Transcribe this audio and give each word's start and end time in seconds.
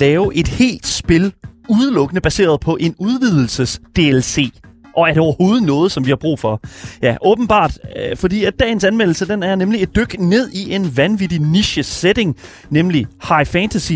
lave 0.00 0.34
et 0.34 0.48
helt 0.48 0.86
spil 0.86 1.32
udelukkende 1.68 2.20
baseret 2.20 2.60
på 2.60 2.76
en 2.80 2.94
udvidelses-DLC? 2.98 4.50
Og 4.96 5.08
er 5.08 5.12
det 5.12 5.18
overhovedet 5.22 5.62
noget, 5.62 5.92
som 5.92 6.04
vi 6.04 6.10
har 6.10 6.16
brug 6.16 6.38
for? 6.38 6.60
Ja, 7.02 7.16
åbenbart, 7.22 7.78
øh, 8.10 8.16
fordi 8.16 8.44
at 8.44 8.52
dagens 8.60 8.84
anmeldelse, 8.84 9.28
den 9.28 9.42
er 9.42 9.54
nemlig 9.54 9.82
et 9.82 9.96
dyk 9.96 10.18
ned 10.18 10.50
i 10.52 10.74
en 10.74 10.96
vanvittig 10.96 11.40
niche-setting, 11.40 12.36
nemlig 12.70 13.06
high 13.28 13.46
fantasy 13.46 13.92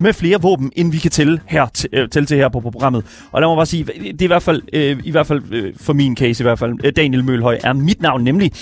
med 0.00 0.12
flere 0.12 0.40
våben, 0.42 0.72
end 0.76 0.92
vi 0.92 0.98
kan 0.98 1.10
tælle, 1.10 1.40
her, 1.46 1.86
øh, 1.92 2.08
tælle 2.08 2.26
til 2.26 2.36
her 2.36 2.48
på, 2.48 2.60
på 2.60 2.70
programmet. 2.70 3.04
Og 3.32 3.40
lad 3.40 3.48
mig 3.48 3.56
bare 3.56 3.66
sige, 3.66 3.84
det 3.84 4.20
er 4.20 4.24
i 4.24 4.26
hvert 4.26 4.42
fald, 4.42 4.62
øh, 4.72 4.96
i 5.04 5.10
hvert 5.10 5.26
fald 5.26 5.42
øh, 5.52 5.72
for 5.80 5.92
min 5.92 6.16
case 6.16 6.42
i 6.42 6.44
hvert 6.44 6.58
fald, 6.58 6.74
øh, 6.84 6.92
Daniel 6.96 7.24
Mølhøj 7.24 7.58
er 7.64 7.72
mit 7.72 8.02
navn 8.02 8.24
nemlig. 8.24 8.52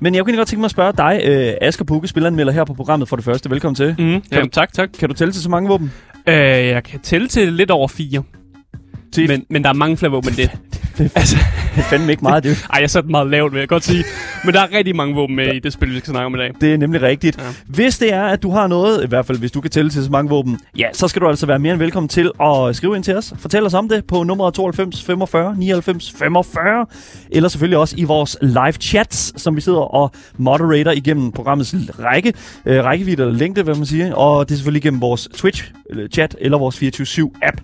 Men 0.00 0.14
jeg 0.14 0.24
kunne 0.24 0.36
godt 0.36 0.48
tænke 0.48 0.60
mig 0.60 0.64
at 0.64 0.70
spørge 0.70 0.92
dig, 0.96 1.20
øh, 1.24 1.52
Asger 1.60 1.84
Bukke, 1.84 2.08
spilleranmelder 2.08 2.52
her 2.52 2.64
på 2.64 2.74
programmet 2.74 3.08
for 3.08 3.16
det 3.16 3.24
første. 3.24 3.50
Velkommen 3.50 3.74
til. 3.74 3.88
Mm, 3.88 3.94
Kan 3.96 4.22
jamen, 4.32 4.44
du- 4.44 4.50
tak, 4.52 4.72
tak. 4.72 4.88
Kan 4.98 5.08
du 5.08 5.14
tælle 5.14 5.32
til 5.32 5.42
så 5.42 5.48
mange 5.50 5.68
våben? 5.68 5.92
Øh, 6.28 6.34
jeg 6.66 6.84
kan 6.84 7.00
tælle 7.00 7.28
til 7.28 7.52
lidt 7.52 7.70
over 7.70 7.88
fire. 7.88 8.22
Til- 9.16 9.28
Men, 9.30 9.44
men 9.50 9.62
der 9.64 9.68
er 9.68 9.74
mange 9.74 9.96
flere 9.96 10.12
våben 10.12 10.28
end 10.30 10.36
det. 10.36 10.50
altså, 11.16 11.36
Det 11.74 11.80
er 11.82 11.86
fandme 11.86 12.10
ikke 12.10 12.22
meget, 12.22 12.44
det, 12.44 12.66
ej, 12.72 12.80
jeg 12.80 12.90
satte 12.90 13.10
meget 13.10 13.26
lavt, 13.30 13.52
vil 13.52 13.58
jeg 13.58 13.68
godt 13.68 13.84
sige. 13.84 14.04
Men 14.44 14.54
der 14.54 14.60
er 14.60 14.72
rigtig 14.76 14.96
mange 14.96 15.14
våben 15.14 15.36
med 15.36 15.54
i 15.54 15.58
det 15.58 15.72
spil, 15.72 15.90
vi 15.90 15.98
skal 15.98 16.10
snakke 16.10 16.26
om 16.26 16.34
i 16.34 16.38
dag. 16.38 16.50
det 16.60 16.74
er 16.74 16.76
nemlig 16.78 17.02
rigtigt. 17.02 17.38
Ja. 17.38 17.42
Hvis 17.66 17.98
det 17.98 18.12
er, 18.12 18.24
at 18.24 18.42
du 18.42 18.50
har 18.50 18.66
noget, 18.66 19.04
i 19.04 19.06
hvert 19.08 19.26
fald 19.26 19.38
hvis 19.38 19.50
du 19.52 19.60
kan 19.60 19.70
tælle 19.70 19.90
til 19.90 20.04
så 20.04 20.10
mange 20.10 20.28
våben, 20.30 20.58
ja, 20.78 20.86
så 20.92 21.08
skal 21.08 21.22
du 21.22 21.28
altså 21.28 21.46
være 21.46 21.58
mere 21.58 21.72
end 21.72 21.78
velkommen 21.82 22.08
til 22.08 22.30
at 22.42 22.76
skrive 22.76 22.96
ind 22.96 23.04
til 23.04 23.16
os. 23.16 23.34
Fortæl 23.38 23.66
os 23.66 23.74
om 23.74 23.88
det 23.88 24.04
på 24.04 24.22
nummer 24.22 24.50
92 24.50 25.04
45 25.04 25.54
99 25.58 26.12
45. 26.18 26.86
Eller 27.30 27.48
selvfølgelig 27.48 27.78
også 27.78 27.94
i 27.98 28.04
vores 28.04 28.36
live 28.42 28.72
chats, 28.72 29.42
som 29.42 29.56
vi 29.56 29.60
sidder 29.60 29.94
og 29.94 30.10
moderator 30.38 30.90
igennem 30.90 31.32
programmets 31.32 31.74
række, 31.98 32.32
øh, 32.66 32.84
rækkevidde 32.84 33.22
eller 33.22 33.38
længde, 33.38 33.62
hvad 33.62 33.74
man 33.74 33.86
siger. 33.86 34.14
Og 34.14 34.48
det 34.48 34.54
er 34.54 34.56
selvfølgelig 34.56 34.84
igennem 34.84 35.00
vores 35.00 35.28
Twitch-chat 35.34 36.34
eller 36.40 36.58
vores 36.58 36.82
24-7-app. 36.82 37.60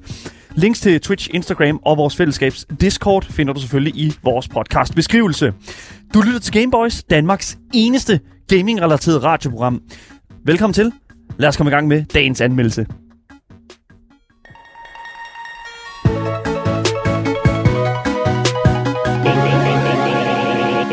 Links 0.55 0.81
til 0.81 1.01
Twitch, 1.01 1.29
Instagram 1.35 1.81
og 1.85 1.97
vores 1.97 2.17
fællesskabs 2.17 2.67
Discord 2.81 3.25
finder 3.31 3.53
du 3.53 3.61
selvfølgelig 3.61 3.97
i 3.97 4.13
vores 4.23 4.49
podcast 4.49 4.95
beskrivelse. 4.95 5.53
Du 6.15 6.21
lytter 6.21 6.41
til 6.41 6.53
Gameboys, 6.53 7.03
Danmarks 7.03 7.59
eneste 7.75 8.21
gaming-relateret 8.49 9.23
radioprogram. 9.23 9.83
Velkommen 10.45 10.75
til. 10.75 10.93
Lad 11.39 11.49
os 11.49 11.57
komme 11.57 11.71
i 11.71 11.75
gang 11.75 11.89
med 11.89 12.05
dagens 12.05 12.41
anmeldelse. 12.41 12.87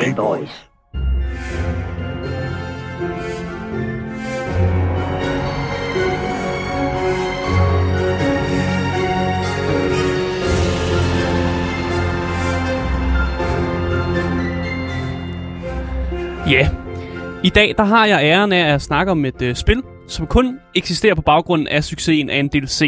Gameboys. 0.01 0.69
Ja. 16.49 16.69
I 17.43 17.49
dag 17.49 17.73
der 17.77 17.83
har 17.83 18.05
jeg 18.05 18.19
æren 18.23 18.51
af 18.51 18.73
at 18.73 18.81
snakke 18.81 19.11
om 19.11 19.25
et 19.25 19.41
øh, 19.41 19.55
spil, 19.55 19.81
som 20.07 20.27
kun 20.27 20.59
eksisterer 20.75 21.15
på 21.15 21.21
baggrund 21.21 21.67
af 21.67 21.83
succesen 21.83 22.29
af 22.29 22.39
en 22.39 22.47
DLC. 22.47 22.79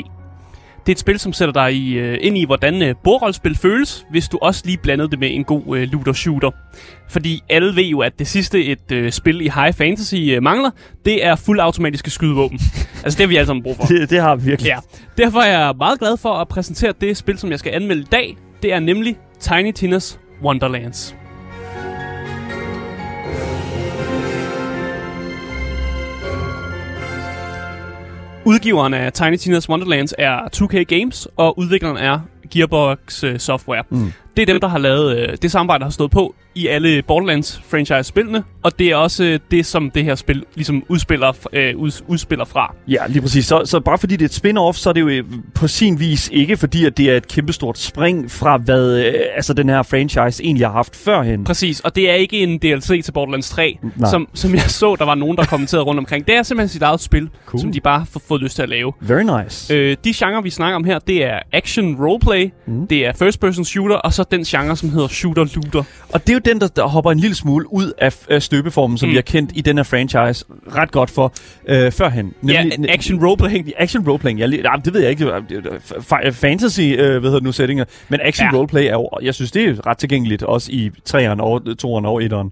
Det 0.86 0.90
er 0.90 0.92
et 0.92 1.00
spil, 1.00 1.20
som 1.20 1.34
sætter 1.34 1.54
dig 1.54 1.74
i, 1.74 1.94
øh, 1.94 2.18
ind 2.22 2.38
i, 2.38 2.46
hvordan 2.46 2.82
øh, 2.82 2.96
bordrollespil 3.04 3.58
føles, 3.58 4.06
hvis 4.10 4.28
du 4.28 4.38
også 4.42 4.62
lige 4.66 4.78
blandede 4.78 5.10
det 5.12 5.20
med 5.20 5.30
en 5.32 5.44
god 5.44 5.78
øh, 5.78 5.90
looter-shooter. 5.94 6.52
Fordi 7.10 7.44
alle 7.50 7.76
ved 7.76 7.84
jo, 7.84 8.00
at 8.00 8.20
det 8.20 8.28
sidste 8.28 8.66
et 8.66 8.92
øh, 8.92 9.12
spil 9.12 9.42
i 9.42 9.50
high 9.56 9.74
fantasy 9.74 10.16
øh, 10.16 10.44
mangler, 10.44 10.70
det 11.06 11.26
er 11.26 11.36
fuldautomatiske 11.36 12.10
skydevåben. 12.10 12.60
altså 13.04 13.18
det 13.18 13.24
har 13.24 13.28
vi 13.28 13.36
alle 13.36 13.48
sammen 13.48 13.64
brug 13.64 13.76
for. 13.76 13.84
Det, 13.84 14.10
det 14.10 14.22
har 14.22 14.36
vi 14.36 14.46
virkelig. 14.46 14.70
Ja, 14.70 14.78
derfor 15.18 15.40
er 15.40 15.60
jeg 15.60 15.74
meget 15.78 16.00
glad 16.00 16.18
for 16.18 16.34
at 16.34 16.48
præsentere 16.48 16.94
det 17.02 17.18
spil, 17.18 17.38
som 17.38 17.52
jeg 17.52 17.60
skal 17.60 17.74
anmelde 17.74 18.02
i 18.02 18.08
dag. 18.12 18.38
Det 18.64 18.74
er 18.74 18.80
nemlig 18.80 19.18
Tiny 19.40 19.74
Tina's 19.80 20.18
Wonderlands. 20.44 21.16
Udgiveren 28.46 28.94
af 28.94 29.14
Tiny 29.14 29.36
Tina's 29.36 29.70
Wonderlands 29.70 30.14
er 30.18 30.40
2K 30.56 30.84
Games, 30.84 31.28
og 31.36 31.60
udvikleren 31.60 31.98
er 31.98 32.20
Gearbox 32.52 33.24
øh, 33.24 33.40
Software. 33.40 33.84
Mm. 33.90 34.12
Det 34.38 34.42
er 34.42 34.46
dem, 34.46 34.60
der 34.62 34.68
har 34.68 34.78
lavet 34.78 35.28
uh, 35.30 35.34
det 35.42 35.52
samarbejde, 35.52 35.80
der 35.80 35.86
har 35.86 35.92
stået 35.92 36.12
på 36.12 36.36
i 36.56 36.68
alle 36.68 37.02
Borderlands-franchise-spillene, 37.02 38.44
og 38.64 38.80
det 38.80 38.88
er 38.92 38.96
også 38.96 39.24
uh, 39.24 39.40
det, 39.52 39.66
som 39.66 39.92
det 39.92 40.04
her 40.04 40.16
spil 40.16 40.44
ligesom 40.56 40.84
udspiller, 40.90 41.30
uh, 41.76 41.82
ud, 41.82 42.02
udspiller 42.08 42.46
fra. 42.46 42.76
Ja, 42.88 43.08
lige 43.10 43.22
præcis. 43.22 43.46
Så, 43.46 43.62
så 43.66 43.80
bare 43.80 43.98
fordi 43.98 44.16
det 44.16 44.22
er 44.26 44.30
et 44.30 44.46
spin-off, 44.46 44.78
så 44.78 44.90
er 44.90 44.94
det 44.94 45.02
jo 45.02 45.08
øh, 45.08 45.24
på 45.56 45.68
sin 45.68 46.00
vis 46.00 46.30
ikke 46.34 46.58
fordi, 46.58 46.86
at 46.86 46.98
det 46.98 47.10
er 47.12 47.18
et 47.18 47.28
kæmpestort 47.28 47.78
spring 47.78 48.32
fra, 48.32 48.58
hvad 48.58 49.06
øh, 49.06 49.14
altså 49.36 49.54
den 49.54 49.70
her 49.70 49.84
franchise 49.84 50.44
egentlig 50.44 50.68
har 50.68 50.74
haft 50.74 50.96
førhen. 50.96 51.44
Præcis, 51.44 51.80
og 51.80 51.96
det 51.96 52.10
er 52.10 52.14
ikke 52.14 52.40
en 52.40 52.58
DLC 52.58 53.04
til 53.04 53.12
Borderlands 53.12 53.50
3, 53.50 53.78
Nej. 53.98 54.10
som, 54.10 54.28
som 54.34 54.54
jeg 54.54 54.62
så, 54.62 54.96
der 55.00 55.06
var 55.06 55.16
nogen, 55.16 55.38
der 55.38 55.46
kommenterede 55.46 55.84
rundt 55.84 56.00
omkring. 56.00 56.28
Det 56.28 56.36
er 56.36 56.44
simpelthen 56.44 56.70
sit 56.70 56.82
eget 56.82 57.02
spil, 57.02 57.30
Cool. 57.46 57.62
som 57.62 57.72
de 57.72 57.82
bare 57.82 58.00
har 58.00 58.22
fået 58.28 58.42
lyst 58.42 58.56
til 58.56 58.64
at 58.64 58.70
lave. 58.70 58.94
Very 59.02 59.44
nice. 59.44 59.74
Øh, 59.74 59.98
de 60.04 60.14
genrer, 60.16 60.42
vi 60.42 60.50
snakker 60.50 60.76
om 60.76 60.84
her, 60.84 61.00
det 61.00 61.24
er 61.26 61.40
action 61.54 61.96
roleplay, 62.06 62.52
Mm. 62.68 62.88
det 62.88 63.06
er 63.06 63.14
first 63.14 63.40
person 63.40 63.66
shooter, 63.66 63.96
og 63.96 64.14
så 64.14 64.21
den 64.24 64.44
genre, 64.44 64.78
som 64.78 64.90
hedder 64.90 65.08
shooter 65.08 65.46
looter. 65.56 65.84
Og 66.10 66.22
det 66.22 66.30
er 66.30 66.34
jo 66.34 66.40
den, 66.46 66.62
der, 66.62 66.68
der 66.68 66.84
hopper 66.88 67.12
en 67.12 67.20
lille 67.20 67.36
smule 67.36 67.74
ud 67.74 67.92
af, 67.98 68.16
af 68.30 68.44
støbeformen, 68.44 68.98
som 68.98 69.08
Mm. 69.10 69.12
vi 69.12 69.16
har 69.16 69.22
kendt 69.22 69.52
i 69.56 69.62
den 69.62 69.78
her 69.78 69.84
franchise 69.84 70.46
ret 70.76 70.92
godt 70.92 71.10
for 71.10 71.34
øh, 71.68 71.92
førhen. 71.92 72.34
Ja, 72.48 72.66
action 72.90 73.26
roleplay. 73.26 73.74
Action 73.78 74.08
roleplaying, 74.10 74.40
ja, 74.40 74.46
lige- 74.46 74.62
nej, 74.62 74.76
det 74.76 74.94
ved 74.94 75.02
jeg 75.02 75.10
ikke. 75.10 75.26
Fa- 75.90 76.30
Fantasy, 76.30 76.82
øh, 76.82 76.98
hvad 76.98 77.22
hedder 77.22 77.36
det 77.40 77.44
nu, 77.44 77.52
settinger. 77.52 77.86
Men 78.10 78.20
action 78.24 78.48
Ja. 78.54 78.58
roleplay 78.58 78.84
er 78.86 78.92
jo, 78.92 79.10
jeg 79.22 79.36
synes, 79.36 79.52
det 79.52 79.70
er 79.70 79.88
ret 79.88 79.98
tilgængeligt, 79.98 80.44
også 80.44 80.72
i 80.72 80.92
3'eren 81.10 81.42
og 81.42 81.62
2'eren 81.68 82.06
og 82.08 82.22
1'eren. 82.24 82.50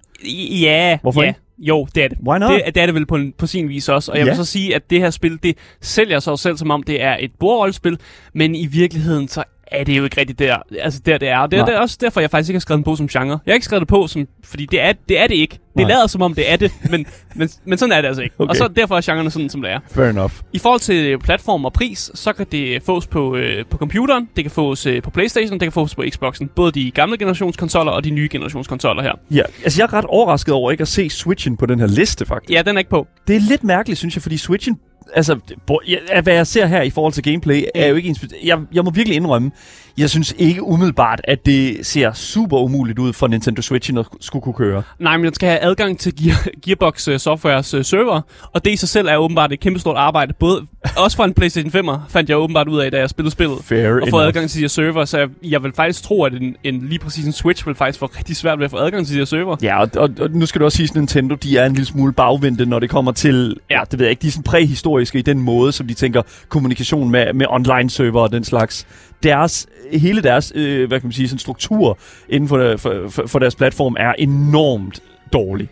Ja, 0.60 0.98
Hvorfor 1.02 1.22
ja. 1.22 1.28
ikke? 1.28 1.40
Jo, 1.58 1.86
det 1.94 2.04
er 2.04 2.08
det. 2.08 2.18
Why 2.26 2.38
not? 2.38 2.50
Det, 2.50 2.62
det 2.74 2.82
er 2.82 2.86
det 2.86 2.94
vel 2.94 3.06
på, 3.06 3.14
en, 3.16 3.32
på 3.38 3.46
sin 3.46 3.68
vis 3.68 3.88
også. 3.88 4.12
Og 4.12 4.18
jeg 4.18 4.24
Ja. 4.26 4.30
vil 4.30 4.36
så 4.36 4.44
sige, 4.44 4.74
at 4.74 4.90
det 4.90 5.00
her 5.00 5.10
spil, 5.10 5.38
det 5.42 5.56
sælger 5.80 6.18
sig 6.20 6.38
selv 6.38 6.56
som 6.56 6.70
om, 6.70 6.82
det 6.82 7.02
er 7.02 7.16
et 7.20 7.30
bordrollespil, 7.40 7.98
men 8.34 8.54
i 8.54 8.66
virkeligheden, 8.66 9.28
så 9.28 9.42
er 9.72 9.84
det 9.84 9.98
jo 9.98 10.04
ikke 10.04 10.20
rigtigt 10.20 10.38
der, 10.38 10.56
altså 10.80 11.00
der 11.06 11.18
det 11.18 11.28
er. 11.28 11.38
Og 11.38 11.50
det, 11.50 11.58
er- 11.58 11.64
det 11.64 11.74
er 11.74 11.78
også 11.78 11.98
derfor, 12.00 12.20
jeg 12.20 12.30
faktisk 12.30 12.50
ikke 12.50 12.56
har 12.56 12.60
skrevet 12.60 12.76
den 12.78 12.84
på 12.84 12.96
som 12.96 13.08
genre. 13.08 13.40
Jeg 13.46 13.52
har 13.52 13.54
ikke 13.54 13.64
skrevet 13.64 13.80
det 13.80 13.88
på, 13.88 14.06
som, 14.06 14.26
fordi 14.44 14.66
det 14.66 14.80
er 14.80 14.92
det, 15.08 15.20
er 15.20 15.26
det 15.26 15.34
ikke. 15.34 15.54
Det 15.54 15.86
Nej. 15.86 15.88
lader 15.88 16.06
som 16.06 16.22
om, 16.22 16.34
det 16.34 16.52
er 16.52 16.56
det, 16.56 16.72
men, 16.90 17.06
men, 17.36 17.48
men 17.64 17.78
sådan 17.78 17.92
er 17.92 18.00
det 18.00 18.08
altså 18.08 18.22
ikke. 18.22 18.34
Okay. 18.38 18.48
Og 18.50 18.56
så 18.56 18.68
derfor 18.76 18.96
er 18.96 19.00
genren 19.00 19.30
sådan, 19.30 19.48
som 19.50 19.62
det 19.62 19.70
er. 19.70 19.78
Fair 19.90 20.04
enough. 20.10 20.32
I 20.52 20.58
forhold 20.58 20.80
til 20.80 21.18
platform 21.18 21.64
og 21.64 21.72
pris, 21.72 22.10
så 22.14 22.32
kan 22.32 22.46
det 22.52 22.82
fås 22.82 23.06
på, 23.06 23.36
øh, 23.36 23.64
på 23.70 23.76
computeren, 23.76 24.28
det 24.36 24.44
kan 24.44 24.50
fås 24.50 24.86
øh, 24.86 25.02
på 25.02 25.10
Playstation, 25.10 25.52
det 25.52 25.66
kan 25.66 25.72
fås 25.72 25.94
på 25.94 26.04
Xboxen. 26.10 26.48
Både 26.56 26.72
de 26.72 26.90
gamle 26.90 27.18
generationskonsoller 27.18 27.92
og 27.92 28.04
de 28.04 28.10
nye 28.10 28.28
generationskonsoller 28.32 29.02
her. 29.02 29.12
Ja, 29.30 29.42
altså 29.64 29.82
jeg 29.82 29.84
er 29.84 29.92
ret 29.92 30.04
overrasket 30.04 30.54
over 30.54 30.70
ikke 30.70 30.82
at 30.82 30.88
se 30.88 31.10
Switchen 31.10 31.56
på 31.56 31.66
den 31.66 31.80
her 31.80 31.86
liste, 31.86 32.26
faktisk. 32.26 32.52
Ja, 32.52 32.62
den 32.62 32.76
er 32.76 32.78
ikke 32.78 32.90
på. 32.90 33.06
Det 33.28 33.36
er 33.36 33.40
lidt 33.40 33.64
mærkeligt, 33.64 33.98
synes 33.98 34.16
jeg, 34.16 34.22
fordi 34.22 34.36
Switchen... 34.36 34.78
Altså, 35.14 35.38
bo- 35.66 35.80
hvad 36.22 36.34
jeg 36.34 36.46
ser 36.46 36.66
her 36.66 36.82
i 36.82 36.90
forhold 36.90 37.12
til 37.12 37.22
gameplay, 37.22 37.64
er 37.74 37.86
jo 37.86 37.94
ikke 37.94 38.08
ens... 38.08 38.24
Jeg, 38.44 38.58
jeg 38.72 38.84
må 38.84 38.90
virkelig 38.90 39.16
indrømme, 39.16 39.50
jeg 39.98 40.10
synes 40.10 40.34
ikke 40.38 40.62
umiddelbart, 40.62 41.20
at 41.24 41.46
det 41.46 41.86
ser 41.86 42.12
super 42.12 42.58
umuligt 42.58 42.98
ud 42.98 43.12
for 43.12 43.26
Nintendo 43.26 43.62
Switchen 43.62 43.98
at 43.98 44.06
skulle 44.20 44.42
kunne 44.42 44.54
køre. 44.54 44.82
Nej, 44.98 45.16
men 45.16 45.24
den 45.24 45.34
skal 45.34 45.48
have 45.48 45.60
adgang 45.60 45.98
til 45.98 46.16
Gear, 46.24 46.46
Gearbox 46.64 47.08
uh, 47.08 47.16
Softwares 47.16 47.74
uh, 47.74 47.82
server, 47.82 48.20
og 48.54 48.64
det 48.64 48.70
i 48.70 48.76
sig 48.76 48.88
selv 48.88 49.08
er 49.08 49.16
åbenbart 49.16 49.52
et 49.52 49.60
kæmpestort 49.60 49.96
arbejde. 49.96 50.32
Både, 50.32 50.66
også 50.96 51.16
for 51.16 51.24
en 51.24 51.34
PlayStation 51.34 51.88
5'er 51.88 51.98
fandt 52.08 52.30
jeg 52.30 52.38
åbenbart 52.38 52.68
ud 52.68 52.80
af, 52.80 52.90
da 52.90 52.98
jeg 52.98 53.10
spillede 53.10 53.32
spillet. 53.32 53.58
Fair 53.64 54.00
Og 54.02 54.08
få 54.10 54.18
adgang 54.18 54.50
til 54.50 54.58
de 54.58 54.62
her 54.62 54.68
server, 54.68 55.04
så 55.04 55.18
jeg, 55.18 55.28
jeg 55.42 55.62
vil 55.62 55.72
faktisk 55.72 56.02
tro, 56.02 56.24
at 56.24 56.32
en, 56.32 56.56
en 56.64 56.88
lige 56.88 56.98
præcis 56.98 57.26
en 57.26 57.32
Switch 57.32 57.66
vil 57.66 57.74
faktisk 57.74 57.98
få 57.98 58.06
rigtig 58.06 58.36
svært 58.36 58.58
ved 58.58 58.64
at 58.64 58.70
få 58.70 58.76
adgang 58.76 59.06
til 59.06 59.14
de 59.14 59.20
her 59.20 59.24
server. 59.24 59.56
Ja, 59.62 59.80
og, 59.80 59.88
og, 59.96 60.10
og 60.20 60.30
nu 60.30 60.46
skal 60.46 60.60
du 60.60 60.64
også 60.64 60.76
sige, 60.76 60.88
at 60.90 60.94
Nintendo 60.94 61.34
de 61.34 61.58
er 61.58 61.66
en 61.66 61.72
lille 61.72 61.86
smule 61.86 62.12
bagvendte, 62.12 62.66
når 62.66 62.78
det 62.78 62.90
kommer 62.90 63.12
til... 63.12 63.56
Ja 63.70 63.80
det 63.90 63.98
ved 63.98 64.06
jeg 64.06 64.10
ikke, 64.10 64.22
de 64.22 64.26
er 64.26 64.30
sådan 64.30 64.42
præhistoriske 64.42 65.18
i 65.18 65.22
den 65.22 65.38
måde, 65.38 65.72
som 65.72 65.86
de 65.86 65.94
tænker 65.94 66.22
kommunikation 66.48 67.10
med, 67.10 67.32
med 67.32 67.46
online-server 67.48 68.20
og 68.20 68.32
den 68.32 68.44
slags. 68.44 68.86
Deres, 69.22 69.66
hele 69.92 70.22
deres, 70.22 70.52
øh, 70.54 70.88
hvad 70.88 71.00
kan 71.00 71.06
man 71.06 71.12
sige, 71.12 71.28
sådan 71.28 71.38
struktur 71.38 71.98
inden 72.28 72.48
for, 72.48 72.56
der- 72.56 72.76
for, 72.76 73.04
for, 73.08 73.26
for 73.26 73.38
deres 73.38 73.54
platform 73.56 73.96
er 73.98 74.12
enormt 74.18 75.02
dårlig. 75.32 75.68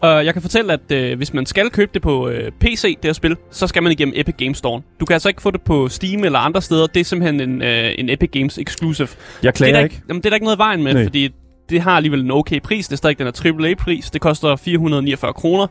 Og 0.00 0.24
jeg 0.24 0.32
kan 0.32 0.42
fortælle, 0.42 0.72
at 0.72 0.92
øh, 0.92 1.16
hvis 1.16 1.34
man 1.34 1.46
skal 1.46 1.70
købe 1.70 1.90
det 1.94 2.02
på 2.02 2.28
øh, 2.28 2.52
PC, 2.60 2.82
det 2.96 3.04
her 3.04 3.12
spil, 3.12 3.36
så 3.50 3.66
skal 3.66 3.82
man 3.82 3.92
igennem 3.92 4.14
Epic 4.16 4.34
Games 4.38 4.58
Store. 4.58 4.82
Du 5.00 5.04
kan 5.04 5.14
altså 5.14 5.28
ikke 5.28 5.42
få 5.42 5.50
det 5.50 5.60
på 5.62 5.88
Steam 5.88 6.24
eller 6.24 6.38
andre 6.38 6.62
steder. 6.62 6.86
Det 6.86 7.00
er 7.00 7.04
simpelthen 7.04 7.40
en, 7.50 7.62
øh, 7.62 7.90
en 7.98 8.10
Epic 8.10 8.30
Games 8.32 8.58
exclusive. 8.58 9.08
Jeg 9.08 9.40
Det 9.42 9.48
er, 9.48 9.52
klager 9.52 9.78
ikke. 9.84 9.94
ikke, 9.94 10.04
jamen, 10.08 10.20
det 10.22 10.26
er 10.26 10.30
der 10.30 10.34
ikke 10.34 10.44
noget 10.44 10.56
i 10.56 10.58
vejen 10.58 10.82
med, 10.82 10.94
Nej. 10.94 11.02
fordi 11.02 11.28
det 11.70 11.80
har 11.80 11.90
alligevel 11.90 12.20
en 12.20 12.30
okay 12.30 12.60
pris. 12.60 12.88
Det 12.88 12.92
er 12.92 12.96
stadig 12.96 13.18
den 13.18 13.26
her 13.26 13.52
AAA-pris. 13.60 14.10
Det 14.10 14.20
koster 14.20 14.56
449 14.56 15.32
kroner. 15.32 15.66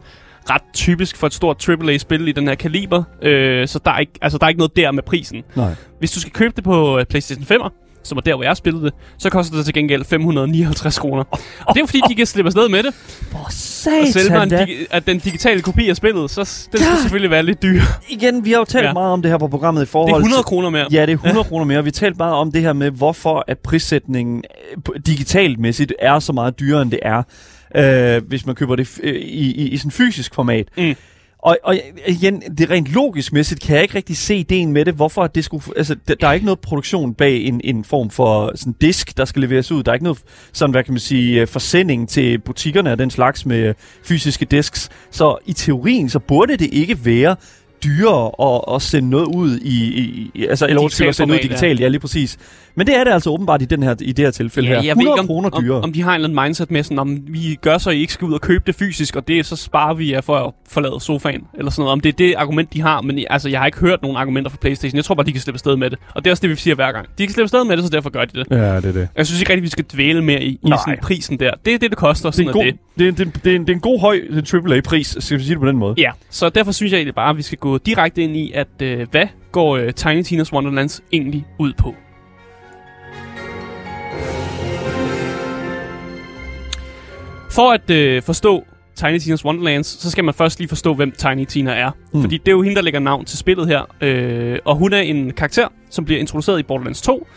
Ret 0.49 0.61
typisk 0.73 1.17
for 1.17 1.27
et 1.27 1.33
stort 1.33 1.69
AAA-spil 1.69 2.27
i 2.27 2.31
den 2.31 2.47
her 2.47 2.55
kaliber. 2.55 3.03
Øh, 3.21 3.67
så 3.67 3.79
der 3.85 3.91
er, 3.91 3.99
ikke, 3.99 4.11
altså, 4.21 4.37
der 4.37 4.45
er 4.45 4.49
ikke 4.49 4.59
noget 4.59 4.75
der 4.75 4.91
med 4.91 5.03
prisen. 5.03 5.43
Nej. 5.55 5.75
Hvis 5.99 6.11
du 6.11 6.19
skal 6.19 6.33
købe 6.33 6.53
det 6.55 6.63
på 6.63 6.99
øh, 6.99 7.05
PlayStation 7.05 7.43
5'er, 7.43 7.69
som 8.03 8.17
er 8.17 8.21
der, 8.21 8.35
hvor 8.35 8.43
jeg 8.43 8.57
spillede 8.57 8.85
det, 8.85 8.93
så 9.17 9.29
koster 9.29 9.55
det 9.55 9.65
til 9.65 9.73
gengæld 9.73 10.03
559 10.05 10.99
kroner. 10.99 11.23
Og 11.31 11.39
det 11.67 11.75
er 11.75 11.79
jo 11.79 11.85
fordi, 11.85 12.01
de 12.09 12.15
kan 12.15 12.25
slippe 12.25 12.47
afsted 12.47 12.69
med 12.69 12.83
det. 12.83 12.93
Og 13.33 13.45
selve 13.51 14.07
satan 14.11 14.41
en 14.43 14.49
da. 14.49 14.65
digi- 14.65 14.85
at 14.91 15.07
den 15.07 15.19
digitale 15.19 15.61
kopi 15.61 15.89
af 15.89 15.95
spillet, 15.95 16.31
så 16.31 16.43
s- 16.43 16.69
den 16.71 16.79
skal 16.79 16.91
Ja. 16.95 17.01
selvfølgelig 17.01 17.31
være 17.31 17.43
lidt 17.43 17.61
dyr. 17.63 17.81
Igen, 18.09 18.45
vi 18.45 18.51
har 18.51 18.57
jo 18.59 18.65
talt 18.65 18.85
Ja. 18.85 18.93
meget 18.93 19.11
om 19.13 19.21
det 19.21 19.31
her 19.31 19.37
på 19.37 19.47
programmet 19.47 19.81
i 19.81 19.83
Det 19.83 19.89
forhold 19.89 20.11
er 20.13 20.15
100 20.17 20.39
til... 20.39 20.45
kroner 20.45 20.69
mere. 20.69 20.87
Ja, 20.91 21.01
det 21.05 21.09
er 21.13 21.17
100 21.17 21.43
kroner 21.43 21.65
mere. 21.65 21.83
Vi 21.83 21.87
har 21.87 21.91
talt 21.91 22.17
meget 22.17 22.33
om 22.33 22.51
det 22.51 22.61
her 22.61 22.73
med, 22.73 22.91
hvorfor 22.91 23.43
at 23.47 23.57
prissætningen 23.59 24.43
øh, 24.95 24.99
digitalt 25.05 25.59
mæssigt 25.59 25.93
er 25.99 26.19
så 26.19 26.33
meget 26.33 26.59
dyrere, 26.59 26.81
end 26.81 26.91
det 26.91 26.99
er, 27.01 27.23
øh, 27.75 28.21
hvis 28.27 28.45
man 28.45 28.55
køber 28.55 28.75
det 28.75 28.87
f- 28.87 28.99
øh, 29.03 29.15
i, 29.15 29.51
i, 29.53 29.67
i 29.69 29.77
sådan 29.77 29.91
fysisk 29.91 30.35
format. 30.35 30.67
Mm. 30.77 30.95
Og, 31.41 31.57
og 31.63 31.75
igen, 32.07 32.41
det 32.41 32.69
rent 32.69 32.87
logisk 32.87 33.33
mæssigt 33.33 33.61
kan 33.61 33.75
jeg 33.75 33.83
ikke 33.83 33.95
rigtig 33.95 34.17
se 34.17 34.35
ideen 34.35 34.73
med 34.73 34.85
det. 34.85 34.93
Hvorfor 34.93 35.27
det 35.27 35.45
skulle... 35.45 35.63
Altså, 35.77 35.95
der, 36.07 36.15
der 36.15 36.27
er 36.27 36.33
ikke 36.33 36.45
noget 36.45 36.59
produktion 36.59 37.13
bag 37.13 37.41
en, 37.41 37.61
en 37.63 37.83
form 37.83 38.09
for 38.09 38.51
sådan 38.55 38.75
disk, 38.81 39.17
der 39.17 39.25
skal 39.25 39.41
leveres 39.41 39.71
ud. 39.71 39.83
Der 39.83 39.91
er 39.91 39.93
ikke 39.93 40.03
noget 40.03 40.19
sådan, 40.53 40.71
hvad 40.71 40.83
kan 40.83 40.93
man 40.93 40.99
sige, 40.99 41.41
øh, 41.41 41.47
forsending 41.47 42.09
til 42.09 42.39
butikkerne 42.39 42.91
af 42.91 42.97
den 42.97 43.09
slags 43.09 43.45
med 43.45 43.57
øh, 43.57 43.73
fysiske 44.03 44.45
disks. 44.45 44.89
Så 45.11 45.37
i 45.45 45.53
teorien, 45.53 46.09
så 46.09 46.19
burde 46.19 46.57
det 46.57 46.69
ikke 46.73 47.05
være 47.05 47.35
dyrere 47.83 48.55
at, 48.55 48.75
at 48.75 48.81
sende 48.81 49.09
noget 49.09 49.25
ud 49.25 49.57
i, 49.57 49.99
i, 49.99 50.31
i 50.33 50.45
altså, 50.45 50.67
eller 50.67 50.81
undskyld, 50.81 51.05
Digitalt 51.05 51.09
at 51.09 51.15
sende 51.15 51.33
ud 51.33 51.37
format, 51.37 51.43
ja. 51.43 51.47
digitalt, 51.47 51.79
ja. 51.79 51.87
lige 51.87 51.99
præcis. 51.99 52.37
Men 52.75 52.87
det 52.87 52.95
er 52.95 53.03
det 53.03 53.11
altså 53.11 53.29
åbenbart 53.29 53.61
i, 53.61 53.65
den 53.65 53.83
her, 53.83 53.95
i 54.01 54.11
det 54.11 54.25
her 54.25 54.31
tilfælde 54.31 54.67
her. 54.67 54.75
jeg 54.75 54.83
ved 54.83 54.89
100 54.89 55.13
ikke, 55.13 55.19
om, 55.19 55.27
kroner 55.27 55.49
om, 55.49 55.63
dyrere. 55.63 55.81
om 55.81 55.93
de 55.93 56.01
har 56.01 56.11
en 56.11 56.15
eller 56.15 56.29
anden 56.29 56.43
mindset 56.43 56.71
med 56.71 56.83
sådan, 56.83 56.99
om 56.99 57.17
vi 57.27 57.57
gør 57.61 57.77
så, 57.77 57.89
I 57.89 57.99
ikke 57.99 58.13
skal 58.13 58.25
ud 58.25 58.33
og 58.33 58.41
købe 58.41 58.63
det 58.67 58.75
fysisk, 58.75 59.15
og 59.15 59.27
det 59.27 59.45
så 59.45 59.55
sparer 59.55 59.93
vi 59.93 60.11
jer 60.11 60.21
for 60.21 60.35
at 60.35 60.53
forlade 60.69 60.99
sofaen, 60.99 61.41
eller 61.57 61.71
sådan 61.71 61.81
noget. 61.81 61.91
Om 61.91 61.99
det 61.99 62.09
er 62.09 62.13
det 62.13 62.35
argument, 62.37 62.73
de 62.73 62.81
har, 62.81 63.01
men 63.01 63.25
altså, 63.29 63.49
jeg 63.49 63.59
har 63.59 63.65
ikke 63.65 63.79
hørt 63.79 64.01
nogen 64.01 64.17
argumenter 64.17 64.51
fra 64.51 64.57
Playstation. 64.61 64.95
Jeg 64.95 65.05
tror 65.05 65.15
bare, 65.15 65.25
de 65.25 65.31
kan 65.31 65.41
slippe 65.41 65.55
afsted 65.55 65.75
med 65.75 65.89
det. 65.89 65.99
Og 66.15 66.23
det 66.23 66.29
er 66.29 66.33
også 66.33 66.41
det, 66.41 66.49
vi 66.49 66.55
siger 66.55 66.75
hver 66.75 66.91
gang. 66.91 67.07
De 67.17 67.25
kan 67.27 67.33
slippe 67.33 67.43
afsted 67.45 67.63
med 67.63 67.77
det, 67.77 67.85
så 67.85 67.89
derfor 67.89 68.09
gør 68.09 68.25
de 68.25 68.39
det. 68.39 68.47
Ja, 68.51 68.75
det 68.75 68.85
er 68.85 68.91
det. 68.91 69.07
Jeg 69.17 69.27
synes 69.27 69.41
ikke 69.41 69.51
rigtig, 69.51 69.63
vi 69.63 69.69
skal 69.69 69.85
dvæle 69.93 70.21
mere 70.23 70.43
i, 70.43 70.49
i 70.49 70.59
sådan 70.85 70.99
prisen 71.01 71.39
der. 71.39 71.51
Det 71.65 71.73
er 71.73 71.77
det, 71.77 71.89
det 71.89 71.97
koster. 71.97 72.31
Det 72.31 72.39
er, 72.39 72.43
Sådan 72.43 72.45
en 72.45 72.49
er 72.49 72.53
god, 72.53 72.65
det. 72.65 72.75
det, 72.99 73.07
er, 73.07 73.11
det, 73.11 73.27
er, 73.27 73.39
det, 73.43 73.51
er 73.51 73.55
en, 73.55 73.61
det 73.61 73.69
er 73.69 73.73
en 73.73 73.79
god 73.79 73.99
høj 73.99 74.19
AAA-pris, 74.53 75.17
skal 75.19 75.37
vi 75.37 75.43
sige 75.43 75.53
det 75.53 75.59
på 75.59 75.67
den 75.67 75.77
måde. 75.77 75.95
Ja, 75.97 76.11
så 76.29 76.49
derfor 76.49 76.71
synes 76.71 76.91
jeg 76.91 76.97
egentlig 76.97 77.15
bare, 77.15 77.29
at 77.29 77.37
vi 77.37 77.41
skal 77.41 77.57
gå 77.57 77.68
direkte 77.77 78.21
ind 78.21 78.37
i, 78.37 78.51
at 78.51 78.81
øh, 78.81 79.07
hvad 79.11 79.27
går 79.51 79.77
øh, 79.77 79.93
Tiny 79.93 80.21
Tina's 80.21 80.53
Wonderlands 80.53 81.03
egentlig 81.11 81.45
ud 81.59 81.73
på? 81.73 81.95
For 87.51 87.71
at 87.71 87.89
øh, 87.89 88.23
forstå 88.23 88.63
Tiny 88.95 89.17
Tina's 89.17 89.45
Wonderlands, 89.45 89.87
så 89.87 90.11
skal 90.11 90.23
man 90.23 90.33
først 90.33 90.59
lige 90.59 90.69
forstå, 90.69 90.93
hvem 90.93 91.11
Tiny 91.11 91.45
Tina 91.45 91.71
er. 91.71 91.91
Mm. 92.13 92.21
Fordi 92.21 92.37
det 92.37 92.47
er 92.47 92.51
jo 92.51 92.61
hende, 92.61 92.75
der 92.75 92.81
lægger 92.81 92.99
navn 92.99 93.25
til 93.25 93.37
spillet 93.37 93.67
her. 93.67 93.95
Øh, 94.01 94.59
og 94.65 94.75
hun 94.75 94.93
er 94.93 94.99
en 94.99 95.33
karakter, 95.33 95.67
som 95.89 96.05
bliver 96.05 96.19
introduceret 96.19 96.59
i 96.59 96.63
Borderlands 96.63 97.01
2. 97.01 97.27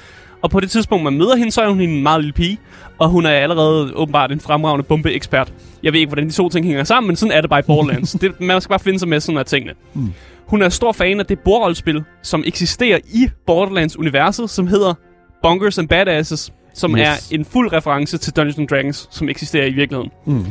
Og 0.42 0.50
på 0.50 0.60
det 0.60 0.70
tidspunkt, 0.70 1.04
man 1.04 1.18
møder 1.18 1.36
hende, 1.36 1.52
så 1.52 1.62
er 1.62 1.68
hun 1.68 1.80
en 1.80 2.02
meget 2.02 2.20
lille 2.20 2.32
pige. 2.32 2.58
Og 2.98 3.08
hun 3.08 3.26
er 3.26 3.30
allerede 3.30 3.92
åbenbart 3.94 4.32
en 4.32 4.40
fremragende 4.40 4.82
bombeekspert. 4.84 5.52
Jeg 5.82 5.92
ved 5.92 6.00
ikke, 6.00 6.08
hvordan 6.10 6.26
de 6.28 6.32
to 6.32 6.48
ting 6.48 6.66
hænger 6.66 6.84
sammen, 6.84 7.08
men 7.08 7.16
sådan 7.16 7.32
er 7.36 7.40
det 7.40 7.50
bare 7.50 7.60
i 7.60 7.62
Borderlands. 7.62 8.12
det, 8.20 8.40
man 8.40 8.60
skal 8.60 8.68
bare 8.68 8.78
finde 8.78 8.98
sig 8.98 9.08
med 9.08 9.20
sådan 9.20 9.38
af 9.38 9.44
tingene. 9.46 9.72
Mm. 9.94 10.12
Hun 10.46 10.62
er 10.62 10.68
stor 10.68 10.92
fan 10.92 11.20
af 11.20 11.26
det 11.26 11.38
bordrollespil, 11.38 12.04
som 12.22 12.42
eksisterer 12.46 12.98
i 13.14 13.28
Borderlands-universet, 13.46 14.50
som 14.50 14.66
hedder 14.66 14.94
Bunkers 15.42 15.78
and 15.78 15.88
Badasses, 15.88 16.52
som 16.74 16.96
Yes. 16.96 17.02
er 17.30 17.34
en 17.34 17.44
fuld 17.44 17.72
reference 17.72 18.18
til 18.18 18.32
Dungeons 18.36 18.58
and 18.58 18.68
Dragons, 18.68 19.08
som 19.10 19.28
eksisterer 19.28 19.66
i 19.66 19.72
virkeligheden. 19.72 20.10
Mm. 20.26 20.44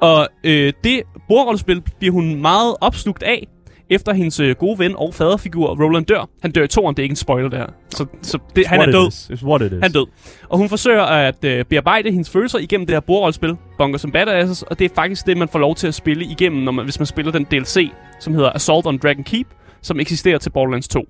Og 0.00 0.28
øh, 0.44 0.72
det 0.84 1.02
bordrollespil 1.28 1.82
bliver 1.98 2.12
hun 2.12 2.34
meget 2.40 2.74
opslugt 2.80 3.22
af, 3.22 3.46
efter 3.94 4.12
hendes 4.12 4.40
øh, 4.40 4.56
gode 4.56 4.78
ven 4.78 4.94
og 4.96 5.14
faderfigur, 5.14 5.84
Roland 5.84 6.06
dør. 6.06 6.28
Han 6.42 6.50
dør 6.50 6.64
i 6.64 6.68
toren, 6.68 6.96
det 6.96 7.02
er 7.02 7.04
ikke 7.04 7.12
en 7.12 7.16
spoiler 7.16 7.48
der. 7.48 7.66
Så, 7.90 8.06
så 8.22 8.38
det, 8.56 8.66
han 8.66 8.80
er 8.80 8.86
it 8.86 8.94
død. 8.94 9.08
It's 9.08 9.46
what 9.46 9.62
it 9.62 9.72
is. 9.72 9.78
Han 9.82 9.82
er 9.82 9.88
død. 9.88 10.06
Og 10.48 10.58
hun 10.58 10.68
forsøger 10.68 11.02
at 11.02 11.44
øh, 11.44 11.64
bearbejde 11.64 12.10
hendes 12.10 12.30
følelser 12.30 12.58
igennem 12.58 12.86
det 12.86 12.94
her 12.94 13.00
bordrollespil, 13.00 13.56
Bunkers 13.78 14.04
and 14.04 14.12
Badasses, 14.12 14.62
og 14.62 14.78
det 14.78 14.84
er 14.84 14.94
faktisk 14.94 15.26
det, 15.26 15.36
man 15.36 15.48
får 15.48 15.58
lov 15.58 15.74
til 15.74 15.86
at 15.86 15.94
spille 15.94 16.24
igennem, 16.24 16.62
når 16.62 16.72
man, 16.72 16.84
hvis 16.84 16.98
man 16.98 17.06
spiller 17.06 17.32
den 17.32 17.44
DLC, 17.44 17.90
som 18.20 18.34
hedder 18.34 18.52
Assault 18.52 18.86
on 18.86 18.98
Dragon 18.98 19.24
Keep, 19.24 19.46
som 19.82 20.00
eksisterer 20.00 20.38
til 20.38 20.50
Borderlands 20.50 20.88
2. 20.88 21.04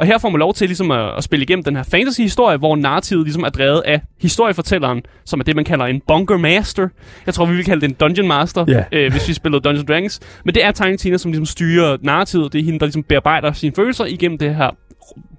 Og 0.00 0.06
her 0.06 0.18
får 0.18 0.28
man 0.28 0.38
lov 0.38 0.54
til 0.54 0.68
ligesom 0.68 0.90
at, 0.90 1.16
at 1.16 1.24
spille 1.24 1.42
igennem 1.42 1.64
den 1.64 1.76
her 1.76 1.82
fantasy-historie, 1.82 2.56
hvor 2.58 2.76
narrativet 2.76 3.24
ligesom 3.24 3.42
er 3.42 3.48
drevet 3.48 3.82
af 3.86 4.00
historiefortælleren, 4.20 5.02
som 5.24 5.40
er 5.40 5.44
det, 5.44 5.56
man 5.56 5.64
kalder 5.64 5.84
en 5.84 6.00
bunker 6.08 6.36
master. 6.36 6.88
Jeg 7.26 7.34
tror, 7.34 7.46
vi 7.46 7.56
vil 7.56 7.64
kalde 7.64 7.80
det 7.80 7.88
en 7.88 7.94
dungeon 8.00 8.28
master, 8.28 8.64
Ja. 8.68 8.84
øh, 8.92 9.10
hvis 9.12 9.28
vi 9.28 9.32
spillede 9.32 9.60
Dungeons 9.62 9.86
Dragons. 9.88 10.20
Men 10.44 10.54
det 10.54 10.64
er 10.64 10.70
Tiny 10.72 10.96
Tina, 10.96 11.16
som 11.18 11.30
ligesom 11.30 11.46
styrer 11.46 11.96
narrativet. 12.02 12.52
Det 12.52 12.60
er 12.60 12.64
hende, 12.64 12.78
der 12.78 12.86
ligesom 12.86 13.02
bearbejder 13.02 13.52
sine 13.52 13.72
følelser 13.76 14.04
igennem 14.04 14.38
det 14.38 14.54
her 14.54 14.70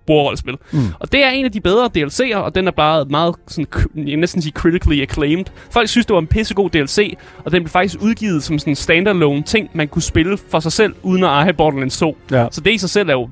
bordrollespil. 0.08 0.56
Mm. 0.72 0.80
Og 1.00 1.12
det 1.12 1.24
er 1.24 1.30
en 1.30 1.46
af 1.46 1.52
de 1.52 1.62
bedre 1.62 1.90
DLC'er, 1.98 2.36
og 2.38 2.56
den 2.56 2.68
er 2.68 2.72
bare 2.72 3.06
meget 3.06 3.36
sådan, 3.48 3.68
jeg 3.96 4.06
vil 4.06 4.20
næsten 4.20 4.42
sige 4.42 4.52
critically 4.54 5.02
acclaimed. 5.02 5.46
Folk 5.72 5.88
synes, 5.90 6.06
det 6.06 6.14
var 6.14 6.20
en 6.20 6.28
pissegod 6.28 6.70
DLC, 6.70 7.18
og 7.46 7.52
den 7.52 7.64
blev 7.64 7.70
faktisk 7.70 8.02
udgivet 8.02 8.44
som 8.44 8.60
sådan 8.60 8.72
en 8.72 8.76
standalone 8.76 9.42
ting, 9.44 9.70
man 9.74 9.88
kunne 9.88 10.02
spille 10.02 10.38
for 10.52 10.60
sig 10.60 10.72
selv, 10.72 10.94
uden 11.04 11.24
at 11.24 11.30
eje 11.30 11.54
Borderlands 11.54 12.00
2. 12.00 12.18
Ja. 12.32 12.48
Så 12.52 12.62
det 12.62 12.72
i 12.74 12.78
sig 12.78 12.90
selv 12.90 13.10
er 13.10 13.14
jo 13.14 13.30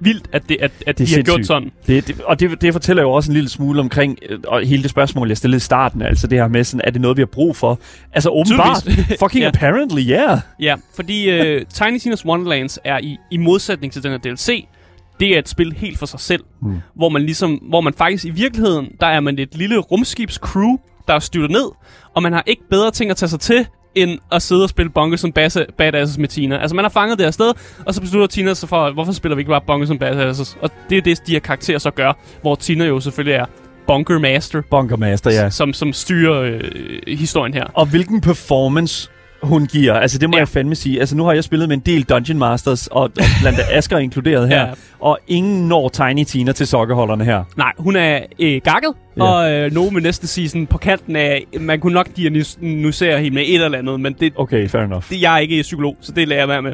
vildt, 0.00 0.28
at, 0.32 0.42
det, 0.48 0.56
at, 0.60 0.70
at 0.86 0.98
Det 0.98 1.08
de 1.08 1.12
er 1.12 1.16
har 1.18 1.22
gjort 1.22 1.46
sådan. 1.46 1.70
Det, 1.86 2.06
det, 2.08 2.20
og 2.20 2.40
det, 2.40 2.60
det 2.62 2.72
fortæller 2.72 3.02
jo 3.02 3.10
også 3.12 3.30
en 3.30 3.34
lille 3.34 3.48
smule 3.48 3.80
omkring 3.80 4.18
øh, 4.28 4.38
og 4.46 4.62
hele 4.66 4.82
det 4.82 4.90
spørgsmål, 4.90 5.28
jeg 5.28 5.36
stillede 5.36 5.56
i 5.56 5.60
starten. 5.60 6.02
Altså 6.02 6.26
det 6.26 6.38
her 6.38 6.48
med, 6.48 6.64
sådan, 6.64 6.80
er 6.84 6.90
det 6.90 7.00
noget, 7.00 7.16
vi 7.16 7.20
har 7.22 7.26
brug 7.26 7.56
for? 7.56 7.78
Altså 8.12 8.30
åbenbart. 8.30 8.82
Fucking 9.20 9.42
Ja. 9.42 9.48
apparently, 9.48 10.10
yeah. 10.10 10.38
Ja, 10.60 10.74
fordi 10.94 11.30
øh, 11.30 11.64
Tiny 11.74 11.98
Tina's 11.98 12.26
Wonderlands 12.26 12.78
er 12.84 12.98
i, 12.98 13.16
i 13.30 13.36
modsætning 13.36 13.92
til 13.92 14.02
den 14.02 14.10
her 14.10 14.18
DLC, 14.18 14.66
det 15.20 15.28
er 15.34 15.38
et 15.38 15.48
spil 15.48 15.72
helt 15.72 15.98
for 15.98 16.06
sig 16.06 16.20
selv, 16.20 16.44
Mm. 16.62 16.76
hvor 16.94 17.08
man 17.08 17.22
ligesom, 17.22 17.52
hvor 17.54 17.80
man 17.80 17.94
faktisk 17.94 18.24
i 18.24 18.30
virkeligheden, 18.30 18.86
der 19.00 19.06
er 19.06 19.20
man 19.20 19.38
et 19.38 19.54
lille 19.56 19.78
rumskibscrew, 19.78 20.76
der 21.08 21.14
er 21.14 21.18
styrtet 21.18 21.50
ned, 21.50 21.70
og 22.14 22.22
man 22.22 22.32
har 22.32 22.42
ikke 22.46 22.62
bedre 22.70 22.90
ting 22.90 23.10
at 23.10 23.16
tage 23.16 23.28
sig 23.30 23.40
til, 23.40 23.66
end 23.94 24.18
at 24.32 24.42
sidde 24.42 24.62
og 24.62 24.68
spille 24.68 24.90
Bunkers 24.90 25.20
som 25.20 25.32
Badasses 25.78 26.18
med 26.18 26.28
Tina. 26.28 26.58
Altså 26.58 26.76
man 26.76 26.84
har 26.84 26.90
fanget 26.90 27.18
det 27.18 27.26
her 27.26 27.30
sted, 27.30 27.52
og 27.86 27.94
så 27.94 28.00
beslutter 28.00 28.26
Tina 28.26 28.54
sig 28.54 28.68
for, 28.68 28.90
hvorfor 28.92 29.12
spiller 29.12 29.36
vi 29.36 29.40
ikke 29.40 29.50
bare 29.50 29.60
Bunkers 29.66 29.88
som 29.88 29.98
Badasses? 29.98 30.56
Og 30.60 30.70
det 30.90 30.98
er 30.98 31.02
det, 31.02 31.26
de 31.26 31.32
her 31.32 31.40
karakterer 31.40 31.78
så 31.78 31.90
gør, 31.90 32.12
hvor 32.42 32.54
Tina 32.54 32.84
jo 32.84 33.00
selvfølgelig 33.00 33.34
er 33.34 33.46
Bunker 33.86 34.18
Master, 34.18 34.62
Bunker 34.70 34.96
Master, 34.96 35.30
ja. 35.30 35.50
som, 35.50 35.72
som 35.72 35.92
styrer 35.92 36.40
øh, 36.40 36.60
historien 37.08 37.54
her. 37.54 37.64
Og 37.74 37.86
hvilken 37.86 38.20
performance 38.20 39.10
hun 39.44 39.66
giver. 39.66 39.94
Altså 39.94 40.18
det 40.18 40.28
må 40.30 40.36
ja. 40.36 40.40
Jeg 40.40 40.48
fandme 40.48 40.74
sige. 40.74 41.00
Altså 41.00 41.16
nu 41.16 41.24
har 41.24 41.32
jeg 41.32 41.44
spillet 41.44 41.68
med 41.68 41.76
en 41.76 41.82
del 41.86 42.02
Dungeon 42.02 42.38
Masters, 42.38 42.86
og, 42.86 43.00
og 43.02 43.10
blandt 43.40 43.58
Asger 43.72 43.98
inkluderet 43.98 44.48
her. 44.48 44.60
Ja. 44.66 44.72
Og 45.00 45.18
ingen 45.28 45.68
når 45.68 45.88
Tiny 45.88 46.24
Tina 46.24 46.52
til 46.52 46.66
sokkeholderne 46.66 47.24
her. 47.24 47.44
Nej, 47.56 47.72
hun 47.78 47.96
er 47.96 48.20
øh, 48.40 48.60
gakket, 48.64 48.90
Ja. 49.16 49.22
og 49.22 49.52
øh, 49.52 49.72
nogen 49.72 50.02
næsten 50.02 50.28
sige 50.28 50.48
sådan 50.48 50.66
på 50.66 50.78
kanten 50.78 51.16
af, 51.16 51.44
man 51.60 51.80
kunne 51.80 51.92
nok 51.94 52.06
diagnosere 52.16 53.18
hende 53.20 53.34
med 53.34 53.42
et 53.46 53.64
eller 53.64 53.78
andet, 53.78 54.00
men 54.00 54.12
det, 54.20 54.32
Okay, 54.36 54.68
fair 54.68 54.82
enough. 54.82 55.02
det, 55.10 55.22
jeg 55.22 55.34
er 55.34 55.38
ikke 55.38 55.62
psykolog, 55.62 55.96
så 56.00 56.12
det 56.12 56.28
lærer 56.28 56.40
jeg 56.40 56.48
være 56.48 56.62
med. 56.62 56.72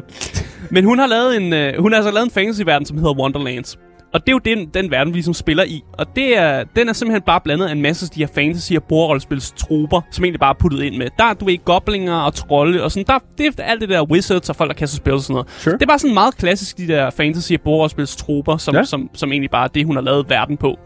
men 0.69 0.83
hun 0.85 0.99
har 0.99 1.07
lavet 1.07 1.37
en, 1.41 1.53
øh, 1.53 1.73
hun 1.81 1.91
har 1.91 1.97
altså 1.97 2.11
lavet 2.11 2.25
en 2.25 2.31
fantasy-verden, 2.31 2.85
som 2.85 2.97
hedder 2.97 3.19
Wonderlands. 3.19 3.77
Og 4.13 4.21
det 4.21 4.29
er 4.29 4.31
jo 4.31 4.55
den, 4.55 4.67
den 4.73 4.91
verden, 4.91 5.13
vi 5.13 5.17
ligesom 5.17 5.33
spiller 5.33 5.63
i. 5.63 5.83
Og 5.93 6.15
det 6.15 6.37
er, 6.37 6.63
den 6.75 6.89
er 6.89 6.93
simpelthen 6.93 7.21
bare 7.21 7.41
blandet 7.41 7.67
af 7.67 7.71
en 7.71 7.81
masse 7.81 8.05
af 8.05 8.09
de 8.09 8.19
her 8.19 8.27
fantasy- 8.27 8.75
og 8.75 8.83
bordrollespils 8.83 9.51
troper, 9.51 10.01
som 10.11 10.25
egentlig 10.25 10.39
bare 10.39 10.49
er 10.49 10.59
puttet 10.59 10.83
ind 10.83 10.97
med. 10.97 11.07
Der 11.17 11.25
er, 11.25 11.33
du 11.33 11.45
ved, 11.45 11.65
goblinger 11.65 12.15
og 12.15 12.33
trolde 12.33 12.83
og 12.83 12.91
sådan. 12.91 13.05
Der, 13.07 13.19
det 13.37 13.59
er 13.59 13.63
alt 13.63 13.81
det 13.81 13.89
der 13.89 14.03
wizards 14.03 14.49
og 14.49 14.55
folk, 14.55 14.79
der 14.79 14.85
så 14.85 14.95
spille 14.95 15.15
og 15.15 15.21
sådan 15.21 15.33
noget. 15.33 15.49
Sure. 15.49 15.73
Det 15.75 15.81
er 15.81 15.87
bare 15.87 15.99
sådan 15.99 16.13
meget 16.13 16.37
klassisk, 16.37 16.77
de 16.77 16.87
der 16.87 17.09
fantasy- 17.09 17.53
og 17.53 17.61
bordrollespils 17.61 18.15
troper, 18.15 18.57
som, 18.57 18.75
ja. 18.75 18.83
som, 18.83 19.09
som 19.13 19.31
egentlig 19.31 19.51
bare 19.51 19.63
er 19.63 19.67
det, 19.67 19.85
hun 19.85 19.95
har 19.95 20.03
lavet 20.03 20.29
verden 20.29 20.57
på. 20.57 20.79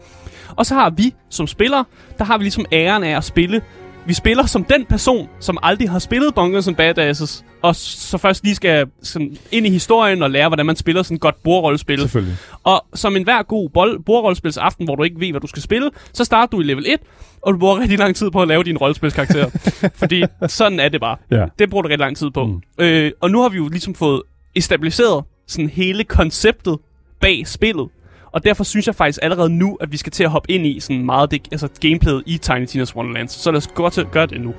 Og 0.56 0.66
så 0.66 0.74
har 0.74 0.90
vi 0.90 1.14
som 1.30 1.46
spillere, 1.46 1.84
der 2.18 2.24
har 2.24 2.38
vi 2.38 2.44
ligesom 2.44 2.64
æren 2.72 3.04
af 3.04 3.16
at 3.16 3.24
spille. 3.24 3.60
Vi 4.06 4.14
spiller 4.14 4.46
som 4.46 4.64
den 4.64 4.84
person, 4.84 5.28
som 5.40 5.58
aldrig 5.62 5.90
har 5.90 5.98
spillet 5.98 6.34
Bunkers 6.34 6.68
and 6.68 6.76
Badasses, 6.76 7.44
og 7.62 7.76
så 7.76 8.18
først 8.18 8.44
lige 8.44 8.54
skal 8.54 8.86
sådan 9.02 9.36
ind 9.52 9.66
i 9.66 9.70
historien 9.70 10.22
og 10.22 10.30
lære, 10.30 10.48
hvordan 10.48 10.66
man 10.66 10.76
spiller 10.76 11.02
sådan 11.02 11.14
et 11.14 11.20
godt 11.20 11.42
bordrollespil. 11.42 12.00
Selvfølgelig. 12.00 12.36
Og 12.64 12.84
som 12.94 13.16
enhver 13.16 13.42
god 13.42 13.68
bold- 13.70 14.02
bordrollespilsaften, 14.02 14.84
hvor 14.84 14.94
du 14.96 15.02
ikke 15.02 15.20
ved, 15.20 15.30
hvad 15.30 15.40
du 15.40 15.46
skal 15.46 15.62
spille, 15.62 15.90
så 16.12 16.24
starter 16.24 16.46
du 16.56 16.60
i 16.60 16.64
level 16.64 16.84
1, 16.88 17.00
og 17.42 17.52
du 17.54 17.58
bruger 17.58 17.78
rigtig 17.80 17.98
lang 17.98 18.16
tid 18.16 18.30
på 18.30 18.42
at 18.42 18.48
lave 18.48 18.62
din 18.64 18.76
rollespilskarakter. 18.78 19.50
Fordi 20.00 20.24
sådan 20.48 20.80
er 20.80 20.88
det 20.88 21.00
bare. 21.00 21.16
Ja. 21.30 21.46
Det 21.58 21.70
bruger 21.70 21.82
du 21.82 21.88
rigtig 21.88 22.00
lang 22.04 22.16
tid 22.16 22.30
på. 22.30 22.46
Mm. 22.46 22.52
Mm. 22.78 22.84
Øh, 22.84 23.12
og 23.20 23.30
nu 23.30 23.42
har 23.42 23.48
vi 23.48 23.56
jo 23.56 23.68
ligesom 23.68 23.94
fået 23.94 24.22
etableret 24.54 25.24
sådan 25.46 25.68
hele 25.70 26.04
konceptet 26.04 26.78
bag 27.20 27.46
spillet. 27.46 27.88
Og 28.36 28.44
derfor 28.44 28.64
synes 28.64 28.86
jeg 28.86 28.94
faktisk 28.94 29.18
allerede 29.22 29.50
nu, 29.50 29.74
at 29.80 29.92
vi 29.92 29.96
skal 29.96 30.12
til 30.12 30.24
at 30.24 30.30
hoppe 30.30 30.50
ind 30.50 30.66
i 30.66 30.80
sådan 30.80 31.04
meget 31.04 31.30
det, 31.30 31.48
altså 31.52 31.68
gameplayet 31.80 32.22
i 32.26 32.38
Tiny 32.38 32.66
Tina's 32.66 32.96
Wonderlands. 32.96 33.32
Så 33.32 33.50
lad 33.50 33.78
os 33.78 33.98
at 33.98 34.10
gøre 34.10 34.26
det 34.26 34.40
nu. 34.40 34.54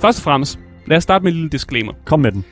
Først 0.00 0.18
og 0.18 0.22
fremmest, 0.22 0.58
lad 0.86 0.96
os 0.96 1.02
starte 1.02 1.22
med 1.22 1.32
en 1.32 1.36
lille 1.36 1.50
disclaimer. 1.50 1.92
Kom 2.04 2.20
med 2.20 2.32
den. 2.32 2.44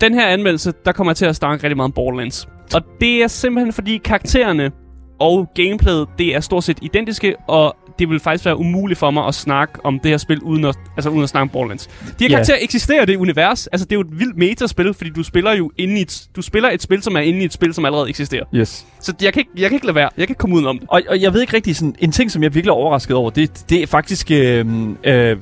Den 0.00 0.14
her 0.14 0.26
anmeldelse, 0.26 0.72
der 0.84 0.92
kommer 0.92 1.10
jeg 1.10 1.16
til 1.16 1.26
at 1.26 1.36
snakke 1.36 1.64
rigtig 1.64 1.76
meget 1.76 1.88
om 1.88 1.92
Borderlands. 1.92 2.48
Og 2.74 2.82
det 3.00 3.22
er 3.22 3.28
simpelthen 3.28 3.72
fordi 3.72 3.96
karaktererne 3.96 4.72
og 5.20 5.50
gameplayet, 5.54 6.08
det 6.18 6.34
er 6.34 6.40
stort 6.40 6.64
set 6.64 6.78
identiske, 6.82 7.36
og 7.48 7.76
det 7.98 8.08
vil 8.08 8.20
faktisk 8.20 8.44
være 8.44 8.58
umuligt 8.58 8.98
for 8.98 9.10
mig 9.10 9.26
at 9.26 9.34
snakke 9.34 9.74
om 9.84 10.00
det 10.00 10.10
her 10.10 10.18
spil, 10.18 10.40
uden 10.40 10.64
at, 10.64 10.76
altså, 10.96 11.10
uden 11.10 11.22
at 11.22 11.28
snakke 11.28 11.42
om 11.42 11.48
Borderlands. 11.48 11.86
De 11.86 12.24
her 12.24 12.28
karakterer 12.28 12.58
eksisterer 12.60 13.02
i 13.02 13.06
det 13.06 13.16
univers. 13.16 13.66
Altså, 13.66 13.84
det 13.84 13.92
er 13.92 13.96
jo 13.96 14.00
et 14.00 14.18
vildt 14.18 14.36
metaspil, 14.36 14.94
fordi 14.94 15.10
du 15.10 15.22
spiller 15.22 15.52
jo 15.52 15.70
inde 15.78 15.98
i 15.98 16.02
et, 16.02 16.28
du 16.36 16.42
spiller 16.42 16.70
et 16.70 16.82
spil, 16.82 17.02
som 17.02 17.16
er 17.16 17.20
inde 17.20 17.40
i 17.40 17.44
et 17.44 17.52
spil, 17.52 17.74
som 17.74 17.84
allerede 17.84 18.08
eksisterer. 18.08 18.44
Yes. 18.54 18.86
Så 19.00 19.14
jeg 19.22 19.32
kan 19.32 19.40
ikke, 19.40 19.50
jeg 19.56 19.70
kan 19.70 19.76
ikke 19.76 19.86
lade 19.86 19.94
være. 19.94 20.10
Jeg 20.16 20.26
kan 20.26 20.32
ikke 20.32 20.38
komme 20.38 20.56
udenom 20.56 20.78
det. 20.78 20.88
Og, 20.90 21.02
og 21.08 21.20
jeg 21.20 21.32
ved 21.32 21.40
ikke 21.40 21.56
rigtig, 21.56 21.76
sådan, 21.76 21.94
en 21.98 22.12
ting, 22.12 22.30
som 22.30 22.42
jeg 22.42 22.48
er 22.48 22.52
virkelig 22.52 22.72
overrasket 22.72 23.16
over, 23.16 23.30
det, 23.30 23.64
det 23.70 23.82
er 23.82 23.86
faktisk 23.86 24.30
øh, 24.30 24.66
øh, 25.04 25.30
øh, 25.30 25.36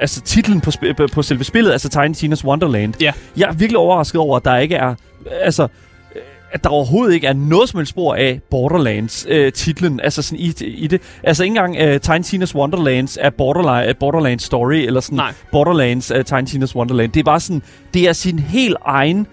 altså 0.00 0.20
titlen 0.20 0.60
på, 0.60 0.70
sp- 0.70 1.06
på, 1.06 1.22
selve 1.22 1.44
spillet, 1.44 1.72
altså 1.72 1.88
Tiny 1.88 2.14
Tina's 2.14 2.44
Wonderland. 2.44 2.94
Ja. 3.00 3.12
Jeg 3.36 3.48
er 3.48 3.52
virkelig 3.52 3.78
overrasket 3.78 4.20
over, 4.20 4.36
at 4.36 4.44
der 4.44 4.56
ikke 4.56 4.74
er, 4.74 4.94
altså, 5.30 5.68
at 6.52 6.64
der 6.64 6.70
overhovedet 6.70 7.14
ikke 7.14 7.26
er 7.26 7.32
noget 7.32 7.68
som 7.68 7.78
helst 7.78 7.90
spor 7.90 8.14
af 8.14 8.40
Borderlands 8.50 9.26
øh, 9.28 9.52
titlen, 9.52 10.00
altså 10.00 10.22
sådan 10.22 10.38
i, 10.38 10.52
i 10.64 10.86
det. 10.86 11.02
Altså 11.22 11.44
ikke 11.44 11.50
engang 11.50 11.76
øh, 11.76 12.00
Tiny 12.00 12.42
Tina's 12.42 12.54
Wonderlands 12.54 13.18
er 13.20 13.30
Borderline, 13.30 13.94
Borderlands 13.94 14.42
Story, 14.42 14.74
eller 14.74 15.00
sådan 15.00 15.16
Nej. 15.16 15.32
Borderlands 15.52 16.10
øh, 16.10 16.24
Tiny 16.24 16.46
Tina's 16.46 16.76
Wonderland. 16.76 17.12
Det 17.12 17.20
er 17.20 17.24
bare 17.24 17.40
sådan, 17.40 17.62
det 17.94 18.08
er 18.08 18.12
sin 18.12 18.38
helt 18.38 18.76
egen 18.84 19.26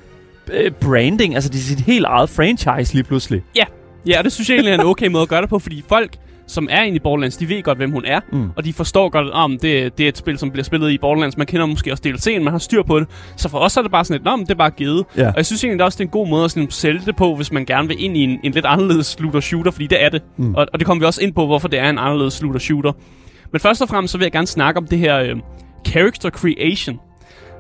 øh, 0.51 0.71
branding, 0.71 1.35
altså 1.35 1.49
det 1.49 1.59
er 1.59 1.63
sit 1.63 1.79
helt 1.79 2.05
eget 2.05 2.29
franchise 2.29 2.93
lige 2.93 3.03
pludselig. 3.03 3.41
Ja. 3.55 3.63
Ja, 4.07 4.17
og 4.17 4.23
det 4.23 4.31
synes 4.31 4.49
jeg 4.49 4.55
egentlig 4.55 4.71
er 4.71 4.81
en 4.81 4.85
okay 4.85 5.07
måde 5.07 5.21
at 5.21 5.29
gøre 5.29 5.41
det 5.41 5.49
på, 5.49 5.59
fordi 5.59 5.83
folk, 5.89 6.17
som 6.47 6.67
er 6.71 6.81
inde 6.81 6.95
i 6.95 6.99
Borderlands, 6.99 7.37
de 7.37 7.49
ved 7.49 7.63
godt, 7.63 7.77
hvem 7.77 7.91
hun 7.91 8.05
er. 8.05 8.19
Mm. 8.31 8.49
Og 8.55 8.65
de 8.65 8.73
forstår 8.73 9.09
godt, 9.09 9.27
at 9.27 9.33
om 9.33 9.51
det, 9.51 9.97
det 9.97 10.03
er 10.03 10.07
et 10.07 10.17
spil, 10.17 10.37
som 10.37 10.51
bliver 10.51 10.63
spillet 10.63 10.91
i 10.91 10.97
Borderlands. 10.97 11.37
Man 11.37 11.47
kender 11.47 11.65
måske 11.65 11.91
også 11.91 12.03
DLC'en, 12.07 12.39
man 12.39 12.53
har 12.53 12.57
styr 12.57 12.83
på 12.83 12.99
det. 12.99 13.07
Så 13.37 13.49
for 13.49 13.57
os 13.57 13.77
er 13.77 13.81
det 13.81 13.91
bare 13.91 14.05
sådan 14.05 14.21
et, 14.21 14.27
om 14.27 14.39
det 14.39 14.51
er 14.51 14.55
bare 14.55 14.69
givet. 14.69 15.05
Ja. 15.17 15.27
Og 15.27 15.33
jeg 15.37 15.45
synes 15.45 15.63
egentlig 15.63 15.85
også, 15.85 15.97
det 15.97 16.03
er 16.03 16.07
en 16.07 16.11
god 16.11 16.27
måde 16.27 16.43
at 16.45 16.51
sådan 16.51 16.71
sælge 16.71 17.01
det 17.05 17.15
på, 17.15 17.35
hvis 17.35 17.51
man 17.51 17.65
gerne 17.65 17.87
vil 17.87 18.03
ind 18.03 18.17
i 18.17 18.23
en, 18.23 18.39
en 18.43 18.51
lidt 18.51 18.65
anderledes 18.65 19.17
looter-shooter, 19.19 19.71
fordi 19.71 19.87
det 19.87 20.03
er 20.03 20.09
det. 20.09 20.21
Mm. 20.37 20.55
Og, 20.55 20.67
og 20.73 20.79
det 20.79 20.87
kommer 20.87 21.01
vi 21.01 21.05
også 21.05 21.23
ind 21.23 21.33
på, 21.33 21.45
hvorfor 21.45 21.67
det 21.67 21.79
er 21.79 21.89
en 21.89 21.97
anderledes 21.97 22.41
looter-shooter. 22.41 22.91
Men 23.51 23.59
først 23.59 23.81
og 23.81 23.89
fremmest, 23.89 24.11
så 24.11 24.17
vil 24.17 24.25
jeg 24.25 24.31
gerne 24.31 24.47
snakke 24.47 24.77
om 24.77 24.87
det 24.87 24.99
her 24.99 25.19
øh, 25.19 25.35
character 25.87 26.29
creation. 26.29 26.99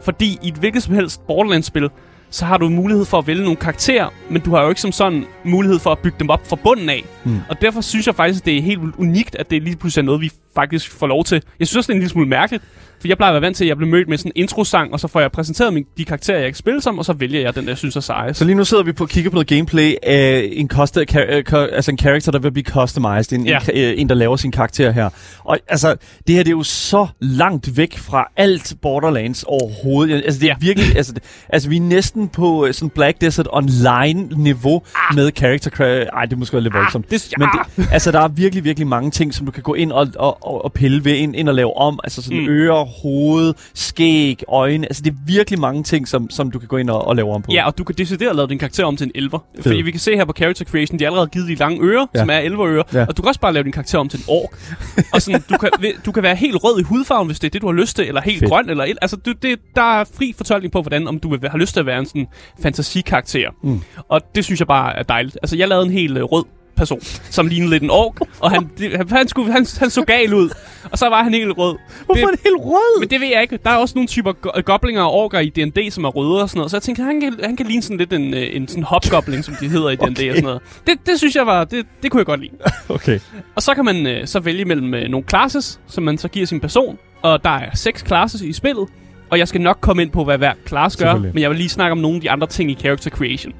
Fordi 0.03 0.39
i 0.43 0.47
et 0.47 0.55
hvilket 0.55 0.83
som 0.83 0.95
helst 0.95 1.27
Borderlands-spil, 1.27 1.89
så 2.33 2.45
har 2.45 2.57
du 2.57 2.69
mulighed 2.69 3.05
for 3.05 3.17
at 3.17 3.27
vælge 3.27 3.43
nogle 3.43 3.55
karakterer, 3.55 4.09
men 4.29 4.41
du 4.41 4.55
har 4.55 4.63
jo 4.63 4.69
ikke 4.69 4.81
som 4.81 4.91
sådan 4.91 5.25
mulighed 5.43 5.79
for 5.79 5.91
at 5.91 5.99
bygge 5.99 6.17
dem 6.19 6.29
op 6.29 6.47
fra 6.47 6.55
bunden 6.55 6.89
af. 6.89 7.05
Mm. 7.23 7.39
Og 7.49 7.61
derfor 7.61 7.81
synes 7.81 8.07
jeg 8.07 8.15
faktisk, 8.15 8.41
at 8.41 8.45
det 8.45 8.57
er 8.57 8.61
helt 8.61 8.79
unikt, 8.97 9.35
at 9.35 9.51
det 9.51 9.63
lige 9.63 9.75
pludselig 9.75 10.01
er 10.01 10.05
noget, 10.05 10.21
vi 10.21 10.31
faktisk 10.55 10.91
får 10.91 11.07
lov 11.07 11.23
til. 11.23 11.43
Jeg 11.59 11.67
synes 11.67 11.77
også, 11.77 11.87
det 11.87 11.93
er 11.93 11.95
en 11.95 11.99
lille 11.99 12.09
smule 12.09 12.27
mærkeligt, 12.27 12.63
for 13.03 13.07
jeg 13.07 13.17
plejer 13.17 13.31
at 13.31 13.33
være 13.33 13.41
vant 13.41 13.57
til, 13.57 13.65
at 13.65 13.69
jeg 13.69 13.77
bliver 13.77 13.89
mødt 13.91 14.07
med 14.09 14.17
sådan 14.17 14.31
en 14.35 14.41
introsang, 14.41 14.93
og 14.93 14.99
så 14.99 15.07
får 15.07 15.19
jeg 15.19 15.31
præsenteret 15.31 15.73
min, 15.73 15.85
de 15.97 16.05
karakterer, 16.05 16.37
jeg 16.39 16.47
kan 16.47 16.55
spille 16.55 16.81
som, 16.81 16.99
og 16.99 17.05
så 17.05 17.13
vælger 17.13 17.39
jeg 17.41 17.55
den, 17.55 17.63
der 17.63 17.69
jeg 17.69 17.77
synes 17.77 17.95
er 17.95 17.99
sejest. 17.99 18.39
Så 18.39 18.45
lige 18.45 18.55
nu 18.55 18.63
sidder 18.65 18.83
vi 18.83 18.91
på 18.91 19.03
og 19.03 19.09
kigger 19.09 19.29
på 19.29 19.33
noget 19.35 19.47
gameplay 19.47 19.93
af 20.03 20.49
en, 20.53 20.67
koste, 20.67 20.99
øh, 20.99 21.43
altså 21.51 21.91
en 21.91 21.97
character, 21.97 22.31
der 22.31 22.39
vil 22.39 22.51
blive 22.51 22.65
customized. 22.65 23.33
En, 23.39 23.47
Ja. 23.47 23.59
en, 23.73 23.77
øh, 23.83 23.93
en, 23.97 24.09
der 24.09 24.15
laver 24.15 24.35
sin 24.35 24.51
karakter 24.51 24.91
her. 24.91 25.09
Og 25.43 25.59
altså, 25.67 25.95
det 26.27 26.35
her 26.35 26.43
det 26.43 26.47
er 26.51 26.55
jo 26.57 26.63
så 26.63 27.07
langt 27.19 27.77
væk 27.77 27.97
fra 27.97 28.25
alt 28.37 28.73
Borderlands 28.81 29.43
overhovedet. 29.47 30.15
Altså, 30.25 30.39
det 30.39 30.45
er 30.49 30.53
Ja. 30.53 30.55
virkelig... 30.65 30.97
Altså, 30.97 31.13
det, 31.13 31.23
altså, 31.49 31.69
vi 31.69 31.77
er 31.77 31.81
næsten 31.81 32.27
på 32.29 32.65
øh, 32.65 32.73
sådan 32.73 32.89
Black 32.89 33.21
Desert 33.21 33.47
Online-niveau 33.51 34.81
ah. 34.95 35.15
med 35.15 35.31
character... 35.35 36.05
Ej, 36.13 36.25
det 36.25 36.37
måske 36.37 36.53
være 36.53 36.63
lidt 36.63 36.73
voldsomt. 36.73 37.11
det, 37.11 37.33
Men 37.37 37.47
det, 37.77 37.87
altså, 37.91 38.11
der 38.11 38.19
er 38.19 38.27
virkelig, 38.27 38.63
virkelig 38.63 38.87
mange 38.87 39.11
ting, 39.11 39.33
som 39.33 39.45
du 39.45 39.51
kan 39.51 39.63
gå 39.63 39.73
ind 39.73 39.91
og, 39.91 40.07
og, 40.15 40.47
og, 40.47 40.63
og 40.65 40.73
pille 40.73 41.05
ved, 41.05 41.13
ind, 41.13 41.35
ind 41.35 41.49
og 41.49 41.55
lave 41.55 41.77
om. 41.77 41.99
Altså 42.03 42.21
sådan 42.21 42.39
mm. 42.41 42.47
ører, 42.49 42.85
hoved, 43.01 43.53
skæg, 43.73 44.43
øjne. 44.47 44.85
Altså, 44.87 45.03
det 45.03 45.11
er 45.11 45.15
virkelig 45.25 45.59
mange 45.59 45.83
ting, 45.83 46.07
som, 46.07 46.29
som 46.29 46.51
du 46.51 46.59
kan 46.59 46.67
gå 46.67 46.77
ind 46.77 46.89
og, 46.89 47.07
og 47.07 47.15
lave 47.15 47.31
om 47.31 47.41
på. 47.41 47.51
Ja, 47.51 47.65
og 47.65 47.77
du 47.77 47.83
kan 47.83 47.95
decideret 47.95 48.35
lave 48.35 48.47
din 48.47 48.59
karakter 48.59 48.85
om 48.85 48.97
til 48.97 49.05
en 49.05 49.11
elver. 49.15 49.39
Fordi 49.61 49.81
vi 49.81 49.91
kan 49.91 49.99
se 49.99 50.15
her 50.15 50.25
på 50.25 50.33
Character 50.37 50.65
Creation, 50.65 50.99
de 50.99 51.03
har 51.03 51.11
allerede 51.11 51.29
givet 51.29 51.47
de 51.47 51.55
lange 51.55 51.79
ører, 51.81 52.05
ja. 52.15 52.19
Som 52.19 52.29
er 52.29 52.37
elverører. 52.37 52.83
Ja. 52.93 53.05
Og 53.05 53.17
du 53.17 53.21
kan 53.21 53.29
også 53.29 53.39
bare 53.39 53.53
lave 53.53 53.63
din 53.63 53.71
karakter 53.71 53.99
om 53.99 54.09
til 54.09 54.19
en 54.19 54.25
ork. 54.27 54.59
og 55.13 55.21
sådan, 55.21 55.43
du, 55.49 55.57
kan, 55.57 55.69
du 56.05 56.11
kan 56.11 56.23
være 56.23 56.35
helt 56.35 56.63
rød 56.63 56.79
i 56.79 56.83
hudfarven, 56.83 57.27
hvis 57.27 57.39
det 57.39 57.47
er 57.47 57.51
det, 57.51 57.61
du 57.61 57.67
har 57.67 57.73
lyst 57.73 57.95
til, 57.95 58.07
eller 58.07 58.21
helt 58.21 58.39
Fedt. 58.39 58.51
grøn, 58.51 58.69
eller 58.69 58.85
altså, 59.01 59.17
du, 59.17 59.31
det, 59.31 59.59
der 59.75 59.99
er 59.99 60.03
fri 60.17 60.33
fortolkning 60.37 60.71
på, 60.71 60.81
hvordan 60.81 61.07
om 61.07 61.19
du 61.19 61.29
vil, 61.29 61.49
have 61.49 61.59
lyst 61.59 61.73
til 61.73 61.79
at 61.79 61.85
være 61.85 61.99
en 61.99 62.05
sådan 62.05 62.27
fantasikarakter. 62.61 63.49
Mm. 63.63 63.81
Og 64.09 64.21
det 64.35 64.45
synes 64.45 64.59
jeg 64.59 64.67
bare 64.67 64.95
er 64.95 65.03
dejligt. 65.03 65.37
Altså, 65.41 65.57
jeg 65.57 65.67
lavede 65.67 65.85
en 65.85 65.91
helt 65.91 66.17
øh, 66.17 66.23
rød 66.23 66.45
person, 66.75 67.01
som 67.29 67.47
lignede 67.47 67.69
lidt 67.71 67.83
en 67.83 67.89
ork, 67.89 68.19
og 68.39 68.51
han, 68.51 68.69
det, 68.77 68.97
han, 68.97 69.09
han, 69.09 69.27
skulle, 69.27 69.51
han, 69.51 69.65
han 69.79 69.89
så 69.89 70.01
gal 70.01 70.33
ud, 70.33 70.49
og 70.91 70.97
så 70.97 71.09
var 71.09 71.23
han 71.23 71.33
helt 71.33 71.57
rød. 71.57 71.75
Hvorfor 72.05 72.13
det, 72.13 72.23
er 72.23 72.27
det 72.31 72.39
helt 72.43 72.55
rød? 72.59 72.99
men 72.99 73.09
det 73.09 73.21
ved 73.21 73.27
jeg 73.27 73.41
ikke. 73.41 73.59
Der 73.63 73.69
er 73.69 73.75
også 73.75 73.95
nogle 73.95 74.07
typer 74.07 74.31
go- 74.33 74.61
goblinger 74.65 75.01
og 75.01 75.11
orker 75.13 75.39
i 75.39 75.49
D&D, 75.49 75.91
som 75.91 76.03
er 76.03 76.09
røde 76.09 76.41
og 76.41 76.49
sådan 76.49 76.57
noget. 76.59 76.71
Så 76.71 76.77
jeg 76.77 76.81
tænkte, 76.81 77.03
han 77.03 77.21
kan, 77.21 77.33
han 77.43 77.55
kan 77.55 77.65
ligne 77.65 77.81
sådan 77.83 77.97
lidt 77.97 78.13
en, 78.13 78.33
øh, 78.33 78.47
en 78.55 78.67
sådan 78.67 78.83
hobgoblin, 78.83 79.43
som 79.43 79.55
de 79.59 79.67
hedder 79.69 79.89
i 79.89 79.95
D&D 79.95 80.01
Okay. 80.01 80.29
og 80.29 80.35
sådan 80.35 80.43
noget. 80.43 80.61
Det, 80.87 80.97
det 81.05 81.17
synes 81.17 81.35
jeg 81.35 81.45
var, 81.47 81.63
det, 81.63 81.85
det 82.03 82.11
kunne 82.11 82.19
jeg 82.19 82.25
godt 82.25 82.39
lide. 82.39 82.51
Okay. 82.89 83.19
Og 83.55 83.61
så 83.61 83.73
kan 83.73 83.85
man 83.85 84.07
øh, 84.07 84.27
så 84.27 84.39
vælge 84.39 84.65
mellem 84.65 84.93
øh, 84.93 85.09
nogle 85.09 85.25
classes, 85.29 85.79
som 85.87 86.03
man 86.03 86.17
så 86.17 86.27
giver 86.27 86.45
sin 86.45 86.59
person. 86.59 86.97
Og 87.21 87.43
der 87.43 87.49
er 87.49 87.75
seks 87.75 88.03
classes 88.07 88.41
i 88.41 88.53
spillet. 88.53 88.87
Og 89.29 89.39
jeg 89.39 89.47
skal 89.47 89.61
nok 89.61 89.77
komme 89.81 90.01
ind 90.01 90.11
på, 90.11 90.23
hvad 90.23 90.37
hver 90.37 90.53
class 90.67 90.97
gør. 90.97 91.13
Men 91.33 91.41
jeg 91.41 91.49
vil 91.49 91.57
lige 91.57 91.69
snakke 91.69 91.91
om 91.91 91.97
nogle 91.97 92.15
af 92.15 92.21
de 92.21 92.31
andre 92.31 92.47
ting 92.47 92.71
i 92.71 92.75
character 92.75 93.09
creation. 93.09 93.53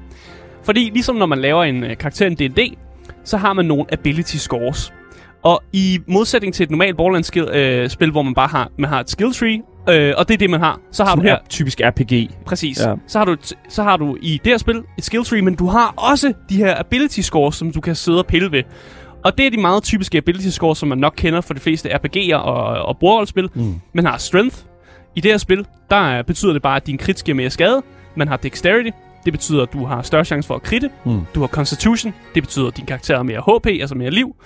Fordi 0.64 0.90
ligesom 0.94 1.16
når 1.16 1.26
man 1.26 1.38
laver 1.38 1.64
en 1.64 1.84
øh, 1.84 1.96
karakter 1.96 2.26
i 2.26 2.28
en 2.28 2.34
D&D, 2.52 2.58
så 3.24 3.36
har 3.36 3.52
man 3.52 3.64
nogle 3.64 3.84
ability 3.92 4.36
scores. 4.36 4.92
Og 5.42 5.62
i 5.72 6.00
modsætning 6.08 6.54
til 6.54 6.64
et 6.64 6.70
normalt 6.70 6.96
Borderlands-spil, 6.96 7.42
øh, 7.42 7.88
spil, 7.90 8.10
hvor 8.10 8.22
man 8.22 8.34
bare 8.34 8.48
har, 8.48 8.70
man 8.78 8.90
har 8.90 9.00
et 9.00 9.10
skill 9.10 9.32
tree, 9.32 9.62
øh, 9.88 10.14
og 10.16 10.28
det 10.28 10.34
er 10.34 10.38
det, 10.38 10.50
man 10.50 10.60
har, 10.60 10.80
så 10.92 11.04
har 11.04 11.14
du 11.14 11.20
Sådan 11.20 11.28
her 11.30 11.36
er 11.36 11.48
typisk 11.48 11.80
RPG. 11.84 12.30
Præcis. 12.46 12.80
Ja. 12.80 12.94
Så, 13.06 13.18
har 13.18 13.24
du, 13.24 13.36
så 13.68 13.82
har 13.82 13.96
du 13.96 14.16
i 14.22 14.40
det 14.44 14.52
her 14.52 14.58
spil 14.58 14.82
et 14.98 15.04
skill 15.04 15.24
tree, 15.24 15.42
men 15.42 15.54
du 15.54 15.66
har 15.66 15.94
også 15.96 16.32
de 16.48 16.56
her 16.56 16.78
ability 16.80 17.20
scores, 17.20 17.56
som 17.56 17.72
du 17.72 17.80
kan 17.80 17.94
sidde 17.94 18.18
og 18.18 18.26
pille 18.26 18.52
ved. 18.52 18.62
Og 19.24 19.38
det 19.38 19.46
er 19.46 19.50
de 19.50 19.56
meget 19.60 19.82
typiske 19.82 20.18
ability 20.18 20.48
scores, 20.48 20.78
som 20.78 20.88
man 20.88 20.98
nok 20.98 21.14
kender 21.16 21.40
for 21.40 21.54
de 21.54 21.60
fleste 21.60 21.88
RPG'er 21.94 22.34
og, 22.36 22.64
og 22.86 22.98
bordrollespil. 22.98 23.48
Mm. 23.54 23.74
Man 23.94 24.04
har 24.06 24.18
strength. 24.18 24.56
I 25.16 25.20
det 25.20 25.30
her 25.30 25.38
spil, 25.38 25.66
der 25.90 25.96
er- 25.96 26.22
betyder 26.22 26.52
det 26.52 26.62
bare, 26.62 26.76
at 26.76 26.86
din 26.86 26.98
crit 26.98 27.24
giver 27.24 27.36
mere 27.36 27.50
skade. 27.50 27.82
Man 28.16 28.28
har 28.28 28.36
dexterity. 28.36 28.90
Det 29.24 29.32
betyder, 29.32 29.62
at 29.62 29.72
du 29.72 29.84
har 29.84 30.02
større 30.02 30.24
chance 30.24 30.46
for 30.46 30.54
at 30.54 30.62
kritte. 30.62 30.90
Mm. 31.06 31.20
Du 31.34 31.40
har 31.40 31.46
constitution. 31.46 32.14
Det 32.34 32.42
betyder, 32.42 32.66
at 32.66 32.76
din 32.76 32.86
karakter 32.86 33.16
har 33.16 33.22
mere 33.22 33.40
HP, 33.40 33.66
altså 33.66 33.94
mere 33.94 34.10
liv. 34.10 34.36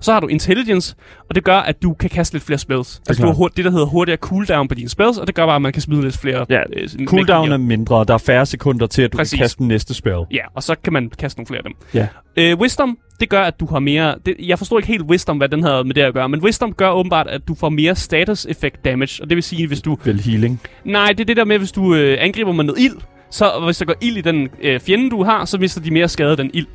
Så 0.00 0.12
har 0.12 0.20
du 0.20 0.26
intelligence, 0.26 0.94
og 1.28 1.34
det 1.34 1.44
gør, 1.44 1.56
at 1.56 1.82
du 1.82 1.94
kan 1.94 2.10
kaste 2.10 2.34
lidt 2.34 2.44
flere 2.44 2.58
spells. 2.58 3.00
Altså, 3.08 3.22
du 3.22 3.32
har 3.32 3.48
det, 3.48 3.64
der 3.64 3.70
hedder 3.70 3.86
hurtigere 3.86 4.18
cooldown 4.18 4.68
på 4.68 4.74
dine 4.74 4.88
spells, 4.88 5.18
og 5.18 5.26
det 5.26 5.34
gør 5.34 5.46
bare, 5.46 5.56
at 5.56 5.62
man 5.62 5.72
kan 5.72 5.82
smide 5.82 6.02
lidt 6.02 6.16
flere 6.16 6.46
Ja, 6.48 6.62
øh, 6.72 7.06
Cooldown 7.06 7.52
er 7.52 7.56
mindre, 7.56 7.96
og 7.96 8.08
der 8.08 8.14
er 8.14 8.18
færre 8.18 8.46
sekunder 8.46 8.86
til, 8.86 9.02
at 9.02 9.12
du 9.12 9.16
Præcis. 9.16 9.30
kan 9.30 9.38
kaste 9.44 9.58
den 9.58 9.68
næste 9.68 9.94
spell. 9.94 10.20
Ja, 10.32 10.42
og 10.54 10.62
så 10.62 10.74
kan 10.84 10.92
man 10.92 11.10
kaste 11.18 11.38
nogle 11.38 11.46
flere 11.46 11.58
af 11.58 11.64
dem. 11.64 11.74
Ja. 11.94 12.06
Øh, 12.36 12.58
wisdom, 12.58 12.98
det 13.20 13.28
gør, 13.28 13.42
at 13.42 13.60
du 13.60 13.66
har 13.66 13.78
mere... 13.78 14.14
Det, 14.26 14.34
jeg 14.38 14.58
forstår 14.58 14.78
ikke 14.78 14.88
helt 14.88 15.02
Wisdom, 15.02 15.36
hvad 15.36 15.48
den 15.48 15.62
har 15.62 15.82
med 15.82 15.94
det 15.94 16.00
at 16.00 16.14
gøre, 16.14 16.28
men 16.28 16.40
Wisdom 16.40 16.72
gør 16.72 16.90
åbenbart, 16.90 17.26
at 17.26 17.48
du 17.48 17.54
får 17.54 17.68
mere 17.68 17.94
status 17.96 18.46
effect 18.46 18.84
damage. 18.84 19.22
Og 19.22 19.30
det 19.30 19.36
vil 19.36 19.42
sige, 19.42 19.66
hvis 19.66 19.80
du... 19.80 19.98
Vel 20.04 20.20
healing. 20.20 20.60
Nej, 20.84 21.08
det 21.08 21.20
er 21.20 21.24
det 21.24 21.36
der 21.36 21.44
med, 21.44 21.58
hvis 21.58 21.72
du 21.72 21.94
øh, 21.94 22.16
angriber 22.20 22.52
med 22.52 22.64
noget 22.64 22.80
ild, 22.80 22.96
så 23.30 23.60
hvis 23.64 23.78
der 23.78 23.84
går 23.84 23.94
ild 24.00 24.16
i 24.16 24.20
den 24.20 24.48
øh, 24.62 24.80
fjende, 24.80 25.10
du 25.10 25.24
har, 25.24 25.44
så 25.44 25.58
mister 25.58 25.80
de 25.80 25.90
mere 25.90 26.08
skade 26.08 26.36
den 26.36 26.50
ild. 26.54 26.66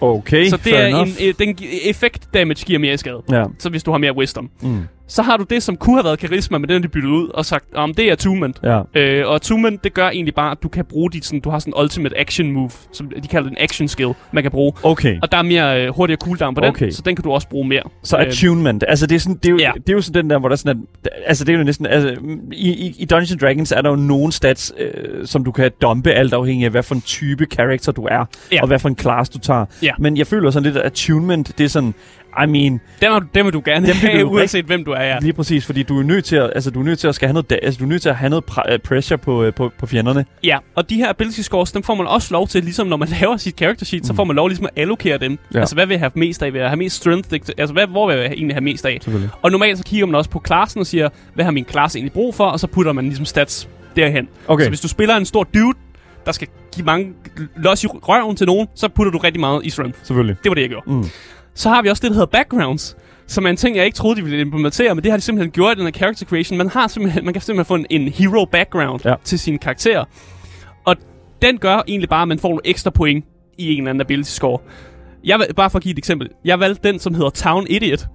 Okay, 0.00 0.48
så 0.48 0.56
det 0.56 0.78
er 0.78 0.86
en, 0.86 1.08
øh, 1.28 1.34
den 1.38 1.54
gi- 1.54 1.88
effect 1.90 2.34
damage 2.34 2.64
giver 2.66 2.78
mere 2.78 2.98
skade. 2.98 3.22
Ja. 3.30 3.44
Så 3.58 3.68
hvis 3.68 3.82
du 3.82 3.90
har 3.90 3.98
mere 3.98 4.16
Wisdom. 4.16 4.50
Mm. 4.62 4.78
Så 5.08 5.22
har 5.22 5.36
du 5.36 5.44
det, 5.50 5.62
som 5.62 5.76
kunne 5.76 5.96
have 5.96 6.04
været 6.04 6.18
karisma, 6.18 6.58
men 6.58 6.68
den 6.68 6.76
er 6.76 6.80
de 6.80 6.88
byttet 6.88 7.10
ud 7.10 7.28
og 7.28 7.44
sagt, 7.44 7.64
om 7.74 7.94
det 7.94 8.08
er 8.08 8.12
attunement. 8.12 8.60
Ja. 8.62 8.80
Øh, 8.94 9.28
og 9.28 9.34
attunement, 9.34 9.84
det 9.84 9.94
gør 9.94 10.08
egentlig 10.08 10.34
bare, 10.34 10.50
at 10.50 10.58
du 10.62 10.68
kan 10.68 10.84
bruge 10.84 11.10
dit 11.10 11.24
sådan, 11.24 11.40
du 11.40 11.50
har 11.50 11.58
sådan 11.58 11.74
en 11.76 11.82
ultimate 11.82 12.18
action 12.20 12.52
move, 12.52 12.70
som 12.92 13.10
de 13.22 13.28
kalder 13.28 13.48
det 13.48 13.58
en 13.58 13.64
action 13.64 13.88
skill, 13.88 14.12
man 14.32 14.42
kan 14.42 14.50
bruge. 14.52 14.72
Okay. 14.82 15.18
Og 15.22 15.32
der 15.32 15.38
er 15.38 15.42
mere 15.42 15.82
øh, 15.86 15.94
hurtigere 15.94 16.18
cooldown 16.20 16.54
på 16.54 16.60
den, 16.60 16.68
Okay. 16.68 16.90
så 16.90 17.02
den 17.04 17.16
kan 17.16 17.22
du 17.22 17.32
også 17.32 17.48
bruge 17.48 17.68
mere. 17.68 17.82
Så 18.02 18.16
Øh, 18.16 18.22
attunement, 18.26 18.84
altså 18.88 19.06
det 19.06 19.14
er, 19.14 19.18
sådan, 19.20 19.36
det, 19.36 19.46
er 19.46 19.50
jo, 19.50 19.58
ja. 19.58 19.72
det 19.76 19.88
er 19.88 19.92
jo 19.92 20.00
sådan 20.00 20.22
den 20.24 20.30
der, 20.30 20.38
hvor 20.38 20.48
der 20.48 20.56
sådan 20.56 20.82
er, 21.04 21.08
altså 21.26 21.44
det 21.44 21.54
er 21.54 21.58
jo 21.58 21.64
næsten, 21.64 21.86
altså 21.86 22.14
i, 22.52 22.70
i, 22.86 22.94
i 22.98 23.04
Dungeons 23.04 23.40
Dragons 23.40 23.72
er 23.72 23.82
der 23.82 23.90
jo 23.90 23.96
nogle 23.96 24.32
stats, 24.32 24.72
øh, 24.78 25.26
som 25.26 25.44
du 25.44 25.52
kan 25.52 25.70
dumpe 25.82 26.10
alt 26.10 26.32
afhængig 26.34 26.64
af, 26.64 26.70
hvad 26.70 26.82
for 26.82 26.94
en 26.94 27.00
type 27.00 27.46
character 27.52 27.92
du 27.92 28.04
er, 28.10 28.24
Ja. 28.52 28.60
og 28.62 28.66
hvad 28.66 28.78
for 28.78 28.88
en 28.88 28.98
class 28.98 29.30
du 29.30 29.38
tager. 29.38 29.64
Ja. 29.82 29.92
Men 29.98 30.16
jeg 30.16 30.26
føler 30.26 30.50
sådan 30.50 30.64
lidt, 30.64 30.76
at 30.76 30.82
attunement, 30.82 31.58
det 31.58 31.64
er 31.64 31.68
sådan, 31.68 31.94
I 32.42 32.46
mean, 32.46 32.80
har, 33.02 33.18
du- 33.18 33.26
den 33.34 33.44
vil 33.44 33.52
du 33.52 33.62
gerne 33.64 33.86
vil 33.86 33.94
have, 33.94 34.22
du 34.22 34.28
uanset 34.30 34.64
hvem 34.64 34.84
du 34.84 34.90
er, 34.90 35.02
ja. 35.02 35.18
lige 35.20 35.32
præcis, 35.32 35.66
fordi 35.66 35.82
du 35.82 35.98
er 35.98 36.02
nødt 36.02 36.24
til 36.24 36.36
at, 36.36 36.50
altså 36.54 36.70
du 36.70 36.80
er 36.80 36.84
nødt 36.84 36.98
til 36.98 37.08
at 37.08 37.14
skal 37.14 37.28
have 37.28 37.32
noget, 37.34 37.52
altså 37.62 37.78
du 37.78 37.84
er 37.84 37.88
nødt 37.88 38.02
til 38.02 38.08
at 38.08 38.16
have 38.16 38.30
noget 38.30 38.44
pre- 38.50 38.72
øh, 38.72 38.78
pressure 38.78 39.18
på, 39.18 39.42
øh, 39.44 39.54
på, 39.54 39.70
på 39.78 39.86
fjenderne. 39.86 40.24
Ja, 40.44 40.58
og 40.74 40.90
de 40.90 40.96
her 40.96 41.08
ability 41.10 41.40
scores, 41.40 41.72
dem 41.72 41.82
får 41.82 41.94
man 41.94 42.06
også 42.06 42.28
lov 42.30 42.48
til, 42.48 42.64
ligesom 42.64 42.86
når 42.86 42.96
man 42.96 43.08
laver 43.20 43.36
sit 43.36 43.56
character 43.58 43.84
sheet, 43.86 44.02
mm. 44.02 44.06
så 44.06 44.14
får 44.14 44.24
man 44.24 44.36
lov 44.36 44.48
ligesom 44.48 44.66
at 44.66 44.72
allokere 44.82 45.18
dem. 45.18 45.38
Ja. 45.54 45.60
Altså, 45.60 45.74
hvad 45.74 45.86
vil 45.86 45.94
jeg 45.94 46.00
have 46.00 46.10
mest 46.14 46.42
af? 46.42 46.52
Vil 46.52 46.58
jeg 46.60 46.68
have 46.68 46.78
mest 46.78 46.96
strength? 46.96 47.28
Altså, 47.58 47.72
hvad, 47.72 47.86
hvor 47.86 48.06
vil 48.10 48.16
jeg 48.16 48.26
egentlig 48.26 48.54
have 48.56 48.64
mest 48.64 48.86
af? 48.86 49.00
Og 49.42 49.50
normalt 49.50 49.78
så 49.78 49.84
kigger 49.84 50.06
man 50.06 50.14
også 50.14 50.30
på 50.30 50.38
klassen 50.38 50.80
og 50.80 50.86
siger, 50.86 51.08
hvad 51.34 51.44
har 51.44 51.52
min 51.52 51.64
klasse 51.64 51.98
egentlig 51.98 52.12
brug 52.12 52.34
for? 52.34 52.44
Og 52.44 52.60
så 52.60 52.66
putter 52.66 52.92
man 52.92 53.04
ligesom 53.04 53.24
stats 53.24 53.68
derhen. 53.96 54.28
Okay. 54.48 54.64
Så 54.64 54.68
hvis 54.70 54.80
du 54.80 54.88
spiller 54.88 55.16
en 55.16 55.24
stor 55.24 55.44
dude, 55.54 55.78
der 56.26 56.32
skal 56.32 56.48
give 56.74 56.86
mange 56.86 57.12
los 57.56 57.84
i 57.84 57.86
røven 57.86 58.36
til 58.36 58.46
nogen, 58.46 58.66
så 58.74 58.88
putter 58.88 59.12
du 59.12 59.18
rigtig 59.18 59.40
meget 59.40 59.64
i 59.66 59.70
strength. 59.70 59.98
Selvfølgelig. 60.02 60.36
Det 60.44 60.50
var 60.50 60.54
det, 60.54 60.62
jeg 60.62 60.68
gjorde. 60.70 60.90
Mm. 60.92 61.04
Så 61.54 61.68
har 61.68 61.82
vi 61.82 61.88
også 61.88 62.00
det, 62.00 62.10
der 62.10 62.14
hedder 62.14 62.26
backgrounds, 62.26 62.96
som 63.26 63.46
er 63.46 63.50
en 63.50 63.56
ting, 63.56 63.76
jeg 63.76 63.84
ikke 63.84 63.96
troede, 63.96 64.16
de 64.16 64.22
ville 64.24 64.40
implementere, 64.40 64.94
men 64.94 65.04
det 65.04 65.10
har 65.12 65.16
de 65.18 65.22
simpelthen 65.22 65.50
gjort 65.50 65.76
i 65.76 65.78
den 65.78 65.86
her 65.86 65.92
character 65.92 66.26
creation. 66.26 66.58
Man, 66.58 66.68
har 66.68 66.88
simpelthen, 66.88 67.24
man 67.24 67.34
kan 67.34 67.42
simpelthen 67.42 67.64
få 67.64 67.74
en, 67.74 67.86
en 67.90 68.08
hero 68.08 68.44
background 68.44 69.00
Ja. 69.04 69.14
til 69.24 69.38
sine 69.38 69.58
karakterer. 69.58 70.04
Og 70.84 70.96
den 71.42 71.58
gør 71.58 71.82
egentlig 71.88 72.08
bare, 72.08 72.22
at 72.22 72.28
man 72.28 72.38
får 72.38 72.48
nogle 72.48 72.60
ekstra 72.64 72.90
point 72.90 73.24
i 73.58 73.72
en 73.72 73.78
eller 73.78 73.90
anden 73.90 74.00
ability 74.00 74.30
score. 74.30 74.58
Jeg, 75.24 75.46
bare 75.56 75.70
for 75.70 75.78
at 75.78 75.82
give 75.82 75.92
et 75.92 75.98
eksempel. 75.98 76.28
Jeg 76.44 76.60
valgte 76.60 76.88
den, 76.88 76.98
som 76.98 77.14
hedder 77.14 77.30
Town 77.30 77.66
Idiot. 77.70 78.06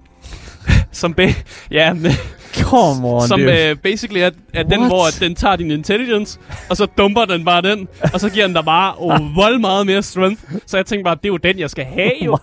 Som 0.92 1.14
be- 1.14 1.34
ja, 1.70 1.92
men- 1.92 2.12
Come 2.62 3.08
on, 3.08 3.28
som 3.28 3.40
dude. 3.40 3.68
øh, 3.68 3.76
basically 3.76 4.20
er, 4.20 4.30
er 4.54 4.62
den, 4.62 4.86
hvor 4.86 5.04
den 5.20 5.34
tager 5.34 5.56
din 5.56 5.70
intelligence, 5.70 6.38
og 6.70 6.76
så 6.76 6.86
dumper 6.86 7.24
den 7.24 7.44
bare 7.44 7.62
den, 7.62 7.88
og 8.14 8.20
så 8.20 8.30
giver 8.30 8.46
den 8.46 8.54
dig 8.56 8.64
bare 8.64 8.94
oh, 8.98 9.18
vold 9.36 9.58
meget 9.58 9.86
mere 9.86 10.02
strength. 10.02 10.42
Så 10.66 10.76
jeg 10.76 10.86
tænkte 10.86 11.04
bare, 11.04 11.14
det 11.14 11.24
er 11.24 11.28
jo 11.28 11.36
den, 11.36 11.58
jeg 11.58 11.70
skal 11.70 11.84
have 11.84 12.12
jo. 12.24 12.38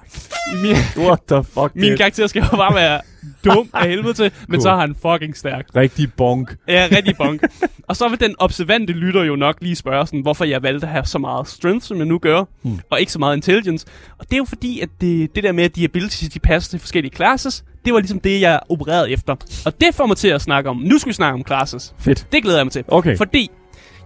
Min, 0.64 0.76
What 1.06 1.20
the 1.32 1.44
fuck, 1.44 1.72
min 1.76 1.84
dude? 1.84 1.98
karakter 1.98 2.28
skal 2.28 2.42
jo 2.52 2.58
bare 2.58 2.76
være 2.76 3.02
dum 3.46 3.70
af 3.74 3.88
helvede 3.90 4.14
til, 4.14 4.32
men 4.48 4.56
Cool. 4.56 4.62
så 4.62 4.70
er 4.70 4.76
han 4.80 4.96
fucking 5.02 5.38
stærk. 5.38 5.66
Rigtig 5.76 6.14
bonk. 6.14 6.56
Ja, 6.68 6.88
rigtig 6.96 7.18
bonk. 7.18 7.42
og 7.88 7.96
så 7.96 8.08
vil 8.10 8.20
den 8.20 8.36
observante 8.40 8.94
lytter 8.94 9.24
jo 9.24 9.36
nok 9.36 9.58
lige 9.62 9.76
spørge 9.76 10.06
sådan, 10.08 10.22
hvorfor 10.22 10.46
jeg 10.46 10.64
valgte 10.64 10.88
at 10.88 10.92
have 10.94 11.06
så 11.06 11.18
meget 11.20 11.48
strength, 11.48 11.86
som 11.88 11.98
jeg 11.98 12.06
nu 12.06 12.18
gør, 12.18 12.44
Hmm. 12.62 12.80
og 12.90 13.00
ikke 13.00 13.12
så 13.12 13.20
meget 13.20 13.36
intelligence. 13.36 13.86
Og 14.18 14.26
det 14.30 14.34
er 14.34 14.38
jo 14.38 14.46
fordi, 14.46 14.80
at 14.80 14.90
det, 15.02 15.36
det 15.36 15.44
der 15.44 15.52
med, 15.52 15.64
at 15.64 15.76
de 15.76 15.84
abilities, 15.84 16.30
de 16.30 16.40
passer 16.40 16.70
til 16.70 16.80
forskellige 16.80 17.16
classes, 17.16 17.64
det 17.86 17.94
var 17.94 18.00
ligesom 18.00 18.20
det, 18.20 18.37
jeg 18.42 18.60
opererede 18.70 19.12
efter. 19.12 19.36
Og 19.66 19.82
det 19.82 19.96
får 19.96 20.06
mig 20.06 20.18
til 20.18 20.28
at 20.28 20.42
snakke 20.42 20.70
om, 20.70 20.78
nu 20.78 20.98
skal 20.98 21.10
vi 21.10 21.14
snakke 21.14 21.34
om 21.34 21.44
classes. 21.48 21.94
Fedt. 22.00 22.28
Det 22.32 22.44
glæder 22.44 22.58
jeg 22.58 22.66
mig 22.66 22.72
til. 22.74 22.84
Okay. 22.88 23.18
Fordi 23.18 23.52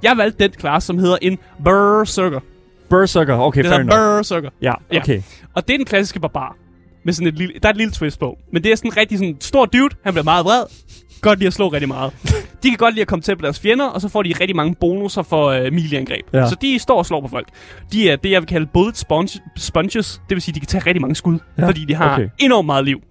jeg 0.03 0.17
valgte 0.17 0.43
den 0.43 0.51
klasse, 0.51 0.87
som 0.87 0.97
hedder 0.97 1.17
en 1.21 1.37
Berserker. 1.63 2.39
Berserker. 2.89 3.37
Okay, 3.39 3.63
Det 3.63 3.69
fair 3.69 3.79
enough. 3.79 4.17
Berserker. 4.17 4.49
Ja, 4.61 4.73
Ja. 4.93 4.99
okay. 4.99 5.21
Og 5.53 5.67
det 5.67 5.73
er 5.73 5.77
den 5.77 5.85
klassiske 5.85 6.19
barbar. 6.19 6.55
Med 7.05 7.13
sådan 7.13 7.27
et 7.27 7.33
lille, 7.37 7.53
der 7.63 7.69
er 7.69 7.71
et 7.71 7.77
lille 7.77 7.91
twist 7.93 8.19
på. 8.19 8.37
Men 8.53 8.63
det 8.63 8.71
er 8.71 8.75
sådan 8.75 8.91
en 8.91 8.97
rigtig 8.97 9.17
sådan 9.17 9.37
stor 9.39 9.65
dude. 9.65 9.95
Han 10.03 10.13
bliver 10.13 10.23
meget 10.23 10.45
vred. 10.45 10.63
Godt 11.21 11.39
lide 11.39 11.47
at 11.47 11.53
slå 11.53 11.67
rigtig 11.67 11.87
meget. 11.87 12.13
De 12.63 12.69
kan 12.69 12.77
godt 12.77 12.93
lide 12.93 13.01
at 13.01 13.07
komme 13.07 13.21
tæt 13.21 13.37
på 13.37 13.41
deres 13.41 13.59
fjender, 13.59 13.85
og 13.85 14.01
så 14.01 14.09
får 14.09 14.23
de 14.23 14.33
rigtig 14.41 14.55
mange 14.55 14.75
bonusser 14.75 15.21
for 15.23 15.45
øh, 15.47 15.73
melee-angreb. 15.73 16.25
Ja. 16.33 16.49
Så 16.49 16.55
de 16.61 16.79
står 16.79 16.97
og 16.97 17.05
slår 17.05 17.21
på 17.21 17.27
folk. 17.27 17.47
De 17.91 18.09
er 18.09 18.15
det, 18.15 18.31
jeg 18.31 18.41
vil 18.41 18.47
kalde 18.47 18.65
bullet 18.73 18.97
sponge, 18.97 19.39
sponges. 19.57 20.21
Det 20.29 20.35
vil 20.35 20.41
sige, 20.41 20.55
de 20.55 20.59
kan 20.59 20.67
tage 20.67 20.83
rigtig 20.85 21.01
mange 21.01 21.15
skud, 21.15 21.39
Ja, 21.57 21.67
fordi 21.67 21.85
de 21.85 21.95
har 21.95 22.13
okay. 22.13 22.29
enormt 22.39 22.65
meget 22.65 22.85
liv. 22.85 23.01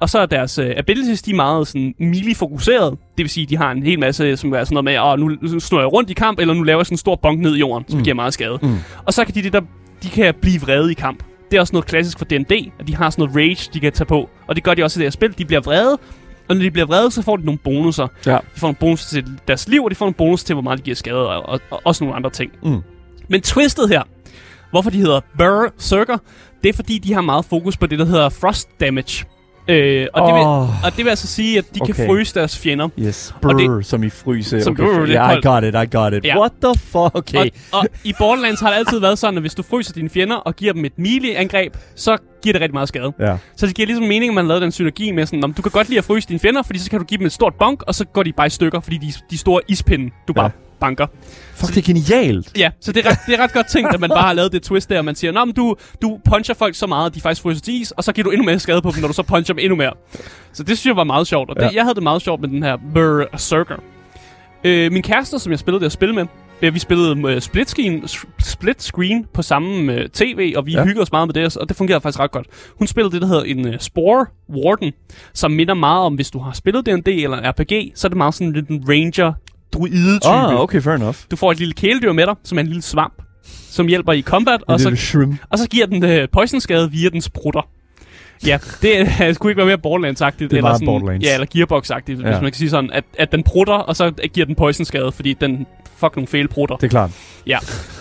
Og 0.00 0.10
så 0.10 0.18
er 0.18 0.26
deres 0.26 0.58
øh, 0.58 0.74
abilities, 0.76 1.22
de 1.22 1.30
er 1.30 1.34
meget 1.34 1.66
sådan 1.68 1.94
melee-fokuseret. 1.98 2.90
Det 2.90 3.22
vil 3.24 3.28
sige, 3.30 3.46
de 3.46 3.56
har 3.56 3.70
en 3.70 3.82
hel 3.82 3.98
masse, 3.98 4.36
som 4.36 4.52
er 4.52 4.64
sådan 4.64 4.74
noget 4.74 4.84
med, 4.84 4.98
åh, 4.98 5.18
nu, 5.18 5.36
nu 5.52 5.60
snor 5.60 5.78
jeg 5.80 5.92
rundt 5.92 6.10
i 6.10 6.14
kamp, 6.14 6.38
eller 6.38 6.54
nu 6.54 6.62
laver 6.62 6.78
jeg 6.80 6.86
sådan 6.86 6.94
en 6.94 6.98
stor 6.98 7.16
bonk 7.16 7.40
ned 7.40 7.56
i 7.56 7.58
jorden, 7.58 7.84
som 7.88 7.98
Mm. 7.98 8.04
giver 8.04 8.14
meget 8.14 8.34
skade. 8.34 8.58
Mm. 8.62 8.76
Og 9.06 9.12
så 9.14 9.24
kan 9.24 9.34
de, 9.34 9.42
det 9.42 9.52
der, 9.52 9.60
de 10.02 10.08
kan 10.08 10.34
blive 10.42 10.60
vrede 10.60 10.90
i 10.90 10.94
kamp. 10.94 11.22
Det 11.50 11.56
er 11.56 11.60
også 11.60 11.72
noget 11.72 11.86
klassisk 11.86 12.18
for 12.18 12.24
D&D, 12.24 12.52
at 12.80 12.86
de 12.86 12.96
har 12.96 13.10
sådan 13.10 13.22
noget 13.22 13.36
rage, 13.36 13.70
de 13.74 13.80
kan 13.80 13.92
tage 13.92 14.06
på. 14.06 14.28
Og 14.46 14.56
det 14.56 14.64
gør 14.64 14.74
de 14.74 14.82
også 14.84 14.98
i 14.98 15.00
det 15.00 15.06
her 15.06 15.10
spil. 15.10 15.38
De 15.38 15.44
bliver 15.44 15.60
vrede, 15.60 15.98
og 16.48 16.56
når 16.56 16.62
de 16.62 16.70
bliver 16.70 16.86
vrede, 16.86 17.10
så 17.10 17.22
får 17.22 17.36
de 17.36 17.44
nogle 17.44 17.58
bonusser. 17.58 18.06
Ja. 18.26 18.32
De 18.54 18.60
får 18.60 18.66
nogle 18.66 18.76
bonus 18.80 19.04
til 19.06 19.24
deres 19.48 19.68
liv, 19.68 19.84
og 19.84 19.90
de 19.90 19.94
får 19.94 20.06
nogle 20.06 20.14
bonus 20.14 20.44
til, 20.44 20.54
hvor 20.54 20.62
meget 20.62 20.78
de 20.78 20.82
giver 20.82 20.94
skade, 20.94 21.28
og, 21.28 21.48
og, 21.48 21.60
og 21.70 21.80
også 21.84 22.04
nogle 22.04 22.16
andre 22.16 22.30
ting. 22.30 22.52
Mm. 22.62 22.80
Men 23.28 23.40
twistet 23.40 23.88
her, 23.88 24.02
hvorfor 24.70 24.90
de 24.90 24.98
hedder 24.98 25.20
Berserker, 25.38 26.18
det 26.62 26.68
er 26.68 26.72
fordi, 26.72 26.98
de 26.98 27.12
har 27.14 27.20
meget 27.20 27.44
fokus 27.44 27.76
på 27.76 27.86
det, 27.86 27.98
der 27.98 28.04
hedder 28.04 28.28
frost 28.28 28.68
damage. 28.80 29.24
Øh, 29.70 30.06
og, 30.14 30.28
det 30.28 30.34
vil, 30.34 30.42
og 30.84 30.96
det 30.96 31.04
vil 31.04 31.10
altså 31.10 31.26
sige, 31.26 31.58
at 31.58 31.64
de 31.74 31.78
okay. 31.82 31.92
Kan 31.92 32.06
fryse 32.06 32.34
deres 32.34 32.58
fjender. 32.58 32.88
Yes. 32.98 33.34
Og 33.42 33.58
det- 33.58 33.68
Brr, 33.70 33.80
som 33.82 34.02
i 34.02 34.10
fryse. 34.10 34.60
Som 34.62 34.72
okay. 34.72 34.82
brr, 34.82 35.00
det 35.00 35.08
yeah, 35.08 35.38
I 35.38 35.40
got 35.42 35.64
it, 35.64 35.74
I 35.74 35.96
got 35.96 36.12
it. 36.12 36.24
Ja. 36.24 36.38
What 36.38 36.52
the 36.64 36.74
fuck? 36.78 37.14
Okay. 37.14 37.38
Og, 37.38 37.48
og 37.72 37.86
i 38.04 38.12
Borderlands 38.18 38.60
har 38.60 38.68
det 38.70 38.76
altid 38.76 38.98
været 39.00 39.18
sådan, 39.18 39.36
at 39.36 39.42
hvis 39.42 39.54
du 39.54 39.62
fryser 39.62 39.92
dine 39.92 40.08
fjender 40.10 40.36
og 40.36 40.56
giver 40.56 40.72
dem 40.72 40.84
et 40.84 40.92
melee-angreb, 40.98 41.76
så 41.96 42.16
giver 42.42 42.52
det 42.52 42.60
rigtig 42.62 42.74
meget 42.74 42.88
skade. 42.88 43.12
Ja. 43.20 43.36
Så 43.56 43.66
det 43.66 43.74
giver 43.74 43.86
ligesom 43.86 44.04
mening, 44.04 44.28
at 44.30 44.34
man 44.34 44.46
lavede 44.48 44.62
den 44.64 44.72
synergi 44.72 45.10
med 45.10 45.26
sådan, 45.26 45.44
om 45.44 45.52
du 45.52 45.62
kan 45.62 45.70
godt 45.70 45.88
lide 45.88 45.98
at 45.98 46.04
fryse 46.04 46.28
dine 46.28 46.40
fjender, 46.40 46.62
fordi 46.62 46.78
så 46.78 46.90
kan 46.90 46.98
du 46.98 47.04
give 47.04 47.18
dem 47.18 47.26
et 47.26 47.32
stort 47.32 47.54
bonk, 47.54 47.82
og 47.86 47.94
så 47.94 48.04
går 48.04 48.22
de 48.22 48.32
bare 48.32 48.46
i 48.46 48.50
stykker, 48.50 48.80
fordi 48.80 48.96
de, 48.98 49.12
de 49.30 49.38
store 49.38 49.60
ispinde, 49.68 50.10
du 50.28 50.32
bare 50.32 50.44
Ja. 50.44 50.50
Banker. 50.80 51.06
Fuck, 51.54 51.74
det 51.74 51.78
er 51.78 51.82
genialt. 51.94 52.58
Ja, 52.58 52.70
så 52.80 52.92
det 52.92 53.06
er, 53.06 53.10
ret, 53.10 53.18
det 53.26 53.34
er 53.38 53.42
ret 53.42 53.52
godt 53.52 53.66
tænkt, 53.66 53.94
at 53.94 54.00
man 54.00 54.10
bare 54.10 54.22
har 54.22 54.32
lavet 54.32 54.52
det 54.52 54.62
twist 54.62 54.90
der, 54.90 54.98
og 54.98 55.04
man 55.04 55.14
siger, 55.14 55.32
Nå, 55.32 55.44
men 55.44 55.54
du, 55.54 55.76
du 56.02 56.18
puncher 56.24 56.54
folk 56.54 56.74
så 56.74 56.86
meget, 56.86 57.06
at 57.10 57.14
de 57.14 57.20
faktisk 57.20 57.42
fryser 57.42 57.60
til 57.60 57.80
is, 57.80 57.90
og 57.90 58.04
så 58.04 58.12
giver 58.12 58.24
du 58.24 58.30
endnu 58.30 58.44
mere 58.44 58.58
skade 58.58 58.82
på 58.82 58.90
dem, 58.90 59.00
når 59.00 59.08
du 59.08 59.14
så 59.14 59.22
puncher 59.22 59.54
dem 59.54 59.58
endnu 59.62 59.76
mere. 59.76 59.92
Så 60.52 60.62
det 60.62 60.78
synes 60.78 60.86
jeg 60.86 60.96
var 60.96 61.04
meget 61.04 61.26
sjovt, 61.26 61.50
og 61.50 61.56
det, 61.56 61.62
Ja. 61.62 61.70
jeg 61.74 61.82
havde 61.82 61.94
det 61.94 62.02
meget 62.02 62.22
sjovt 62.22 62.40
med 62.40 62.48
den 62.48 62.62
her 62.62 62.76
Berserker. 62.94 63.76
Øh, 64.64 64.92
min 64.92 65.02
kæreste, 65.02 65.38
som 65.38 65.50
jeg 65.52 65.58
spillede 65.58 65.80
det 65.80 65.86
at 65.86 65.92
spille 65.92 66.14
med, 66.14 66.26
vi 66.72 66.78
spillede 66.78 67.28
øh, 67.34 67.40
split, 67.40 67.68
screen, 67.70 68.08
split 68.44 68.82
screen 68.82 69.26
på 69.34 69.42
samme 69.42 69.92
øh, 69.94 70.08
tv, 70.08 70.52
og 70.56 70.66
vi 70.66 70.72
Ja. 70.72 70.78
ja. 70.78 70.84
hyggede 70.84 71.02
os 71.02 71.12
meget 71.12 71.28
med 71.28 71.34
det, 71.34 71.56
og 71.56 71.68
det 71.68 71.76
fungerede 71.76 72.00
faktisk 72.00 72.20
ret 72.20 72.30
godt. 72.30 72.46
Hun 72.78 72.86
spillede 72.86 73.12
det, 73.14 73.22
der 73.22 73.28
hedder 73.28 73.42
en 73.42 73.66
øh, 73.68 73.74
Spore 73.80 74.26
Warden, 74.56 74.92
som 75.34 75.50
minder 75.50 75.74
meget 75.74 76.00
om, 76.06 76.14
hvis 76.14 76.30
du 76.30 76.38
har 76.38 76.52
spillet 76.52 76.86
D&D 76.86 77.08
eller 77.08 77.36
en 77.38 77.44
RPG, 77.50 77.92
så 77.94 78.06
er 78.06 78.08
det 78.08 78.16
meget 78.16 78.34
sådan 78.34 78.52
lidt 78.52 78.68
en 78.68 78.84
ranger 78.88 79.32
druide-type. 79.72 80.30
Ah, 80.32 80.60
okay, 80.60 80.80
fair 80.82 80.94
enough. 80.94 81.16
Du 81.30 81.36
får 81.36 81.50
et 81.52 81.58
lille 81.58 81.74
kæledyr 81.74 82.12
med 82.12 82.26
dig, 82.26 82.34
som 82.44 82.58
er 82.58 82.62
en 82.62 82.66
lille 82.66 82.82
svamp, 82.82 83.22
som 83.70 83.86
hjælper 83.86 84.12
i 84.12 84.22
combat, 84.22 84.60
En 84.60 84.64
og 84.74 84.80
så, 84.80 84.96
shrimp. 84.96 85.36
og 85.50 85.58
så 85.58 85.68
giver 85.68 85.86
den 85.86 86.04
øh, 86.04 86.28
poison-skade 86.32 86.90
via 86.90 87.08
dens 87.08 87.28
prutter. 87.30 87.68
Ja, 88.46 88.58
det 88.82 89.00
øh, 89.22 89.34
skulle 89.34 89.50
ikke 89.52 89.56
være 89.56 89.66
mere 89.66 89.78
Borderlands-agtigt. 89.78 90.50
Det 90.50 90.52
er 90.52 90.56
eller 90.56 90.72
sådan, 90.74 90.86
Borderlands. 90.86 91.24
Ja, 91.24 91.34
eller 91.34 91.46
Gearbox-agtigt, 91.46 92.20
ja. 92.20 92.26
Ja. 92.26 92.32
hvis 92.32 92.42
man 92.42 92.50
kan 92.52 92.58
sige 92.58 92.70
sådan, 92.70 92.90
at, 92.92 93.04
at 93.18 93.32
den 93.32 93.42
prutter, 93.42 93.74
og 93.74 93.96
så 93.96 94.10
giver 94.34 94.46
den 94.46 94.54
poison-skade, 94.54 95.12
fordi 95.12 95.32
den 95.40 95.66
fuck 95.96 96.16
nogle 96.16 96.26
fæle 96.26 96.48
prutter. 96.48 96.76
Det 96.76 96.84
er 96.86 96.88
klart. 96.90 97.10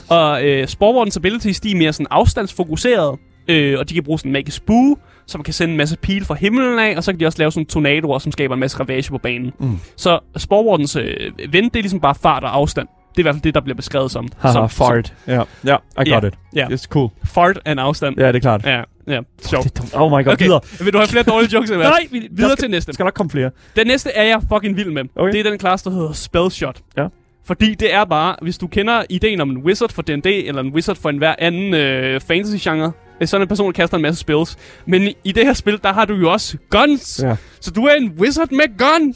Og 0.09 0.45
øh, 0.45 0.67
Sporwardens 0.67 1.17
abilities, 1.17 1.59
de 1.59 1.71
er 1.71 1.75
mere 1.75 1.93
sådan 1.93 2.07
afstandsfokuseret, 2.09 3.19
øh, 3.47 3.79
og 3.79 3.89
de 3.89 3.93
kan 3.93 4.03
bruge 4.03 4.19
sådan 4.19 4.29
en 4.29 4.33
magisk 4.33 4.65
bue, 4.65 4.95
man 5.37 5.43
kan 5.43 5.53
sende 5.53 5.71
en 5.71 5.77
masse 5.77 5.97
pil 5.97 6.25
fra 6.25 6.35
himlen 6.35 6.79
af, 6.79 6.93
og 6.97 7.03
så 7.03 7.11
kan 7.11 7.19
de 7.19 7.25
også 7.25 7.39
lave 7.39 7.51
sådan 7.51 7.65
tornadoer, 7.65 8.19
som 8.19 8.31
skaber 8.31 8.53
en 8.53 8.59
masse 8.59 8.79
ravage 8.79 9.09
på 9.11 9.17
banen. 9.17 9.51
Mm. 9.59 9.79
Så 9.95 10.19
Sporwardens 10.37 10.95
øh, 10.95 11.31
ven, 11.49 11.63
det 11.63 11.75
er 11.75 11.81
ligesom 11.81 11.99
bare 11.99 12.15
fart 12.15 12.43
og 12.43 12.55
afstand. 12.55 12.87
Det 13.09 13.17
er 13.17 13.21
i 13.21 13.23
hvert 13.23 13.35
fald 13.35 13.43
det, 13.43 13.53
der 13.53 13.61
bliver 13.61 13.75
beskrevet 13.75 14.11
som. 14.11 14.27
Haha, 14.37 14.53
som, 14.53 14.69
fart. 14.69 15.13
Ja, 15.27 15.41
ja, 15.65 15.75
I 16.05 16.09
got 16.09 16.23
it. 16.23 16.33
Ja. 16.55 16.65
It's 16.65 16.85
cool. 16.87 17.09
Som 17.19 17.27
fart 17.27 17.59
and 17.65 17.79
afstand. 17.79 18.15
Ja, 18.19 18.27
det 18.27 18.35
er 18.35 18.39
klart. 18.39 18.65
Ja, 18.65 18.81
ja. 19.07 19.19
Sjovt. 19.41 19.95
Oh 19.95 20.11
my 20.11 20.23
god, 20.25 20.33
Okay, 20.33 20.45
videre. 20.45 20.61
vil 20.79 20.93
du 20.93 20.97
have 20.97 21.07
flere 21.07 21.23
dårlige 21.23 21.53
jokes? 21.53 21.69
Eller? 21.71 21.83
Nej, 21.89 22.07
vi, 22.11 22.19
Videre 22.31 22.49
der 22.49 22.55
skal, 22.55 22.63
til 22.63 22.71
næste. 22.71 22.93
skal 22.93 23.03
nok 23.03 23.13
komme 23.13 23.29
flere. 23.29 23.51
Den 23.75 23.87
næste 23.87 24.09
er 24.09 24.23
jeg 24.23 24.41
fucking 24.53 24.77
vild 24.77 24.91
med. 24.91 25.03
Okay. 25.15 25.31
Det 25.33 25.39
er 25.45 25.49
den 25.49 25.59
klasse, 25.59 25.89
der 25.89 25.95
hedder 25.95 26.13
Spellshot. 26.13 26.79
Ja. 26.97 27.07
Fordi 27.45 27.75
det 27.75 27.93
er 27.93 28.05
bare, 28.05 28.35
hvis 28.41 28.57
du 28.57 28.67
kender 28.67 29.03
ideen 29.09 29.41
om 29.41 29.49
en 29.49 29.57
wizard 29.57 29.91
for 29.93 30.01
D&D, 30.01 30.25
eller 30.25 30.61
en 30.61 30.73
wizard 30.73 30.95
for 30.95 31.09
enhver 31.09 31.35
anden 31.39 31.73
øh, 31.73 32.21
fantasy-genre, 32.21 32.91
sådan 33.27 33.41
en 33.41 33.47
person, 33.47 33.65
der 33.65 33.71
kaster 33.71 33.95
en 33.97 34.01
masse 34.01 34.19
spells. 34.19 34.57
Men 34.85 35.13
i, 35.23 35.31
det 35.31 35.45
her 35.45 35.53
spil, 35.53 35.79
der 35.83 35.93
har 35.93 36.05
du 36.05 36.15
jo 36.15 36.31
også 36.31 36.57
guns. 36.69 37.19
Ja. 37.23 37.35
Så 37.61 37.71
du 37.71 37.85
er 37.85 37.93
en 37.93 38.11
wizard 38.19 38.51
med 38.51 38.77
gun. 38.77 39.13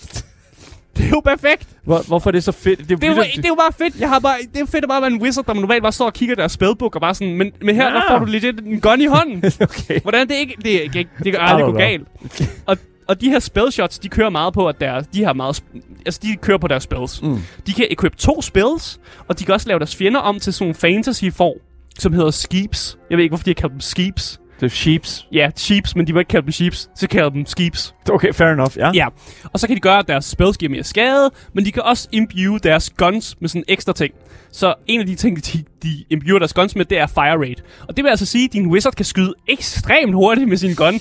Det 0.98 1.06
er 1.06 1.10
jo 1.10 1.20
perfekt. 1.20 1.68
Hvor, 1.84 2.02
hvorfor 2.08 2.30
er 2.30 2.32
det 2.32 2.44
så 2.44 2.52
fedt? 2.52 2.80
Det 2.80 2.92
er, 2.92 2.96
Det 2.96 3.04
er, 3.10 3.16
jo, 3.16 3.22
det 3.36 3.46
er 3.46 3.50
jo 3.50 3.56
bare 3.56 3.74
fedt. 3.78 4.00
Jeg 4.00 4.10
har 4.10 4.20
bare, 4.20 4.36
det 4.54 4.62
er 4.62 4.66
fedt 4.66 4.84
at 4.84 4.89
bare 4.89 5.02
være 5.02 5.12
en 5.12 5.22
wizard, 5.22 5.46
der 5.46 5.54
normalt 5.54 5.82
bare 5.84 5.92
står 5.92 6.06
og 6.06 6.13
kigger 6.13 6.36
deres 6.36 6.52
spellbook 6.52 6.96
og 6.96 7.02
bare 7.02 7.16
sådan, 7.16 7.34
men, 7.38 7.52
men 7.62 7.76
her 7.76 7.88
Ja. 7.88 7.94
der 7.94 8.02
får 8.10 8.20
du 8.20 8.26
legit 8.26 8.60
en 8.60 8.80
gun 8.80 9.02
i 9.02 9.06
hånden. 9.06 9.38
okay. 9.62 10.02
Hvordan 10.02 10.28
det 10.28 10.36
ikke... 10.36 10.56
Det, 10.56 10.94
det, 10.94 11.08
det 11.24 11.34
kan 11.34 11.34
I 11.34 11.38
aldrig 11.39 11.66
gå 11.66 11.72
galt. 11.72 12.08
Og, 12.66 12.78
og 13.08 13.22
de 13.22 13.30
her 13.30 13.39
spellshots, 13.39 14.00
de 14.00 14.10
kører 14.10 14.30
meget 14.30 14.54
på, 14.54 14.68
at 14.68 14.76
deres, 14.82 15.08
de 15.08 15.24
har 15.24 15.34
meget... 15.34 15.63
Altså, 16.06 16.20
de 16.24 16.36
kører 16.36 16.58
på 16.58 16.68
deres 16.68 16.84
spells. 16.84 17.22
Mm. 17.22 17.38
De 17.68 17.74
kan 17.74 17.88
equip 17.89 18.16
to 18.18 18.42
spells, 18.42 19.00
og 19.28 19.39
de 19.39 19.46
kan 19.46 19.54
også 19.54 19.68
lave 19.68 19.80
deres 19.80 19.96
fjender 19.96 20.20
om 20.20 20.39
til 20.39 20.54
sådan 20.54 20.63
nogle 20.66 20.76
fantasy-form, 20.76 21.60
som 21.99 22.13
hedder 22.13 22.32
skeeps. 22.32 22.97
Jeg 23.10 23.17
ved 23.17 23.23
ikke, 23.23 23.32
hvorfor 23.32 23.43
de 23.43 23.49
har 23.49 23.62
kaldt 23.62 23.71
dem 23.71 23.79
skeeps. 23.79 24.39
Det 24.60 24.65
er 24.65 24.75
sheeps. 24.75 25.27
Ja, 25.32 25.49
sheeps, 25.56 25.95
men 25.95 26.08
de 26.08 26.13
må 26.13 26.19
ikke 26.19 26.29
kalde 26.29 26.45
dem 26.45 26.51
sheeps, 26.51 26.89
så 26.95 27.08
kalder 27.08 27.29
dem 27.29 27.45
skeeps. 27.45 27.95
Okay, 28.12 28.34
fair 28.34 28.47
enough. 28.47 28.77
Ja. 28.77 28.91
Ja, 28.93 29.08
og 29.53 29.60
så 29.60 29.67
kan 29.67 29.75
de 29.75 29.82
gøre, 29.82 29.99
at 29.99 30.08
deres 30.08 30.25
spells 30.25 30.58
giver 30.58 30.69
mere 30.69 30.84
skade, 30.84 31.32
men 31.53 31.65
de 31.65 31.71
kan 31.71 31.84
også 31.84 32.08
imbue 32.12 32.60
deres 32.60 32.89
guns 32.89 33.36
med 33.39 33.49
sådan 33.49 33.63
ekstra 33.67 33.93
ting. 33.93 34.13
Så 34.51 34.73
en 34.88 34.99
af 34.99 35.06
de 35.06 35.15
ting, 35.15 35.45
de, 35.45 35.63
de 35.84 36.04
imbuer 36.10 36.39
deres 36.39 36.54
guns 36.54 36.76
med, 36.76 36.86
det 36.86 36.98
er 36.98 37.08
fire 37.08 37.38
rate. 37.50 37.63
Og 37.88 37.98
det 37.98 38.04
vil 38.04 38.10
altså 38.10 38.26
sige, 38.26 38.46
at 38.46 38.54
din 38.54 38.67
wizard 38.67 38.93
kan 38.93 39.06
skyde 39.06 39.34
ekstremt 39.48 40.13
hurtigt 40.13 40.50
med 40.50 40.58
sin 40.58 40.74
gun. 40.76 41.00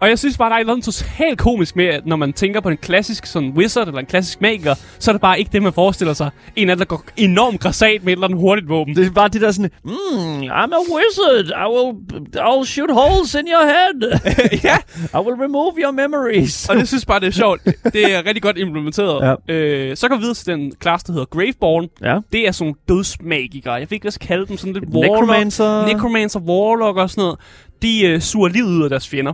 Og 0.00 0.08
jeg 0.08 0.18
synes 0.18 0.38
bare, 0.38 0.50
der 0.50 0.56
er 0.56 0.64
noget 0.64 0.84
totalt 0.84 1.38
komisk 1.38 1.76
med, 1.76 1.84
at 1.86 2.06
når 2.06 2.16
man 2.16 2.32
tænker 2.32 2.60
på 2.60 2.68
en 2.68 2.76
klassisk 2.76 3.26
sådan 3.26 3.50
wizard 3.50 3.86
eller 3.86 4.00
en 4.00 4.06
klassisk 4.06 4.40
magiker, 4.40 4.74
så 4.98 5.10
er 5.10 5.12
det 5.12 5.20
bare 5.20 5.38
ikke 5.38 5.50
det, 5.52 5.62
man 5.62 5.72
forestiller 5.72 6.14
sig. 6.14 6.30
En 6.56 6.70
af 6.70 6.76
der 6.76 6.84
går 6.84 7.04
enormt 7.16 7.60
græsat 7.60 8.04
med 8.04 8.12
et 8.12 8.16
eller 8.16 8.26
andet 8.26 8.38
hurtigt 8.38 8.68
våben. 8.68 8.96
Det 8.96 9.06
er 9.06 9.10
bare 9.10 9.28
det 9.28 9.40
der 9.40 9.50
sådan, 9.52 9.70
mm, 9.84 10.40
I'm 10.42 10.72
a 10.74 10.82
wizard. 10.94 11.46
I 11.46 11.66
will, 11.74 11.96
I'll 12.36 12.64
shoot 12.64 12.90
holes 12.90 13.34
in 13.34 13.46
your 13.46 13.64
head. 13.64 14.20
ja, 14.68 14.76
I 15.18 15.22
will 15.24 15.36
remove 15.42 15.72
your 15.78 15.90
memories. 15.92 16.68
og 16.68 16.76
det 16.76 16.88
synes 16.88 17.04
bare, 17.06 17.20
det 17.20 17.26
er 17.26 17.30
sjovt. 17.30 17.64
Det 17.84 18.14
er 18.14 18.26
rigtig 18.26 18.42
godt 18.42 18.58
implementeret. 18.58 19.38
Ja. 19.48 19.54
Øh, 19.54 19.96
så 19.96 20.08
går 20.08 20.16
vi 20.16 20.20
videre 20.20 20.34
til 20.34 20.46
den 20.46 20.72
klasse, 20.80 21.06
der 21.06 21.12
hedder 21.12 21.26
Graveborn. 21.26 21.88
Ja. 22.02 22.18
Det 22.32 22.46
er 22.48 22.52
sådan 22.52 22.74
dødsmagikere. 22.88 23.72
Jeg 23.74 23.90
ved 23.90 23.98
skal 24.10 24.28
kalde 24.28 24.46
dem. 24.46 24.56
Sådan 24.56 24.72
lidt 24.72 24.84
warlock. 24.84 25.12
Necromancer. 25.12 25.86
Necromancer, 25.86 26.40
Warlock 26.40 26.96
og 26.96 27.10
sådan 27.10 27.22
noget. 27.22 27.38
De 27.82 28.06
øh, 28.06 28.20
suger 28.20 28.48
livet 28.48 28.68
ud 28.68 28.82
af 28.84 28.90
deres 28.90 29.08
fjender. 29.08 29.32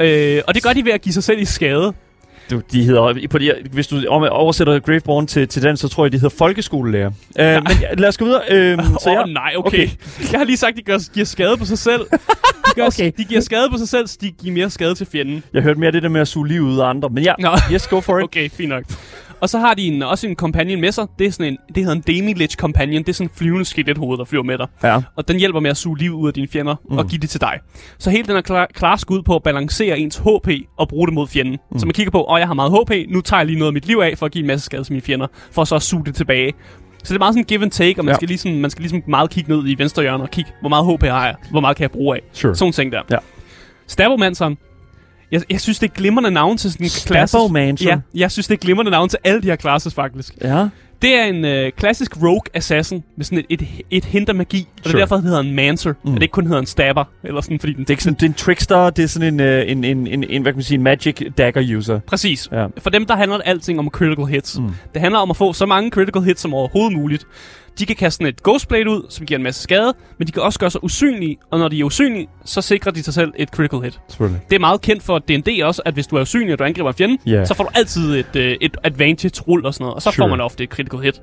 Øh, 0.00 0.42
og 0.48 0.54
det 0.54 0.62
gør 0.62 0.72
de 0.72 0.84
ved 0.84 0.92
at 0.92 1.00
give 1.00 1.12
sig 1.12 1.24
selv 1.24 1.40
i 1.40 1.44
skade. 1.44 1.92
Du, 2.50 2.60
de 2.72 2.84
hedder, 2.84 3.26
på 3.30 3.38
de, 3.38 3.54
hvis 3.72 3.86
du 3.86 4.02
oversætter 4.08 4.78
Graveborn 4.78 5.26
til, 5.26 5.48
til 5.48 5.62
den, 5.62 5.76
så 5.76 5.88
tror 5.88 6.04
jeg, 6.04 6.12
de 6.12 6.16
hedder 6.18 6.36
folkeskolelærer. 6.36 7.10
Men 7.36 7.66
ja, 7.80 7.94
lad 7.98 8.08
os 8.08 8.18
gå 8.18 8.24
videre. 8.24 8.40
Åh 8.78 8.84
så 8.84 9.10
oh, 9.10 9.12
jeg, 9.14 9.26
nej, 9.26 9.52
okay. 9.56 9.66
okay. 9.68 9.88
Jeg 10.32 10.40
har 10.40 10.44
lige 10.44 10.56
sagt, 10.56 10.76
de 10.76 10.82
gør, 10.82 11.12
giver 11.14 11.26
skade 11.26 11.56
på 11.56 11.64
sig 11.64 11.78
selv. 11.78 12.00
De, 12.00 12.74
gør, 12.74 12.86
Okay. 12.86 13.12
de 13.18 13.24
giver 13.24 13.40
skade 13.40 13.70
på 13.70 13.78
sig 13.78 13.88
selv, 13.88 14.06
så 14.06 14.18
de 14.20 14.30
giver 14.30 14.54
mere 14.54 14.70
skade 14.70 14.94
til 14.94 15.06
fjenden. 15.12 15.42
jeg 15.54 15.62
hørte 15.62 15.80
mere 15.80 15.92
det 15.92 16.02
der 16.02 16.08
med 16.08 16.20
at 16.20 16.28
suge 16.28 16.48
liv 16.48 16.60
ud 16.62 16.78
af 16.78 16.84
andre. 16.86 17.08
Men 17.08 17.24
ja, 17.24 17.32
Nå. 17.38 17.50
yes, 17.72 17.86
go 17.86 18.00
for 18.00 18.18
it. 18.18 18.24
Okay, 18.30 18.50
fint 18.50 18.68
nok. 18.68 18.84
Og 19.40 19.48
så 19.48 19.58
har 19.58 19.74
de 19.74 19.82
en, 19.86 20.02
også 20.02 20.26
en 20.28 20.34
companion 20.36 20.80
med 20.80 20.92
sig. 20.92 21.06
Det, 21.18 21.26
er 21.26 21.30
sådan 21.30 21.52
en, 21.52 21.58
det 21.74 21.84
hedder 21.84 21.96
en 21.96 22.04
Demi-Lich 22.10 22.54
companion. 22.56 23.02
Det 23.02 23.08
er 23.08 23.12
sådan 23.12 23.26
en 23.26 23.32
flyvende 23.34 23.64
skelethoved, 23.64 24.18
der 24.18 24.24
flyver 24.24 24.44
med 24.44 24.58
dig. 24.58 24.66
Ja. 24.82 25.02
Og 25.16 25.28
den 25.28 25.38
hjælper 25.38 25.60
med 25.60 25.70
at 25.70 25.76
suge 25.76 25.98
liv 25.98 26.12
ud 26.14 26.28
af 26.28 26.34
dine 26.34 26.48
fjender 26.48 26.74
mm. 26.90 26.98
og 26.98 27.06
give 27.06 27.20
det 27.20 27.30
til 27.30 27.40
dig. 27.40 27.58
Så 27.98 28.10
hele 28.10 28.24
den 28.26 28.36
er 28.36 28.40
klar, 28.40 28.66
klar 28.74 29.04
ud 29.08 29.22
på 29.22 29.36
at 29.36 29.42
balancere 29.42 29.98
ens 29.98 30.16
HP 30.16 30.48
og 30.76 30.88
bruge 30.88 31.06
det 31.06 31.14
mod 31.14 31.26
fjenden. 31.26 31.58
Mm. 31.72 31.78
Så 31.78 31.86
man 31.86 31.92
kigger 31.92 32.10
på, 32.10 32.26
åh, 32.30 32.38
jeg 32.38 32.46
har 32.46 32.54
meget 32.54 32.72
HP, 32.72 33.12
nu 33.12 33.20
tager 33.20 33.40
jeg 33.40 33.46
lige 33.46 33.58
noget 33.58 33.68
af 33.68 33.72
mit 33.72 33.86
liv 33.86 33.96
af 33.98 34.18
for 34.18 34.26
at 34.26 34.32
give 34.32 34.42
en 34.42 34.46
masse 34.46 34.64
skade 34.64 34.84
til 34.84 34.92
mine 34.92 35.02
fjender, 35.02 35.26
for 35.52 35.64
så 35.64 35.74
at 35.74 35.82
suge 35.82 36.04
det 36.04 36.14
tilbage. 36.14 36.52
Så 37.04 37.14
det 37.14 37.14
er 37.14 37.18
meget 37.18 37.34
sådan 37.34 37.44
give 37.44 37.62
and 37.62 37.70
take, 37.70 38.00
og 38.00 38.04
man, 38.04 38.12
Ja. 38.12 38.16
skal 38.16 38.28
ligesom, 38.28 38.52
man 38.52 38.70
skal 38.70 38.82
ligesom 38.82 39.02
meget 39.06 39.30
kigge 39.30 39.50
ned 39.56 39.68
i 39.68 39.78
venstre 39.78 40.02
hjørne 40.02 40.22
og 40.22 40.30
kigge, 40.30 40.50
hvor 40.60 40.68
meget 40.68 40.96
HP 40.96 41.02
har 41.02 41.26
jeg, 41.26 41.34
hvor 41.50 41.60
meget 41.60 41.76
kan 41.76 41.82
jeg 41.82 41.90
bruge 41.90 42.16
af. 42.16 42.22
Sure. 42.32 42.54
Sådan 42.54 42.72
ting 42.72 42.92
der. 42.92 43.02
Ja. 43.10 43.16
Stabbermanseren. 43.86 44.58
Jeg, 45.32 45.42
jeg 45.50 45.60
synes, 45.60 45.78
det 45.78 45.90
er 45.90 45.94
glimrende 45.94 46.30
navn 46.30 46.58
til 46.58 46.72
sådan 46.72 46.84
en 46.86 46.90
klasse. 47.06 47.32
Stabbermancer? 47.32 47.90
Ja, 47.90 47.98
jeg 48.14 48.30
synes, 48.30 48.46
det 48.48 48.54
er 48.54 48.58
glimrende 48.58 48.90
navn 48.90 49.08
til 49.08 49.18
alle 49.24 49.42
de 49.42 49.46
her 49.46 49.56
classes, 49.56 49.94
faktisk. 49.94 50.34
Ja. 50.42 50.68
Det 51.02 51.14
er 51.14 51.24
en 51.24 51.44
øh, 51.44 51.72
klassisk 51.76 52.22
rogue 52.22 52.40
assassin 52.54 53.04
med 53.16 53.24
sådan 53.24 53.38
et, 53.38 53.62
et, 53.62 53.68
et 53.90 54.04
hint 54.04 54.28
af 54.28 54.34
magi. 54.34 54.68
Og 54.76 54.76
det 54.84 54.90
Sure. 54.90 55.00
er 55.00 55.04
derfor, 55.04 55.16
det 55.16 55.24
hedder 55.24 55.40
en 55.40 55.54
mancer. 55.54 55.92
Mm. 56.04 56.08
Og 56.10 56.14
det 56.14 56.22
ikke 56.22 56.32
kun 56.32 56.46
hedder 56.46 56.60
en 56.60 56.66
stabber. 56.66 57.04
Eller 57.24 57.40
sådan, 57.40 57.60
fordi 57.60 57.72
den 57.72 57.80
Det 57.80 57.90
er 57.90 57.92
ikke 57.92 58.02
sådan, 58.02 58.14
det 58.14 58.22
er 58.22 58.26
en 58.26 58.34
trickster, 58.34 58.90
det 58.90 59.02
er 59.02 59.06
sådan 59.06 59.34
en, 59.34 59.40
øh, 59.40 59.70
en, 59.70 59.84
en, 59.84 60.06
en, 60.06 60.24
en 60.30 60.42
hvad 60.42 60.52
kan 60.52 60.56
man 60.56 60.62
sige, 60.64 60.76
en 60.76 60.82
magic 60.82 61.22
dagger 61.38 61.76
user. 61.78 62.00
Præcis. 62.06 62.48
Ja. 62.52 62.66
For 62.78 62.90
dem, 62.90 63.06
der 63.06 63.16
handler 63.16 63.36
det 63.36 63.46
alting 63.46 63.78
om 63.78 63.88
critical 63.88 64.24
hits. 64.24 64.58
Mm. 64.58 64.70
Det 64.94 65.00
handler 65.02 65.18
om 65.18 65.30
at 65.30 65.36
få 65.36 65.52
så 65.52 65.66
mange 65.66 65.90
critical 65.90 66.22
hits 66.22 66.40
som 66.40 66.54
overhovedet 66.54 66.92
muligt. 66.98 67.26
De 67.78 67.86
kan 67.86 67.96
kaste 67.96 68.16
sådan 68.16 68.26
et 68.26 68.42
Ghostblade 68.42 68.90
ud, 68.90 69.06
som 69.08 69.26
giver 69.26 69.38
en 69.38 69.42
masse 69.42 69.62
skade, 69.62 69.94
men 70.18 70.26
de 70.26 70.32
kan 70.32 70.42
også 70.42 70.58
gøre 70.58 70.70
sig 70.70 70.84
usynlige, 70.84 71.36
og 71.50 71.58
når 71.58 71.68
de 71.68 71.80
er 71.80 71.84
usynlige, 71.84 72.28
så 72.44 72.60
sikrer 72.62 72.92
de 72.92 73.02
sig 73.02 73.14
selv 73.14 73.32
et 73.36 73.48
critical 73.48 73.80
hit. 73.80 74.00
Selvfølgelig. 74.08 74.40
Det 74.50 74.56
er 74.56 74.60
meget 74.60 74.80
kendt 74.80 75.02
for 75.02 75.18
D&D 75.18 75.62
også, 75.64 75.82
at 75.84 75.94
hvis 75.94 76.06
du 76.06 76.16
er 76.16 76.20
usynlig, 76.22 76.52
og 76.52 76.58
du 76.58 76.64
angriber 76.64 76.88
en 76.88 76.94
fjende, 76.94 77.18
Ja. 77.26 77.44
så 77.44 77.54
får 77.54 77.64
du 77.64 77.70
altid 77.74 78.14
et, 78.16 78.36
øh, 78.36 78.56
et 78.60 78.76
advantage-rull 78.84 79.66
og 79.66 79.74
sådan 79.74 79.82
noget, 79.84 79.94
og 79.94 80.02
så 80.02 80.10
Sure. 80.10 80.24
får 80.24 80.28
man 80.28 80.40
ofte 80.40 80.64
et 80.64 80.70
critical 80.70 81.00
hit. 81.00 81.20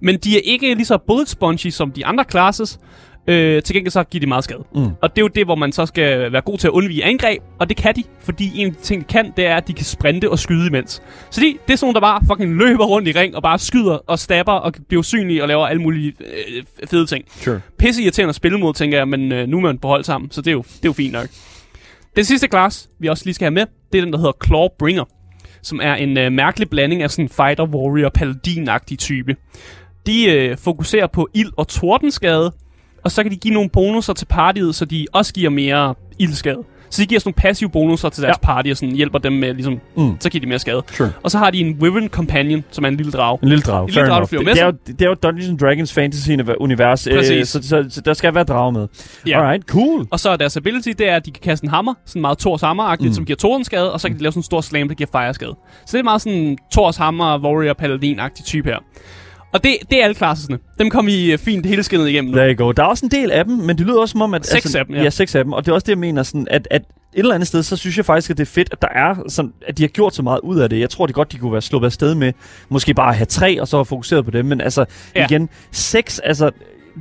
Men 0.00 0.16
de 0.18 0.36
er 0.36 0.40
ikke 0.44 0.74
lige 0.74 0.86
så 0.86 0.98
bullet 1.06 1.28
spongy 1.28 1.70
som 1.70 1.92
de 1.92 2.06
andre 2.06 2.24
classes, 2.30 2.78
Øh, 3.26 3.62
til 3.62 3.74
gengæld 3.74 3.90
så 3.90 4.04
giver 4.04 4.20
de 4.20 4.26
meget 4.26 4.44
skade. 4.44 4.64
Mm. 4.74 4.90
Og 5.02 5.10
det 5.10 5.18
er 5.18 5.22
jo 5.22 5.28
det, 5.28 5.44
hvor 5.44 5.54
man 5.54 5.72
så 5.72 5.86
skal 5.86 6.32
være 6.32 6.40
god 6.40 6.58
til 6.58 6.66
at 6.66 6.70
undvige 6.70 7.04
angreb, 7.04 7.42
og 7.58 7.68
det 7.68 7.76
kan 7.76 7.96
de, 7.96 8.04
fordi 8.20 8.50
en 8.60 8.66
af 8.66 8.72
de 8.72 8.80
ting, 8.80 9.02
de 9.02 9.06
kan, 9.06 9.32
det 9.36 9.46
er, 9.46 9.56
at 9.56 9.68
de 9.68 9.72
kan 9.72 9.84
sprinte 9.84 10.30
og 10.30 10.38
skyde 10.38 10.66
imens. 10.66 11.02
Så 11.30 11.40
de, 11.40 11.58
det 11.66 11.72
er 11.72 11.76
sådan 11.76 11.94
der 11.94 12.00
bare 12.00 12.20
fucking 12.26 12.56
løber 12.56 12.84
rundt 12.84 13.08
i 13.08 13.12
ring 13.12 13.36
og 13.36 13.42
bare 13.42 13.58
skyder 13.58 13.98
og 14.06 14.18
stabber 14.18 14.52
og 14.52 14.72
bliver 14.88 15.00
usynlige 15.00 15.42
og 15.42 15.48
laver 15.48 15.66
alle 15.66 15.82
mulige 15.82 16.14
øh, 16.20 16.62
fede 16.90 17.06
ting. 17.06 17.24
Sure. 17.28 17.60
Pisse 17.78 18.02
irriterende 18.02 18.28
at 18.28 18.34
spille 18.34 18.58
mod, 18.58 18.74
tænker 18.74 18.98
jeg, 18.98 19.08
men 19.08 19.32
øh, 19.32 19.48
nu 19.48 19.56
er 19.56 19.60
man 19.60 19.78
på 19.78 19.88
hold 19.88 20.04
sammen, 20.04 20.30
så 20.30 20.40
det 20.40 20.48
er, 20.48 20.52
jo, 20.52 20.62
det 20.62 20.84
er 20.84 20.88
jo 20.88 20.92
fint 20.92 21.12
nok. 21.12 21.26
Den 22.16 22.24
sidste 22.24 22.48
class, 22.48 22.88
vi 22.98 23.08
også 23.08 23.24
lige 23.24 23.34
skal 23.34 23.44
have 23.44 23.54
med, 23.54 23.66
det 23.92 23.98
er 23.98 24.04
den, 24.04 24.12
der 24.12 24.18
hedder 24.18 24.32
Clawbringer, 24.46 25.04
som 25.62 25.80
er 25.82 25.94
en 25.94 26.18
øh, 26.18 26.32
mærkelig 26.32 26.70
blanding 26.70 27.02
af 27.02 27.10
sådan 27.10 27.28
fighter, 27.28 27.66
warrior, 27.66 28.10
paladin-agtig 28.18 28.96
type. 28.96 29.36
De 30.06 30.24
øh, 30.24 30.56
fokuserer 30.56 31.06
på 31.06 31.28
ild 31.34 31.52
og 31.56 31.68
tordenskade, 31.68 32.52
og 33.04 33.10
så 33.10 33.22
kan 33.22 33.32
de 33.32 33.36
give 33.36 33.54
nogle 33.54 33.70
bonusser 33.70 34.12
til 34.12 34.26
partiet, 34.26 34.74
så 34.74 34.84
de 34.84 35.06
også 35.12 35.34
giver 35.34 35.50
mere 35.50 35.94
ildskade. 36.18 36.58
Så 36.90 37.02
de 37.02 37.06
giver 37.06 37.20
sådan 37.20 37.28
nogle 37.28 37.48
passive 37.48 37.70
bonusser 37.70 38.08
til 38.08 38.22
deres 38.22 38.36
Ja. 38.42 38.46
party, 38.46 38.68
og 38.70 38.76
sådan 38.76 38.94
hjælper 38.94 39.18
dem 39.18 39.32
med, 39.32 39.54
ligesom, 39.54 39.80
Mm. 39.96 40.16
så 40.20 40.30
giver 40.30 40.40
de 40.40 40.46
mere 40.48 40.58
skade. 40.58 40.82
Sure. 40.92 41.10
Og 41.22 41.30
så 41.30 41.38
har 41.38 41.50
de 41.50 41.58
en 41.60 41.76
Wyvern 41.80 42.08
Companion, 42.08 42.64
som 42.70 42.84
er 42.84 42.88
en 42.88 42.96
lille 42.96 43.12
drag. 43.12 43.38
En 43.42 43.48
lille 43.48 43.62
drag. 43.62 43.82
En 43.84 43.90
lille 43.90 44.08
drag, 44.08 44.20
der 44.20 44.26
flyver 44.26 44.44
det, 44.44 44.54
det, 44.54 44.62
er 44.62 44.66
jo, 44.66 44.72
det 44.86 45.02
er 45.02 45.06
jo 45.06 45.14
Dungeons 45.14 45.48
and 45.48 45.58
Dragons 45.58 45.92
fantasy-univers, 45.92 47.06
øh, 47.06 47.44
så, 47.44 47.62
så, 47.62 47.84
så 47.88 48.00
der 48.00 48.14
skal 48.14 48.34
være 48.34 48.44
drag 48.44 48.72
med. 48.72 48.88
Ja. 49.26 49.40
Alright, 49.40 49.64
cool. 49.68 50.06
Og 50.10 50.20
så 50.20 50.30
er 50.30 50.36
deres 50.36 50.56
ability, 50.56 50.88
det 50.98 51.08
er, 51.08 51.16
at 51.16 51.26
de 51.26 51.30
kan 51.30 51.40
kaste 51.42 51.64
en 51.64 51.70
hammer, 51.70 51.94
sådan 52.06 52.22
meget 52.22 52.38
Thors 52.38 52.60
hammer 52.60 52.96
Mm. 53.00 53.12
som 53.12 53.24
giver 53.24 53.36
tordenskade, 53.36 53.92
og 53.92 54.00
så 54.00 54.08
kan 54.08 54.16
de 54.16 54.22
lave 54.22 54.32
sådan 54.32 54.38
en 54.38 54.44
stor 54.44 54.60
slam, 54.60 54.88
der 54.88 54.94
giver 54.94 55.10
fireskade. 55.12 55.54
Så 55.86 55.92
det 55.92 55.98
er 55.98 56.02
meget 56.04 56.20
sådan 56.22 56.58
Thors 56.72 56.96
hammer, 56.96 57.38
warrior, 57.44 57.74
paladin-agtig 57.74 58.44
type 58.44 58.68
her. 58.68 58.78
Og 59.52 59.64
det, 59.64 59.76
det 59.90 60.00
er 60.00 60.04
alle 60.04 60.14
klasserne. 60.14 60.58
Dem 60.78 60.90
kom 60.90 61.06
vi 61.06 61.32
øh, 61.32 61.38
fint 61.38 61.66
hele 61.66 61.82
skinnet 61.82 62.08
igennem 62.08 62.30
nu. 62.30 62.36
There 62.36 62.54
you 62.54 62.66
go. 62.66 62.72
Der 62.72 62.82
er 62.82 62.86
også 62.86 63.06
en 63.06 63.10
del 63.10 63.30
af 63.30 63.44
dem, 63.44 63.54
men 63.54 63.78
det 63.78 63.86
lyder 63.86 64.00
også 64.00 64.12
som 64.12 64.22
om, 64.22 64.34
at... 64.34 64.38
altså, 64.38 64.52
Seks 64.52 64.74
af 64.74 64.86
dem, 64.86 64.94
ja. 64.94 65.02
ja. 65.02 65.10
seks 65.10 65.34
af 65.34 65.44
dem. 65.44 65.52
Og 65.52 65.64
det 65.64 65.70
er 65.70 65.74
også 65.74 65.84
det, 65.84 65.92
jeg 65.92 65.98
mener, 65.98 66.22
sådan, 66.22 66.46
at, 66.50 66.68
at 66.70 66.82
et 66.82 67.18
eller 67.18 67.34
andet 67.34 67.48
sted, 67.48 67.62
så 67.62 67.76
synes 67.76 67.96
jeg 67.96 68.04
faktisk, 68.04 68.30
at 68.30 68.36
det 68.38 68.42
er 68.42 68.50
fedt, 68.50 68.68
at 68.72 68.82
der 68.82 68.88
er 68.88 69.14
sådan, 69.28 69.52
at 69.66 69.78
de 69.78 69.82
har 69.82 69.88
gjort 69.88 70.14
så 70.14 70.22
meget 70.22 70.40
ud 70.42 70.58
af 70.58 70.70
det. 70.70 70.80
Jeg 70.80 70.90
tror, 70.90 71.06
det 71.06 71.14
godt, 71.14 71.32
de 71.32 71.38
kunne 71.38 71.52
være 71.52 71.62
sluppet 71.62 71.86
afsted 71.86 72.14
med, 72.14 72.32
måske 72.68 72.94
bare 72.94 73.08
at 73.08 73.16
have 73.16 73.26
tre, 73.26 73.60
og 73.60 73.68
så 73.68 73.76
have 73.76 73.84
fokuseret 73.84 74.24
på 74.24 74.30
dem. 74.30 74.46
Men 74.46 74.60
altså. 74.60 74.84
Ja. 75.14 75.24
igen, 75.24 75.48
seks, 75.70 76.18
altså, 76.18 76.50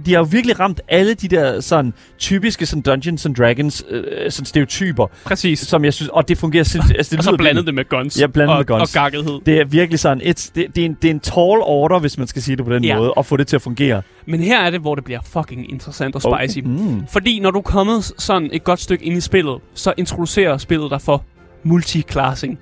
de 0.05 0.11
har 0.11 0.17
jo 0.19 0.27
virkelig 0.31 0.59
ramt 0.59 0.81
alle 0.87 1.13
de 1.13 1.27
der 1.27 1.59
sådan 1.59 1.93
typiske 2.19 2.65
sådan 2.65 2.81
Dungeons 2.81 3.25
and 3.25 3.35
Dragons 3.35 3.83
øh, 3.89 4.31
sådan 4.31 4.45
stereotyper, 4.45 5.07
Præcis. 5.25 5.59
som 5.59 5.85
jeg 5.85 5.93
synes, 5.93 6.09
og 6.09 6.27
det 6.27 6.37
fungerer 6.37 6.63
sindssygt. 6.63 6.97
Altså, 6.97 7.11
det 7.11 7.17
Og 7.19 7.23
så 7.23 7.37
blandet 7.37 7.65
det 7.65 7.73
med 7.73 7.89
guns. 7.89 8.19
Ja, 8.21 8.27
blandet 8.27 8.53
og, 8.53 8.59
med 8.59 8.65
guns. 8.65 8.95
Og 8.95 9.01
gakkethed. 9.01 9.39
Det 9.45 9.59
er 9.59 9.65
virkelig 9.65 9.99
sådan, 9.99 10.21
et, 10.23 10.51
det, 10.55 10.65
det, 10.75 10.81
er 10.81 10.85
en, 10.85 10.97
det 11.01 11.07
er 11.07 11.11
en 11.13 11.19
tall 11.19 11.59
order, 11.61 11.99
hvis 11.99 12.17
man 12.17 12.27
skal 12.27 12.41
sige 12.41 12.55
det 12.55 12.65
på 12.65 12.73
den 12.73 12.83
Ja. 12.83 12.97
måde, 12.97 13.13
og 13.13 13.25
få 13.25 13.37
det 13.37 13.47
til 13.47 13.55
at 13.55 13.61
fungere. 13.61 14.01
Men 14.25 14.39
her 14.39 14.59
er 14.61 14.69
det, 14.69 14.79
hvor 14.81 14.95
det 14.95 15.03
bliver 15.03 15.19
fucking 15.25 15.71
interessant 15.71 16.15
og 16.15 16.21
spicy. 16.21 16.59
Oh, 16.59 16.71
mm. 16.71 17.07
Fordi 17.07 17.39
når 17.39 17.51
du 17.51 17.57
er 17.57 17.61
kommet 17.63 18.11
sådan 18.17 18.49
et 18.53 18.63
godt 18.63 18.79
stykke 18.81 19.05
ind 19.05 19.17
i 19.17 19.21
spillet, 19.21 19.57
så 19.73 19.93
introducerer 19.97 20.57
spillet 20.57 20.91
dig 20.91 21.01
for 21.01 21.23
multiclassing. 21.63 22.59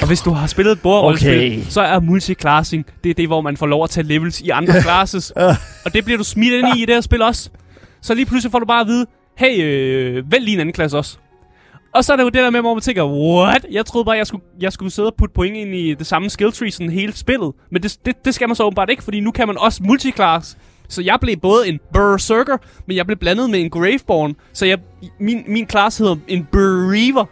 Og 0.00 0.06
hvis 0.06 0.20
du 0.20 0.30
har 0.30 0.46
spillet 0.46 0.72
et 0.72 0.80
bordrollespil, 0.82 1.30
Okay. 1.52 1.60
så 1.68 1.80
er 1.80 2.00
multiclassing, 2.00 2.86
det 3.04 3.10
er 3.10 3.14
det, 3.14 3.26
hvor 3.26 3.40
man 3.40 3.56
får 3.56 3.66
lov 3.66 3.84
at 3.84 3.90
tage 3.90 4.06
levels 4.06 4.40
i 4.40 4.48
andre 4.48 4.82
classes. 4.82 5.30
og 5.84 5.92
det 5.94 6.04
bliver 6.04 6.18
du 6.18 6.24
smidt 6.24 6.52
ind 6.54 6.66
i 6.76 6.82
i 6.82 6.84
det 6.86 6.94
her 6.94 7.00
spil 7.00 7.22
også. 7.22 7.50
Så 8.02 8.14
lige 8.14 8.26
pludselig 8.26 8.52
får 8.52 8.58
du 8.58 8.66
bare 8.66 8.80
at 8.80 8.86
vide, 8.86 9.06
hey, 9.38 9.62
øh, 9.62 10.32
vælg 10.32 10.44
lige 10.44 10.54
en 10.54 10.60
anden 10.60 10.72
klasse 10.72 10.98
også. 10.98 11.18
Og 11.94 12.04
så 12.04 12.12
er 12.12 12.16
det 12.16 12.24
jo 12.24 12.28
det 12.28 12.34
der 12.42 12.50
med, 12.50 12.60
hvor 12.60 12.74
man 12.74 12.80
tænker, 12.80 13.04
what? 13.04 13.66
Jeg 13.70 13.86
troede 13.86 14.04
bare, 14.04 14.16
jeg 14.16 14.26
skulle, 14.26 14.44
jeg 14.60 14.72
skulle 14.72 14.90
sidde 14.92 15.08
og 15.08 15.14
putte 15.18 15.34
point 15.34 15.56
ind 15.56 15.74
i 15.74 15.94
det 15.94 16.06
samme 16.06 16.30
skill 16.30 16.52
tree, 16.52 16.70
sådan 16.70 16.90
hele 16.92 17.16
spillet. 17.16 17.52
Men 17.72 17.82
det, 17.82 17.96
det, 18.06 18.24
det 18.24 18.34
skal 18.34 18.48
man 18.48 18.56
så 18.56 18.62
åbenbart 18.64 18.90
ikke, 18.90 19.04
fordi 19.04 19.20
nu 19.20 19.30
kan 19.30 19.46
man 19.46 19.58
også 19.58 19.82
multiclass. 19.82 20.56
Så 20.88 21.02
jeg 21.02 21.18
blev 21.20 21.36
både 21.36 21.68
en 21.68 21.78
Berserker, 21.92 22.56
men 22.86 22.96
jeg 22.96 23.06
blev 23.06 23.18
blandet 23.18 23.50
med 23.50 23.60
en 23.60 23.70
Graveborn. 23.70 24.34
Så 24.52 24.66
jeg, 24.66 24.78
min, 25.20 25.44
min 25.46 25.66
klasse 25.66 26.02
hedder 26.04 26.16
en 26.28 26.48
Bereaver, 26.52 27.24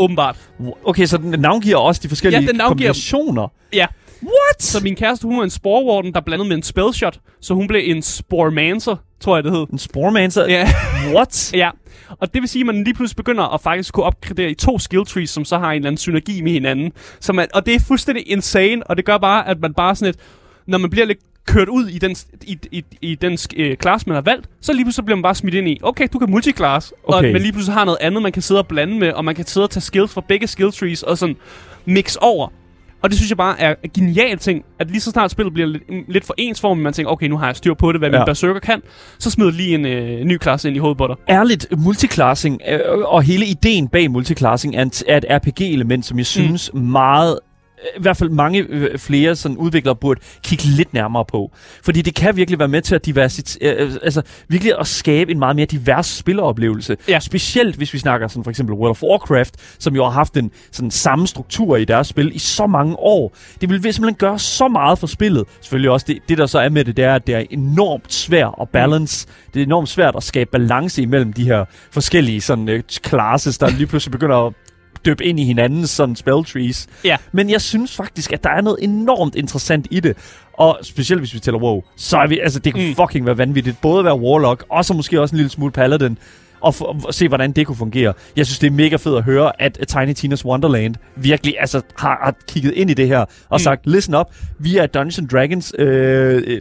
åbenbart. 0.00 0.36
Okay, 0.84 1.06
så 1.06 1.16
den 1.16 1.40
navngiver 1.40 1.76
også 1.76 2.00
de 2.04 2.08
forskellige 2.08 2.40
Ja, 2.40 2.46
den 2.46 2.56
navngiver- 2.56 2.68
kombinationer. 2.68 3.48
Ja, 3.72 3.86
What? 4.22 4.62
så 4.62 4.80
min 4.82 4.96
kæreste, 4.96 5.26
hun 5.26 5.36
var 5.38 5.44
en 5.44 5.50
Sporewarden, 5.50 6.12
der 6.14 6.20
blandet 6.20 6.48
med 6.48 6.56
en 6.56 6.62
Spellshot. 6.62 7.18
Så 7.40 7.54
hun 7.54 7.66
blev 7.68 7.80
en 7.84 8.02
Sporemancer, 8.02 8.96
tror 9.20 9.36
jeg 9.36 9.44
det 9.44 9.52
hed. 9.52 9.66
En 9.72 9.78
Sporemancer? 9.78 10.46
Ja. 10.48 10.68
What? 11.14 11.50
Ja, 11.54 11.70
og 12.20 12.34
det 12.34 12.42
vil 12.42 12.48
sige, 12.48 12.62
at 12.62 12.66
man 12.66 12.84
lige 12.84 12.94
pludselig 12.94 13.16
begynder 13.16 13.54
at 13.54 13.60
faktisk 13.60 13.94
kunne 13.94 14.04
opgradere 14.04 14.50
i 14.50 14.54
to 14.54 14.78
skill 14.78 15.04
trees, 15.06 15.30
som 15.30 15.44
så 15.44 15.58
har 15.58 15.70
en 15.70 15.76
eller 15.76 15.86
anden 15.88 15.98
synergi 15.98 16.40
med 16.42 16.52
hinanden. 16.52 16.92
Så 17.20 17.32
man, 17.32 17.48
og 17.54 17.66
det 17.66 17.74
er 17.74 17.80
fuldstændig 17.80 18.30
insane, 18.30 18.86
og 18.86 18.96
det 18.96 19.04
gør 19.04 19.18
bare, 19.18 19.48
at 19.48 19.60
man 19.60 19.74
bare 19.74 19.96
sådan 19.96 20.10
et, 20.10 20.16
når 20.66 20.78
man 20.78 20.90
bliver 20.90 21.06
lidt 21.06 21.18
kørt 21.46 21.68
ud 21.68 21.88
i 21.88 21.98
den, 21.98 22.16
i, 22.42 22.58
i, 22.72 22.84
i 23.00 23.14
den 23.14 23.38
øh, 23.56 23.76
class, 23.76 24.06
man 24.06 24.14
har 24.14 24.22
valgt, 24.22 24.48
så 24.60 24.72
lige 24.72 24.84
pludselig 24.84 25.04
bliver 25.04 25.16
man 25.16 25.22
bare 25.22 25.34
smidt 25.34 25.54
ind 25.54 25.68
i, 25.68 25.78
okay, 25.82 26.08
du 26.12 26.18
kan 26.18 26.30
multiclass, 26.30 26.92
okay. 27.04 27.16
og 27.16 27.32
man 27.32 27.42
lige 27.42 27.52
pludselig 27.52 27.74
har 27.74 27.84
noget 27.84 27.98
andet, 28.00 28.22
man 28.22 28.32
kan 28.32 28.42
sidde 28.42 28.60
og 28.60 28.66
blande 28.66 28.98
med, 28.98 29.12
og 29.12 29.24
man 29.24 29.34
kan 29.34 29.46
sidde 29.46 29.64
og 29.64 29.70
tage 29.70 29.80
skills 29.80 30.12
fra 30.12 30.22
begge 30.28 30.46
skill 30.46 30.72
trees, 30.72 31.02
og 31.02 31.18
sådan 31.18 31.36
mix 31.84 32.16
over. 32.16 32.48
Og 33.02 33.10
det 33.10 33.18
synes 33.18 33.30
jeg 33.30 33.36
bare 33.36 33.60
er 33.60 33.74
en 33.82 33.90
genial 33.90 34.38
ting, 34.38 34.64
at 34.78 34.90
lige 34.90 35.00
så 35.00 35.10
snart 35.10 35.30
spillet 35.30 35.54
bliver 35.54 35.66
lidt, 35.66 35.82
lidt 36.08 36.24
for 36.24 36.34
ensformigt, 36.38 36.82
man 36.82 36.92
tænker, 36.92 37.12
okay, 37.12 37.26
nu 37.26 37.36
har 37.36 37.46
jeg 37.46 37.56
styr 37.56 37.74
på 37.74 37.92
det, 37.92 38.00
hvad 38.00 38.08
ja. 38.08 38.16
Ja. 38.16 38.20
min 38.20 38.26
berserker 38.26 38.60
kan, 38.60 38.82
så 39.18 39.30
smider 39.30 39.50
lige 39.50 39.74
en 39.74 39.86
øh, 39.86 40.24
ny 40.24 40.36
klasse 40.36 40.68
ind 40.68 40.76
i 40.76 40.80
hovedet 40.80 40.98
på 40.98 41.06
dig. 41.06 41.16
Ærligt, 41.28 41.66
multiclassing 41.78 42.60
øh, 42.68 42.80
og 42.98 43.22
hele 43.22 43.46
ideen 43.46 43.88
bag 43.88 44.10
multiclassing 44.10 44.76
er, 44.76 44.82
en, 44.82 44.92
er 45.08 45.16
et 45.16 45.24
RPG-element, 45.30 46.06
som 46.06 46.18
jeg 46.18 46.26
synes 46.26 46.70
mm. 46.74 46.80
meget 46.80 47.38
i 47.96 48.00
hvert 48.00 48.16
fald 48.16 48.30
mange 48.30 48.66
øh, 48.68 48.98
flere 48.98 49.36
sådan 49.36 49.56
udviklere 49.56 49.96
burde 49.96 50.20
kigge 50.42 50.64
lidt 50.64 50.94
nærmere 50.94 51.24
på. 51.24 51.52
Fordi 51.82 52.02
det 52.02 52.14
kan 52.14 52.36
virkelig 52.36 52.58
være 52.58 52.68
med 52.68 52.82
til 52.82 52.94
at 52.94 53.06
diversit, 53.06 53.58
øh, 53.60 53.92
altså 54.02 54.22
virkelig 54.48 54.74
at 54.80 54.86
skabe 54.86 55.32
en 55.32 55.38
meget 55.38 55.56
mere 55.56 55.66
divers 55.66 56.06
spilleroplevelse. 56.06 56.96
Ja. 57.08 57.20
Specielt 57.20 57.76
hvis 57.76 57.92
vi 57.92 57.98
snakker 57.98 58.28
sådan 58.28 58.44
for 58.44 58.50
eksempel 58.50 58.74
World 58.74 58.90
of 58.90 59.02
Warcraft, 59.02 59.54
som 59.78 59.94
jo 59.94 60.04
har 60.04 60.10
haft 60.10 60.36
en 60.36 60.50
sådan 60.72 60.90
samme 60.90 61.26
struktur 61.26 61.76
i 61.76 61.84
deres 61.84 62.06
spil 62.06 62.34
i 62.34 62.38
så 62.38 62.66
mange 62.66 62.96
år. 62.98 63.36
Det 63.60 63.70
vil 63.70 63.82
simpelthen 63.82 64.14
gøre 64.14 64.38
så 64.38 64.68
meget 64.68 64.98
for 64.98 65.06
spillet. 65.06 65.44
Selvfølgelig 65.60 65.90
også 65.90 66.06
det, 66.08 66.18
det 66.28 66.38
der 66.38 66.46
så 66.46 66.58
er 66.58 66.68
med 66.68 66.84
det, 66.84 66.96
det 66.96 67.04
er, 67.04 67.14
at 67.14 67.26
det 67.26 67.34
er 67.34 67.44
enormt 67.50 68.12
svært 68.12 68.54
at 68.60 68.68
balance. 68.68 69.26
Det 69.54 69.60
er 69.62 69.66
enormt 69.66 69.88
svært 69.88 70.16
at 70.16 70.22
skabe 70.22 70.50
balance 70.50 71.02
imellem 71.02 71.32
de 71.32 71.44
her 71.44 71.64
forskellige 71.90 72.40
sådan 72.40 72.68
øh, 72.68 72.82
classes, 73.06 73.58
der 73.58 73.70
lige 73.70 73.86
pludselig 73.86 74.12
begynder 74.12 74.36
at 74.46 74.52
døbe 75.04 75.24
ind 75.24 75.40
i 75.40 75.44
hinandens 75.44 75.90
sådan 75.90 76.16
spell 76.16 76.44
trees. 76.44 76.86
Ja. 77.04 77.16
Men 77.32 77.50
jeg 77.50 77.60
synes 77.60 77.96
faktisk, 77.96 78.32
at 78.32 78.44
der 78.44 78.50
er 78.50 78.60
noget 78.60 78.78
enormt 78.82 79.34
interessant 79.34 79.86
i 79.90 80.00
det. 80.00 80.16
Og 80.52 80.78
specielt 80.82 81.20
hvis 81.20 81.34
vi 81.34 81.38
tæller 81.38 81.60
WoW, 81.60 81.82
så 81.96 82.18
er 82.18 82.26
vi, 82.26 82.38
altså 82.38 82.58
det 82.58 82.74
kan 82.74 82.88
Mm. 82.88 82.94
fucking 82.94 83.26
være 83.26 83.38
vanvittigt. 83.38 83.80
Både 83.80 83.98
at 83.98 84.04
være 84.04 84.20
Warlock, 84.20 84.64
og 84.70 84.84
så 84.84 84.94
måske 84.94 85.20
også 85.20 85.32
en 85.34 85.36
lille 85.36 85.50
smule 85.50 85.72
Paladin. 85.72 86.18
Og, 86.62 86.74
for, 86.74 86.96
og 87.06 87.14
se, 87.14 87.28
hvordan 87.28 87.52
det 87.52 87.66
kunne 87.66 87.76
fungere. 87.76 88.12
Jeg 88.36 88.46
synes, 88.46 88.58
det 88.58 88.66
er 88.66 88.70
mega 88.70 88.96
fedt 88.96 89.16
at 89.16 89.24
høre, 89.24 89.62
at 89.62 89.78
Tiny 89.88 90.14
Tina's 90.18 90.44
Wonderland 90.44 90.94
virkelig 91.16 91.54
altså, 91.60 91.80
har, 91.98 92.20
har 92.24 92.34
kigget 92.48 92.72
ind 92.72 92.90
i 92.90 92.94
det 92.94 93.08
her 93.08 93.18
og 93.18 93.26
Mm. 93.52 93.58
sagt, 93.58 93.86
listen 93.86 94.14
up, 94.14 94.26
vi 94.58 94.76
er 94.76 94.86
Dungeons 94.86 95.20
Dragons, 95.32 95.72
øh, 95.78 96.42
I 96.46 96.60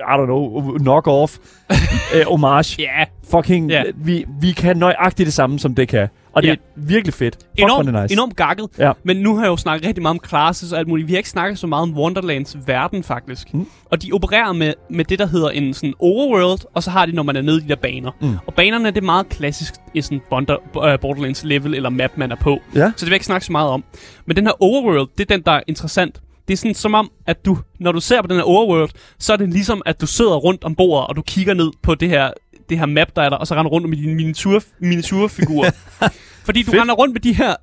don't 0.00 0.24
know, 0.24 0.60
knock-off, 0.78 1.36
øh, 2.14 2.26
homage 2.26 2.76
Ja, 2.82 3.04
fucking, 3.30 3.70
Ja. 3.70 3.82
yeah. 3.84 3.94
vi, 4.06 4.24
vi 4.40 4.52
kan 4.52 4.76
nøjagtigt 4.76 5.26
det 5.26 5.34
samme, 5.34 5.58
som 5.58 5.74
det 5.74 5.88
kan. 5.88 6.08
Og 6.32 6.42
det 6.42 6.48
Ja. 6.48 6.52
er 6.52 6.56
virkelig 6.76 7.14
fedt. 7.14 7.34
Fuck, 7.34 7.48
enormt, 7.58 8.02
nice. 8.02 8.12
enormt 8.12 8.36
gakket. 8.36 8.68
Ja. 8.78 8.92
Men 9.04 9.16
nu 9.16 9.34
har 9.36 9.42
jeg 9.42 9.48
jo 9.50 9.56
snakket 9.56 9.86
rigtig 9.88 10.02
meget 10.02 10.14
om 10.14 10.20
classes 10.28 10.72
og 10.72 10.78
alt 10.78 10.88
muligt. 10.88 11.08
Vi 11.08 11.12
har 11.12 11.16
ikke 11.18 11.28
snakket 11.30 11.58
så 11.58 11.66
meget 11.66 11.82
om 11.82 11.96
Wonderlands 11.98 12.56
verden, 12.66 13.02
faktisk. 13.02 13.54
Mm. 13.54 13.66
Og 13.90 14.02
de 14.02 14.12
opererer 14.12 14.52
med, 14.52 14.72
med 14.90 15.04
det, 15.04 15.18
der 15.18 15.26
hedder 15.26 15.48
en 15.48 15.74
sådan 15.74 15.94
overworld, 15.98 16.58
og 16.74 16.82
så 16.82 16.90
har 16.90 17.06
de, 17.06 17.12
når 17.12 17.22
man 17.22 17.36
er 17.36 17.42
nede 17.42 17.56
i 17.56 17.60
de 17.60 17.68
der 17.68 17.76
baner. 17.76 18.10
Mm. 18.20 18.36
Og 18.46 18.54
banerne, 18.54 18.90
det 18.90 18.96
er 18.96 19.02
meget 19.04 19.28
klassisk 19.28 19.74
i 19.94 20.00
sådan 20.00 20.20
Bonder, 20.30 20.56
uh, 20.76 21.00
Borderlands 21.00 21.44
level 21.44 21.74
eller 21.74 21.90
map, 21.90 22.10
man 22.16 22.32
er 22.32 22.36
på. 22.36 22.58
Ja. 22.74 22.80
Så 22.80 22.92
det 22.96 23.00
vil 23.02 23.08
jeg 23.08 23.14
ikke 23.14 23.26
snakke 23.26 23.46
så 23.46 23.52
meget 23.52 23.68
om. 23.70 23.84
Men 24.26 24.36
den 24.36 24.44
her 24.46 24.62
overworld, 24.62 25.08
det 25.18 25.30
er 25.30 25.34
den, 25.36 25.42
der 25.46 25.52
er 25.52 25.60
interessant. 25.66 26.20
Det 26.48 26.52
er 26.52 26.56
sådan 26.56 26.74
som 26.74 26.94
om, 26.94 27.10
at 27.26 27.44
du, 27.44 27.58
når 27.80 27.92
du 27.92 28.00
ser 28.00 28.22
på 28.22 28.28
den 28.28 28.36
her 28.36 28.42
overworld, 28.44 28.90
så 29.18 29.32
er 29.32 29.36
det 29.36 29.48
ligesom, 29.48 29.82
at 29.86 30.00
du 30.00 30.06
sidder 30.06 30.36
rundt 30.36 30.64
om 30.64 30.74
bordet, 30.74 31.08
og 31.08 31.16
du 31.16 31.22
kigger 31.22 31.54
ned 31.54 31.70
på 31.82 31.94
det 31.94 32.08
her, 32.08 32.30
det 32.68 32.78
her 32.78 32.86
map, 32.86 33.08
der 33.16 33.22
er 33.22 33.28
der, 33.28 33.36
og 33.36 33.46
så 33.46 33.54
render 33.54 33.70
rundt 33.70 33.88
med 33.88 33.96
dine 33.96 34.14
miniatur, 34.14 34.62
miniaturfigurer. 34.78 35.70
Fordi 36.46 36.62
du 36.62 36.70
Fedt. 36.70 36.80
render 36.82 36.94
rundt 36.94 37.12
med 37.12 37.20
de 37.20 37.32
her 37.32 37.54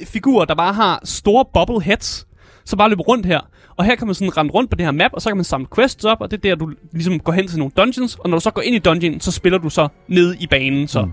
øh, 0.00 0.06
figurer, 0.06 0.44
der 0.44 0.54
bare 0.54 0.72
har 0.72 1.00
store 1.04 1.44
bubble 1.54 1.82
heads, 1.82 2.26
så 2.64 2.76
bare 2.76 2.88
løber 2.88 3.02
rundt 3.02 3.26
her. 3.26 3.40
Og 3.76 3.84
her 3.84 3.94
kan 3.94 4.06
man 4.06 4.14
sådan 4.14 4.36
rende 4.36 4.52
rundt 4.52 4.70
på 4.70 4.76
det 4.76 4.84
her 4.84 4.92
map, 4.92 5.10
og 5.12 5.22
så 5.22 5.30
kan 5.30 5.36
man 5.36 5.44
samle 5.44 5.66
quests 5.74 6.04
op, 6.04 6.20
og 6.20 6.30
det 6.30 6.36
er 6.36 6.40
der, 6.40 6.54
du 6.54 6.72
ligesom 6.92 7.20
går 7.20 7.32
hen 7.32 7.48
til 7.48 7.58
nogle 7.58 7.72
dungeons, 7.76 8.14
og 8.14 8.30
når 8.30 8.36
du 8.36 8.42
så 8.42 8.50
går 8.50 8.62
ind 8.62 8.76
i 8.76 8.78
dungeon, 8.78 9.20
så 9.20 9.32
spiller 9.32 9.58
du 9.58 9.70
så 9.70 9.88
nede 10.08 10.36
i 10.40 10.46
banen. 10.46 10.88
Så. 10.88 11.04
Mm. 11.04 11.12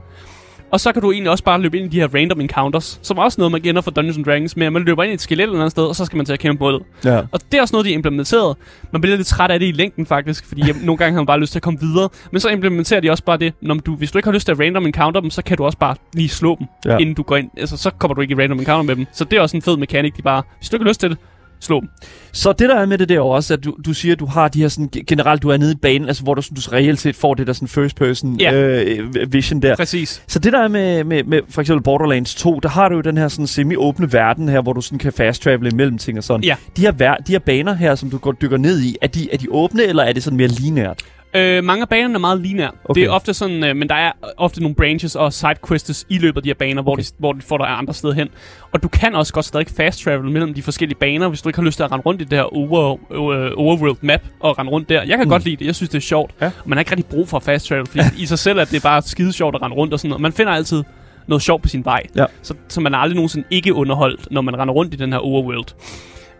Og 0.73 0.79
så 0.79 0.91
kan 0.91 1.01
du 1.01 1.11
egentlig 1.11 1.31
også 1.31 1.43
bare 1.43 1.61
løbe 1.61 1.77
ind 1.77 1.85
i 1.85 1.89
de 1.89 1.99
her 1.99 2.07
random 2.15 2.41
encounters, 2.41 2.99
som 3.01 3.17
er 3.17 3.21
også 3.21 3.41
noget, 3.41 3.51
man 3.51 3.61
kender 3.61 3.81
fra 3.81 3.91
Dungeons 3.91 4.17
and 4.17 4.25
Dragons, 4.25 4.57
med 4.57 4.67
at 4.67 4.73
man 4.73 4.83
løber 4.83 5.03
ind 5.03 5.11
i 5.11 5.13
et 5.13 5.21
skelet 5.21 5.43
eller 5.43 5.59
andet 5.59 5.71
sted, 5.71 5.83
og 5.83 5.95
så 5.95 6.05
skal 6.05 6.17
man 6.17 6.25
til 6.25 6.33
at 6.33 6.39
kæmpe 6.39 6.63
mod 6.63 6.73
det. 6.73 6.81
Ja. 7.05 7.17
Og 7.31 7.39
det 7.51 7.57
er 7.57 7.61
også 7.61 7.75
noget, 7.75 7.85
de 7.85 7.89
har 7.89 7.95
implementeret. 7.95 8.57
Man 8.91 9.01
bliver 9.01 9.17
lidt 9.17 9.27
træt 9.27 9.51
af 9.51 9.59
det 9.59 9.67
i 9.67 9.71
længden 9.71 10.05
faktisk, 10.05 10.45
fordi 10.45 10.61
jeg, 10.61 10.75
nogle 10.83 10.97
gange 10.97 11.13
har 11.13 11.21
man 11.21 11.25
bare 11.25 11.39
lyst 11.39 11.51
til 11.51 11.59
at 11.59 11.63
komme 11.63 11.79
videre. 11.79 12.09
Men 12.31 12.39
så 12.39 12.49
implementerer 12.49 12.99
de 12.99 13.09
også 13.09 13.23
bare 13.23 13.37
det, 13.37 13.53
når 13.61 13.75
du, 13.75 13.95
hvis 13.95 14.11
du 14.11 14.17
ikke 14.17 14.27
har 14.27 14.33
lyst 14.33 14.45
til 14.45 14.51
at 14.51 14.59
random 14.59 14.85
encounter 14.85 15.21
dem, 15.21 15.29
så 15.29 15.41
kan 15.43 15.57
du 15.57 15.65
også 15.65 15.77
bare 15.77 15.95
lige 16.13 16.29
slå 16.29 16.55
dem, 16.59 16.67
ja. 16.85 16.97
inden 16.97 17.15
du 17.15 17.23
går 17.23 17.35
ind. 17.35 17.49
Altså, 17.57 17.77
så 17.77 17.89
kommer 17.89 18.15
du 18.15 18.21
ikke 18.21 18.31
i 18.31 18.35
random 18.35 18.59
encounter 18.59 18.83
med 18.83 18.95
dem. 18.95 19.05
Så 19.13 19.23
det 19.23 19.37
er 19.37 19.41
også 19.41 19.57
en 19.57 19.61
fed 19.61 19.77
mekanik, 19.77 20.17
de 20.17 20.21
bare, 20.21 20.43
hvis 20.57 20.69
du 20.69 20.75
ikke 20.75 20.83
har 20.83 20.89
lyst 20.89 20.99
til 20.99 21.09
det, 21.09 21.17
slå 21.63 21.79
dem. 21.79 21.89
Så 22.31 22.53
det 22.53 22.69
der 22.69 22.75
er 22.75 22.85
med 22.85 22.97
det 22.97 23.09
der 23.09 23.19
også, 23.19 23.53
at 23.53 23.63
du, 23.65 23.75
du 23.85 23.93
siger, 23.93 24.13
at 24.13 24.19
du 24.19 24.25
har 24.25 24.47
de 24.47 24.61
her 24.61 24.67
sådan, 24.67 24.89
ge- 24.97 25.03
generelt, 25.07 25.43
du 25.43 25.49
er 25.49 25.57
nede 25.57 25.71
i 25.71 25.75
banen, 25.75 26.07
altså 26.07 26.23
hvor 26.23 26.33
du, 26.33 26.41
sådan- 26.41 26.55
du 26.55 26.61
reelt 26.71 26.99
set 26.99 27.15
får 27.15 27.33
det 27.33 27.47
der 27.47 27.53
sådan 27.53 27.67
first 27.67 27.95
person 27.95 28.39
Ja. 28.39 28.53
øh, 28.53 29.33
vision 29.33 29.61
der. 29.61 29.75
Præcis. 29.75 30.23
Så 30.27 30.39
det 30.39 30.53
der 30.53 30.59
er 30.63 30.67
med, 30.67 31.03
med, 31.03 31.23
med 31.23 31.39
for 31.49 31.61
eksempel 31.61 31.83
Borderlands 31.83 32.35
2, 32.35 32.59
der 32.59 32.69
har 32.69 32.89
du 32.89 32.95
jo 32.95 33.01
den 33.01 33.17
her 33.17 33.27
sådan 33.27 33.47
semi-åbne 33.47 34.13
verden 34.13 34.49
her, 34.49 34.61
hvor 34.61 34.73
du 34.73 34.81
sådan 34.81 34.99
kan 34.99 35.13
fast 35.13 35.41
travel 35.43 35.73
imellem 35.73 35.97
ting 35.97 36.17
og 36.17 36.23
sådan. 36.23 36.43
Ja. 36.43 36.55
De 36.77 36.81
her, 36.81 36.91
de 37.27 37.31
her 37.31 37.39
baner 37.39 37.73
her, 37.73 37.95
som 37.95 38.09
du 38.09 38.17
går 38.17 38.31
dykker 38.31 38.57
ned 38.57 38.81
i, 38.81 38.97
er 39.01 39.07
de, 39.07 39.33
er 39.33 39.37
de 39.37 39.47
åbne, 39.51 39.83
eller 39.83 40.03
er 40.03 40.13
det 40.13 40.23
sådan 40.23 40.37
mere 40.37 40.47
lineært? 40.47 40.99
Øh, 41.35 41.63
mange 41.63 41.81
af 41.81 41.89
banerne 41.89 42.15
er 42.15 42.19
meget 42.19 42.41
lineære. 42.41 42.71
Okay. 42.85 43.01
Det 43.01 43.07
er 43.07 43.11
ofte 43.11 43.33
sådan, 43.33 43.63
øh, 43.63 43.75
men 43.75 43.89
der 43.89 43.95
er 43.95 44.11
ofte 44.37 44.61
nogle 44.61 44.75
branches 44.75 45.15
og 45.15 45.33
sidequests 45.33 46.05
i 46.09 46.17
løbet 46.17 46.37
af 46.37 46.43
de 46.43 46.49
her 46.49 46.53
baner, 46.53 46.81
hvor, 46.81 46.91
Okay. 46.91 47.03
de, 47.03 47.07
hvor 47.19 47.33
de 47.33 47.41
får 47.41 47.57
dig 47.57 47.67
andre 47.69 47.93
steder 47.93 48.13
hen. 48.13 48.27
Og 48.71 48.83
du 48.83 48.87
kan 48.87 49.15
også 49.15 49.33
godt 49.33 49.45
stadig 49.45 49.67
fast 49.77 50.03
travel 50.03 50.31
mellem 50.31 50.53
de 50.53 50.61
forskellige 50.61 50.97
baner, 50.99 51.27
hvis 51.27 51.41
du 51.41 51.49
ikke 51.49 51.59
har 51.59 51.65
lyst 51.65 51.75
til 51.77 51.83
at 51.83 51.91
rende 51.91 52.03
rundt 52.05 52.21
i 52.21 52.23
det 52.23 52.37
her 52.37 52.43
over, 52.57 52.93
øh, 53.11 53.51
overworld 53.57 53.97
map 54.01 54.21
og 54.39 54.59
rende 54.59 54.71
rundt 54.71 54.89
der. 54.89 55.01
Jeg 55.03 55.17
kan 55.17 55.25
Mm. 55.25 55.29
godt 55.29 55.45
lide 55.45 55.55
det. 55.55 55.65
Jeg 55.65 55.75
synes, 55.75 55.89
det 55.89 55.97
er 55.97 56.01
sjovt. 56.01 56.31
Ja. 56.41 56.51
Man 56.65 56.77
har 56.77 56.79
ikke 56.81 56.91
rigtig 56.91 57.05
brug 57.05 57.29
for 57.29 57.39
fast 57.39 57.67
travel, 57.67 57.85
fordi 57.85 58.03
i 58.17 58.25
sig 58.25 58.39
selv 58.39 58.59
er 58.59 58.65
det 58.65 58.83
bare 58.83 59.01
skide 59.01 59.33
sjovt 59.33 59.55
at 59.55 59.61
rende 59.61 59.75
rundt 59.75 59.93
og 59.93 59.99
sådan 59.99 60.09
noget. 60.09 60.21
Man 60.21 60.33
finder 60.33 60.53
altid 60.53 60.83
noget 61.27 61.41
sjovt 61.41 61.61
på 61.61 61.67
sin 61.69 61.85
vej. 61.85 62.03
Ja. 62.15 62.25
Så, 62.41 62.53
så 62.67 62.81
man 62.81 62.93
er 62.93 62.97
aldrig 62.97 63.15
nogensinde 63.15 63.47
ikke 63.51 63.73
underholdt, 63.73 64.31
når 64.31 64.41
man 64.41 64.59
render 64.59 64.73
rundt 64.73 64.93
i 64.93 64.97
den 64.97 65.11
her 65.13 65.19
overworld. 65.19 65.65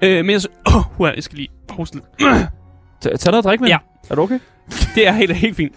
Øh, 0.02 0.26
men 0.26 0.32
jeg, 0.32 0.42
sy- 0.42 0.48
oh, 1.00 1.10
jeg 1.16 1.24
skal 1.24 1.38
lige 1.38 1.50
hoste 1.70 1.96
lidt. 1.96 2.06
Tag 3.20 3.32
noget 3.32 3.38
at 3.38 3.44
drikke 3.44 3.62
med. 3.62 3.70
Ja. 3.70 3.78
Er 4.10 4.16
du 4.16 4.22
okay? 4.22 4.39
Det 4.96 5.08
er 5.08 5.12
helt, 5.12 5.36
helt 5.36 5.56
fint. 5.56 5.74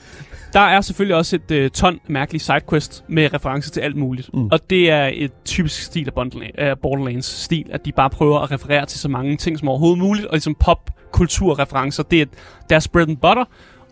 Der 0.53 0.61
er 0.61 0.81
selvfølgelig 0.81 1.17
også 1.17 1.37
et 1.37 1.51
øh, 1.51 1.71
ton 1.71 2.01
mærkelige 2.09 2.41
sidequests 2.41 3.05
med 3.09 3.35
referencer 3.35 3.71
til 3.71 3.81
alt 3.81 3.97
muligt. 3.97 4.35
Mm. 4.35 4.49
Og 4.53 4.71
det 4.71 4.91
er 4.91 5.11
et 5.15 5.33
typisk 5.45 5.83
stil 5.83 6.13
af 6.17 6.51
af 6.59 6.79
Borderlands 6.79 7.27
stil, 7.27 7.67
at 7.71 7.85
de 7.85 7.93
bare 7.93 8.11
prøver 8.11 8.41
at 8.41 8.51
referere 8.51 8.87
til 8.87 9.01
så 9.01 9.09
mange 9.09 9.37
ting 9.37 9.59
som 9.59 9.69
overhovedet 9.69 9.99
muligt, 9.99 10.27
og 10.27 10.35
ligesom 10.35 10.55
pop-kulturreferencer, 10.55 12.03
det 12.03 12.23
er 12.23 12.27
deres 12.71 12.89
bread 12.89 13.09
and 13.09 13.17
butter, 13.17 13.45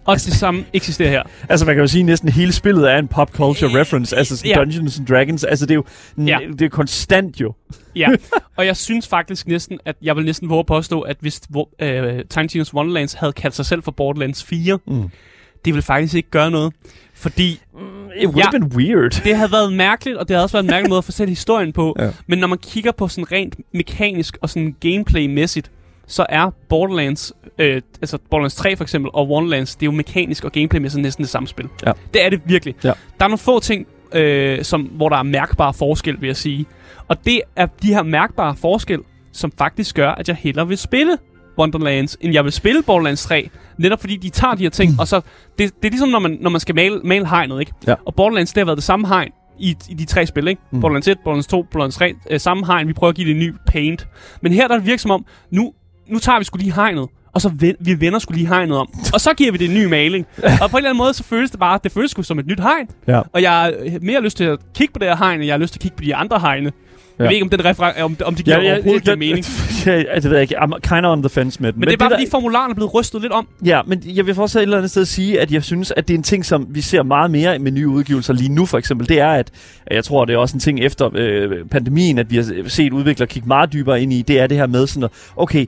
og 0.04 0.14
det 0.14 0.22
samme 0.32 0.64
eksisterer 0.72 1.10
her. 1.10 1.22
Altså 1.48 1.66
man 1.66 1.74
kan 1.74 1.80
jo 1.82 1.86
sige, 1.88 2.00
at 2.00 2.06
næsten 2.06 2.28
hele 2.28 2.52
spillet 2.52 2.90
er 2.92 2.96
en 2.98 3.08
pop 3.08 3.30
culture 3.32 3.70
Øh, 3.70 3.76
reference. 3.76 4.16
Altså 4.16 4.36
sådan 4.36 4.50
ja. 4.50 4.56
Dungeons 4.58 4.98
and 4.98 5.06
Dragons. 5.06 5.44
Altså 5.44 5.66
det 5.66 5.70
er 5.70 5.74
jo 5.74 5.84
Ja. 6.26 6.38
det 6.52 6.62
er 6.62 6.68
konstant 6.68 7.40
jo. 7.40 7.54
Ja, 7.96 8.08
og 8.56 8.66
jeg 8.66 8.76
synes 8.76 9.08
faktisk 9.08 9.46
næsten, 9.46 9.78
at 9.84 9.96
jeg 10.02 10.16
vil 10.16 10.24
næsten 10.24 10.48
våge 10.48 10.58
at 10.60 10.66
påstå, 10.66 11.00
at 11.00 11.16
hvis 11.20 11.40
hvor, 11.48 11.68
øh, 11.82 12.24
Tiny 12.30 12.46
Tina's 12.62 12.74
Wonderlands 12.74 13.12
havde 13.14 13.32
kaldt 13.32 13.56
sig 13.56 13.66
selv 13.66 13.82
for 13.82 13.90
Borderlands 13.92 14.44
4, 14.44 14.78
Mm. 14.86 15.02
det 15.64 15.74
ville 15.74 15.82
faktisk 15.82 16.14
ikke 16.14 16.30
gøre 16.30 16.50
noget. 16.50 16.72
Fordi 17.14 17.48
It 18.20 18.26
would 18.28 18.42
have 18.42 18.50
Ja. 18.52 18.58
been 18.58 18.72
weird. 18.76 19.20
det 19.24 19.36
havde 19.36 19.52
været 19.52 19.72
mærkeligt, 19.72 20.16
og 20.18 20.28
det 20.28 20.34
havde 20.36 20.44
også 20.44 20.52
været 20.56 20.64
en 20.64 20.70
mærkelig 20.70 20.88
måde 20.88 20.98
at 20.98 21.04
fortælle 21.04 21.28
historien 21.30 21.72
på. 21.72 21.96
Ja. 21.98 22.10
Men 22.26 22.38
når 22.38 22.46
man 22.46 22.58
kigger 22.58 22.92
på 22.92 23.08
sådan 23.08 23.32
rent 23.32 23.56
mekanisk 23.74 24.36
og 24.42 24.50
sådan 24.50 24.76
gameplay-mæssigt, 24.80 25.70
så 26.06 26.26
er 26.28 26.50
Borderlands, 26.68 27.32
øh, 27.58 27.82
altså 28.00 28.18
Borderlands 28.30 28.54
3 28.54 28.76
for 28.76 28.84
eksempel, 28.84 29.10
og 29.14 29.28
Wonderlands, 29.28 29.76
det 29.76 29.82
er 29.82 29.86
jo 29.86 29.96
mekanisk 29.96 30.44
og 30.44 30.52
gameplay-mæssigt 30.52 31.02
næsten 31.02 31.22
det 31.22 31.30
samme 31.30 31.46
spil. 31.48 31.68
Ja. 31.86 31.92
Det 32.14 32.24
er 32.24 32.30
det 32.30 32.40
virkelig. 32.44 32.74
Ja. 32.84 32.88
Der 32.88 33.24
er 33.24 33.28
nogle 33.28 33.38
få 33.38 33.60
ting, 33.60 33.86
øh, 34.12 34.64
som, 34.64 34.82
hvor 34.82 35.08
der 35.08 35.16
er 35.16 35.22
mærkbare 35.22 35.74
forskel, 35.74 36.20
vil 36.20 36.26
jeg 36.26 36.36
sige. 36.36 36.66
Og 37.08 37.24
det 37.24 37.40
er 37.56 37.66
de 37.82 37.94
her 37.94 38.02
mærkbare 38.02 38.56
forskel, 38.56 39.00
som 39.32 39.52
faktisk 39.58 39.96
gør, 39.96 40.10
at 40.10 40.28
jeg 40.28 40.36
hellere 40.36 40.68
vil 40.68 40.78
spille 40.78 41.18
Wonderlands, 41.58 42.16
end 42.20 42.32
jeg 42.32 42.44
vil 42.44 42.52
spille 42.52 42.82
Borderlands 42.82 43.24
3. 43.24 43.50
Netop 43.78 44.00
fordi 44.00 44.16
de 44.16 44.28
tager 44.28 44.54
de 44.54 44.62
her 44.62 44.70
ting, 44.70 45.00
og 45.00 45.08
så... 45.08 45.20
Det, 45.58 45.74
det 45.82 45.84
er 45.84 45.90
ligesom, 45.90 46.08
når 46.08 46.18
man, 46.18 46.38
når 46.40 46.50
man 46.50 46.60
skal 46.60 46.74
male, 46.74 47.00
male 47.04 47.28
hegnet, 47.28 47.60
ikke? 47.60 47.72
Ja. 47.86 47.94
Og 48.04 48.14
Borderlands, 48.14 48.52
det 48.52 48.60
har 48.60 48.64
været 48.64 48.76
det 48.76 48.84
samme 48.84 49.08
hegn 49.08 49.32
i, 49.58 49.76
i 49.88 49.94
de 49.94 50.04
tre 50.04 50.26
spil, 50.26 50.48
ikke? 50.48 50.62
Mm. 50.70 50.76
Mm. 50.76 50.80
Borderlands 50.80 51.08
1, 51.08 51.18
Borderlands 51.24 51.46
2, 51.46 51.62
Borderlands 51.62 51.94
3, 51.96 52.14
øh, 52.30 52.40
samme 52.40 52.66
hegn. 52.66 52.88
Vi 52.88 52.92
prøver 52.92 53.08
at 53.08 53.16
give 53.16 53.28
det 53.28 53.32
en 53.32 53.38
ny 53.38 53.54
paint. 53.66 54.08
Men 54.42 54.52
her 54.52 54.68
der 54.68 54.74
er 54.74 54.78
det 54.78 54.86
virker 54.86 55.00
som 55.00 55.10
om, 55.10 55.26
nu, 55.50 55.72
nu 56.08 56.18
tager 56.18 56.38
vi 56.38 56.44
skulle 56.44 56.62
lige 56.64 56.74
hegnet, 56.74 57.06
og 57.32 57.40
så 57.40 57.48
ven, 57.48 57.74
vi 57.80 58.00
vender 58.00 58.18
skulle 58.18 58.38
lige 58.38 58.48
hegnet 58.48 58.76
om. 58.76 58.88
Og 59.12 59.20
så 59.20 59.34
giver 59.34 59.52
vi 59.52 59.58
det 59.58 59.68
en 59.68 59.74
ny 59.74 59.84
maling. 59.84 60.26
og 60.62 60.70
på 60.70 60.76
en 60.76 60.80
eller 60.80 60.90
anden 60.90 60.98
måde, 60.98 61.14
så 61.14 61.24
føles 61.24 61.50
det 61.50 61.60
bare, 61.60 61.78
det 61.84 61.92
føles 61.92 62.10
sgu 62.10 62.22
som 62.22 62.38
et 62.38 62.46
nyt 62.46 62.60
hegn. 62.60 62.88
Ja. 63.08 63.20
Og 63.32 63.42
jeg 63.42 63.50
har 63.52 63.72
mere 64.02 64.20
lyst 64.22 64.36
til 64.36 64.44
at 64.44 64.58
kigge 64.74 64.92
på 64.92 64.98
det 64.98 65.08
her 65.08 65.16
hegn, 65.16 65.34
end 65.40 65.44
jeg 65.46 65.52
har 65.54 65.58
lyst 65.58 65.72
til 65.72 65.78
at 65.78 65.82
kigge 65.82 65.96
på 65.96 66.04
de 66.04 66.14
andre 66.14 66.38
hegne. 66.38 66.72
Jeg 67.18 67.24
Ja. 67.24 67.28
ved 67.28 67.32
ikke, 67.32 67.44
om, 67.44 67.50
den 67.50 67.60
refer- 67.64 68.02
om, 68.02 68.16
om 68.24 68.34
det 68.34 68.44
giver 68.44 68.62
ja, 68.62 68.72
overhovedet 68.74 69.08
ja, 69.08 69.16
mening. 69.16 69.44
Altså, 69.92 70.14
det 70.14 70.24
ved 70.24 70.32
jeg 70.32 70.42
ikke. 70.42 70.58
I'm 70.58 70.78
kind 70.78 71.06
of 71.06 71.12
on 71.12 71.22
the 71.22 71.28
fence 71.28 71.62
med 71.62 71.72
den. 71.72 71.80
Men, 71.80 71.80
men 71.80 71.88
det 71.88 71.92
er 71.94 71.98
bare, 71.98 72.08
der- 72.10 72.16
fordi 72.16 72.30
formularen 72.30 72.70
er 72.70 72.74
blevet 72.74 72.94
rystet 72.94 73.20
lidt 73.22 73.32
om. 73.32 73.46
Ja, 73.64 73.80
men 73.86 74.02
jeg 74.06 74.26
vil 74.26 74.38
også 74.40 74.58
et 74.58 74.62
eller 74.62 74.76
andet 74.76 74.90
sted 74.90 75.04
sige, 75.04 75.40
at 75.40 75.52
jeg 75.52 75.64
synes, 75.64 75.92
at 75.96 76.08
det 76.08 76.14
er 76.14 76.18
en 76.18 76.22
ting, 76.22 76.44
som 76.44 76.66
vi 76.70 76.80
ser 76.80 77.02
meget 77.02 77.30
mere 77.30 77.58
med 77.58 77.72
nye 77.72 77.88
udgivelser 77.88 78.32
lige 78.32 78.48
nu 78.52 78.66
for 78.66 78.78
eksempel. 78.78 79.08
Det 79.08 79.20
er, 79.20 79.28
at 79.30 79.50
jeg 79.90 80.04
tror, 80.04 80.24
det 80.24 80.34
er 80.34 80.38
også 80.38 80.56
en 80.56 80.60
ting 80.60 80.80
efter 80.80 81.10
øh, 81.14 81.50
pandemien, 81.70 82.18
at 82.18 82.30
vi 82.30 82.36
har 82.36 82.68
set 82.68 82.92
udviklere 82.92 83.26
kigge 83.26 83.48
meget 83.48 83.72
dybere 83.72 84.02
ind 84.02 84.12
i, 84.12 84.22
det 84.22 84.40
er 84.40 84.46
det 84.46 84.56
her 84.56 84.66
med 84.66 84.86
sådan, 84.86 85.02
at, 85.04 85.10
okay, 85.36 85.66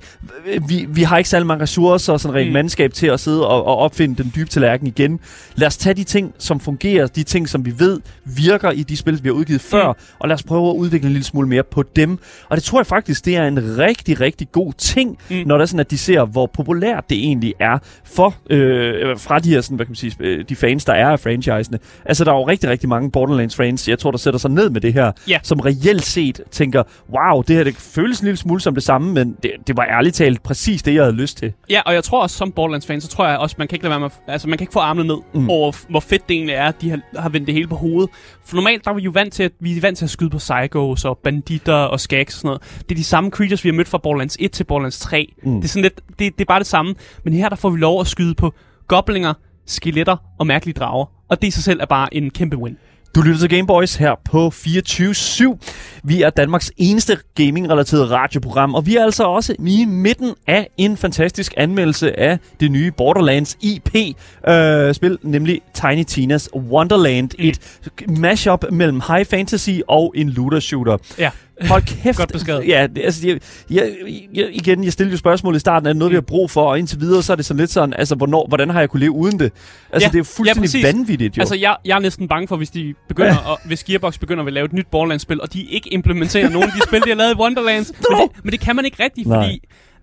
vi, 0.68 0.86
vi 0.88 1.02
har 1.02 1.18
ikke 1.18 1.30
særlig 1.30 1.46
mange 1.46 1.62
ressourcer 1.62 2.12
og 2.12 2.20
sådan 2.20 2.34
rent. 2.34 2.48
Mm. 2.48 2.52
mandskab 2.52 2.92
til 2.92 3.06
at 3.06 3.20
sidde 3.20 3.46
og, 3.46 3.66
og 3.66 3.76
opfinde 3.76 4.22
den 4.22 4.32
dybe 4.36 4.50
tallerken 4.50 4.86
igen. 4.86 5.20
Lad 5.54 5.66
os 5.66 5.76
tage 5.76 5.94
de 5.94 6.04
ting, 6.04 6.34
som 6.38 6.60
fungerer, 6.60 7.06
de 7.06 7.22
ting, 7.22 7.48
som 7.48 7.64
vi 7.64 7.72
ved 7.78 8.00
virker 8.24 8.70
i 8.70 8.82
de 8.82 8.96
spil, 8.96 9.20
vi 9.22 9.28
har 9.28 9.34
udgivet 9.34 9.60
før, 9.60 9.86
Mm. 9.92 9.98
og 10.18 10.28
lad 10.28 10.34
os 10.34 10.42
prøve 10.42 10.70
at 10.70 10.74
udvikle 10.74 11.06
en 11.06 11.12
lille 11.12 11.24
smule 11.24 11.48
mere 11.48 11.62
på 11.62 11.82
dem. 11.96 12.18
Og 12.48 12.56
det 12.56 12.64
tror 12.64 12.78
jeg 12.80 12.86
faktisk, 12.86 13.24
det 13.24 13.36
er 13.36 13.46
en 13.48 13.78
rigtig, 13.78 14.05
rigtig 14.14 14.52
god 14.52 14.72
ting, 14.72 15.18
mm. 15.30 15.36
Når 15.46 15.56
det 15.56 15.62
er 15.62 15.66
sådan, 15.66 15.80
at 15.80 15.90
de 15.90 15.98
ser, 15.98 16.24
hvor 16.24 16.46
populært 16.46 17.10
det 17.10 17.18
egentlig 17.18 17.54
er 17.60 17.78
for 18.04 18.34
øh, 18.50 19.18
fra 19.18 19.38
de 19.38 19.50
her 19.50 19.60
sådan, 19.60 19.76
hvad 19.76 19.86
kan 19.86 19.90
man 19.90 19.96
sige, 19.96 20.16
øh, 20.20 20.44
de 20.48 20.56
fans, 20.56 20.84
der 20.84 20.92
er 20.92 21.08
af 21.08 21.20
franchisene. 21.20 21.78
Altså, 22.04 22.24
der 22.24 22.32
er 22.32 22.36
jo 22.36 22.48
rigtig, 22.48 22.70
rigtig 22.70 22.88
mange 22.88 23.10
Borderlands-fans, 23.10 23.88
jeg 23.88 23.98
tror, 23.98 24.10
der 24.10 24.18
sætter 24.18 24.38
sig 24.38 24.50
ned 24.50 24.70
med 24.70 24.80
det 24.80 24.92
her, 24.92 25.12
Ja. 25.28 25.38
som 25.42 25.60
reelt 25.60 26.04
set 26.04 26.40
tænker, 26.50 26.82
wow, 27.14 27.42
det 27.42 27.56
her 27.56 27.64
det 27.64 27.74
føles 27.76 28.20
en 28.20 28.24
lille 28.24 28.36
smule 28.36 28.60
som 28.60 28.74
det 28.74 28.82
samme, 28.82 29.12
men 29.12 29.36
det, 29.42 29.50
det 29.66 29.76
var 29.76 29.84
ærligt 29.84 30.14
talt 30.14 30.42
præcis 30.42 30.82
det, 30.82 30.94
jeg 30.94 31.02
havde 31.02 31.16
lyst 31.16 31.38
til. 31.38 31.52
Ja, 31.70 31.80
og 31.86 31.94
jeg 31.94 32.04
tror 32.04 32.22
også, 32.22 32.36
som 32.36 32.52
Borderlands-fan, 32.52 33.00
så 33.00 33.08
tror 33.08 33.28
jeg 33.28 33.38
også, 33.38 33.54
man 33.58 33.68
kan 33.68 33.76
ikke 33.76 33.84
lade 33.84 33.90
være 33.90 34.00
med, 34.00 34.10
altså 34.28 34.48
man 34.48 34.58
kan 34.58 34.62
ikke 34.62 34.72
få 34.72 34.78
armene 34.78 35.08
ned 35.08 35.16
Mm. 35.34 35.50
over, 35.50 35.72
hvor 35.88 36.00
fedt 36.00 36.28
det 36.28 36.34
egentlig 36.36 36.54
er, 36.54 36.64
at 36.68 36.74
de 36.80 36.90
har, 36.90 37.00
har 37.18 37.28
vendt 37.28 37.46
det 37.46 37.54
hele 37.54 37.68
på 37.68 37.76
hovedet. 37.76 38.10
For 38.46 38.56
normalt, 38.56 38.84
der 38.84 38.90
er 38.90 38.94
vi 38.94 39.02
jo 39.02 39.10
vant 39.10 39.32
til, 39.32 39.42
at 39.42 39.52
vi 39.60 39.76
er 39.76 39.80
vant 39.80 39.98
til 39.98 40.04
at 40.04 40.10
skyde 40.10 40.30
på 40.30 40.38
psychos 40.38 41.04
og 41.04 41.18
banditter 41.18 41.74
og 41.74 42.00
skags 42.00 42.34
og 42.34 42.38
sådan 42.38 42.48
noget. 42.48 42.62
Det 42.88 42.90
er 42.90 42.94
de 42.94 43.04
samme 43.04 43.30
creatures, 43.30 43.64
vi 43.64 43.68
har 43.68 43.74
mødt 43.74 43.88
fra 43.88 43.98
Borderlands 43.98 44.36
1 44.40 44.52
til 44.52 44.64
Borderlands 44.64 44.98
3. 44.98 45.32
Mm. 45.42 45.50
Mm. 45.50 45.56
Det 45.56 45.64
er 45.64 45.68
sådan 45.68 45.82
lidt, 45.82 46.00
det, 46.08 46.18
det 46.18 46.40
er 46.40 46.44
bare 46.44 46.58
det 46.58 46.66
samme. 46.66 46.94
Men 47.24 47.32
her, 47.32 47.48
der 47.48 47.56
får 47.56 47.70
vi 47.70 47.78
lov 47.78 48.00
at 48.00 48.06
skyde 48.06 48.34
på 48.34 48.54
goblinger, 48.88 49.34
skeletter 49.66 50.16
og 50.38 50.46
mærkelige 50.46 50.74
drager. 50.74 51.06
Og 51.28 51.42
det 51.42 51.48
i 51.48 51.50
sig 51.50 51.62
selv 51.64 51.80
er 51.80 51.86
bare 51.86 52.14
en 52.14 52.30
kæmpe 52.30 52.56
win. 52.56 52.76
Du 53.16 53.22
lytter 53.22 53.40
til 53.40 53.48
Gameboys 53.48 53.96
her 53.96 54.14
på 54.24 54.52
24-7. 54.54 56.00
Vi 56.04 56.22
er 56.22 56.30
Danmarks 56.30 56.72
eneste 56.76 57.16
gaming-relateret 57.34 58.10
radioprogram, 58.10 58.74
og 58.74 58.86
vi 58.86 58.96
er 58.96 59.04
altså 59.04 59.24
også 59.24 59.54
i 59.58 59.84
midten 59.84 60.34
af 60.46 60.68
en 60.76 60.96
fantastisk 60.96 61.54
anmeldelse 61.56 62.20
af 62.20 62.38
det 62.60 62.70
nye 62.70 62.90
Borderlands 62.90 63.58
IP-spil, 63.60 65.18
nemlig 65.22 65.60
Tiny 65.74 66.04
Tina's 66.10 66.48
Wonderland. 66.56 67.30
Mm. 67.38 67.44
Et 67.44 67.60
mashup 68.08 68.64
mellem 68.72 69.02
high 69.08 69.26
fantasy 69.26 69.70
og 69.88 70.12
en 70.16 70.28
looter 70.28 70.60
shooter. 70.60 70.96
Ja. 71.18 71.30
Hold 71.70 71.82
kæft. 72.02 72.18
Godt 72.18 72.32
beskrevet. 72.32 72.68
Ja, 72.68 72.86
det, 72.96 73.02
altså, 73.04 73.28
jeg, 73.28 73.38
jeg, 73.70 73.92
jeg, 74.34 74.48
igen, 74.52 74.84
jeg 74.84 74.92
stillede 74.92 75.12
jo 75.12 75.18
spørgsmål 75.18 75.56
i 75.56 75.58
starten, 75.58 75.86
er 75.86 75.90
det 75.92 75.96
noget, 75.96 76.10
vi 76.10 76.16
har 76.16 76.20
brug 76.20 76.50
for? 76.50 76.62
Og 76.70 76.78
indtil 76.78 77.00
videre, 77.00 77.22
så 77.22 77.32
er 77.32 77.36
det 77.36 77.44
sådan 77.44 77.58
lidt 77.60 77.70
sådan, 77.70 77.94
altså, 77.98 78.14
hvornår, 78.14 78.46
hvordan 78.48 78.70
har 78.70 78.80
jeg 78.80 78.90
kunne 78.90 79.00
leve 79.00 79.12
uden 79.12 79.38
det? 79.38 79.52
Altså, 79.92 80.06
Ja, 80.06 80.08
det 80.08 80.14
er 80.14 80.18
jo 80.18 80.24
fuldstændig 80.24 80.62
præcis. 80.62 80.84
vanvittigt, 80.84 81.36
jo. 81.36 81.40
Altså, 81.40 81.54
jeg, 81.54 81.76
jeg 81.84 81.94
er 81.96 82.00
næsten 82.00 82.28
bange 82.28 82.48
for, 82.48 82.56
hvis 82.56 82.70
de 82.70 82.94
begynder, 83.08 83.36
og, 83.36 83.58
hvis 83.64 83.84
Gearbox 83.84 84.18
begynder 84.18 84.44
at 84.44 84.52
lave 84.52 84.64
et 84.64 84.72
nyt 84.72 84.86
Borderlands-spil, 84.90 85.40
og 85.40 85.52
de 85.52 85.62
ikke 85.64 85.92
implementerer 85.92 86.48
nogen 86.50 86.68
af 86.68 86.74
de 86.76 86.82
spil, 86.88 87.02
de 87.02 87.08
har 87.08 87.16
lavet 87.16 87.34
i 87.34 87.36
Wonderlands. 87.38 87.92
Men, 88.10 88.18
det, 88.20 88.44
men 88.44 88.52
det 88.52 88.60
kan 88.60 88.76
man 88.76 88.84
ikke 88.84 89.02
rigtigt, 89.04 89.28
Nej. 89.28 89.44
fordi 89.44 89.60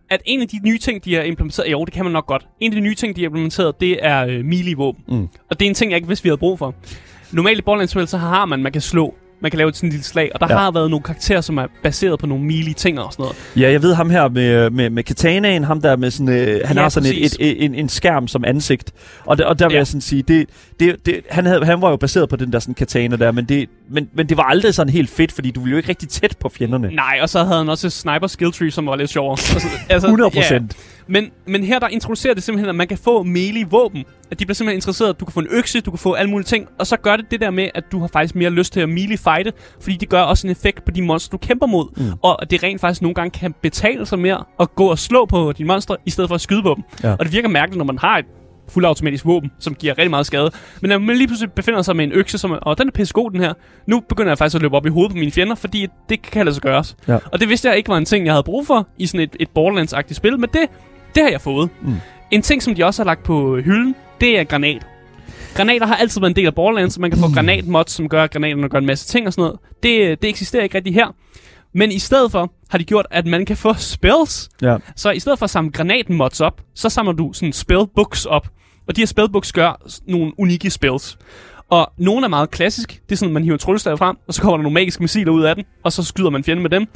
at 0.10 0.22
en 0.26 0.42
af 0.42 0.48
de 0.48 0.60
nye 0.64 0.78
ting, 0.78 1.06
de 1.06 1.16
har 1.16 1.22
implementeret, 1.22 1.72
jo, 1.72 1.86
det 1.86 1.94
kan 1.94 2.06
man 2.06 2.12
nok 2.12 2.28
godt. 2.28 2.48
En 2.60 2.72
af 2.72 2.76
de 2.76 2.82
nye 2.82 2.96
ting, 2.96 3.16
de 3.16 3.22
har 3.22 3.26
implementeret, 3.26 3.80
det 3.82 4.06
er 4.06 4.26
øh, 4.26 4.46
melee-våben. 4.46 5.04
Mm. 5.08 5.28
Og 5.50 5.60
det 5.60 5.66
er 5.66 5.70
en 5.70 5.76
ting, 5.76 5.92
jeg 5.92 5.98
ikke 5.98 6.08
vidste, 6.08 6.24
vi 6.24 6.30
havde 6.30 6.38
brug 6.38 6.60
for. 6.60 6.76
Normalt 7.32 7.60
i 7.60 7.62
Borderlands-spil, 7.62 8.08
så 8.08 8.18
har 8.18 8.46
man, 8.46 8.64
man 8.64 8.72
kan 8.72 8.82
slå. 8.82 9.16
Man 9.44 9.52
kan 9.52 9.58
lave 9.58 9.70
et 9.70 9.76
sådan 9.76 9.90
lille 9.90 10.04
slag, 10.04 10.32
og 10.34 10.40
der 10.40 10.48
Ja. 10.50 10.58
har 10.58 10.72
været 10.72 10.90
nogle 10.90 11.04
karakterer, 11.04 11.42
som 11.42 11.58
er 11.58 11.66
baseret 11.84 12.20
på 12.20 12.26
nogle 12.28 12.44
melee-ting 12.44 13.00
og 13.00 13.14
sådan 13.14 13.24
noget. 13.24 13.36
Ja, 13.56 13.72
jeg 13.72 13.82
ved 13.82 13.94
ham 13.94 14.10
her 14.10 14.30
med, 14.30 14.70
med, 14.70 14.90
med 14.90 15.04
katanaen, 15.04 15.64
ham 15.64 15.82
der 15.82 15.96
med 15.96 16.12
sådan, 16.12 16.30
øh, 16.30 16.62
han 16.66 16.78
Ja, 16.78 16.82
har 16.82 16.90
sådan 16.90 17.10
et, 17.10 17.26
et, 17.26 17.36
et, 17.40 17.66
en, 17.66 17.76
en 17.76 17.90
skærm 17.90 18.28
som 18.28 18.44
ansigt. 18.48 18.92
Og, 19.26 19.38
der, 19.38 19.46
og 19.46 19.60
der 19.60 19.66
vil 19.68 19.74
Ja. 19.74 19.78
jeg 19.78 19.88
sådan 19.88 20.02
sige, 20.02 20.22
det, 20.28 20.50
det, 20.84 21.06
det, 21.06 21.22
han, 21.30 21.46
havde, 21.46 21.66
han 21.66 21.82
var 21.82 21.90
jo 21.90 21.96
baseret 21.96 22.30
på 22.30 22.36
den 22.36 22.54
der 22.54 22.60
sådan 22.60 22.74
katana 22.74 23.16
der, 23.16 23.32
men 23.32 23.46
det, 23.46 23.70
men, 23.90 24.10
men 24.14 24.30
det 24.30 24.38
var 24.38 24.44
aldrig 24.44 24.74
sådan 24.74 24.94
helt 24.94 25.10
fedt, 25.10 25.32
fordi 25.32 25.52
du 25.52 25.60
ville 25.60 25.72
jo 25.72 25.78
ikke 25.78 25.90
rigtig 25.90 26.10
tæt 26.10 26.38
på 26.40 26.50
fjenderne. 26.50 26.96
Nej, 26.96 27.20
og 27.22 27.30
så 27.30 27.44
havde 27.44 27.58
han 27.58 27.70
også 27.70 27.90
sniper 27.90 28.28
skill 28.28 28.52
tree, 28.52 28.72
som 28.72 28.86
var 28.86 28.96
lidt 28.96 29.10
sjovere. 29.10 29.38
Altså, 29.54 29.68
altså, 29.90 30.08
100 30.08 30.32
ja. 30.34 30.40
procent. 30.40 30.78
Men, 31.08 31.32
men 31.46 31.64
her 31.64 31.80
der 31.80 31.88
introducerer 31.88 32.34
det 32.34 32.44
simpelthen, 32.44 32.70
at 32.70 32.76
man 32.76 32.88
kan 32.88 32.98
få 32.98 33.24
melee-våben. 33.24 34.06
At 34.32 34.40
de 34.40 34.46
bliver 34.46 34.56
simpelthen 34.56 34.78
interesseret, 34.78 35.20
du 35.20 35.26
kan 35.26 35.34
få 35.34 35.40
en 35.40 35.48
økse, 35.52 35.82
du 35.82 35.92
kan 35.92 35.98
få 35.98 36.14
alle 36.14 36.30
mulige 36.30 36.46
ting. 36.46 36.68
Og 36.80 36.88
så 36.88 36.98
gør 36.98 37.16
det 37.16 37.26
det 37.32 37.40
der 37.40 37.52
med, 37.52 37.70
at 37.76 37.84
du 37.92 38.00
har 38.00 38.08
faktisk 38.08 38.36
mere 38.36 38.50
lyst 38.50 38.74
til 38.74 38.80
at 38.80 38.90
melee-fighte. 38.90 39.52
Fordi 39.82 39.98
det 39.98 40.10
gør 40.10 40.22
også 40.22 40.48
en 40.48 40.52
effekt 40.52 40.86
på 40.86 40.92
de 40.92 41.02
monster, 41.02 41.32
du 41.32 41.38
kæmper 41.38 41.66
mod. 41.66 41.88
Mm. 41.98 42.12
Og 42.22 42.42
at 42.42 42.52
det 42.52 42.64
rent 42.64 42.82
faktisk 42.82 43.02
nogle 43.02 43.16
gange 43.16 43.40
kan 43.40 43.56
betale 43.62 44.06
sig 44.06 44.20
mere 44.20 44.44
at 44.60 44.76
gå 44.76 44.86
og 44.86 45.00
slå 45.00 45.26
på 45.26 45.54
dine 45.58 45.68
monstre, 45.68 45.98
i 46.06 46.10
stedet 46.10 46.28
for 46.28 46.36
at 46.36 46.42
skyde 46.42 46.64
på 46.64 46.74
dem. 46.76 46.84
Ja. 47.04 47.12
Og 47.12 47.26
det 47.26 47.34
virker 47.34 47.50
mærkeligt, 47.50 47.78
når 47.78 47.86
man 47.86 47.98
har 47.98 48.18
et 48.18 48.26
fuldautomatisk 48.70 49.26
våben, 49.26 49.52
som 49.60 49.76
giver 49.76 49.98
rigtig 49.98 50.10
meget 50.10 50.26
skade. 50.26 50.52
Men 50.82 50.90
når 50.90 50.98
man 50.98 51.18
lige 51.18 51.28
pludselig 51.28 51.52
befinder 51.52 51.82
sig 51.82 51.96
med 51.96 52.06
en 52.06 52.12
økse, 52.12 52.38
som 52.38 52.58
og 52.62 52.78
den 52.78 52.88
er 52.88 52.92
pisse 52.92 53.14
god, 53.14 53.32
den 53.32 53.40
her. 53.40 53.54
Nu 53.88 54.00
begynder 54.00 54.32
jeg 54.32 54.38
faktisk 54.38 54.56
at 54.56 54.62
løbe 54.62 54.76
op 54.76 54.86
i 54.86 54.90
hovedet 54.90 55.12
på 55.12 55.18
mine 55.18 55.32
fjender, 55.32 55.56
fordi 55.56 55.88
det 56.10 56.22
kan 56.22 56.46
lade 56.46 56.54
sig 56.54 56.64
gøres. 56.64 56.96
Ja. 57.08 57.18
Og 57.32 57.40
det 57.40 57.50
vidste 57.50 57.68
jeg 57.70 57.78
ikke 57.78 57.90
var 57.90 57.98
en 57.98 58.06
ting, 58.06 58.26
jeg 58.26 58.34
havde 58.34 58.44
brug 58.44 58.68
for 58.68 58.88
i 58.98 59.06
sådan 59.06 59.20
et, 59.20 59.36
et 59.40 59.50
Borderlands-agtigt 59.50 60.14
spil, 60.14 60.40
men 60.40 60.50
det, 60.54 60.62
det 61.16 61.24
har 61.24 61.30
jeg 61.30 61.42
fået. 61.42 61.70
Mm. 61.82 61.96
En 62.32 62.42
ting, 62.42 62.64
som 62.64 62.76
de 62.76 62.86
også 62.86 63.04
har 63.04 63.06
lagt 63.06 63.24
på 63.24 63.56
hylden, 63.56 63.96
det 64.22 64.40
er 64.40 64.44
granat. 64.44 64.88
Granater 65.56 65.86
har 65.86 65.96
altid 65.96 66.22
været 66.22 66.32
en 66.32 66.36
del 66.36 66.46
af 66.46 66.56
Borderlands, 66.56 66.94
så 66.94 67.02
man 67.02 67.12
kan 67.12 67.20
få 67.20 67.34
granatmods, 67.34 67.92
som 67.92 68.10
gør, 68.10 68.24
at 68.24 68.32
granaterne 68.32 68.70
gør 68.70 68.78
en 68.78 68.86
masse 68.86 69.08
ting 69.08 69.28
og 69.28 69.34
sådan 69.34 69.42
noget. 69.42 69.60
Det, 69.84 70.22
det 70.22 70.30
eksisterer 70.30 70.64
ikke 70.64 70.78
rigtig 70.78 70.94
her. 70.94 71.16
Men 71.74 71.92
i 71.92 72.00
stedet 72.00 72.32
for 72.32 72.54
har 72.70 72.78
de 72.78 72.84
gjort, 72.84 73.08
at 73.12 73.26
man 73.26 73.46
kan 73.46 73.58
få 73.58 73.74
spells. 73.74 74.50
Ja. 74.62 74.78
Så 74.96 75.12
i 75.12 75.20
stedet 75.20 75.40
for 75.40 75.44
at 75.44 75.50
samle 75.50 75.72
granatmods 75.72 76.42
op, 76.42 76.62
så 76.76 76.90
samler 76.90 77.14
du 77.14 77.34
sådan 77.34 77.54
spellbooks 77.54 78.26
op. 78.26 78.48
Og 78.88 78.96
de 78.96 79.02
her 79.02 79.06
spellbooks 79.06 79.52
gør 79.52 79.82
nogle 80.08 80.32
unikke 80.38 80.70
spells. 80.70 81.18
Og 81.70 81.92
nogle 81.98 82.26
er 82.26 82.30
meget 82.30 82.52
klassisk. 82.52 83.02
Det 83.10 83.12
er 83.12 83.16
sådan, 83.16 83.30
at 83.30 83.34
man 83.34 83.44
hiver 83.44 83.56
en 83.56 83.60
tryllestav 83.60 83.98
frem, 83.98 84.18
og 84.28 84.34
så 84.34 84.42
kommer 84.42 84.58
der 84.58 84.64
nogle 84.64 84.74
magiske 84.74 85.04
missiler 85.04 85.32
ud 85.32 85.44
af 85.44 85.56
den, 85.56 85.64
og 85.84 85.92
så 85.92 86.04
skyder 86.04 86.30
man 86.30 86.44
fjenden 86.44 86.64
med 86.64 86.70
dem. 86.70 86.88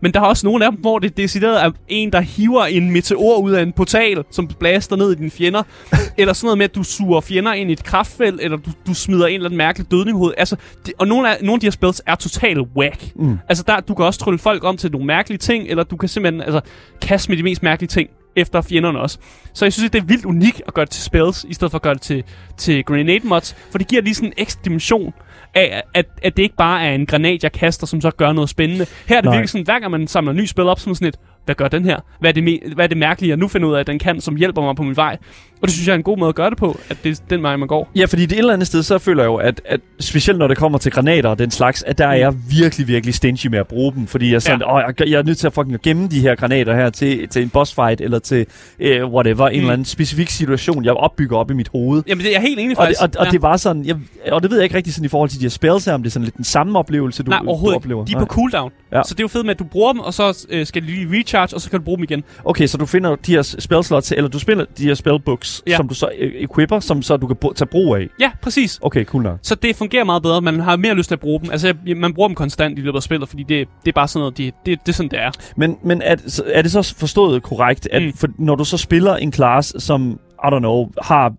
Men 0.00 0.14
der 0.14 0.20
er 0.20 0.24
også 0.24 0.46
nogle 0.46 0.64
af 0.64 0.72
dem, 0.72 0.80
hvor 0.80 0.98
det 0.98 1.16
decideret 1.16 1.64
er 1.64 1.70
en, 1.88 2.12
der 2.12 2.20
hiver 2.20 2.64
en 2.64 2.90
meteor 2.90 3.38
ud 3.38 3.52
af 3.52 3.62
en 3.62 3.72
portal, 3.72 4.24
som 4.30 4.48
blaster 4.48 4.96
ned 4.96 5.12
i 5.12 5.14
dine 5.14 5.30
fjender. 5.30 5.62
eller 6.18 6.32
sådan 6.32 6.46
noget 6.46 6.58
med, 6.58 6.64
at 6.64 6.74
du 6.74 6.82
suger 6.82 7.20
fjender 7.20 7.52
ind 7.52 7.70
i 7.70 7.72
et 7.72 7.84
kraftfelt, 7.84 8.40
eller 8.40 8.56
du, 8.56 8.70
du 8.86 8.94
smider 8.94 9.26
en 9.26 9.34
eller 9.34 9.46
anden 9.46 9.58
mærkelig 9.58 9.90
dødning 9.90 10.16
i 10.16 10.18
hovedet. 10.18 10.34
Altså, 10.38 10.56
det, 10.86 10.94
og 10.98 11.08
nogle 11.08 11.30
af, 11.30 11.36
nogle 11.40 11.54
af 11.54 11.60
de 11.60 11.66
her 11.66 11.70
spells 11.70 12.02
er 12.06 12.14
totalt 12.14 12.58
whack. 12.76 13.16
Mm. 13.16 13.38
Altså, 13.48 13.64
der, 13.66 13.80
du 13.80 13.94
kan 13.94 14.04
også 14.04 14.20
trylle 14.20 14.38
folk 14.38 14.64
om 14.64 14.76
til 14.76 14.92
nogle 14.92 15.06
mærkelige 15.06 15.38
ting, 15.38 15.68
eller 15.68 15.84
du 15.84 15.96
kan 15.96 16.08
simpelthen 16.08 16.42
altså, 16.42 16.60
kaste 17.02 17.30
med 17.30 17.38
de 17.38 17.42
mest 17.42 17.62
mærkelige 17.62 17.88
ting 17.88 18.10
efter 18.36 18.60
fjenderne 18.60 19.00
også. 19.00 19.18
Så 19.52 19.64
jeg 19.64 19.72
synes, 19.72 19.90
det 19.90 20.00
er 20.00 20.04
vildt 20.04 20.24
unikt 20.24 20.62
at 20.66 20.74
gøre 20.74 20.84
det 20.84 20.92
til 20.92 21.02
spells, 21.02 21.46
i 21.48 21.54
stedet 21.54 21.70
for 21.70 21.78
at 21.78 21.82
gøre 21.82 21.94
det 21.94 22.02
til, 22.02 22.24
til 22.56 22.84
grenade 22.84 23.26
mods, 23.28 23.56
for 23.70 23.78
det 23.78 23.88
giver 23.88 24.02
lige 24.02 24.14
sådan 24.14 24.28
en 24.28 24.34
ekstra 24.36 24.60
dimension 24.64 25.12
af, 25.54 25.82
at, 25.94 26.06
at 26.22 26.36
det 26.36 26.42
ikke 26.42 26.56
bare 26.56 26.84
er 26.84 26.94
en 26.94 27.06
granat, 27.06 27.42
jeg 27.42 27.52
kaster, 27.52 27.86
som 27.86 28.00
så 28.00 28.10
gør 28.10 28.32
noget 28.32 28.50
spændende. 28.50 28.86
Her 29.06 29.16
er 29.16 29.20
det 29.20 29.24
Nej. 29.28 29.34
virkelig 29.34 29.50
sådan, 29.50 29.64
hver 29.64 29.78
gang 29.78 29.90
man 29.90 30.06
samler 30.06 30.32
ny 30.32 30.44
spil 30.44 30.64
op, 30.64 30.86
man 30.86 30.94
sådan 30.94 31.08
et, 31.08 31.16
hvad 31.44 31.54
gør 31.54 31.68
den 31.68 31.84
her? 31.84 32.00
Hvad 32.20 32.30
er, 32.30 32.32
det 32.32 32.60
hvad 32.74 32.84
er 32.84 32.88
det 32.88 32.96
mærkelige, 32.96 33.30
jeg 33.30 33.36
nu 33.36 33.48
finder 33.48 33.68
ud 33.68 33.74
af, 33.74 33.80
at 33.80 33.86
den 33.86 33.98
kan, 33.98 34.20
som 34.20 34.36
hjælper 34.36 34.62
mig 34.62 34.76
på 34.76 34.82
min 34.82 34.96
vej? 34.96 35.16
Og 35.62 35.68
det 35.68 35.72
synes 35.74 35.86
jeg 35.86 35.92
er 35.92 35.96
en 35.96 36.02
god 36.02 36.18
måde 36.18 36.28
at 36.28 36.34
gøre 36.34 36.50
det 36.50 36.58
på, 36.58 36.80
at 36.90 36.96
det 37.04 37.10
er 37.18 37.22
den 37.30 37.42
vej, 37.42 37.56
man 37.56 37.68
går. 37.68 37.90
Ja, 37.96 38.04
fordi 38.04 38.22
det 38.26 38.32
et 38.32 38.38
eller 38.38 38.52
andet 38.52 38.66
sted, 38.66 38.82
så 38.82 38.98
føler 38.98 39.22
jeg 39.22 39.28
jo, 39.28 39.36
at, 39.36 39.60
at 39.64 39.80
specielt 40.00 40.38
når 40.38 40.48
det 40.48 40.56
kommer 40.56 40.78
til 40.78 40.92
granater 40.92 41.28
og 41.30 41.38
den 41.38 41.50
slags, 41.50 41.82
at 41.82 41.98
der 41.98 42.06
er 42.06 42.14
jeg 42.14 42.34
virkelig, 42.50 42.88
virkelig 42.88 43.14
stingy 43.14 43.46
med 43.46 43.58
at 43.58 43.66
bruge 43.66 43.92
dem. 43.92 44.06
Fordi 44.06 44.28
jeg 44.28 44.34
er 44.34 44.38
sådan, 44.38 44.60
Ja. 44.60 44.76
åh, 44.76 44.82
jeg, 44.98 45.08
jeg 45.10 45.18
er 45.18 45.22
nødt 45.22 45.38
til 45.38 45.46
at 45.46 45.52
fucking 45.52 45.78
gemme 45.82 46.08
de 46.08 46.20
her 46.20 46.34
granater 46.34 46.74
her 46.76 46.90
til, 46.90 47.28
til 47.28 47.42
en 47.42 47.48
boss 47.48 47.74
fight, 47.74 48.00
eller 48.00 48.18
til 48.18 48.46
uh, 48.80 48.86
whatever, 49.12 49.48
en 49.48 49.54
Mm. 49.54 49.60
eller 49.60 49.72
anden 49.72 49.84
specifik 49.84 50.30
situation, 50.30 50.84
jeg 50.84 50.92
opbygger 50.92 51.36
op 51.36 51.50
i 51.50 51.54
mit 51.54 51.68
hoved. 51.72 52.02
Jamen, 52.06 52.24
det 52.24 52.28
er 52.28 52.32
jeg 52.34 52.42
helt 52.42 52.60
enig 52.60 52.78
Og 52.78 52.86
det, 52.86 52.96
faktisk. 52.98 53.02
og, 53.18 53.20
og 53.20 53.26
ja. 53.26 53.30
det 53.30 53.42
var 53.42 53.56
sådan, 53.56 53.84
jeg, 53.84 53.96
og 54.32 54.42
det 54.42 54.50
ved 54.50 54.58
jeg 54.58 54.64
ikke 54.64 54.76
rigtig 54.76 54.94
sådan 54.94 55.04
i 55.04 55.08
forhold 55.08 55.30
til 55.30 55.38
de 55.38 55.44
her 55.44 55.50
spells 55.50 55.84
her, 55.84 55.94
om 55.94 56.02
det 56.02 56.08
er 56.08 56.12
sådan 56.12 56.24
lidt 56.24 56.36
den 56.36 56.44
samme 56.44 56.78
oplevelse, 56.78 57.22
du, 57.22 57.30
Nej, 57.30 57.38
du 57.38 57.48
overhovedet 57.48 57.76
oplever. 57.76 58.02
ikke. 58.02 58.10
De 58.10 58.14
er 58.16 58.20
på 58.20 58.26
cooldown. 58.34 58.70
Ja. 58.92 59.02
Så 59.02 59.14
det 59.14 59.20
er 59.20 59.24
jo 59.24 59.28
fedt 59.28 59.46
med, 59.46 59.54
at 59.54 59.58
du 59.58 59.64
bruger 59.64 59.92
dem, 59.92 60.00
og 60.00 60.14
så 60.14 60.46
øh, 60.50 60.66
skal 60.66 60.82
de 60.82 60.86
lige 60.86 61.18
recharge, 61.18 61.54
og 61.56 61.60
så 61.60 61.70
kan 61.70 61.78
du 61.78 61.84
bruge 61.84 61.96
dem 61.96 62.04
igen. 62.04 62.24
Okay, 62.44 62.66
så 62.66 62.78
du 62.78 62.86
finder 62.86 63.16
de 63.16 63.32
her 63.32 63.42
spell 63.42 63.84
slots, 63.84 64.12
eller 64.12 64.28
du 64.28 64.38
spiller 64.38 64.64
de 64.78 64.84
her 64.84 64.94
spellbooks, 64.94 65.49
Ja. 65.66 65.76
som 65.76 65.88
du 65.88 65.94
så 65.94 66.10
øh, 66.18 66.32
equipper, 66.34 66.80
som 66.80 67.02
så 67.02 67.16
du 67.16 67.26
kan 67.26 67.36
tage 67.56 67.66
brug 67.68 67.96
af. 67.96 68.08
Ja, 68.20 68.30
præcis. 68.42 68.78
Okay, 68.82 69.04
cool 69.04 69.22
nok. 69.22 69.38
Så 69.42 69.54
det 69.54 69.76
fungerer 69.76 70.04
meget 70.04 70.22
bedre. 70.22 70.40
Man 70.40 70.60
har 70.60 70.76
mere 70.76 70.94
lyst 70.94 71.08
til 71.08 71.14
at 71.14 71.20
bruge 71.20 71.40
dem. 71.40 71.50
Altså, 71.50 71.74
man 71.96 72.14
bruger 72.14 72.28
dem 72.28 72.34
konstant 72.34 72.78
i 72.78 72.82
løbet 72.82 72.96
af 72.98 73.02
spillet, 73.02 73.28
fordi 73.28 73.42
det, 73.42 73.68
det 73.84 73.88
er 73.88 73.92
bare 73.94 74.08
sådan 74.08 74.20
noget, 74.20 74.38
det, 74.38 74.54
det, 74.66 74.78
det 74.86 74.88
er 74.88 74.96
sådan, 74.96 75.10
det 75.10 75.20
er. 75.20 75.30
Men, 75.56 75.76
men 75.84 76.02
er, 76.02 76.16
er 76.46 76.62
det 76.62 76.70
så 76.72 76.94
forstået 76.98 77.42
korrekt, 77.42 77.88
at 77.92 78.02
Mm. 78.02 78.06
mm. 78.06 78.12
for, 78.16 78.28
når 78.38 78.54
du 78.54 78.64
så 78.64 78.76
spiller 78.76 79.16
en 79.16 79.32
class, 79.32 79.74
som, 79.84 80.20
I 80.44 80.46
don't 80.46 80.58
know, 80.58 80.90
har... 81.02 81.34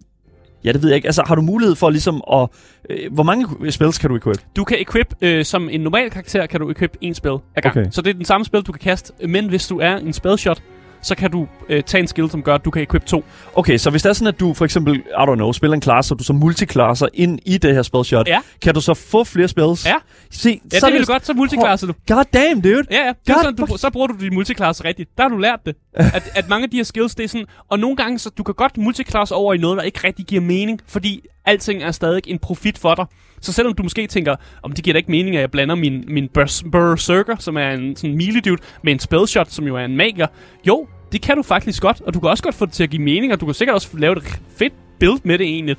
Ja, 0.64 0.72
det 0.72 0.82
ved 0.84 0.90
jeg 0.90 0.96
ikke. 0.96 1.08
Altså, 1.08 1.24
har 1.28 1.36
du 1.36 1.42
mulighed 1.42 1.76
for 1.76 1.90
ligesom 1.90 2.22
at... 2.34 2.48
Øh, 2.90 3.14
hvor 3.14 3.24
mange 3.24 3.72
spells 3.72 3.98
kan 3.98 4.10
du 4.10 4.16
equip? 4.16 4.38
Du 4.56 4.64
kan 4.64 4.78
equip, 4.80 5.16
øh, 5.22 5.46
som 5.46 5.70
en 5.72 5.82
normal 5.82 6.10
karakter, 6.10 6.46
kan 6.46 6.60
du 6.60 6.70
equip 6.72 6.98
en 7.02 7.14
spil 7.14 7.32
ad 7.32 7.62
gang. 7.62 7.78
Okay. 7.78 7.86
Så 7.92 8.02
det 8.02 8.10
er 8.10 8.14
den 8.14 8.26
samme 8.26 8.46
spil, 8.46 8.62
du 8.62 8.72
kan 8.72 8.80
kaste, 8.80 9.14
men 9.28 9.50
hvis 9.50 9.68
du 9.68 9.80
er 9.80 9.96
en 9.98 10.14
spellshot, 10.14 10.62
så 11.02 11.16
kan 11.16 11.32
du 11.32 11.48
øh, 11.70 11.84
tage 11.84 12.02
en 12.02 12.08
skill, 12.08 12.30
som 12.30 12.44
gør, 12.44 12.56
at 12.56 12.66
du 12.66 12.72
kan 12.72 12.82
equip 12.82 13.06
to. 13.06 13.24
Okay, 13.56 13.78
så 13.78 13.90
hvis 13.90 14.02
det 14.02 14.10
er 14.10 14.14
sådan, 14.14 14.28
at 14.28 14.40
du 14.40 14.54
for 14.54 14.66
eksempel, 14.66 14.96
I 14.96 15.00
don't 15.18 15.36
know, 15.36 15.52
spiller 15.52 15.76
en 15.76 15.82
class, 15.82 16.12
og 16.12 16.20
du 16.20 16.24
så 16.24 16.34
multiklasser 16.34 17.08
ind 17.14 17.40
i 17.46 17.58
det 17.58 17.74
her 17.76 17.82
spellshot, 17.82 18.28
Ja. 18.28 18.40
kan 18.62 18.74
du 18.74 18.82
så 18.82 18.94
få 18.94 19.24
flere 19.24 19.48
spells? 19.48 19.86
Ja. 19.86 19.96
Se, 20.32 20.62
Ja, 20.74 20.80
så 20.80 20.86
det 20.86 20.94
vil 20.94 21.02
du 21.02 21.12
godt, 21.12 21.26
så 21.26 21.34
multiklasser 21.34 21.88
du. 21.88 21.94
God 22.08 22.24
damn, 22.34 22.62
dude! 22.62 22.84
Ja, 22.92 23.06
ja. 23.06 23.14
Det 23.28 23.34
er 23.34 23.42
sådan, 23.42 23.56
du, 23.56 23.68
så 23.78 23.90
bruger 23.90 24.08
du 24.08 24.16
din 24.20 24.34
multiklasse 24.34 24.84
rigtigt. 24.84 25.10
Der 25.18 25.24
har 25.24 25.30
du 25.30 25.38
lært 25.38 25.60
det. 25.66 25.76
At, 26.16 26.32
at 26.36 26.50
mange 26.50 26.64
af 26.64 26.70
de 26.70 26.78
her 26.78 26.84
skills, 26.84 27.16
det 27.16 27.24
er 27.24 27.28
sådan... 27.28 27.46
Og 27.70 27.80
nogle 27.80 27.96
gange, 27.96 28.20
så 28.20 28.30
du 28.30 28.44
kan 28.44 28.56
godt 28.56 28.78
multiklasse 28.78 29.36
over 29.36 29.54
i 29.54 29.58
noget, 29.58 29.78
der 29.78 29.84
ikke 29.84 30.00
rigtig 30.08 30.26
giver 30.26 30.42
mening, 30.42 30.80
fordi 30.88 31.22
alting 31.46 31.84
er 31.84 31.92
stadig 31.92 32.22
en 32.28 32.40
profit 32.40 32.78
for 32.78 32.96
dig. 32.96 33.06
Så 33.42 33.54
selvom 33.54 33.74
du 33.74 33.84
måske 33.84 34.08
tænker, 34.08 34.36
om 34.64 34.72
det 34.72 34.84
giver 34.84 34.94
da 34.94 34.98
ikke 34.98 35.12
mening, 35.12 35.36
at 35.36 35.42
jeg 35.42 35.52
blander 35.52 35.76
min, 35.76 36.04
min 36.08 36.30
berserker, 36.72 37.36
som 37.40 37.58
er 37.58 37.72
en 37.72 37.96
sådan 37.96 38.18
melee 38.18 38.42
dude, 38.42 38.62
med 38.84 38.94
en 38.94 39.00
spellshot, 39.00 39.50
som 39.50 39.68
jo 39.68 39.76
er 39.76 39.86
en 39.86 39.98
magiker. 39.98 40.28
Jo, 40.68 40.88
det 41.12 41.22
kan 41.22 41.38
du 41.38 41.44
faktisk 41.44 41.82
godt, 41.82 42.02
og 42.02 42.14
du 42.14 42.20
kan 42.20 42.30
også 42.30 42.44
godt 42.44 42.56
få 42.56 42.66
det 42.66 42.74
til 42.74 42.84
at 42.84 42.90
give 42.90 43.02
mening, 43.02 43.34
og 43.34 43.42
du 43.42 43.46
kan 43.46 43.54
sikkert 43.54 43.76
også 43.76 43.98
lave 43.98 44.18
et 44.18 44.40
fedt 44.58 44.74
build 45.00 45.20
med 45.24 45.38
det 45.38 45.48
egentlig. 45.48 45.76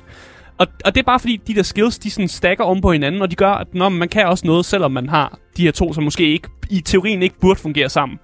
Og, 0.57 0.67
og 0.85 0.95
det 0.95 1.01
er 1.01 1.05
bare 1.05 1.19
fordi, 1.19 1.41
de 1.47 1.55
der 1.55 1.63
skills, 1.63 1.99
de 1.99 2.11
sådan 2.11 2.27
stakker 2.27 2.63
om 2.63 2.81
på 2.81 2.91
hinanden, 2.91 3.21
og 3.21 3.31
de 3.31 3.35
gør, 3.35 3.51
at 3.51 3.73
når 3.73 3.89
man 3.89 4.09
kan 4.09 4.25
også 4.25 4.47
noget, 4.47 4.65
selvom 4.65 4.91
man 4.91 5.09
har 5.09 5.39
de 5.57 5.63
her 5.63 5.71
to, 5.71 5.93
som 5.93 6.03
måske 6.03 6.33
ikke 6.33 6.47
i 6.69 6.81
teorien 6.81 7.23
ikke 7.23 7.39
burde 7.39 7.59
fungere 7.59 7.89
sammen. 7.89 8.19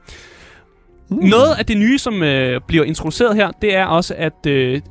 Hmm. 1.10 1.30
Noget 1.30 1.56
af 1.60 1.66
det 1.66 1.78
nye, 1.78 1.98
som 1.98 2.24
øh, 2.24 2.62
bliver 2.68 2.84
introduceret 2.84 3.36
her, 3.36 3.52
det 3.62 3.76
er 3.76 3.86
også, 3.86 4.16
at 4.18 4.46
øh, 4.48 4.82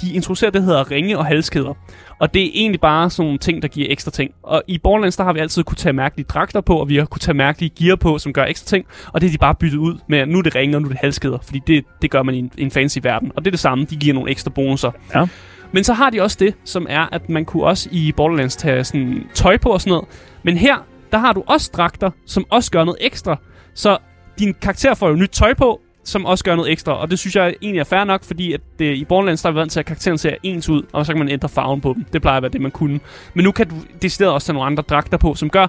de 0.00 0.12
introducerer 0.12 0.50
det, 0.50 0.60
der 0.60 0.66
hedder 0.66 0.90
ringe 0.90 1.18
og 1.18 1.26
halskæder. 1.26 1.74
Og 2.20 2.34
det 2.34 2.42
er 2.46 2.50
egentlig 2.54 2.80
bare 2.80 3.10
sådan 3.10 3.26
nogle 3.26 3.38
ting, 3.38 3.62
der 3.62 3.68
giver 3.68 3.86
ekstra 3.90 4.10
ting. 4.10 4.30
Og 4.42 4.62
i 4.66 4.78
Borderlands, 4.78 5.16
der 5.16 5.24
har 5.24 5.32
vi 5.32 5.38
altid 5.40 5.62
kunne 5.62 5.76
tage 5.76 5.92
mærkelige 5.92 6.26
dragter 6.28 6.60
på, 6.60 6.76
og 6.76 6.88
vi 6.88 6.96
har 6.96 7.04
kunne 7.04 7.18
tage 7.18 7.34
mærkelige 7.34 7.70
gear 7.84 7.96
på, 7.96 8.18
som 8.18 8.32
gør 8.32 8.44
ekstra 8.44 8.66
ting. 8.66 8.86
Og 9.12 9.20
det 9.20 9.26
er 9.26 9.30
de 9.30 9.38
bare 9.38 9.54
byttet 9.54 9.78
ud 9.78 9.98
med, 10.08 10.18
at 10.18 10.28
nu 10.28 10.38
er 10.38 10.42
det 10.42 10.54
ringe, 10.54 10.76
og 10.76 10.82
nu 10.82 10.88
er 10.88 10.92
det 10.92 11.00
halskæder. 11.00 11.38
Fordi 11.42 11.60
det, 11.66 11.84
det 12.02 12.10
gør 12.10 12.22
man 12.22 12.34
i 12.34 12.38
en, 12.38 12.50
en 12.58 12.70
fancy 12.70 12.98
verden. 13.02 13.32
Og 13.36 13.44
det 13.44 13.46
er 13.46 13.50
det 13.50 13.60
samme, 13.60 13.84
de 13.84 13.96
giver 13.96 14.14
nogle 14.14 14.30
ekstra 14.30 14.50
bonusser. 14.50 14.90
Ja. 15.14 15.26
Men 15.72 15.84
så 15.84 15.92
har 15.92 16.10
de 16.10 16.22
også 16.22 16.36
det, 16.40 16.54
som 16.64 16.86
er, 16.88 17.08
at 17.12 17.28
man 17.28 17.44
kunne 17.44 17.64
også 17.64 17.88
i 17.92 18.12
Borderlands 18.12 18.56
tage 18.56 18.84
sådan 18.84 19.24
tøj 19.34 19.56
på 19.56 19.68
og 19.68 19.80
sådan 19.80 19.90
noget. 19.90 20.08
Men 20.42 20.56
her, 20.56 20.76
der 21.12 21.18
har 21.18 21.32
du 21.32 21.42
også 21.46 21.70
dragter, 21.76 22.10
som 22.26 22.44
også 22.50 22.70
gør 22.70 22.84
noget 22.84 22.98
ekstra. 23.00 23.36
Så 23.74 23.98
din 24.40 24.54
karakter 24.62 24.94
får 24.94 25.08
jo 25.08 25.14
nyt 25.14 25.30
tøj 25.30 25.54
på, 25.54 25.80
som 26.04 26.26
også 26.26 26.44
gør 26.44 26.56
noget 26.56 26.72
ekstra. 26.72 26.92
Og 27.00 27.10
det 27.10 27.18
synes 27.18 27.36
jeg 27.36 27.54
egentlig 27.62 27.80
er 27.80 27.84
fair 27.84 28.04
nok, 28.04 28.24
fordi 28.24 28.52
at 28.52 28.60
det, 28.78 28.96
i 28.96 29.04
Borderlands 29.04 29.42
der 29.42 29.48
er 29.48 29.52
vi 29.52 29.58
vant 29.58 29.72
til, 29.72 29.80
at 29.80 29.86
karakteren 29.86 30.18
ser 30.18 30.34
ens 30.42 30.68
ud, 30.68 30.82
og 30.92 31.06
så 31.06 31.12
kan 31.12 31.18
man 31.18 31.28
ændre 31.28 31.48
farven 31.48 31.80
på 31.80 31.92
dem. 31.92 32.04
Det 32.12 32.22
plejer 32.22 32.36
at 32.36 32.42
være 32.42 32.52
det, 32.52 32.60
man 32.60 32.70
kunne. 32.70 33.00
Men 33.34 33.44
nu 33.44 33.52
kan 33.52 33.68
du 33.68 33.74
decideret 34.02 34.32
også 34.34 34.46
tage 34.46 34.54
nogle 34.54 34.66
andre 34.66 34.82
dragter 34.88 35.16
på, 35.18 35.34
som 35.34 35.50
gør, 35.50 35.66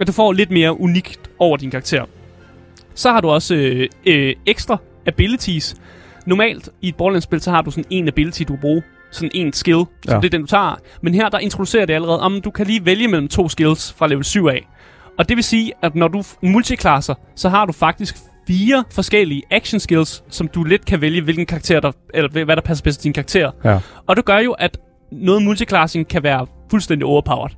at 0.00 0.06
du 0.06 0.12
får 0.12 0.32
lidt 0.32 0.50
mere 0.50 0.80
unikt 0.80 1.30
over 1.38 1.56
din 1.56 1.70
karakter. 1.70 2.04
Så 2.94 3.12
har 3.12 3.20
du 3.20 3.28
også 3.28 3.54
øh, 3.54 3.88
øh, 4.06 4.34
ekstra 4.46 4.76
abilities. 5.06 5.76
Normalt 6.26 6.68
i 6.82 6.88
et 6.88 6.96
Borderlands-spil, 6.96 7.40
så 7.40 7.50
har 7.50 7.62
du 7.62 7.70
sådan 7.70 7.84
en 7.90 8.08
ability, 8.08 8.42
du 8.42 8.56
bruger. 8.56 8.80
Sådan 9.10 9.30
en 9.34 9.52
skill, 9.52 9.84
så 10.04 10.12
Ja. 10.14 10.16
det 10.16 10.24
er 10.24 10.30
den, 10.30 10.40
du 10.40 10.46
tager. 10.46 10.78
Men 11.00 11.14
her, 11.14 11.28
der 11.28 11.38
introducerer 11.38 11.86
det 11.86 11.94
allerede, 11.94 12.20
om 12.20 12.40
du 12.40 12.50
kan 12.50 12.66
lige 12.66 12.84
vælge 12.84 13.08
mellem 13.08 13.28
to 13.28 13.48
skills 13.48 13.92
fra 13.98 14.06
level 14.06 14.24
7 14.24 14.46
af. 14.46 14.68
Og 15.18 15.28
det 15.28 15.36
vil 15.36 15.44
sige, 15.44 15.72
at 15.82 15.94
når 15.94 16.08
du 16.08 16.22
multiklasser, 16.42 17.14
så 17.36 17.48
har 17.48 17.66
du 17.66 17.72
faktisk 17.72 18.16
fire 18.46 18.84
forskellige 18.90 19.42
action 19.50 19.80
skills, 19.80 20.24
som 20.30 20.48
du 20.48 20.64
lidt 20.64 20.84
kan 20.84 21.00
vælge, 21.00 21.22
hvilken 21.22 21.46
karakter 21.46 21.80
der, 21.80 21.92
eller 22.14 22.44
hvad 22.44 22.56
der 22.56 22.62
passer 22.62 22.84
bedst 22.84 23.00
til 23.00 23.04
din 23.04 23.12
karakter. 23.12 23.50
Ja. 23.64 23.78
Og 24.06 24.16
det 24.16 24.24
gør 24.24 24.38
jo, 24.38 24.52
at 24.52 24.78
noget 25.12 25.42
multiclassing 25.42 26.08
kan 26.08 26.22
være 26.22 26.46
fuldstændig 26.70 27.06
overpowered. 27.06 27.50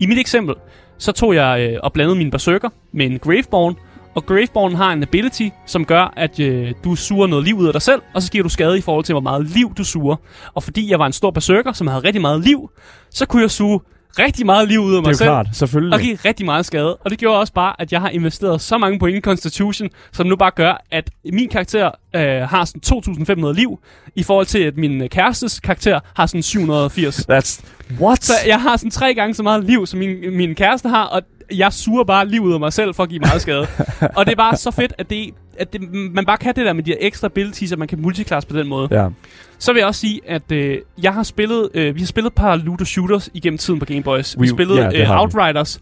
I 0.00 0.06
mit 0.06 0.18
eksempel, 0.18 0.54
så 0.98 1.12
tog 1.12 1.34
jeg 1.34 1.70
øh, 1.70 1.78
og 1.82 1.92
blandede 1.92 2.16
min 2.16 2.30
berserker 2.30 2.68
med 2.92 3.06
en 3.06 3.18
Graveborn, 3.18 3.76
og 4.14 4.26
Graveborn 4.26 4.74
har 4.74 4.92
en 4.92 5.02
ability, 5.02 5.48
som 5.66 5.84
gør, 5.84 6.12
at 6.16 6.40
øh, 6.40 6.74
du 6.84 6.94
suger 6.94 7.26
noget 7.26 7.44
liv 7.44 7.56
ud 7.56 7.66
af 7.66 7.72
dig 7.72 7.82
selv, 7.82 8.02
og 8.14 8.22
så 8.22 8.30
giver 8.32 8.42
du 8.42 8.48
skade 8.48 8.78
i 8.78 8.80
forhold 8.80 9.04
til, 9.04 9.12
hvor 9.12 9.20
meget 9.20 9.46
liv 9.46 9.74
du 9.74 9.84
suger. 9.84 10.16
Og 10.54 10.62
fordi 10.62 10.90
jeg 10.90 10.98
var 10.98 11.06
en 11.06 11.12
stor 11.12 11.30
berserker, 11.30 11.72
som 11.72 11.86
havde 11.86 12.04
rigtig 12.04 12.20
meget 12.20 12.44
liv, 12.44 12.70
så 13.10 13.26
kunne 13.26 13.42
jeg 13.42 13.50
suge 13.50 13.80
rigtig 14.18 14.46
meget 14.46 14.68
liv 14.68 14.80
ud 14.80 14.94
af 14.94 15.02
Det 15.02 15.06
er 15.06 15.08
mig 15.08 15.16
selv. 15.16 15.26
klart, 15.28 15.46
selvfølgelig. 15.52 15.94
Og 15.94 16.00
give 16.00 16.18
rigtig 16.24 16.46
meget 16.46 16.66
skade. 16.66 16.96
Og 16.96 17.10
det 17.10 17.18
gjorde 17.18 17.38
også 17.40 17.52
bare, 17.52 17.80
at 17.80 17.92
jeg 17.92 18.00
har 18.00 18.08
investeret 18.08 18.60
så 18.60 18.78
mange 18.78 18.98
point 18.98 19.16
i 19.16 19.20
Constitution, 19.20 19.88
som 20.12 20.26
nu 20.26 20.36
bare 20.36 20.50
gør, 20.50 20.84
at 20.90 21.10
min 21.32 21.48
karakter 21.48 21.90
øh, 22.16 22.22
har 22.22 22.64
sådan 22.64 23.44
2.500 23.46 23.52
liv, 23.52 23.78
i 24.16 24.22
forhold 24.22 24.46
til, 24.46 24.58
at 24.58 24.76
min 24.76 25.02
øh, 25.02 25.08
kærestes 25.08 25.60
karakter 25.60 26.00
har 26.16 26.26
sådan 26.26 26.42
780. 26.42 27.18
That's... 27.30 27.64
What? 28.00 28.24
Så 28.24 28.32
jeg 28.46 28.60
har 28.60 28.76
sådan 28.76 28.90
tre 28.90 29.14
gange 29.14 29.34
så 29.34 29.42
meget 29.42 29.64
liv, 29.64 29.86
som 29.86 29.98
min, 29.98 30.36
min 30.36 30.54
kæreste 30.54 30.88
har, 30.88 31.04
og 31.04 31.22
jeg 31.54 31.72
suger 31.72 32.04
bare 32.04 32.28
livet 32.28 32.54
af 32.54 32.60
mig 32.60 32.72
selv 32.72 32.94
for 32.94 33.02
at 33.02 33.08
give 33.08 33.20
meget 33.20 33.42
skade. 33.42 33.66
og 34.16 34.26
det 34.26 34.32
er 34.32 34.36
bare 34.36 34.56
så 34.56 34.70
fedt, 34.70 34.92
at, 34.98 35.10
det, 35.10 35.30
at 35.58 35.72
det, 35.72 35.80
man 35.92 36.24
bare 36.26 36.36
kan 36.36 36.54
det 36.56 36.66
der 36.66 36.72
med 36.72 36.82
de 36.82 36.90
her 36.90 36.98
ekstra 37.00 37.26
abilities, 37.26 37.72
at 37.72 37.78
man 37.78 37.88
kan 37.88 38.00
multiclass 38.02 38.46
på 38.46 38.56
den 38.56 38.68
måde. 38.68 38.88
Ja. 38.90 39.08
Så 39.58 39.72
vil 39.72 39.80
jeg 39.80 39.86
også 39.86 40.00
sige, 40.00 40.20
at 40.26 40.52
øh, 40.52 40.78
jeg 41.02 41.14
har 41.14 41.22
spillet, 41.22 41.68
øh, 41.74 41.94
vi 41.94 42.00
har 42.00 42.06
spillet 42.06 42.30
et 42.30 42.34
par 42.34 42.56
looter 42.56 42.84
shooters 42.84 43.28
igennem 43.34 43.58
tiden 43.58 43.80
på 43.80 43.86
Game 43.86 44.02
Boys. 44.02 44.36
Vi 44.40 44.46
We- 44.46 44.50
spillede 44.50 44.82
ja, 44.82 44.90
det 44.90 45.00
øh, 45.00 45.06
har 45.06 45.14
vi. 45.26 45.80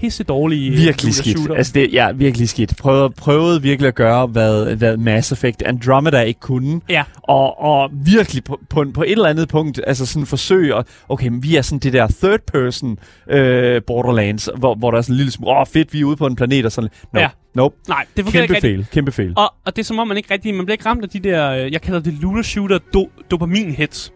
Pisse 0.00 0.24
dårlige 0.24 0.70
Virkelig 0.70 0.86
looter 1.04 1.12
skidt. 1.22 1.38
shooter. 1.38 1.54
Altså 1.54 1.72
det, 1.74 1.92
ja, 1.92 2.12
virkelig 2.12 2.48
skidt. 2.48 2.76
Prøvede, 2.76 3.10
prøvede 3.10 3.62
virkelig 3.62 3.88
at 3.88 3.94
gøre, 3.94 4.26
hvad, 4.26 4.76
hvad 4.76 4.96
Mass 4.96 5.32
Effect 5.32 5.62
Andromeda 5.62 6.20
ikke 6.20 6.40
kunne. 6.40 6.80
Ja. 6.88 7.04
Og, 7.22 7.60
og 7.60 7.90
virkelig 7.92 8.44
på, 8.44 8.60
på, 8.70 8.84
på 8.94 9.02
et 9.02 9.10
eller 9.12 9.28
andet 9.28 9.48
punkt, 9.48 9.80
altså 9.86 10.06
sådan 10.06 10.26
forsøg, 10.26 10.74
at, 10.76 10.86
okay, 11.08 11.28
men 11.28 11.42
vi 11.42 11.56
er 11.56 11.62
sådan 11.62 11.78
det 11.78 11.92
der 11.92 12.06
third 12.22 12.40
person 12.52 12.98
øh, 13.30 13.82
Borderlands, 13.86 14.48
hvor, 14.58 14.74
hvor 14.74 14.90
der 14.90 14.98
er 14.98 15.02
sådan 15.02 15.12
en 15.12 15.16
lille 15.16 15.32
smule, 15.32 15.50
åh 15.50 15.60
oh, 15.60 15.66
fedt, 15.66 15.92
vi 15.92 16.00
er 16.00 16.04
ude 16.04 16.16
på 16.16 16.26
en 16.26 16.36
planet 16.36 16.66
og 16.66 16.72
sådan. 16.72 16.90
No, 17.12 17.20
Ja. 17.20 17.28
nope. 17.54 17.76
Nej, 17.88 18.06
det 18.16 18.24
fungerer 18.24 18.46
Kæmpe 18.46 18.60
fejl, 18.60 18.86
kæmpe 18.92 19.12
fejl. 19.12 19.32
Og, 19.36 19.54
og 19.64 19.76
det 19.76 19.82
er 19.82 19.84
som 19.86 19.98
om, 19.98 20.08
man 20.08 20.16
ikke 20.16 20.34
rigtig, 20.34 20.54
man 20.54 20.64
bliver 20.66 20.74
ikke 20.74 20.86
ramt 20.86 21.02
af 21.02 21.08
de 21.08 21.18
der, 21.18 21.50
øh, 21.50 21.72
jeg 21.72 21.82
kalder 21.82 22.00
det 22.00 22.12
looter 22.20 22.42
shooter 22.42 22.78
do, 22.94 23.08
dopamin 23.30 23.70
hits. 23.70 24.12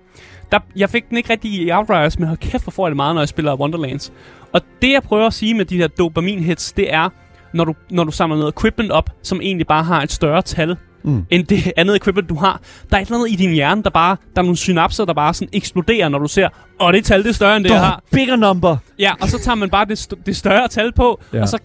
Der, 0.53 0.59
jeg 0.77 0.91
fik 0.91 1.09
den 1.09 1.17
ikke 1.17 1.31
rigtig 1.33 1.51
i 1.51 1.71
Outriders, 1.71 2.19
men 2.19 2.29
hold 2.29 2.39
kæft, 2.39 2.65
hvor 2.65 2.71
får 2.71 2.87
jeg 2.87 2.91
det 2.91 2.97
meget, 2.97 3.15
når 3.15 3.23
jeg 3.23 3.29
spiller 3.29 3.57
Wonderlands. 3.61 4.13
Og 4.55 4.61
det, 4.83 4.93
jeg 4.93 5.03
prøver 5.03 5.27
at 5.27 5.33
sige 5.35 5.55
med 5.55 5.65
de 5.65 5.77
her 5.77 5.89
dopamin 5.89 6.39
hits, 6.39 6.73
det 6.73 6.95
er, 6.95 7.09
når 7.55 7.65
du, 7.65 7.75
når 7.91 8.05
du 8.05 8.11
samler 8.11 8.37
noget 8.37 8.53
equipment 8.59 8.91
op, 8.91 9.11
som 9.23 9.41
egentlig 9.43 9.67
bare 9.67 9.83
har 9.85 10.03
et 10.03 10.13
større 10.13 10.43
tal, 10.43 10.77
Mm. 11.07 11.25
end 11.31 11.47
det 11.47 11.73
andet 11.77 11.97
equipment, 11.97 12.29
du 12.29 12.35
har. 12.35 12.61
Der 12.91 12.97
er 12.97 13.01
et 13.01 13.07
eller 13.07 13.19
andet 13.19 13.33
i 13.33 13.37
din 13.37 13.51
hjerne, 13.51 13.83
der 13.83 13.91
bare, 13.91 14.17
der 14.37 14.43
er 14.43 14.45
nogle 14.45 14.57
synapser, 14.57 15.05
der 15.05 15.13
bare 15.15 15.35
sådan 15.35 15.49
eksploderer, 15.53 16.09
når 16.09 16.19
du 16.19 16.29
ser, 16.29 16.49
og 16.81 16.93
det 16.93 17.05
tal, 17.05 17.23
det 17.23 17.29
er 17.29 17.33
større 17.33 17.57
end 17.57 17.65
det, 17.65 17.71
jeg 17.71 17.81
har. 17.81 18.03
bigger 18.13 18.37
number. 18.37 18.77
Ja, 18.99 19.13
og 19.21 19.29
så 19.29 19.39
tager 19.39 19.55
man 19.57 19.71
bare 19.71 19.85
det, 19.85 19.99
st- 20.13 20.23
det 20.27 20.37
større 20.37 20.69
tal 20.69 20.93
på, 20.93 21.21
ja. 21.33 21.41
Og 21.43 21.49
så 21.49 21.59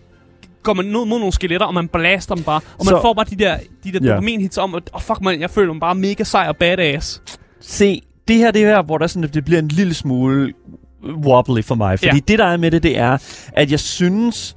går 0.64 0.74
man 0.74 0.86
ned 0.86 1.06
mod 1.06 1.20
nogle 1.20 1.32
skeletter, 1.32 1.68
og 1.68 1.74
man 1.74 1.88
blaster 1.88 2.36
dem 2.36 2.44
bare. 2.44 2.56
Og 2.80 2.86
man 2.86 2.86
Så- 2.86 3.02
får 3.02 3.14
bare 3.14 3.26
de 3.30 3.36
der, 3.36 3.58
de 3.84 3.92
der 3.92 4.00
Ja. 4.04 4.16
dopamin-hits 4.16 4.58
om, 4.58 4.76
at 4.76 4.84
oh, 4.94 5.02
fuck 5.02 5.22
man, 5.22 5.42
jeg 5.42 5.50
føler 5.50 5.74
mig 5.74 5.80
bare 5.80 5.96
mega 5.96 6.24
sej 6.24 6.46
og 6.48 6.58
badass. 6.58 7.22
Se, 7.62 8.02
det 8.28 8.36
her 8.36 8.52
det 8.52 8.64
er 8.64 8.68
her, 8.68 8.82
hvor 8.82 8.98
der 8.98 9.08
sådan, 9.08 9.30
det 9.34 9.46
bliver 9.46 9.60
en 9.60 9.68
lille 9.68 9.94
smule 9.94 10.54
wobbly 11.26 11.62
for 11.64 11.76
mig. 11.76 12.00
Fordi 12.00 12.16
Ja. 12.16 12.20
det, 12.28 12.40
der 12.40 12.46
er 12.46 12.58
med 12.58 12.72
det, 12.72 12.84
det 12.84 12.98
er, 12.98 13.18
at 13.54 13.72
jeg 13.72 13.80
synes... 13.80 14.56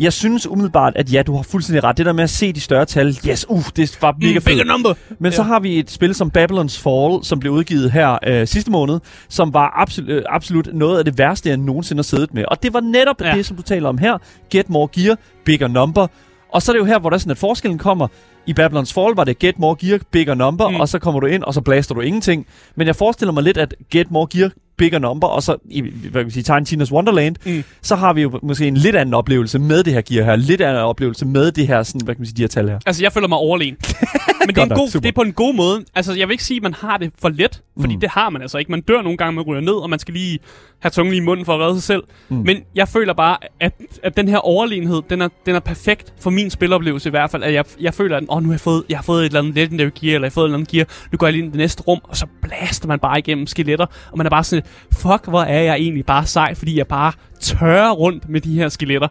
Jeg 0.00 0.12
synes 0.12 0.46
umiddelbart, 0.46 0.92
at 0.96 1.12
ja, 1.12 1.22
du 1.22 1.36
har 1.36 1.42
fuldstændig 1.42 1.84
ret. 1.84 1.96
Det 1.98 2.06
der 2.06 2.12
med 2.12 2.24
at 2.24 2.30
se 2.30 2.52
de 2.52 2.60
større 2.60 2.84
tal, 2.84 3.06
yes, 3.28 3.46
uh, 3.48 3.62
det 3.76 3.98
var 4.02 4.14
mega 4.20 4.34
Mm, 4.34 4.40
fedt. 4.42 4.66
number! 4.66 4.94
Men 5.18 5.32
så 5.32 5.42
Ja. 5.42 5.46
har 5.48 5.60
vi 5.60 5.78
et 5.78 5.90
spil 5.90 6.14
som 6.14 6.30
Babylon's 6.38 6.82
Fall, 6.82 7.24
som 7.24 7.40
blev 7.40 7.52
udgivet 7.52 7.92
her 7.92 8.18
øh, 8.26 8.46
sidste 8.46 8.70
måned, 8.70 9.00
som 9.28 9.54
var 9.54 9.72
absolut, 9.76 10.10
øh, 10.10 10.22
absolut 10.28 10.68
noget 10.74 10.98
af 10.98 11.04
det 11.04 11.18
værste, 11.18 11.48
jeg 11.48 11.56
nogensinde 11.56 11.98
har 11.98 12.02
siddet 12.02 12.34
med. 12.34 12.44
Og 12.48 12.62
det 12.62 12.74
var 12.74 12.80
netop 12.80 13.20
Ja. 13.22 13.32
det, 13.34 13.46
som 13.46 13.56
du 13.56 13.62
taler 13.62 13.88
om 13.88 13.98
her. 13.98 14.18
Get 14.50 14.70
more 14.70 14.88
gear, 14.92 15.16
bigger 15.44 15.68
number. 15.68 16.06
Og 16.52 16.62
så 16.62 16.72
er 16.72 16.74
det 16.74 16.80
jo 16.80 16.84
her, 16.86 16.98
hvor 16.98 17.10
der 17.10 17.14
er 17.14 17.18
sådan, 17.18 17.30
at 17.30 17.38
forskellen 17.38 17.78
kommer. 17.78 18.08
I 18.46 18.54
Babylon's 18.60 18.92
Fall 18.92 19.16
var 19.16 19.24
det 19.24 19.38
get 19.38 19.58
more 19.58 19.76
gear, 19.80 19.98
bigger 20.10 20.34
number, 20.34 20.68
Mm. 20.68 20.74
mm. 20.74 20.80
og 20.80 20.88
så 20.88 20.98
kommer 20.98 21.20
du 21.20 21.26
ind, 21.26 21.42
og 21.42 21.54
så 21.54 21.60
blaster 21.60 21.94
du 21.94 22.00
ingenting. 22.00 22.46
Men 22.76 22.86
jeg 22.86 22.96
forestiller 22.96 23.32
mig 23.32 23.42
lidt, 23.42 23.58
at 23.58 23.74
get 23.90 24.10
more 24.10 24.26
gear, 24.30 24.50
bigger 24.78 24.98
number, 24.98 25.26
og 25.26 25.42
så 25.42 25.56
i 25.70 25.80
hvad 25.80 26.12
kan 26.12 26.26
vi 26.26 26.30
sige, 26.30 26.42
Tiny 26.42 26.82
Tina's 26.82 26.92
Wonderland, 26.92 27.36
Mm. 27.46 27.64
så 27.82 27.96
har 27.96 28.12
vi 28.12 28.22
jo 28.22 28.38
måske 28.42 28.66
en 28.68 28.76
lidt 28.76 28.96
anden 28.96 29.14
oplevelse 29.14 29.58
med 29.58 29.82
det 29.84 29.92
her 29.92 30.00
gear 30.00 30.24
her, 30.24 30.36
lidt 30.36 30.60
anden 30.60 30.82
oplevelse 30.82 31.26
med 31.26 31.52
det 31.52 31.66
her, 31.66 31.82
sådan, 31.82 32.00
hvad 32.04 32.14
kan 32.14 32.20
man 32.20 32.26
sige, 32.26 32.36
de 32.36 32.42
her 32.42 32.48
tal 32.48 32.68
her. 32.68 32.78
Altså, 32.86 33.02
jeg 33.02 33.12
føler 33.12 33.28
mig 33.28 33.38
overlegen. 33.38 33.76
Men 34.46 34.54
det 34.54 34.58
er, 34.58 34.62
en 34.64 34.68
god, 34.70 35.00
det 35.00 35.06
er 35.08 35.12
på 35.12 35.22
en 35.22 35.32
god 35.32 35.54
måde. 35.54 35.84
Altså, 35.94 36.12
jeg 36.14 36.28
vil 36.28 36.32
ikke 36.34 36.44
sige, 36.44 36.56
at 36.56 36.62
man 36.62 36.74
har 36.74 36.96
det 36.96 37.12
for 37.18 37.28
let, 37.28 37.62
fordi 37.80 37.94
Mm. 37.94 38.00
det 38.00 38.10
har 38.10 38.30
man 38.30 38.42
altså 38.42 38.58
ikke. 38.58 38.70
Man 38.70 38.80
dør 38.80 39.02
nogle 39.02 39.16
gange, 39.18 39.32
man 39.36 39.44
ryger 39.44 39.60
ned, 39.60 39.72
og 39.72 39.90
man 39.90 39.98
skal 39.98 40.14
lige 40.14 40.38
have 40.78 40.90
tungen 40.90 41.14
i 41.14 41.20
munden 41.20 41.46
for 41.46 41.54
at 41.54 41.60
redde 41.60 41.74
sig 41.74 41.82
selv. 41.82 42.02
Mm. 42.28 42.36
Men 42.36 42.56
jeg 42.74 42.88
føler 42.88 43.12
bare, 43.14 43.36
at, 43.60 43.72
at 44.02 44.16
den 44.16 44.28
her 44.28 44.38
overlegenhed, 44.38 45.02
den 45.10 45.22
er, 45.22 45.28
den 45.46 45.54
er 45.54 45.60
perfekt 45.60 46.12
for 46.20 46.30
min 46.30 46.50
spiloplevelse 46.50 47.08
i 47.08 47.10
hvert 47.10 47.30
fald. 47.30 47.42
At 47.42 47.54
jeg, 47.54 47.64
jeg 47.80 47.94
føler, 47.94 48.16
at 48.16 48.24
oh, 48.28 48.42
nu 48.42 48.48
har 48.48 48.52
jeg, 48.54 48.60
fået, 48.60 48.84
jeg 48.88 48.98
har 48.98 49.02
fået 49.02 49.20
et 49.20 49.26
eller 49.26 49.40
andet 49.40 49.54
legendary 49.54 49.90
gear, 50.00 50.14
eller 50.14 50.26
jeg 50.26 50.30
har 50.30 50.30
fået 50.30 50.44
et 50.44 50.48
eller 50.48 50.56
andet 50.58 50.68
gear. 50.70 50.86
Nu 51.12 51.18
går 51.18 51.26
jeg 51.26 51.32
lige 51.32 51.42
ind 51.44 51.48
i 51.48 51.52
det 51.52 51.58
næste 51.58 51.82
rum, 51.82 52.00
og 52.04 52.16
så 52.16 52.26
blaster 52.42 52.88
man 52.88 52.98
bare 52.98 53.18
igennem 53.18 53.46
skeletter. 53.46 53.86
Og 54.12 54.18
man 54.18 54.26
er 54.26 54.30
bare 54.30 54.44
sådan, 54.44 54.64
fuck, 54.92 55.26
hvor 55.28 55.42
er 55.42 55.60
jeg 55.62 55.74
egentlig 55.74 56.06
bare 56.06 56.26
sej, 56.26 56.54
fordi 56.54 56.78
jeg 56.78 56.86
bare 56.86 57.12
tørrer 57.40 57.90
rundt 57.90 58.28
med 58.28 58.40
de 58.40 58.54
her 58.54 58.68
skeletter. 58.68 59.08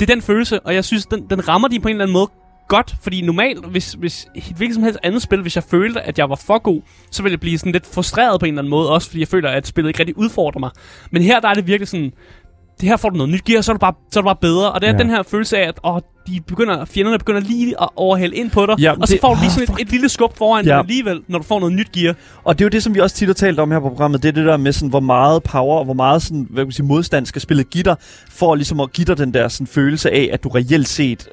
Det 0.00 0.10
er 0.10 0.14
den 0.14 0.22
følelse, 0.22 0.60
og 0.60 0.74
jeg 0.74 0.84
synes, 0.84 1.06
den, 1.06 1.26
den 1.30 1.48
rammer 1.48 1.68
de 1.68 1.80
på 1.80 1.88
en 1.88 1.92
eller 1.94 2.04
anden 2.04 2.12
måde 2.12 2.30
godt, 2.76 2.94
fordi 3.02 3.22
normalt, 3.22 3.66
hvis, 3.66 3.92
hvis 3.92 4.26
et 4.34 4.42
hvilket 4.56 4.74
som 4.74 4.84
helst 4.84 4.98
andet 5.02 5.22
spil, 5.22 5.42
hvis 5.42 5.56
jeg 5.56 5.64
følte, 5.64 6.00
at 6.00 6.18
jeg 6.18 6.30
var 6.30 6.36
for 6.36 6.58
god, 6.58 6.82
så 7.10 7.22
ville 7.22 7.32
jeg 7.32 7.40
blive 7.40 7.58
sådan 7.58 7.72
lidt 7.72 7.86
frustreret 7.86 8.40
på 8.40 8.46
en 8.46 8.52
eller 8.52 8.62
anden 8.62 8.70
måde, 8.70 8.90
også 8.90 9.08
fordi 9.08 9.20
jeg 9.20 9.28
føler, 9.28 9.50
at 9.50 9.66
spillet 9.66 9.88
ikke 9.90 10.00
rigtig 10.00 10.18
udfordrer 10.18 10.60
mig. 10.60 10.70
Men 11.10 11.22
her 11.22 11.40
der 11.40 11.48
er 11.48 11.54
det 11.54 11.66
virkelig 11.66 11.88
sådan, 11.88 12.12
det 12.80 12.88
her 12.88 12.96
får 12.96 13.08
du 13.08 13.16
noget 13.16 13.32
nyt 13.32 13.44
gear, 13.44 13.60
så 13.60 13.72
er 13.72 13.74
du 13.74 13.78
bare, 13.78 13.94
så 14.12 14.20
er 14.20 14.22
du 14.22 14.26
bare 14.26 14.36
bedre. 14.40 14.72
Og 14.72 14.80
det 14.80 14.88
er. 14.88 14.92
Ja. 14.92 14.98
den 14.98 15.10
her 15.10 15.22
følelse 15.22 15.58
af, 15.58 15.68
at 15.68 15.80
åh, 15.84 16.00
de 16.26 16.40
begynder, 16.46 16.84
fjenderne 16.84 17.18
begynder 17.18 17.40
lige 17.40 17.74
at 17.82 17.88
overhælde 17.96 18.36
ind 18.36 18.50
på 18.50 18.66
dig, 18.66 18.78
Ja, 18.80 18.92
og 19.00 19.08
så 19.08 19.12
det- 19.14 19.20
får 19.20 19.34
du 19.34 19.40
lige 19.40 19.50
sådan 19.50 19.62
et, 19.62 19.68
fuck. 19.68 19.80
et 19.80 19.90
lille 19.90 20.08
skub 20.08 20.36
foran 20.36 20.64
Ja. 20.64 20.70
dig 20.70 20.78
alligevel, 20.78 21.20
når 21.28 21.38
du 21.38 21.44
får 21.44 21.60
noget 21.60 21.74
nyt 21.74 21.92
gear. 21.92 22.14
Og 22.44 22.58
det 22.58 22.64
er 22.64 22.66
jo 22.66 22.68
det, 22.68 22.82
som 22.82 22.94
vi 22.94 23.00
også 23.00 23.16
tit 23.16 23.28
har 23.28 23.34
talt 23.34 23.58
om 23.58 23.70
her 23.70 23.80
på 23.80 23.88
programmet, 23.88 24.22
det 24.22 24.28
er 24.28 24.32
det 24.32 24.44
der 24.46 24.56
med, 24.56 24.72
sådan, 24.72 24.88
hvor 24.88 25.00
meget 25.00 25.42
power 25.42 25.78
og 25.78 25.84
hvor 25.84 25.94
meget 25.94 26.22
sådan, 26.22 26.46
hvad 26.50 26.62
kan 26.62 26.66
man 26.66 26.72
sige, 26.72 26.86
modstand 26.86 27.26
skal 27.26 27.42
spille 27.42 27.62
dig, 27.72 27.96
for 28.30 28.54
ligesom 28.54 28.80
at 28.80 28.92
give 28.92 29.04
dig 29.04 29.18
den 29.18 29.34
der 29.34 29.48
sådan, 29.48 29.66
følelse 29.66 30.10
af, 30.10 30.28
at 30.32 30.44
du 30.44 30.48
reelt 30.48 30.88
set, 30.88 31.28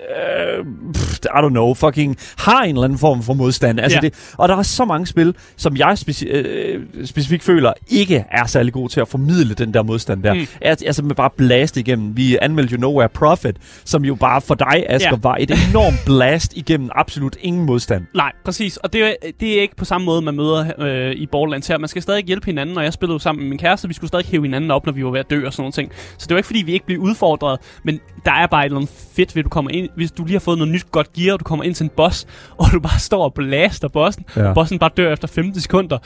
øh, 0.58 0.66
pff, 0.94 1.20
I 1.26 1.28
don't 1.28 1.50
know, 1.50 1.74
fucking 1.74 2.18
har 2.38 2.62
en 2.64 2.70
eller 2.70 2.84
anden 2.84 3.00
form 3.00 3.24
for 3.24 3.34
modstand. 3.34 3.80
Altså 3.80 3.98
Ja. 4.04 4.08
det, 4.08 4.14
og 4.38 4.50
der 4.50 4.56
er 4.58 4.62
så 4.62 4.86
mange 4.86 5.08
spil, 5.08 5.36
som 5.58 5.78
jeg 5.78 5.92
speci- 6.00 6.28
øh, 6.30 6.82
specifikt 7.06 7.44
føler, 7.44 7.74
ikke 7.90 8.26
er 8.32 8.46
særlig 8.46 8.74
gode 8.74 8.92
til 8.94 9.00
at 9.02 9.08
formidle 9.08 9.54
den 9.54 9.74
der 9.74 9.84
modstand 9.84 10.24
der. 10.24 10.34
Mm. 10.34 10.48
Altså 10.62 11.04
med 11.04 11.16
bare 11.16 11.30
blast 11.38 11.78
igennem. 11.78 12.18
Vi 12.18 12.38
anmeldte 12.42 12.72
jo 12.76 12.80
Nowhere 12.82 13.10
Profit, 13.10 13.56
som 13.86 14.06
jo 14.06 14.16
bare 14.16 14.42
for 14.42 14.56
dig, 14.56 14.79
Asger, 14.90 15.10
Ja. 15.12 15.18
var 15.22 15.38
et 15.40 15.52
enormt 15.70 15.96
blast 16.06 16.58
igennem 16.58 16.90
absolut 16.96 17.38
ingen 17.42 17.66
modstand. 17.66 18.06
Nej, 18.16 18.32
præcis. 18.46 18.78
Og 18.78 18.94
det 18.94 19.04
er, 19.04 19.14
det 19.40 19.58
er 19.58 19.62
ikke 19.62 19.76
på 19.76 19.86
samme 19.86 20.06
måde, 20.06 20.22
man 20.22 20.36
møder 20.36 20.72
øh, 20.80 21.12
i 21.12 21.26
Borderlands 21.26 21.68
her. 21.68 21.78
Man 21.78 21.88
skal 21.88 22.02
stadig 22.02 22.24
hjælpe 22.26 22.46
hinanden, 22.46 22.78
og 22.78 22.84
jeg 22.84 22.94
spillede 22.94 23.14
jo 23.16 23.20
sammen 23.20 23.42
med 23.44 23.50
min 23.50 23.58
kæreste. 23.58 23.88
Vi 23.88 23.94
skulle 23.94 24.08
stadig 24.08 24.26
hæve 24.26 24.42
hinanden 24.44 24.72
op, 24.72 24.86
når 24.86 24.94
vi 24.94 25.06
var 25.06 25.12
ved 25.12 25.20
at 25.20 25.30
dø 25.30 25.46
og 25.46 25.54
sådan 25.54 25.62
nogle 25.62 25.72
ting. 25.72 25.92
Så 26.18 26.26
det 26.28 26.34
var 26.36 26.38
ikke, 26.38 26.48
fordi 26.48 26.62
vi 26.62 26.72
ikke 26.74 26.86
blev 26.86 27.00
udfordret, 27.00 27.60
men 27.84 28.00
der 28.26 28.32
er 28.32 28.48
bare 28.48 28.62
et 28.62 28.66
eller 28.66 28.78
andet 28.78 28.94
fedt 29.16 29.36
ved, 29.36 29.40
at 29.40 29.44
du 29.46 29.50
kommer 29.50 29.72
ind, 29.72 29.90
hvis 29.96 30.12
du 30.12 30.24
lige 30.24 30.34
har 30.34 30.40
fået 30.40 30.58
noget 30.58 30.74
nyt 30.74 30.92
godt 30.92 31.14
gear, 31.14 31.34
og 31.34 31.40
du 31.40 31.44
kommer 31.44 31.64
ind 31.66 31.76
til 31.76 31.84
en 31.84 31.90
boss, 31.98 32.28
og 32.60 32.66
du 32.74 32.80
bare 32.80 33.00
står 33.00 33.24
og 33.24 33.34
blaster 33.34 33.88
bossen, 33.88 34.26
Ja. 34.36 34.48
og 34.48 34.54
bossen 34.56 34.80
bare 34.80 34.90
dør 34.98 35.14
efter 35.14 35.28
15 35.28 35.62
sekunder. 35.62 35.98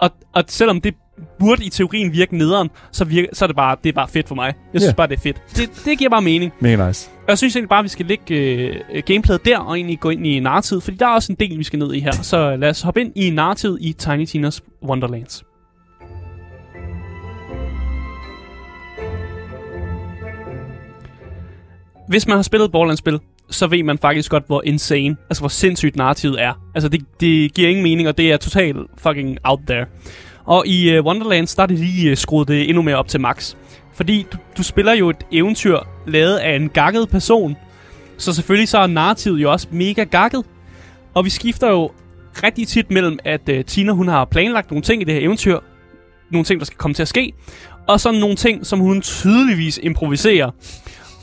Og, 0.00 0.10
og 0.34 0.44
selvom 0.48 0.80
det 0.80 0.94
burde 1.38 1.64
i 1.64 1.68
teorien 1.68 2.12
virke 2.12 2.36
nederen, 2.38 2.70
så, 2.92 3.04
virker, 3.04 3.28
så 3.32 3.44
er 3.44 3.46
det 3.46 3.56
bare, 3.56 3.76
det 3.84 3.88
er 3.88 3.92
bare 3.92 4.08
fedt 4.08 4.28
for 4.28 4.34
mig. 4.34 4.54
Jeg 4.72 4.80
synes 4.80 4.90
Ja. 4.90 4.94
bare, 4.94 5.06
det 5.08 5.16
er 5.16 5.20
fedt. 5.22 5.36
Det, 5.56 5.82
det 5.84 5.98
giver 5.98 6.10
bare 6.10 6.22
mening. 6.22 6.52
Mega 6.60 6.86
nice. 6.88 7.10
Og 7.16 7.28
jeg 7.28 7.38
synes 7.38 7.56
egentlig 7.56 7.68
bare, 7.68 7.78
at 7.78 7.84
vi 7.84 7.88
skal 7.88 8.06
lægge 8.06 8.34
øh, 8.34 9.02
gameplayet 9.06 9.44
der, 9.44 9.58
og 9.58 9.76
egentlig 9.76 10.00
gå 10.00 10.10
ind 10.10 10.26
i 10.26 10.40
narrativet, 10.40 10.82
fordi 10.82 10.96
der 10.96 11.06
er 11.06 11.10
også 11.14 11.32
en 11.32 11.36
del, 11.40 11.58
vi 11.58 11.64
skal 11.64 11.78
ned 11.78 11.92
i 11.94 12.00
her. 12.00 12.12
Så 12.12 12.56
lad 12.56 12.70
os 12.70 12.82
hoppe 12.82 13.00
ind 13.00 13.12
i 13.16 13.30
narrativet 13.30 13.78
i 13.80 13.92
Tiny 13.92 14.24
Tina's 14.26 14.60
Wonderlands. 14.88 15.44
Hvis 22.08 22.26
man 22.28 22.36
har 22.36 22.42
spillet 22.42 22.72
Borderlands-spil, 22.72 23.18
så 23.50 23.66
ved 23.66 23.82
man 23.82 23.98
faktisk 23.98 24.30
godt, 24.30 24.44
hvor 24.46 24.62
insane, 24.64 25.16
altså 25.30 25.40
hvor 25.42 25.48
sindssygt 25.48 25.96
narrativet 25.96 26.42
er. 26.42 26.52
Altså 26.74 26.88
det, 26.88 27.00
det 27.20 27.54
giver 27.54 27.68
ingen 27.68 27.82
mening, 27.82 28.08
og 28.08 28.18
det 28.18 28.32
er 28.32 28.36
totalt 28.36 28.76
fucking 28.98 29.38
out 29.44 29.60
there. 29.68 29.86
Og 30.48 30.66
i 30.66 30.90
øh, 30.90 31.04
Wonderlands, 31.04 31.54
der 31.54 31.62
er 31.62 31.66
det 31.66 31.78
lige 31.78 32.10
øh, 32.10 32.16
skruet 32.16 32.48
det 32.48 32.68
endnu 32.68 32.82
mere 32.82 32.96
op 32.96 33.08
til 33.08 33.20
max. 33.20 33.54
Fordi 33.94 34.26
du, 34.32 34.38
du 34.56 34.62
spiller 34.62 34.92
jo 34.92 35.10
et 35.10 35.26
eventyr 35.32 35.78
lavet 36.06 36.36
af 36.36 36.56
en 36.56 36.68
gakket 36.68 37.08
person, 37.08 37.56
så 38.16 38.32
selvfølgelig 38.32 38.68
så 38.68 38.78
er 38.78 38.86
narrativet 38.86 39.42
jo 39.42 39.52
også 39.52 39.68
mega 39.70 40.04
gakket. 40.04 40.44
Og 41.14 41.24
vi 41.24 41.30
skifter 41.30 41.70
jo 41.70 41.90
rigtig 42.42 42.68
tit 42.68 42.90
mellem, 42.90 43.18
at 43.24 43.48
øh, 43.48 43.64
Tina 43.64 43.92
hun 43.92 44.08
har 44.08 44.24
planlagt 44.24 44.70
nogle 44.70 44.82
ting 44.82 45.02
i 45.02 45.04
det 45.04 45.14
her 45.14 45.20
eventyr. 45.20 45.58
Nogle 46.30 46.44
ting, 46.44 46.60
der 46.60 46.66
skal 46.66 46.78
komme 46.78 46.94
til 46.94 47.02
at 47.02 47.08
ske. 47.08 47.32
Og 47.88 48.00
så 48.00 48.12
nogle 48.12 48.36
ting, 48.36 48.66
som 48.66 48.78
hun 48.78 49.00
tydeligvis 49.00 49.80
improviserer. 49.82 50.50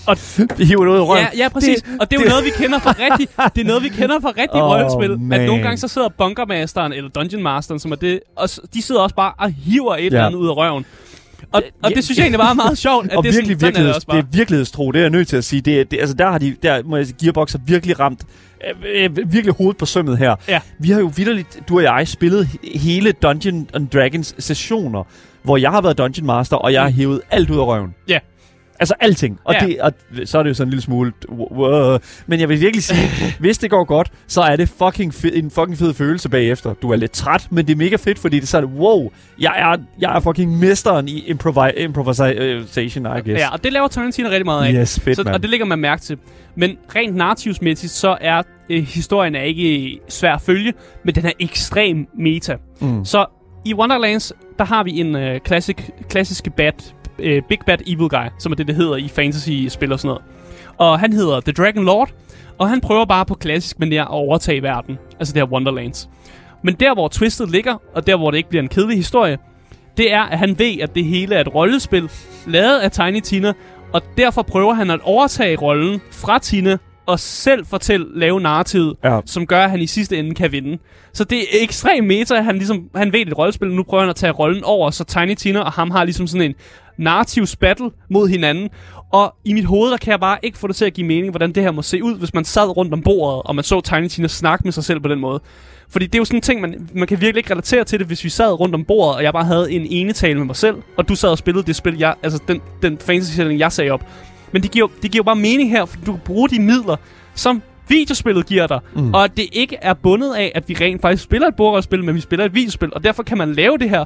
Og 0.07 0.17
Hiver 0.57 0.85
det 0.93 0.95
af 0.99 1.07
røven. 1.07 1.17
Ja, 1.17 1.27
ja, 1.37 1.49
præcis. 1.49 1.81
Det, 1.81 1.91
og 2.01 2.11
det 2.11 2.19
er 2.19 2.23
jo 2.23 2.29
noget, 2.29 2.45
vi 2.45 2.49
kender 2.49 2.79
fra 2.79 2.95
rigtig, 2.99 3.27
det 3.55 3.61
er 3.61 3.65
noget, 3.65 3.83
vi 3.83 3.89
kender 3.89 4.19
fra 4.21 4.29
rigtig 4.29 4.61
oh, 4.63 4.69
rollespil. 4.69 5.19
man. 5.19 5.39
At 5.41 5.47
nogle 5.47 5.63
gange 5.63 5.77
så 5.77 5.87
sidder 5.87 6.09
Bunkermasteren 6.09 6.93
eller 6.93 7.09
Dungeon 7.09 7.43
Masteren, 7.43 7.79
som 7.79 7.91
er 7.91 7.95
det, 7.95 8.19
og 8.35 8.49
de 8.73 8.81
sidder 8.81 9.01
også 9.01 9.15
bare 9.15 9.33
og 9.39 9.51
hiver 9.51 9.95
et 9.95 9.99
Ja. 9.99 10.05
eller 10.05 10.25
andet 10.25 10.39
ud 10.39 10.47
af 10.47 10.57
røven. 10.57 10.85
Og, 11.51 11.63
og 11.83 11.91
det 11.95 12.03
synes 12.03 12.17
jeg 12.17 12.23
egentlig 12.23 12.39
bare 12.39 12.49
er 12.49 12.53
meget 12.53 12.77
sjovt, 12.77 13.05
at 13.11 13.17
og 13.17 13.23
det 13.23 13.29
er 13.29 13.33
virkelig, 13.33 13.59
sådan, 13.59 13.73
sådan 13.73 13.81
er 13.81 13.87
det 13.87 13.95
også 13.95 13.99
det 14.05 14.07
bare. 14.07 14.17
er 14.17 14.23
virkelighedstro, 14.31 14.91
det 14.91 14.99
er 14.99 15.03
jeg 15.03 15.09
nødt 15.09 15.27
til 15.27 15.37
at 15.37 15.43
sige. 15.43 15.61
Det, 15.61 15.79
er- 15.79 15.83
det, 15.83 15.99
altså 15.99 16.15
der 16.15 16.31
har 16.31 16.37
de, 16.37 16.55
der 16.63 16.83
må 16.85 16.97
jeg 16.97 17.05
sige, 17.05 17.17
Gearbox 17.23 17.51
har 17.51 17.59
virkelig 17.67 17.99
ramt 17.99 18.21
øh, 18.95 19.03
øh, 19.05 19.33
virkelig 19.33 19.53
hovedet 19.57 19.77
på 19.77 19.85
sømmet 19.85 20.17
her. 20.17 20.35
Ja. 20.47 20.59
Vi 20.79 20.89
har 20.91 20.99
jo 20.99 21.11
vidderligt, 21.15 21.59
du 21.69 21.75
og 21.77 21.83
jeg, 21.83 22.07
spillet 22.07 22.45
he- 22.45 22.79
hele 22.79 23.11
Dungeon 23.11 23.69
and 23.73 23.87
Dragons 23.89 24.35
sessioner, 24.39 25.03
hvor 25.43 25.57
jeg 25.57 25.71
har 25.71 25.81
været 25.81 25.97
Dungeon 25.97 26.25
Master, 26.27 26.57
og 26.57 26.73
jeg 26.73 26.81
har 26.81 26.89
Mm. 26.89 26.95
hævet 26.95 27.21
alt 27.31 27.49
ud 27.49 27.57
af 27.57 27.65
røven. 27.65 27.95
Ja. 28.09 28.19
Altså 28.79 28.93
alting. 28.99 29.39
Og, 29.43 29.53
Ja. 29.61 29.65
det, 29.65 29.81
og 29.81 29.91
så 30.25 30.39
er 30.39 30.43
det 30.43 30.49
jo 30.49 30.53
sådan 30.53 30.67
en 30.67 30.71
lille 30.71 30.81
smule... 30.81 31.13
Wow. 31.29 31.97
Men 32.27 32.39
jeg 32.39 32.49
vil 32.49 32.59
virkelig 32.61 32.83
sige, 32.83 33.09
hvis 33.39 33.57
det 33.57 33.69
går 33.69 33.83
godt, 33.83 34.11
så 34.27 34.41
er 34.41 34.55
det 34.55 34.69
fucking 34.69 35.13
fed, 35.13 35.31
en 35.33 35.51
fucking 35.51 35.77
fed 35.77 35.93
følelse 35.93 36.29
bagefter. 36.29 36.73
Du 36.73 36.91
er 36.91 36.95
lidt 36.95 37.11
træt, 37.11 37.47
men 37.51 37.67
det 37.67 37.73
er 37.73 37.77
mega 37.77 37.95
fedt, 37.95 38.19
fordi 38.19 38.35
det 38.35 38.43
er 38.43 38.47
sådan, 38.47 38.69
wow, 38.69 39.09
jeg 39.39 39.53
er, 39.57 39.77
jeg 39.99 40.15
er 40.15 40.19
fucking 40.19 40.59
mesteren 40.59 41.07
i 41.07 41.31
improvi- 41.31 41.79
improvisation, 41.79 43.05
I 43.05 43.09
guess. 43.09 43.27
Ja, 43.27 43.49
og 43.51 43.63
det 43.63 43.73
laver 43.73 43.87
Tarantino 43.87 44.29
rigtig 44.29 44.45
meget 44.45 44.65
af. 44.75 44.81
Yes, 44.81 44.99
fedt, 44.99 45.15
så, 45.15 45.23
og 45.33 45.41
det 45.41 45.49
lægger 45.49 45.65
man 45.65 45.79
mærke 45.79 46.01
til. 46.01 46.17
Men 46.55 46.77
rent 46.95 47.15
narrativsmæssigt, 47.15 47.91
så 47.91 48.17
er 48.21 48.41
øh, 48.69 48.83
historien 48.83 49.35
er 49.35 49.41
ikke 49.41 49.99
svær 50.09 50.33
at 50.35 50.41
følge, 50.41 50.73
men 51.03 51.15
den 51.15 51.25
er 51.25 51.31
ekstrem 51.39 52.07
meta. 52.19 52.55
Mm. 52.81 53.05
Så 53.05 53.25
i 53.65 53.73
Wonderlands, 53.73 54.33
der 54.59 54.65
har 54.65 54.83
vi 54.83 54.99
en 54.99 55.15
øh, 55.15 55.39
classic, 55.47 55.77
klassiske 56.09 56.49
bad, 56.49 56.71
øh, 57.19 57.41
Big 57.49 57.59
Bad 57.65 57.77
Evil 57.87 58.09
Guy, 58.09 58.25
som 58.39 58.51
er 58.51 58.55
det, 58.55 58.67
det 58.67 58.75
hedder 58.75 58.95
i 58.95 59.07
fantasy-spil 59.07 59.91
og 59.91 59.99
sådan 59.99 60.07
noget. 60.07 60.21
Og 60.77 60.99
han 60.99 61.13
hedder 61.13 61.39
The 61.39 61.51
Dragon 61.51 61.85
Lord, 61.85 62.09
og 62.57 62.69
han 62.69 62.81
prøver 62.81 63.05
bare 63.05 63.25
på 63.25 63.33
klassisk 63.33 63.77
manér 63.83 63.95
at 63.95 64.07
overtage 64.07 64.61
verden. 64.63 64.97
Altså 65.19 65.33
det 65.33 65.41
her 65.41 65.51
Wonderlands. 65.53 66.09
Men 66.63 66.73
der, 66.79 66.93
hvor 66.93 67.07
twistet 67.07 67.51
ligger, 67.51 67.75
og 67.95 68.07
der, 68.07 68.15
hvor 68.17 68.31
det 68.31 68.37
ikke 68.37 68.49
bliver 68.49 68.63
en 68.63 68.69
kedelig 68.69 68.97
historie, 68.97 69.37
det 69.97 70.13
er, 70.13 70.21
at 70.21 70.39
han 70.39 70.59
ved, 70.59 70.79
at 70.81 70.95
det 70.95 71.05
hele 71.05 71.35
er 71.35 71.41
et 71.41 71.55
rollespil, 71.55 72.09
lavet 72.47 72.79
af 72.79 72.91
Tiny 72.91 73.19
Tina, 73.19 73.53
og 73.93 74.01
derfor 74.17 74.41
prøver 74.41 74.73
han 74.73 74.89
at 74.89 74.99
overtage 75.03 75.55
rollen 75.57 76.01
fra 76.11 76.39
Tina, 76.39 76.77
og 77.05 77.19
selv 77.19 77.65
fortælle, 77.65 78.19
lave 78.19 78.41
narrativet, 78.41 78.95
Ja. 79.03 79.19
som 79.25 79.47
gør, 79.47 79.63
at 79.63 79.69
han 79.71 79.81
i 79.81 79.87
sidste 79.87 80.17
ende 80.17 80.35
kan 80.35 80.51
vinde. 80.51 80.77
Så 81.13 81.23
det 81.23 81.37
er 81.39 81.43
ekstremt 81.61 82.07
meta, 82.07 82.35
han 82.41 82.55
ligesom, 82.55 82.89
han 82.95 83.13
ved 83.13 83.19
det 83.19 83.27
et 83.27 83.37
rollespil, 83.37 83.67
og 83.69 83.75
nu 83.75 83.83
prøver 83.83 84.03
han 84.03 84.09
at 84.09 84.15
tage 84.15 84.31
rollen 84.31 84.63
over, 84.63 84.89
så 84.91 85.03
Tiny 85.03 85.33
Tina 85.33 85.59
og 85.59 85.71
ham 85.71 85.91
har 85.91 86.03
ligesom 86.03 86.27
sådan 86.27 86.49
en 86.49 86.55
narrativ 86.97 87.45
battle 87.59 87.91
mod 88.09 88.29
hinanden. 88.29 88.69
Og 89.11 89.35
i 89.45 89.53
mit 89.53 89.65
hoved, 89.65 89.91
der 89.91 89.97
kan 89.97 90.11
jeg 90.11 90.19
bare 90.19 90.37
ikke 90.43 90.57
få 90.57 90.67
det 90.67 90.75
til 90.75 90.85
at 90.85 90.93
give 90.93 91.07
mening, 91.07 91.29
hvordan 91.29 91.51
det 91.51 91.63
her 91.63 91.71
må 91.71 91.81
se 91.81 92.03
ud, 92.03 92.15
hvis 92.15 92.33
man 92.33 92.45
sad 92.45 92.77
rundt 92.77 92.93
om 92.93 93.01
bordet, 93.01 93.41
og 93.45 93.55
man 93.55 93.63
så 93.63 93.81
Tiny 93.81 94.07
Tina 94.07 94.27
snakke 94.27 94.63
med 94.63 94.71
sig 94.71 94.83
selv 94.83 94.99
på 94.99 95.07
den 95.07 95.19
måde. 95.19 95.41
Fordi 95.89 96.05
det 96.05 96.15
er 96.15 96.19
jo 96.19 96.25
sådan 96.25 96.37
en 96.37 96.41
ting, 96.41 96.61
man, 96.61 96.89
man 96.93 97.07
kan 97.07 97.21
virkelig 97.21 97.39
ikke 97.39 97.51
relatere 97.51 97.83
til 97.83 97.99
det, 97.99 98.07
hvis 98.07 98.23
vi 98.23 98.29
sad 98.29 98.59
rundt 98.59 98.75
om 98.75 98.85
bordet, 98.85 99.15
og 99.15 99.23
jeg 99.23 99.33
bare 99.33 99.45
havde 99.45 99.71
en 99.71 99.87
enetale 99.89 100.37
med 100.37 100.45
mig 100.45 100.55
selv, 100.55 100.75
og 100.97 101.09
du 101.09 101.15
sad 101.15 101.29
og 101.29 101.37
spillede 101.37 101.65
det 101.65 101.75
spil, 101.75 101.97
jeg, 101.97 102.15
altså 102.23 102.39
den, 102.47 102.61
den 102.81 102.97
fantasy-sætning, 102.97 103.59
jeg 103.59 103.71
sagde 103.71 103.91
op. 103.91 104.05
Men 104.51 104.63
det 104.63 104.71
giver, 104.71 104.87
det 105.01 105.11
giver 105.11 105.19
jo 105.19 105.23
bare 105.23 105.35
mening 105.35 105.69
her, 105.69 105.85
for 105.85 105.97
du 106.05 106.11
kan 106.11 106.21
bruge 106.25 106.49
de 106.49 106.61
midler, 106.61 106.95
som 107.35 107.61
videospillet 107.87 108.45
giver 108.45 108.67
dig, 108.67 108.79
mm. 108.95 109.13
og 109.13 109.23
at 109.23 109.37
det 109.37 109.45
ikke 109.51 109.77
er 109.81 109.93
bundet 109.93 110.33
af, 110.33 110.51
at 110.55 110.69
vi 110.69 110.75
rent 110.81 111.01
faktisk 111.01 111.23
spiller 111.23 111.47
et 111.47 111.55
bordrollespil, 111.55 112.03
men 112.03 112.15
vi 112.15 112.21
spiller 112.21 112.45
et 112.45 112.53
videospil, 112.53 112.89
og 112.93 113.03
derfor 113.03 113.23
kan 113.23 113.37
man 113.37 113.53
lave 113.53 113.77
det 113.77 113.89
her 113.89 114.05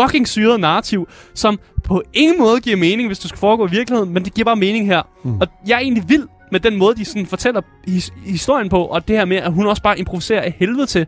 fucking 0.00 0.28
syret 0.28 0.60
narrativ, 0.60 1.08
som 1.34 1.58
på 1.84 2.02
ingen 2.14 2.38
måde 2.38 2.60
giver 2.60 2.76
mening, 2.76 3.08
hvis 3.08 3.18
du 3.18 3.28
skal 3.28 3.38
foregå 3.38 3.66
i 3.66 3.70
virkeligheden, 3.70 4.14
men 4.14 4.24
det 4.24 4.34
giver 4.34 4.44
bare 4.44 4.56
mening 4.56 4.86
her. 4.86 5.02
Mm. 5.24 5.40
Og 5.40 5.46
jeg 5.66 5.74
er 5.74 5.78
egentlig 5.80 6.04
vild 6.08 6.26
med 6.52 6.60
den 6.60 6.76
måde, 6.76 6.96
de 6.96 7.04
sådan 7.04 7.26
fortæller 7.26 7.60
his- 7.88 8.12
historien 8.30 8.68
på, 8.68 8.84
og 8.84 9.08
det 9.08 9.16
her 9.16 9.24
med, 9.24 9.36
at 9.36 9.52
hun 9.52 9.66
også 9.66 9.82
bare 9.82 9.98
improviserer 9.98 10.40
af 10.42 10.54
helvede 10.58 10.86
til. 10.86 11.06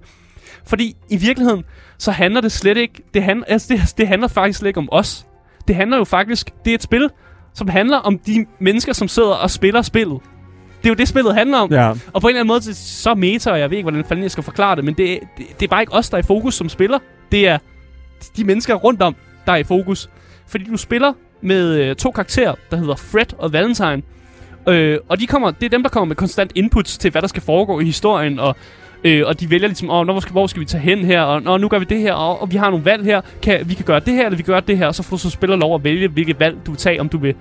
Fordi 0.66 0.96
i 1.10 1.16
virkeligheden, 1.16 1.64
så 1.98 2.10
handler 2.10 2.40
det 2.40 2.52
slet 2.52 2.76
ikke, 2.76 3.02
det, 3.14 3.22
hand, 3.22 3.42
altså 3.48 3.68
det, 3.74 3.80
det 3.98 4.08
handler 4.08 4.28
faktisk 4.28 4.58
slet 4.58 4.68
ikke 4.68 4.78
om 4.80 4.88
os. 4.92 5.26
Det 5.68 5.76
handler 5.76 5.96
jo 5.96 6.04
faktisk, 6.04 6.50
det 6.64 6.70
er 6.70 6.74
et 6.74 6.82
spil, 6.82 7.08
som 7.54 7.68
handler 7.68 7.96
om 7.96 8.18
de 8.18 8.46
mennesker, 8.60 8.92
som 8.92 9.08
sidder 9.08 9.28
og 9.32 9.50
spiller 9.50 9.82
spillet. 9.82 10.18
Det 10.82 10.86
er 10.86 10.90
jo 10.90 10.94
det, 10.94 11.08
spillet 11.08 11.34
handler 11.34 11.58
om. 11.58 11.72
Ja. 11.72 11.90
Og 12.12 12.20
på 12.20 12.26
en 12.28 12.30
eller 12.30 12.40
anden 12.40 12.48
måde, 12.48 12.62
så- 12.62 13.02
så 13.02 13.14
meta, 13.14 13.50
og 13.50 13.58
jeg 13.60 13.70
ved 13.70 13.76
ikke, 13.78 13.90
hvordan 13.90 14.04
fanden 14.04 14.22
jeg 14.22 14.30
skal 14.30 14.44
forklare 14.44 14.76
det, 14.76 14.84
men 14.84 14.94
det, 14.94 15.18
det, 15.38 15.46
det 15.60 15.66
er 15.66 15.70
bare 15.70 15.82
ikke 15.82 15.92
os, 15.92 16.10
der 16.10 16.16
er 16.16 16.22
i 16.22 16.26
fokus 16.26 16.54
som 16.54 16.68
spiller. 16.68 16.98
Det 17.32 17.48
er 17.48 17.58
de 18.36 18.44
mennesker 18.44 18.74
rundt 18.74 19.02
om, 19.02 19.16
der 19.46 19.52
er 19.52 19.56
i 19.56 19.64
fokus. 19.64 20.10
Fordi 20.46 20.64
du 20.64 20.76
spiller 20.76 21.12
med 21.42 21.74
øh, 21.74 21.96
to 21.96 22.10
karakterer, 22.10 22.54
der 22.70 22.76
hedder 22.76 22.96
Fred 22.96 23.38
og 23.38 23.52
Valentine. 23.52 24.02
Øh, 24.68 24.98
og 25.08 25.20
de 25.20 25.26
kommer, 25.26 25.50
det 25.50 25.66
er 25.66 25.70
dem, 25.70 25.82
der 25.82 25.90
kommer 25.90 26.06
med 26.06 26.16
konstant 26.16 26.52
inputs 26.54 26.98
til, 26.98 27.10
hvad 27.10 27.22
der 27.22 27.28
skal 27.28 27.42
foregå 27.42 27.80
i 27.80 27.84
historien, 27.84 28.38
og 28.38 28.56
Øh, 29.04 29.22
og 29.26 29.40
de 29.40 29.50
vælger 29.50 29.66
ligesom, 29.68 29.90
åh, 29.90 30.04
hvor 30.04 30.20
skal, 30.20 30.32
hvor 30.32 30.46
skal 30.46 30.60
vi 30.60 30.64
tage 30.64 30.82
hen 30.82 30.98
her, 30.98 31.22
og 31.22 31.42
Nå, 31.42 31.56
nu 31.56 31.68
gør 31.68 31.78
vi 31.78 31.84
det 31.84 31.98
her, 32.00 32.12
og, 32.12 32.42
og 32.42 32.52
vi 32.52 32.56
har 32.56 32.70
nogle 32.70 32.84
valg 32.84 33.04
her, 33.04 33.20
kan, 33.42 33.68
vi 33.68 33.74
kan 33.74 33.84
gøre 33.84 34.00
det 34.00 34.14
her, 34.14 34.24
eller 34.24 34.36
vi 34.36 34.42
kan 34.42 34.52
gøre 34.52 34.62
det 34.66 34.78
her, 34.78 34.86
og 34.86 34.94
så 34.94 35.02
får 35.02 35.16
du 35.16 35.20
så 35.22 35.30
spiller 35.30 35.56
lov 35.56 35.74
at 35.74 35.84
vælge, 35.84 36.08
hvilket 36.08 36.40
valg 36.40 36.56
du 36.66 36.70
vil 36.70 36.78
tage, 36.78 37.00
om 37.00 37.08
du 37.08 37.18
vil 37.18 37.34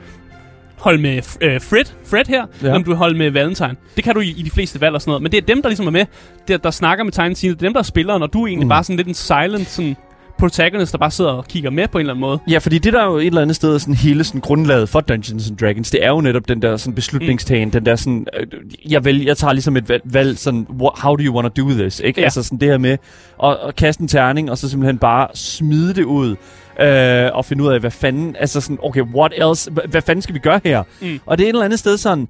holde 0.78 1.02
med 1.02 1.18
øh, 1.42 1.62
Fred, 1.62 1.86
Fred 2.06 2.24
her, 2.28 2.46
Ja. 2.62 2.68
ja. 2.68 2.76
om 2.76 2.84
du 2.84 2.90
vil 2.90 2.98
holde 2.98 3.18
med 3.18 3.32
Valentine. 3.32 3.76
Det 3.96 4.04
kan 4.04 4.16
du 4.16 4.20
i, 4.22 4.30
i 4.38 4.42
de 4.42 4.50
fleste 4.52 4.82
valg 4.82 4.96
og 4.96 5.02
sådan 5.02 5.10
noget, 5.10 5.22
men 5.24 5.32
det 5.32 5.38
er 5.38 5.42
dem, 5.42 5.62
der 5.62 5.70
ligesom 5.70 5.88
er 5.88 5.92
med, 5.92 6.06
der, 6.48 6.58
der 6.58 6.72
snakker 6.72 7.04
med 7.04 7.12
Tina, 7.12 7.30
det 7.30 7.46
er 7.46 7.54
dem, 7.54 7.74
der 7.74 7.80
er 7.80 7.84
spilleren, 7.84 8.24
og 8.24 8.34
du 8.34 8.44
er 8.44 8.48
egentlig 8.48 8.66
mm. 8.66 8.70
bare 8.70 8.84
sådan 8.84 8.98
lidt 8.98 9.08
en 9.08 9.14
silent 9.14 9.68
sådan, 9.68 9.96
protagonist, 10.40 10.92
der 10.92 10.98
bare 10.98 11.12
sidder 11.12 11.32
og 11.32 11.46
kigger 11.46 11.70
med 11.70 11.88
på 11.88 11.98
en 11.98 12.00
eller 12.00 12.14
anden 12.14 12.22
måde. 12.22 12.40
Ja, 12.50 12.58
fordi 12.58 12.78
det 12.78 12.94
der 12.94 13.02
er 13.02 13.06
jo 13.06 13.18
et 13.18 13.26
eller 13.26 13.42
andet 13.42 13.56
sted 13.56 13.80
sådan 13.80 13.94
hele 13.94 14.24
sådan 14.24 14.42
grundlaget 14.42 14.90
for 14.90 15.00
Dungeons 15.00 15.50
and 15.50 15.58
Dragons, 15.58 15.92
det 15.92 16.06
er 16.06 16.10
jo 16.10 16.22
netop 16.22 16.48
den 16.48 16.62
der 16.62 16.78
sådan 16.78 16.96
beslutningstagen, 16.96 17.68
mm. 17.68 17.72
den 17.72 17.86
der 17.86 17.96
sådan, 17.96 18.28
øh, 18.40 18.48
jeg, 18.92 19.06
vælger, 19.06 19.26
jeg 19.26 19.38
tager 19.38 19.54
ligesom 19.54 19.78
et 19.78 20.02
valg, 20.04 20.38
sådan, 20.38 20.68
how 20.80 21.16
do 21.16 21.24
you 21.24 21.36
want 21.36 21.56
to 21.56 21.64
do 21.64 21.70
this, 21.70 22.00
ikke? 22.00 22.20
Ja. 22.22 22.26
Altså 22.26 22.44
sådan 22.44 22.60
det 22.60 22.68
her 22.68 22.78
med 22.78 22.98
at, 23.44 23.58
at 23.68 23.76
kaste 23.76 24.02
en 24.02 24.08
terning, 24.08 24.52
og 24.52 24.58
så 24.58 24.70
simpelthen 24.70 24.98
bare 24.98 25.28
smide 25.34 25.94
det 25.94 26.04
ud, 26.04 26.36
øh, 26.82 27.30
og 27.34 27.46
finde 27.46 27.64
ud 27.64 27.70
af, 27.74 27.80
hvad 27.80 27.92
fanden, 27.92 28.36
altså 28.40 28.62
sådan, 28.62 28.78
okay, 28.84 29.02
what 29.02 29.34
else, 29.36 29.72
Hva- 29.72 29.88
hvad 29.88 30.02
fanden 30.02 30.22
skal 30.22 30.36
vi 30.36 30.40
gøre 30.40 30.62
her? 30.64 30.84
Mm. 31.02 31.20
Og 31.26 31.38
det 31.38 31.44
er 31.44 31.48
et 31.48 31.54
eller 31.54 31.66
andet 31.66 31.80
sted 31.80 31.98
sådan, 31.98 32.28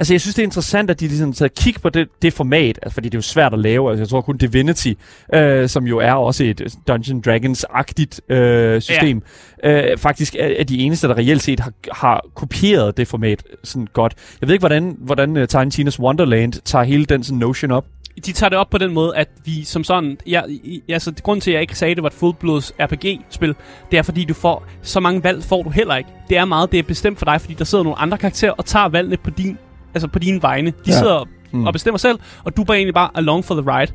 Altså, 0.00 0.14
jeg 0.14 0.20
synes, 0.20 0.34
det 0.34 0.42
er 0.42 0.46
interessant, 0.46 0.90
at 0.90 1.00
de 1.00 1.08
ligesom 1.08 1.32
tager 1.32 1.48
kig 1.56 1.74
på 1.82 1.88
det, 1.88 2.08
det 2.22 2.32
format, 2.32 2.78
altså, 2.82 2.94
fordi 2.94 3.08
det 3.08 3.14
er 3.14 3.18
jo 3.18 3.22
svært 3.22 3.52
at 3.52 3.58
lave. 3.58 3.90
Altså, 3.90 4.02
jeg 4.02 4.08
tror 4.08 4.20
kun 4.20 4.36
Divinity, 4.36 4.92
øh, 5.34 5.68
som 5.68 5.86
jo 5.86 5.98
er 5.98 6.12
også 6.12 6.44
et 6.44 6.74
Dungeon 6.88 7.22
Dragons-agtigt 7.26 8.34
øh, 8.34 8.80
system, 8.80 9.22
ja. 9.64 9.90
øh, 9.90 9.98
faktisk 9.98 10.34
er, 10.34 10.54
er 10.58 10.64
de 10.64 10.78
eneste, 10.78 11.08
der 11.08 11.16
reelt 11.16 11.42
set 11.42 11.60
har, 11.60 11.72
har 11.92 12.26
kopieret 12.34 12.96
det 12.96 13.08
format 13.08 13.42
sådan 13.64 13.88
godt. 13.92 14.14
Jeg 14.40 14.48
ved 14.48 14.54
ikke, 14.54 14.62
hvordan, 14.62 14.96
hvordan 14.98 15.36
uh, 15.36 15.44
Tiny 15.44 15.70
Tina's 15.70 15.98
Wonderland 15.98 16.52
tager 16.52 16.84
hele 16.84 17.04
den 17.04 17.24
sådan 17.24 17.38
notion 17.38 17.70
op. 17.70 17.84
de 18.26 18.32
tager 18.32 18.48
det 18.48 18.58
op 18.58 18.70
på 18.70 18.78
den 18.78 18.94
måde, 18.94 19.16
at 19.16 19.28
vi 19.44 19.64
som 19.64 19.84
sådan... 19.84 20.18
Ja, 20.26 20.42
i, 20.48 20.82
altså, 20.88 21.12
grunden 21.22 21.40
til, 21.40 21.50
at 21.50 21.54
jeg 21.54 21.60
ikke 21.60 21.78
sagde, 21.78 21.90
at 21.90 21.96
det 21.96 22.02
var 22.02 22.08
et 22.08 22.14
fuldblods 22.14 22.72
RPG-spil, 22.80 23.54
det 23.90 23.98
er, 23.98 24.02
fordi 24.02 24.24
du 24.24 24.34
får... 24.34 24.66
Så 24.82 25.00
mange 25.00 25.24
valg 25.24 25.44
får 25.44 25.62
du 25.62 25.70
heller 25.70 25.96
ikke. 25.96 26.10
Det 26.28 26.36
er 26.36 26.44
meget, 26.44 26.72
det 26.72 26.78
er 26.78 26.82
bestemt 26.82 27.18
for 27.18 27.24
dig, 27.24 27.40
fordi 27.40 27.54
der 27.54 27.64
sidder 27.64 27.84
nogle 27.84 27.98
andre 27.98 28.18
karakterer 28.18 28.52
og 28.52 28.64
tager 28.64 28.88
valgene 28.88 29.16
på 29.16 29.30
din... 29.30 29.58
Altså 29.94 30.08
på 30.08 30.18
dine 30.18 30.42
vegne. 30.42 30.70
De 30.70 30.74
Ja. 30.86 30.98
sidder 30.98 31.24
mm. 31.52 31.66
og 31.66 31.72
bestemmer 31.72 31.98
selv, 31.98 32.18
og 32.44 32.56
du 32.56 32.62
er 32.62 32.66
bare 32.66 32.76
egentlig 32.76 32.94
bare 32.94 33.10
along 33.14 33.44
for 33.44 33.54
the 33.60 33.72
ride. 33.78 33.92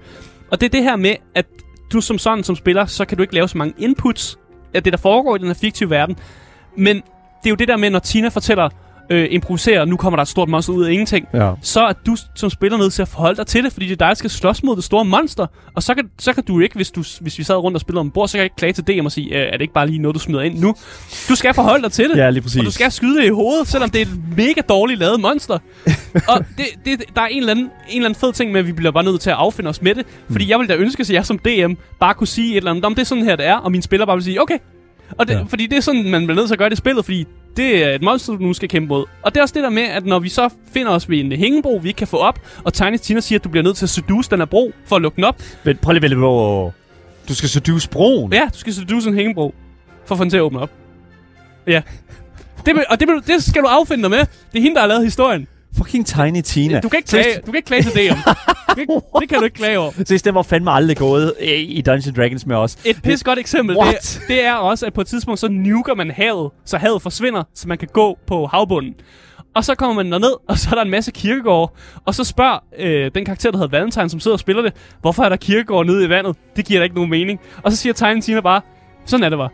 Og 0.52 0.62
det 0.62 0.66
er 0.66 0.70
det 0.72 0.84
her 0.84 0.96
med, 0.96 1.16
at 1.36 1.46
du 1.94 2.02
som 2.02 2.18
sådan 2.18 2.44
som 2.44 2.56
spiller, 2.56 2.86
så 2.86 3.06
kan 3.06 3.18
du 3.18 3.22
ikke 3.24 3.34
lave 3.34 3.48
så 3.48 3.58
mange 3.58 3.74
inputs 3.78 4.38
af 4.74 4.84
det, 4.84 4.94
der 4.94 4.98
foregår 5.00 5.36
i 5.36 5.40
den 5.40 5.48
her 5.48 5.54
fiktive 5.54 5.90
verden. 5.90 6.16
Men 6.78 6.96
det 6.96 7.46
er 7.46 7.50
jo 7.50 7.56
det 7.56 7.68
der 7.68 7.78
med, 7.78 7.90
når 7.90 8.00
Tina 8.00 8.28
fortæller, 8.28 8.70
øh, 9.10 9.28
improviserer, 9.32 9.86
nu 9.86 9.98
kommer 9.98 10.18
der 10.18 10.22
et 10.22 10.28
stort 10.28 10.50
monster 10.50 10.74
ud 10.74 10.84
af 10.86 10.92
ingenting, 10.92 11.28
Ja. 11.34 11.52
så 11.62 11.82
er 11.82 11.94
du 12.06 12.16
som 12.36 12.50
spiller 12.50 12.78
nødt 12.78 12.94
til 12.94 13.02
at 13.02 13.08
forholde 13.08 13.38
dig 13.38 13.48
til 13.48 13.64
det, 13.64 13.74
fordi 13.74 13.86
det 13.86 13.92
er 13.92 13.96
dig, 13.96 14.08
der 14.08 14.14
skal 14.14 14.30
slås 14.30 14.64
mod 14.64 14.76
det 14.76 14.84
store 14.84 15.06
monster. 15.06 15.48
Og 15.76 15.84
så 15.84 15.96
kan, 15.96 16.10
så 16.20 16.34
kan 16.34 16.44
du 16.44 16.60
ikke, 16.60 16.76
hvis, 16.76 16.92
du, 16.92 17.04
hvis 17.22 17.40
vi 17.40 17.44
sad 17.44 17.56
rundt 17.56 17.76
og 17.76 17.82
spillede 17.82 18.00
om 18.00 18.12
bord, 18.12 18.28
så 18.28 18.32
kan 18.32 18.38
jeg 18.40 18.46
ikke 18.46 18.56
klage 18.56 18.74
til 18.74 18.84
DM 18.88 19.06
og 19.06 19.12
sige, 19.12 19.28
øh, 19.28 19.42
er 19.48 19.52
det 19.52 19.62
ikke 19.62 19.74
bare 19.74 19.88
lige 19.88 20.00
noget, 20.00 20.16
du 20.16 20.20
smider 20.20 20.42
ind 20.42 20.60
nu? 20.60 20.76
Du 21.30 21.36
skal 21.36 21.54
forholde 21.54 21.84
dig 21.84 21.92
til 21.92 22.10
det. 22.10 22.18
Ja, 22.18 22.30
lige 22.30 22.42
præcis. 22.42 22.60
Og 22.60 22.66
du 22.66 22.72
skal 22.72 22.92
skyde 22.92 23.18
det 23.18 23.26
i 23.26 23.30
hovedet, 23.30 23.68
selvom 23.68 23.90
det 23.90 24.02
er 24.02 24.06
et 24.06 24.38
mega 24.38 24.62
dårligt 24.70 25.00
lavet 25.00 25.20
monster. 25.20 25.58
og 26.30 26.46
det, 26.58 26.66
det, 26.86 27.04
der 27.16 27.22
er 27.22 27.28
en 27.28 27.38
eller, 27.38 27.52
anden, 27.52 27.66
en 27.66 27.72
eller 27.90 28.06
anden 28.10 28.20
fed 28.20 28.34
ting 28.34 28.52
med, 28.52 28.60
at 28.60 28.68
vi 28.68 28.72
bliver 28.72 28.92
bare 28.92 29.04
nødt 29.04 29.22
til 29.22 29.30
at 29.30 29.36
affinde 29.36 29.70
os 29.70 29.82
med 29.82 29.96
det. 29.96 30.06
Fordi 30.32 30.50
jeg 30.50 30.60
vil 30.60 30.70
da 30.70 30.76
ønske, 30.76 31.02
at 31.02 31.10
jeg 31.12 31.26
som 31.26 31.40
DM 31.40 31.74
bare 32.00 32.14
kunne 32.14 32.28
sige 32.28 32.52
et 32.52 32.58
eller 32.58 32.72
andet, 32.72 32.86
om 32.86 32.96
det 32.96 33.02
er 33.02 33.06
sådan 33.06 33.24
her, 33.24 33.36
det 33.36 33.46
er, 33.46 33.56
og 33.56 33.72
mine 33.72 33.84
spillere 33.84 34.08
bare 34.08 34.16
vil 34.16 34.24
sige, 34.24 34.42
okay. 34.42 34.58
Og 35.18 35.28
det, 35.28 35.34
ja. 35.34 35.44
Fordi 35.48 35.66
det 35.68 35.78
er 35.78 35.82
sådan, 35.82 36.10
man 36.12 36.26
bliver 36.26 36.36
nødt 36.36 36.48
til 36.48 36.56
at 36.56 36.60
gøre 36.60 36.70
det 36.70 36.76
i 36.76 36.78
spillet, 36.78 37.06
fordi 37.06 37.26
det 37.58 37.84
er 37.84 37.90
et 37.90 38.02
monster, 38.02 38.34
du 38.34 38.44
nu 38.44 38.54
skal 38.54 38.70
kæmpe 38.70 38.88
mod. 38.88 39.06
Og 39.22 39.32
det 39.32 39.38
er 39.38 39.42
også 39.42 39.54
det 39.54 39.64
der 39.64 39.70
med, 39.70 39.84
at 39.84 40.06
når 40.06 40.20
vi 40.20 40.30
så 40.30 40.50
finder 40.74 40.92
os 40.92 41.10
ved 41.10 41.20
en 41.20 41.32
hængebro, 41.32 41.80
vi 41.84 41.88
ikke 41.88 41.98
kan 41.98 42.08
få 42.08 42.18
op, 42.18 42.40
og 42.64 42.74
Tiny 42.74 42.98
Tina 42.98 43.20
siger, 43.20 43.40
at 43.40 43.44
du 43.44 43.50
bliver 43.50 43.64
nødt 43.64 43.78
til 43.78 43.86
at 43.86 43.90
seduce 43.90 44.30
den 44.30 44.40
her 44.40 44.46
bro 44.46 44.72
for 44.86 44.96
at 44.96 45.02
lukke 45.02 45.16
den 45.16 45.24
op. 45.24 45.42
Men 45.64 45.78
prøv 45.78 45.92
lige 45.94 46.02
vælge, 46.02 46.16
hvor... 46.16 46.74
Du 47.30 47.36
skal 47.36 47.50
seduce 47.50 47.90
broen. 47.90 48.34
Ja, 48.34 48.50
du 48.54 48.58
skal 48.58 48.74
seduce 48.74 49.10
en 49.10 49.16
hængebro 49.16 49.54
for 50.06 50.16
at 50.16 50.18
få 50.18 50.24
den 50.24 50.30
til 50.30 50.38
at 50.38 50.42
åbne 50.42 50.60
op. 50.60 50.72
Ja. 51.68 51.82
Det, 52.66 52.84
og 52.90 53.00
det, 53.00 53.10
det 53.28 53.44
skal 53.44 53.62
du 53.62 53.68
affinde 53.68 54.04
dig 54.04 54.12
med. 54.12 54.20
Det 54.20 54.58
er 54.58 54.62
hende, 54.62 54.76
der 54.76 54.82
har 54.82 54.88
lavet 54.88 55.04
historien. 55.04 55.48
Fucking 55.78 56.06
Tiny 56.06 56.42
Tina. 56.42 56.80
Du 56.80 56.90
kan 56.90 56.98
ikke 56.98 57.10
klage, 57.10 57.40
du 57.40 57.46
kan 57.46 57.56
ikke 57.56 57.68
klage 57.68 57.84
til 57.84 57.92
DM. 57.92 58.18
Du 58.70 58.74
kan 58.74 58.82
ikke, 58.82 58.94
det 59.20 59.30
kan 59.30 59.40
du 59.40 59.44
ikke 59.44 59.58
klage 59.58 59.80
over. 59.80 59.92
Ses, 60.06 60.22
den 60.22 60.36
var 60.36 60.42
fandme 60.42 60.72
aldrig 60.72 60.98
gået 60.98 61.34
i 61.58 61.82
Dungeons 61.82 62.16
Dragons 62.16 62.46
med 62.46 62.56
os. 62.56 62.78
Et 62.86 63.02
pis 63.04 63.24
godt 63.24 63.40
eksempel, 63.40 63.78
What? 63.78 64.20
det, 64.22 64.28
det 64.28 64.46
er 64.46 64.54
også, 64.54 64.86
at 64.86 64.94
på 64.94 65.02
et 65.02 65.08
tidspunkt, 65.08 65.40
så 65.40 65.48
nuker 65.48 65.96
man 65.96 66.12
havet, 66.12 66.52
så 66.66 66.78
havet 66.78 67.02
forsvinder, 67.02 67.44
så 67.54 67.68
man 67.68 67.78
kan 67.78 67.88
gå 67.94 68.18
på 68.28 68.46
havbunden. 68.46 68.94
Og 69.56 69.66
så 69.66 69.76
kommer 69.76 70.04
man 70.04 70.12
derned, 70.12 70.34
og 70.50 70.58
så 70.58 70.70
er 70.72 70.76
der 70.76 70.82
en 70.82 70.90
masse 70.90 71.12
kirkegårde. 71.12 71.72
Og 72.06 72.16
så 72.16 72.24
spørger 72.24 72.60
øh, 72.80 73.12
den 73.16 73.26
karakter, 73.26 73.52
der 73.52 73.58
hedder 73.58 73.78
Valentine, 73.78 74.10
som 74.10 74.20
sidder 74.20 74.36
og 74.36 74.40
spiller 74.40 74.62
det, 74.62 74.74
hvorfor 75.02 75.24
er 75.24 75.30
der 75.30 75.36
kirkegårde 75.36 75.88
nede 75.88 76.06
i 76.06 76.10
vandet? 76.10 76.36
Det 76.56 76.66
giver 76.66 76.80
da 76.80 76.84
ikke 76.84 76.96
nogen 76.96 77.10
mening. 77.10 77.40
Og 77.64 77.72
så 77.72 77.78
siger 77.78 77.94
Tiny 77.94 78.22
Tina 78.22 78.42
bare, 78.42 78.62
sådan 79.06 79.24
er 79.24 79.30
det 79.30 79.38
bare. 79.38 79.50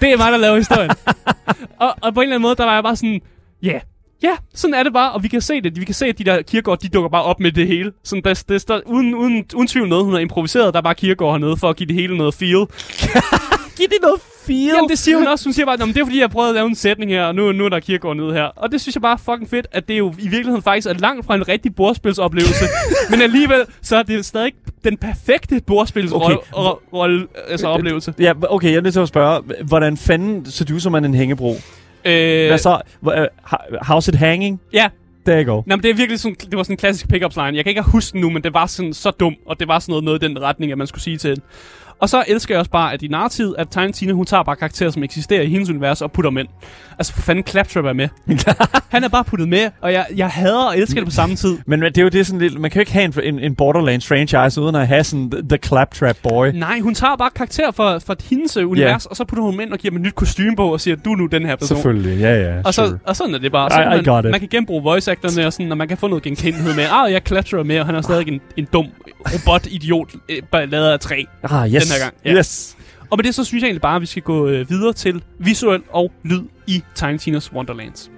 Det 0.00 0.12
er 0.12 0.16
mig, 0.16 0.32
der 0.32 0.38
laver 0.38 0.56
historien. 0.56 0.90
og, 1.84 1.94
og 2.02 2.14
på 2.14 2.20
en 2.20 2.24
eller 2.24 2.34
anden 2.34 2.42
måde, 2.42 2.54
der 2.56 2.64
var 2.64 2.74
jeg 2.74 2.82
bare 2.82 2.96
sådan, 2.96 3.20
ja, 3.62 3.68
yeah, 3.68 3.80
ja, 4.22 4.36
sådan 4.54 4.74
er 4.74 4.82
det 4.82 4.92
bare, 4.92 5.12
og 5.12 5.22
vi 5.22 5.28
kan 5.28 5.40
se 5.40 5.60
det. 5.60 5.80
Vi 5.80 5.84
kan 5.84 5.94
se, 5.94 6.06
at 6.06 6.18
de 6.18 6.24
der 6.24 6.42
kirkegård, 6.42 6.78
de 6.78 6.88
dukker 6.88 7.10
bare 7.10 7.22
op 7.22 7.40
med 7.40 7.52
det 7.52 7.66
hele. 7.66 7.92
Sådan, 8.04 8.24
der, 8.24 8.42
der, 8.48 8.64
der, 8.68 8.80
uden, 8.86 9.14
uden, 9.14 9.44
uden 9.54 9.68
tvivl 9.68 9.88
noget, 9.88 10.04
hun 10.04 10.14
har 10.14 10.20
improviseret. 10.20 10.74
Der 10.74 10.78
er 10.78 10.82
bare 10.82 10.94
kirkegård 10.94 11.32
hernede 11.32 11.56
for 11.56 11.68
at 11.68 11.76
give 11.76 11.86
det 11.86 11.94
hele 11.94 12.16
noget 12.16 12.34
feel. 12.34 12.66
Giv 13.76 13.88
det 13.88 13.98
noget 14.02 14.20
feel. 14.46 14.72
Jamen, 14.76 14.88
det 14.88 14.98
siger 14.98 15.16
hun 15.16 15.26
også. 15.26 15.44
Hun 15.44 15.52
siger 15.52 15.66
bare, 15.66 15.74
at 15.74 15.80
det 15.80 15.96
er 15.96 16.04
fordi, 16.04 16.20
jeg 16.20 16.30
prøvede 16.30 16.50
at 16.50 16.54
lave 16.54 16.66
en 16.66 16.74
sætning 16.74 17.10
her, 17.10 17.24
og 17.24 17.34
nu, 17.34 17.52
nu 17.52 17.64
er 17.64 17.68
der 17.68 17.80
kirkegård 17.80 18.16
nede 18.16 18.32
her. 18.32 18.44
Og 18.44 18.72
det 18.72 18.80
synes 18.80 18.96
jeg 18.96 19.02
bare 19.02 19.12
er 19.12 19.16
fucking 19.16 19.50
fedt, 19.50 19.66
at 19.72 19.88
det 19.88 19.98
jo 19.98 20.08
i 20.18 20.28
virkeligheden 20.28 20.62
faktisk 20.62 20.88
er 20.88 20.92
langt 20.94 21.26
fra 21.26 21.34
en 21.34 21.48
rigtig 21.48 21.74
bordspilsoplevelse. 21.74 22.64
men 23.10 23.22
alligevel, 23.22 23.64
så 23.82 23.96
er 23.96 24.02
det 24.02 24.24
stadig 24.24 24.52
den 24.84 24.96
perfekte 24.96 25.60
bordspilsoplevelse. 25.66 26.46
Okay. 26.52 27.26
altså 27.48 27.66
oplevelse. 27.68 28.14
Ja, 28.18 28.32
okay, 28.48 28.70
jeg 28.70 28.76
er 28.76 28.80
nødt 28.80 28.92
til 28.92 29.00
at 29.00 29.08
spørge, 29.08 29.42
hvordan 29.64 29.96
fanden 29.96 30.46
seducer 30.46 30.90
man 30.90 31.04
en 31.04 31.14
hængebro? 31.14 31.56
Øh, 32.04 32.46
Hvad 32.46 32.58
så? 32.58 32.80
Øh, 33.14 33.26
ho- 33.52 33.78
how's 33.82 34.08
it 34.08 34.14
hanging? 34.14 34.60
Ja, 34.72 34.88
There 35.26 35.44
you 35.44 35.54
go. 35.54 35.62
Nå, 35.66 35.76
men 35.76 35.82
det 35.82 35.90
er 35.90 35.94
virkelig 35.94 36.20
sådan, 36.20 36.36
det 36.50 36.56
var 36.56 36.62
sådan 36.62 36.72
en 36.74 36.76
klassisk 36.78 37.08
pick-up 37.08 37.32
line. 37.36 37.56
Jeg 37.56 37.64
kan 37.64 37.66
ikke 37.70 37.82
huske 37.82 38.12
den 38.12 38.20
nu, 38.20 38.30
men 38.30 38.42
det 38.44 38.54
var 38.54 38.66
sådan 38.66 38.92
så 38.92 39.10
dum, 39.10 39.36
og 39.46 39.60
det 39.60 39.68
var 39.68 39.78
sådan 39.78 39.92
noget, 39.92 40.04
noget 40.04 40.22
i 40.22 40.26
den 40.26 40.42
retning, 40.42 40.72
at 40.72 40.78
man 40.78 40.86
skulle 40.86 41.02
sige 41.02 41.16
til. 41.16 41.40
Og 42.00 42.08
så 42.08 42.24
elsker 42.28 42.54
jeg 42.54 42.58
også 42.58 42.70
bare, 42.70 42.92
at 42.92 43.02
i 43.02 43.08
narrativet, 43.08 43.54
at 43.58 43.68
Tiny 43.68 43.90
Tina, 43.90 44.12
hun 44.12 44.26
tager 44.26 44.42
bare 44.42 44.56
karakterer, 44.56 44.90
som 44.90 45.02
eksisterer 45.02 45.42
i 45.42 45.48
hendes 45.48 45.70
univers, 45.70 46.02
og 46.02 46.12
putter 46.12 46.30
dem 46.30 46.38
ind. 46.38 46.48
Altså, 46.98 47.12
for 47.14 47.22
fanden, 47.22 47.46
Claptrap 47.46 47.84
er 47.84 47.92
med. 47.92 48.08
Han 48.88 49.04
er 49.04 49.08
bare 49.08 49.24
puttet 49.24 49.48
med, 49.48 49.70
og 49.80 49.92
jeg, 49.92 50.06
jeg 50.16 50.28
hader 50.28 50.64
og 50.64 50.78
elsker 50.78 51.00
det 51.00 51.04
på 51.06 51.10
samme 51.14 51.36
tid. 51.36 51.58
Men 51.66 51.82
det 51.82 51.98
er 51.98 52.02
jo 52.02 52.08
det 52.08 52.26
sådan 52.26 52.40
lidt, 52.40 52.60
man 52.60 52.70
kan 52.70 52.78
jo 52.78 52.80
ikke 52.80 52.92
have 52.92 53.04
en, 53.04 53.34
en, 53.34 53.38
en 53.38 53.54
Borderlands 53.54 54.06
franchise, 54.08 54.60
uden 54.60 54.74
at 54.76 54.86
have 54.88 55.04
sådan 55.04 55.30
the, 55.30 55.42
the 55.48 55.58
Claptrap 55.64 56.16
boy. 56.22 56.46
Nej, 56.54 56.80
hun 56.80 56.94
tager 56.94 57.16
bare 57.16 57.30
karakterer 57.36 57.70
fra, 57.70 57.98
fra 57.98 58.14
hendes 58.30 58.56
øh, 58.56 58.70
univers, 58.70 58.88
yeah. 59.02 59.10
og 59.10 59.16
så 59.16 59.24
putter 59.24 59.42
hun 59.42 59.52
dem 59.52 59.60
ind 59.60 59.72
og 59.72 59.78
giver 59.78 59.90
dem 59.90 59.96
et 60.00 60.02
nyt 60.06 60.14
kostume 60.14 60.56
på, 60.56 60.72
og 60.72 60.80
siger, 60.80 60.96
du 60.96 61.12
er 61.12 61.16
nu 61.16 61.26
den 61.26 61.46
her 61.46 61.56
person. 61.56 61.76
Selvfølgelig, 61.76 62.20
ja, 62.20 62.34
ja. 62.54 62.62
Og, 62.64 62.74
så, 62.74 62.86
sure. 62.86 62.98
og 63.06 63.16
sådan 63.16 63.34
er 63.34 63.38
det 63.38 63.52
bare. 63.52 63.66
I- 63.66 63.70
Så 63.74 63.80
I 63.82 63.84
man, 63.84 64.04
got 64.04 64.24
it. 64.24 64.30
man 64.30 64.40
kan 64.40 64.48
genbruge 64.48 64.82
voice 64.82 65.10
actorne, 65.10 65.46
og, 65.46 65.52
sådan, 65.52 65.70
og 65.72 65.78
man 65.78 65.88
kan 65.88 65.96
få 65.96 66.06
noget 66.08 66.22
genkendelighed 66.22 66.74
med, 66.74 66.84
ah, 66.92 67.12
jeg 67.12 67.24
klatrer 67.24 67.62
med, 67.62 67.80
og 67.80 67.86
han 67.86 67.94
er 67.94 68.00
stadig 68.02 68.28
en, 68.28 68.40
en 68.56 68.66
dum 68.72 68.86
robot-idiot, 69.34 70.08
øh, 70.28 70.36
bare 70.52 70.66
lavet 70.66 70.88
af 70.88 71.00
træ. 71.00 71.22
Ah, 71.42 71.74
yes. 71.74 71.89
Den 71.94 72.00
her 72.00 72.04
gang, 72.04 72.14
ja. 72.24 72.38
Yes. 72.38 72.76
Og 73.10 73.18
med 73.18 73.24
det, 73.24 73.34
så 73.34 73.44
synes 73.44 73.62
jeg 73.62 73.66
egentlig 73.66 73.82
bare, 73.82 73.96
at 73.96 74.02
vi 74.02 74.06
skal 74.06 74.22
gå 74.22 74.48
øh, 74.48 74.70
videre 74.70 74.92
til 74.92 75.22
visuel 75.38 75.82
og 75.90 76.12
lyd 76.22 76.42
i 76.66 76.82
Tiny 76.94 77.18
Tina's 77.18 77.54
Wonderlands. 77.54 78.10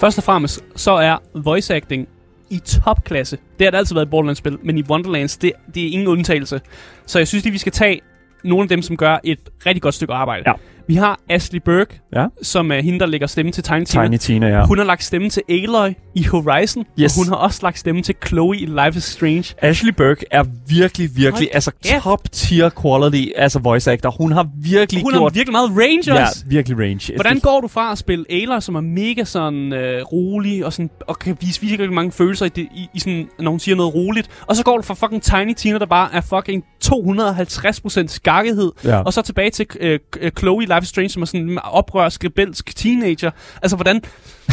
Først 0.00 0.18
og 0.18 0.24
fremmest, 0.24 0.64
så 0.76 0.92
er 0.92 1.16
voice 1.34 1.74
acting 1.74 2.08
i 2.50 2.58
topklasse. 2.58 3.38
Det 3.58 3.66
har 3.66 3.70
det 3.70 3.78
altid 3.78 3.94
været 3.94 4.06
i 4.06 4.08
Borderlands-spil, 4.08 4.58
men 4.62 4.78
i 4.78 4.82
Wonderlands, 4.82 5.36
det, 5.36 5.52
det 5.74 5.82
er 5.86 5.90
ingen 5.90 6.08
undtagelse. 6.08 6.60
Så 7.06 7.18
jeg 7.18 7.28
synes 7.28 7.44
lige, 7.44 7.52
vi 7.52 7.58
skal 7.58 7.72
tage 7.72 8.00
nogle 8.44 8.62
af 8.62 8.68
dem, 8.68 8.82
som 8.82 8.96
gør 8.96 9.18
et 9.24 9.38
rigtig 9.66 9.82
godt 9.82 9.94
stykke 9.94 10.14
arbejde. 10.14 10.44
Ja. 10.46 10.52
Vi 10.90 10.94
har 10.94 11.20
Ashley 11.28 11.60
Burke, 11.64 12.00
Ja. 12.16 12.26
som 12.42 12.72
er 12.72 12.80
hende, 12.80 12.98
der 13.00 13.06
lægger 13.06 13.26
stemme 13.26 13.52
til 13.52 13.62
Tiny 13.62 13.84
Tina. 13.84 14.04
Tiny 14.06 14.16
Tina, 14.16 14.46
ja. 14.48 14.66
Hun 14.66 14.78
har 14.78 14.84
lagt 14.84 15.04
stemme 15.04 15.30
til 15.30 15.42
Aloy 15.48 15.88
i 16.14 16.24
Horizon, 16.24 16.84
Yes. 17.00 17.18
og 17.18 17.24
hun 17.24 17.28
har 17.28 17.36
også 17.36 17.60
lagt 17.62 17.78
stemme 17.78 18.02
til 18.02 18.14
Chloe 18.26 18.56
i 18.56 18.66
Life 18.66 18.96
is 18.98 19.04
Strange. 19.04 19.44
Ashley 19.58 19.92
Burke 19.92 20.24
er 20.30 20.44
virkelig, 20.68 21.10
virkelig, 21.16 21.32
Hold 21.32 21.54
altså 21.54 21.70
kæft. 21.84 22.02
top 22.02 22.32
tier 22.32 22.70
quality, 22.82 23.30
altså 23.36 23.58
voice 23.58 23.92
actor. 23.92 24.10
Hun 24.20 24.32
har 24.32 24.48
virkelig 24.56 25.02
Hun 25.02 25.12
har 25.12 25.20
gjort... 25.20 25.34
virkelig 25.34 25.52
meget 25.52 25.70
range 25.70 26.14
ja, 26.14 26.22
også. 26.22 26.44
virkelig 26.46 26.78
range. 26.78 27.14
Hvordan 27.14 27.38
går 27.40 27.60
du 27.60 27.68
fra 27.68 27.92
at 27.92 27.98
spille 27.98 28.24
Aloy, 28.30 28.60
som 28.60 28.74
er 28.74 28.80
mega 28.80 29.24
sådan 29.24 29.72
øh, 29.72 30.02
rolig, 30.02 30.64
og, 30.66 30.72
sådan, 30.72 30.90
og 31.06 31.18
kan 31.18 31.36
vise 31.40 31.60
virkelig 31.60 31.92
mange 31.92 32.12
følelser 32.12 32.46
i, 32.46 32.48
det, 32.48 32.68
i, 32.74 32.88
i 32.94 32.98
sådan, 32.98 33.28
når 33.38 33.50
hun 33.50 33.60
siger 33.60 33.76
noget 33.76 33.94
roligt, 33.94 34.28
og 34.46 34.56
så 34.56 34.64
går 34.64 34.76
du 34.76 34.82
fra 34.82 34.94
fucking 34.94 35.22
Tiny 35.22 35.54
Tina, 35.56 35.78
der 35.78 35.86
bare 35.86 36.08
er 36.14 36.20
fucking 36.20 36.64
250% 36.84 38.06
skakket, 38.06 38.70
Ja. 38.84 39.00
og 39.02 39.12
så 39.12 39.22
tilbage 39.22 39.50
til 39.50 39.66
øh, 39.80 39.98
øh, 40.20 40.30
Chloe 40.38 40.62
i 40.62 40.66
Life 40.66 40.79
is 40.82 40.88
Strange, 40.88 41.08
som 41.08 41.22
er 41.22 41.26
sådan 41.26 41.48
en 41.48 41.58
oprørsk, 41.64 42.24
rebelsk 42.24 42.76
teenager. 42.76 43.30
Altså, 43.62 43.76
hvordan, 43.76 44.00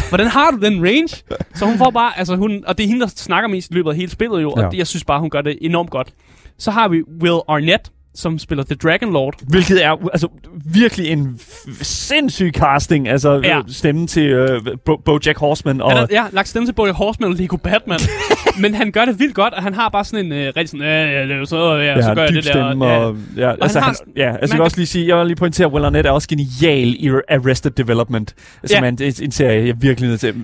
hvordan 0.08 0.26
har 0.26 0.50
du 0.50 0.56
den 0.66 0.84
range? 0.84 1.08
Så 1.54 1.64
hun 1.66 1.78
får 1.78 1.90
bare, 1.90 2.18
altså 2.18 2.36
hun, 2.36 2.64
og 2.66 2.78
det 2.78 2.84
er 2.84 2.88
hende, 2.88 3.00
der 3.00 3.12
snakker 3.16 3.48
mest 3.48 3.70
i 3.70 3.74
løbet 3.74 3.90
af 3.90 3.96
hele 3.96 4.10
spillet 4.10 4.42
jo, 4.42 4.54
Ja. 4.56 4.64
og 4.66 4.72
det, 4.72 4.78
jeg 4.78 4.86
synes 4.86 5.04
bare, 5.04 5.20
hun 5.20 5.30
gør 5.30 5.40
det 5.42 5.58
enormt 5.60 5.90
godt. 5.90 6.08
Så 6.58 6.70
har 6.70 6.88
vi 6.88 7.02
Will 7.22 7.40
Arnett, 7.48 7.90
som 8.14 8.38
spiller 8.38 8.64
The 8.64 8.74
Dragon 8.74 9.12
Lord. 9.12 9.34
Hvilket 9.48 9.84
er 9.84 10.08
altså, 10.12 10.28
virkelig 10.72 11.06
en 11.10 11.40
sindssyg 11.82 12.52
casting. 12.54 13.08
Altså 13.08 13.40
Ja. 13.44 13.56
ja. 13.56 13.62
stemmen 13.68 14.06
til 14.06 14.40
uh, 14.40 14.58
Bo- 14.84 14.96
Bojack 14.96 15.38
Horseman. 15.38 15.80
Og, 15.80 15.92
har 15.92 16.06
ja, 16.10 16.26
lagt 16.32 16.48
stemme 16.48 16.66
til 16.66 16.72
både 16.72 16.92
Horseman 16.92 17.30
og 17.30 17.36
Lego 17.36 17.56
Batman. 17.56 17.98
men 18.60 18.74
han 18.74 18.90
gør 18.90 19.04
det 19.04 19.18
vildt 19.18 19.34
godt, 19.34 19.54
og 19.54 19.62
han 19.62 19.74
har 19.74 19.88
bare 19.88 20.04
sådan 20.04 20.26
en 20.26 20.32
øh, 20.32 20.46
rigtig 20.56 20.68
sådan, 20.68 21.30
jo 21.30 21.44
så, 21.44 21.74
ja, 21.74 21.84
ja, 21.84 22.02
så 22.02 22.14
gør 22.14 22.22
jeg 22.22 22.32
det 22.32 22.44
der. 22.44 22.50
stemme, 22.50 22.86
ja. 22.86 22.98
og, 22.98 23.16
ja, 23.36 23.50
altså, 23.62 23.78
han 23.78 23.84
han, 23.84 23.94
har- 24.06 24.12
ja, 24.16 24.28
altså, 24.36 24.38
jeg 24.40 24.48
man 24.50 24.58
vil 24.58 24.60
også 24.64 24.76
lige 24.76 24.86
sige, 24.86 25.08
jeg 25.08 25.16
vil 25.18 25.26
lige 25.26 25.36
pointere, 25.36 25.66
at 25.66 25.72
Will 25.72 25.84
Arnett 25.84 26.06
er 26.06 26.10
også 26.10 26.28
genial 26.28 26.94
i 26.98 27.10
Arrested 27.28 27.70
Development, 27.70 28.34
som 28.64 28.84
Ja. 28.84 28.90
er 28.90 28.92
en, 28.92 29.12
en 29.22 29.32
serie, 29.32 29.66
jeg 29.66 29.74
virkelig 29.82 30.08
nødt 30.10 30.20
til. 30.20 30.34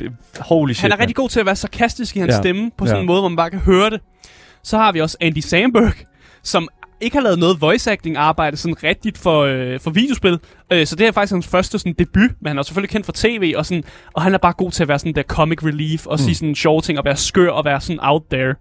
Holy 0.41 0.73
shit, 0.73 0.83
Han 0.83 0.91
er 0.91 0.95
mand. 0.97 1.01
rigtig 1.01 1.17
god 1.17 1.29
til 1.29 1.41
at 1.41 1.47
være 1.47 1.57
sarkastisk 1.57 2.17
i 2.17 2.19
hans 2.21 2.33
Ja. 2.33 2.37
stemme, 2.39 2.71
på 2.79 2.87
sådan 2.87 2.97
Ja. 2.97 3.01
en 3.01 3.07
måde, 3.07 3.21
hvor 3.21 3.29
man 3.29 3.37
bare 3.37 3.51
kan 3.51 3.59
høre 3.59 3.91
det. 3.91 4.01
Så 4.63 4.77
har 4.79 4.93
vi 4.93 5.01
også 5.01 5.17
Andy 5.21 5.39
Samberg, 5.39 5.93
som 6.43 6.69
ikke 7.05 7.17
har 7.17 7.23
lavet 7.23 7.39
noget 7.39 7.61
voice 7.61 7.93
acting 7.93 8.17
arbejde 8.17 8.57
sådan 8.57 8.83
rigtigt 8.83 9.19
for, 9.19 9.43
øh, 9.43 9.81
for 9.81 9.91
videospil. 9.91 10.39
Øh, 10.73 10.87
så 10.87 10.97
det 10.97 11.07
er 11.07 11.13
faktisk 11.13 11.33
hans 11.33 11.47
første 11.47 11.79
sådan, 11.79 11.95
debut, 11.99 12.31
men 12.41 12.49
han 12.49 12.59
er 12.59 12.63
selvfølgelig 12.63 12.91
kendt 12.91 13.07
for 13.07 13.13
tv, 13.17 13.55
og, 13.57 13.67
sådan, 13.67 13.85
og 14.13 14.23
han 14.23 14.35
er 14.35 14.39
bare 14.39 14.53
god 14.53 14.71
til 14.71 14.83
at 14.83 14.89
være 14.89 14.99
sådan 14.99 15.15
der 15.15 15.23
comic 15.23 15.65
relief, 15.65 16.07
og 16.07 16.15
mm. 16.15 16.19
sige 16.19 16.35
sådan 16.35 16.55
sjove 16.55 16.81
ting, 16.81 16.99
og 16.99 17.05
være 17.05 17.17
skør, 17.17 17.51
og 17.51 17.65
være 17.65 17.81
sådan 17.81 18.01
out 18.03 18.23
there. 18.31 18.55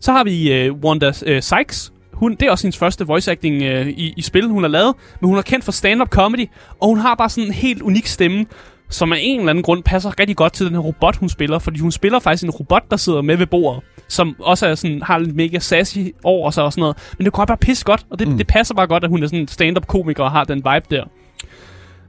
Så 0.00 0.12
har 0.12 0.24
vi 0.24 0.52
øh, 0.52 0.72
Wanda 0.72 1.12
øh, 1.26 1.42
Sykes. 1.42 1.92
Hun, 2.12 2.30
det 2.32 2.42
er 2.42 2.50
også 2.50 2.64
hendes 2.64 2.78
første 2.78 3.06
voice 3.06 3.30
acting 3.30 3.62
øh, 3.62 3.88
i, 3.88 4.14
i 4.16 4.22
spil, 4.22 4.48
hun 4.48 4.62
har 4.62 4.70
lavet. 4.70 4.94
Men 5.20 5.28
hun 5.28 5.38
er 5.38 5.42
kendt 5.42 5.64
for 5.64 5.72
stand-up 5.72 6.08
comedy, 6.08 6.46
og 6.80 6.88
hun 6.88 6.98
har 6.98 7.14
bare 7.14 7.28
sådan 7.28 7.48
en 7.48 7.54
helt 7.54 7.82
unik 7.82 8.06
stemme, 8.06 8.46
som 8.90 9.12
af 9.12 9.18
en 9.20 9.38
eller 9.38 9.50
anden 9.50 9.62
grund 9.62 9.82
passer 9.82 10.20
rigtig 10.20 10.36
godt 10.36 10.52
til 10.52 10.66
den 10.66 10.74
her 10.74 10.80
robot, 10.80 11.16
hun 11.16 11.28
spiller. 11.28 11.58
Fordi 11.58 11.80
hun 11.80 11.92
spiller 11.92 12.18
faktisk 12.18 12.44
en 12.44 12.50
robot, 12.50 12.90
der 12.90 12.96
sidder 12.96 13.22
med 13.22 13.36
ved 13.36 13.46
bordet, 13.46 13.82
som 14.08 14.36
også 14.38 14.66
er 14.66 14.74
sådan, 14.74 15.02
har 15.02 15.18
lidt 15.18 15.36
mega 15.36 15.58
sassy 15.58 15.98
over 16.24 16.50
sig 16.50 16.64
og 16.64 16.72
sådan 16.72 16.80
noget. 16.80 16.96
Men 17.18 17.24
det 17.24 17.32
går 17.32 17.44
bare 17.44 17.56
pisse 17.56 17.84
godt, 17.84 18.06
og 18.10 18.18
det, 18.18 18.28
mm. 18.28 18.38
Det 18.38 18.46
passer 18.46 18.74
bare 18.74 18.86
godt, 18.86 19.04
at 19.04 19.10
hun 19.10 19.22
er 19.22 19.26
sådan 19.26 19.38
en 19.38 19.48
stand-up 19.48 19.86
komiker 19.86 20.24
og 20.24 20.30
har 20.30 20.44
den 20.44 20.56
vibe 20.56 20.96
der. 20.96 21.04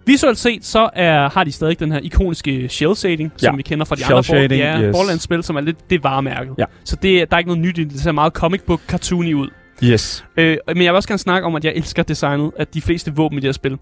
Visuelt 0.08 0.38
set, 0.38 0.66
så 0.66 0.90
er, 0.94 1.30
har 1.30 1.44
de 1.44 1.52
stadig 1.52 1.80
den 1.80 1.92
her 1.92 2.00
ikoniske 2.00 2.70
shell 2.70 2.96
shading, 2.96 3.32
ja. 3.42 3.48
som 3.48 3.58
vi 3.58 3.62
kender 3.62 3.86
fra 3.86 3.96
de 3.96 4.00
Shell 4.00 4.14
andre 4.14 4.24
shading, 4.24 4.62
ja, 4.62 4.82
yes. 4.82 4.96
Borderlands-spil, 4.96 5.44
som 5.44 5.56
er 5.56 5.62
lidt 5.62 5.90
det 5.90 6.04
varemærket. 6.04 6.54
Ja. 6.58 6.66
Så 6.84 6.96
det, 6.96 7.30
der 7.30 7.36
er 7.36 7.40
ikke 7.40 7.50
noget 7.50 7.62
nyt 7.62 7.78
i 7.78 7.84
det. 7.84 7.92
Det 7.92 8.02
ser 8.02 8.12
meget 8.12 8.34
comic 8.34 8.62
book 8.62 8.82
cartoony 8.88 9.34
ud. 9.34 9.48
Yes. 9.84 10.26
Øh, 10.38 10.58
men 10.68 10.84
jeg 10.84 10.94
vil 10.94 10.96
også 10.96 11.08
gerne 11.08 11.20
snakke 11.20 11.46
om, 11.46 11.56
at 11.56 11.66
jeg 11.66 11.74
elsker 11.76 12.04
designet 12.04 12.52
af 12.58 12.68
de 12.68 12.82
fleste 12.82 13.16
våben 13.16 13.38
i 13.38 13.42
det 13.42 13.48
her 13.48 13.54
spil. 13.54 13.78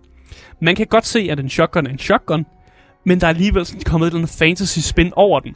Man 0.62 0.76
kan 0.76 0.88
godt 0.88 1.06
se, 1.06 1.28
at 1.32 1.39
en 1.39 1.50
shotgun 1.50 1.86
er 1.86 1.91
en 1.91 2.00
shotgun, 2.00 2.46
men 3.06 3.22
der 3.22 3.28
er 3.28 3.30
alligevel 3.30 3.66
sådan 3.66 3.82
kommet 3.82 4.08
et 4.08 4.12
eller 4.12 4.20
andet 4.20 4.36
fantasy 4.38 4.80
spin 4.80 5.12
over 5.16 5.39
den. 5.39 5.56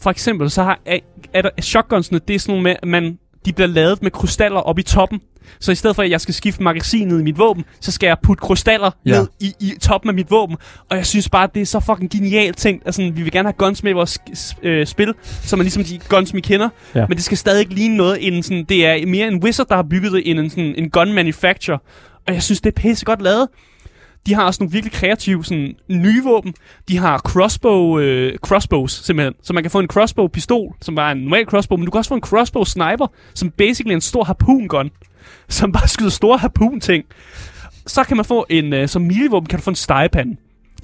For 0.00 0.10
eksempel 0.10 0.50
så 0.50 0.62
har, 0.62 0.80
er, 0.86 0.98
er 1.34 1.42
der 1.42 1.50
shotgunsene, 1.62 2.20
det 2.28 2.34
er 2.34 2.38
sådan 2.38 2.52
nogle 2.52 2.62
med, 2.62 2.76
at 2.82 2.88
man, 2.88 3.18
de 3.44 3.52
bliver 3.52 3.68
lavet 3.68 4.02
med 4.02 4.10
krystaller 4.10 4.60
op 4.60 4.78
i 4.78 4.82
toppen. 4.82 5.20
Så 5.60 5.72
i 5.72 5.74
stedet 5.74 5.96
for, 5.96 6.02
at 6.02 6.10
jeg 6.10 6.20
skal 6.20 6.34
skifte 6.34 6.62
magasinet 6.62 7.20
i 7.20 7.22
mit 7.22 7.38
våben, 7.38 7.64
så 7.80 7.92
skal 7.92 8.06
jeg 8.06 8.16
putte 8.22 8.40
krystaller 8.40 8.90
ja. 9.06 9.10
Ned 9.10 9.28
i, 9.40 9.54
i 9.60 9.72
toppen 9.80 10.08
af 10.08 10.14
mit 10.14 10.30
våben. 10.30 10.56
Og 10.90 10.96
jeg 10.96 11.06
synes 11.06 11.28
bare, 11.28 11.44
at 11.44 11.54
det 11.54 11.62
er 11.62 11.66
så 11.66 11.80
fucking 11.80 12.10
genialt 12.10 12.56
tænkt. 12.56 12.82
Altså, 12.86 13.02
vi 13.02 13.22
vil 13.22 13.32
gerne 13.32 13.48
have 13.48 13.52
guns 13.52 13.82
med 13.82 13.90
i 13.90 13.94
vores 13.94 14.18
øh, 14.62 14.86
spil, 14.86 15.14
som 15.22 15.60
er 15.60 15.62
ligesom 15.62 15.84
de 15.84 16.00
guns, 16.08 16.34
vi 16.34 16.40
kender. 16.40 16.68
Ja. 16.94 17.06
Men 17.08 17.16
det 17.16 17.24
skal 17.24 17.38
stadig 17.38 17.60
ikke 17.60 17.74
ligne 17.74 17.96
noget 17.96 18.26
end 18.26 18.42
sådan, 18.42 18.64
det 18.64 18.86
er 18.86 19.06
mere 19.06 19.28
en 19.28 19.42
wizard, 19.42 19.68
der 19.68 19.74
har 19.74 19.86
bygget 19.90 20.12
det, 20.12 20.30
end 20.30 20.38
en, 20.38 20.50
sådan, 20.50 20.74
en 20.78 20.90
gun 20.90 21.12
manufacturer. 21.12 21.78
Og 22.26 22.34
jeg 22.34 22.42
synes, 22.42 22.60
det 22.60 22.70
er 22.76 22.80
pisse 22.80 23.04
godt 23.04 23.22
lavet. 23.22 23.48
De 24.26 24.34
har 24.34 24.44
også 24.44 24.62
nogle 24.62 24.72
virkelig 24.72 24.92
kreative 24.92 25.44
sådan, 25.44 25.76
nye 25.88 26.22
våben. 26.24 26.54
De 26.88 26.98
har 26.98 27.18
crossbow, 27.18 27.98
øh, 27.98 28.38
crossbows, 28.38 28.92
simpelthen. 28.92 29.34
Så 29.42 29.52
man 29.52 29.62
kan 29.62 29.70
få 29.70 29.78
en 29.78 29.88
crossbow-pistol, 29.92 30.76
som 30.80 30.94
bare 30.94 31.08
er 31.08 31.12
en 31.12 31.18
normal 31.22 31.46
crossbow, 31.46 31.78
men 31.78 31.84
du 31.84 31.90
kan 31.90 31.98
også 31.98 32.08
få 32.08 32.14
en 32.14 32.24
crossbow-sniper, 32.26 33.06
som 33.34 33.50
basically 33.50 33.92
er 33.92 33.96
en 33.96 34.00
stor 34.00 34.24
harpoon-gun, 34.24 34.90
som 35.48 35.72
bare 35.72 35.88
skyder 35.88 36.10
store 36.10 36.38
harpoon-ting. 36.38 37.04
Så 37.86 38.04
kan 38.04 38.16
man 38.16 38.24
få 38.24 38.46
en, 38.50 38.72
øh, 38.72 38.88
som 38.88 39.02
milivåben 39.02 39.48
kan 39.48 39.58
du 39.58 39.62
få 39.62 39.70
en 39.70 39.76
stegepande. 39.76 40.36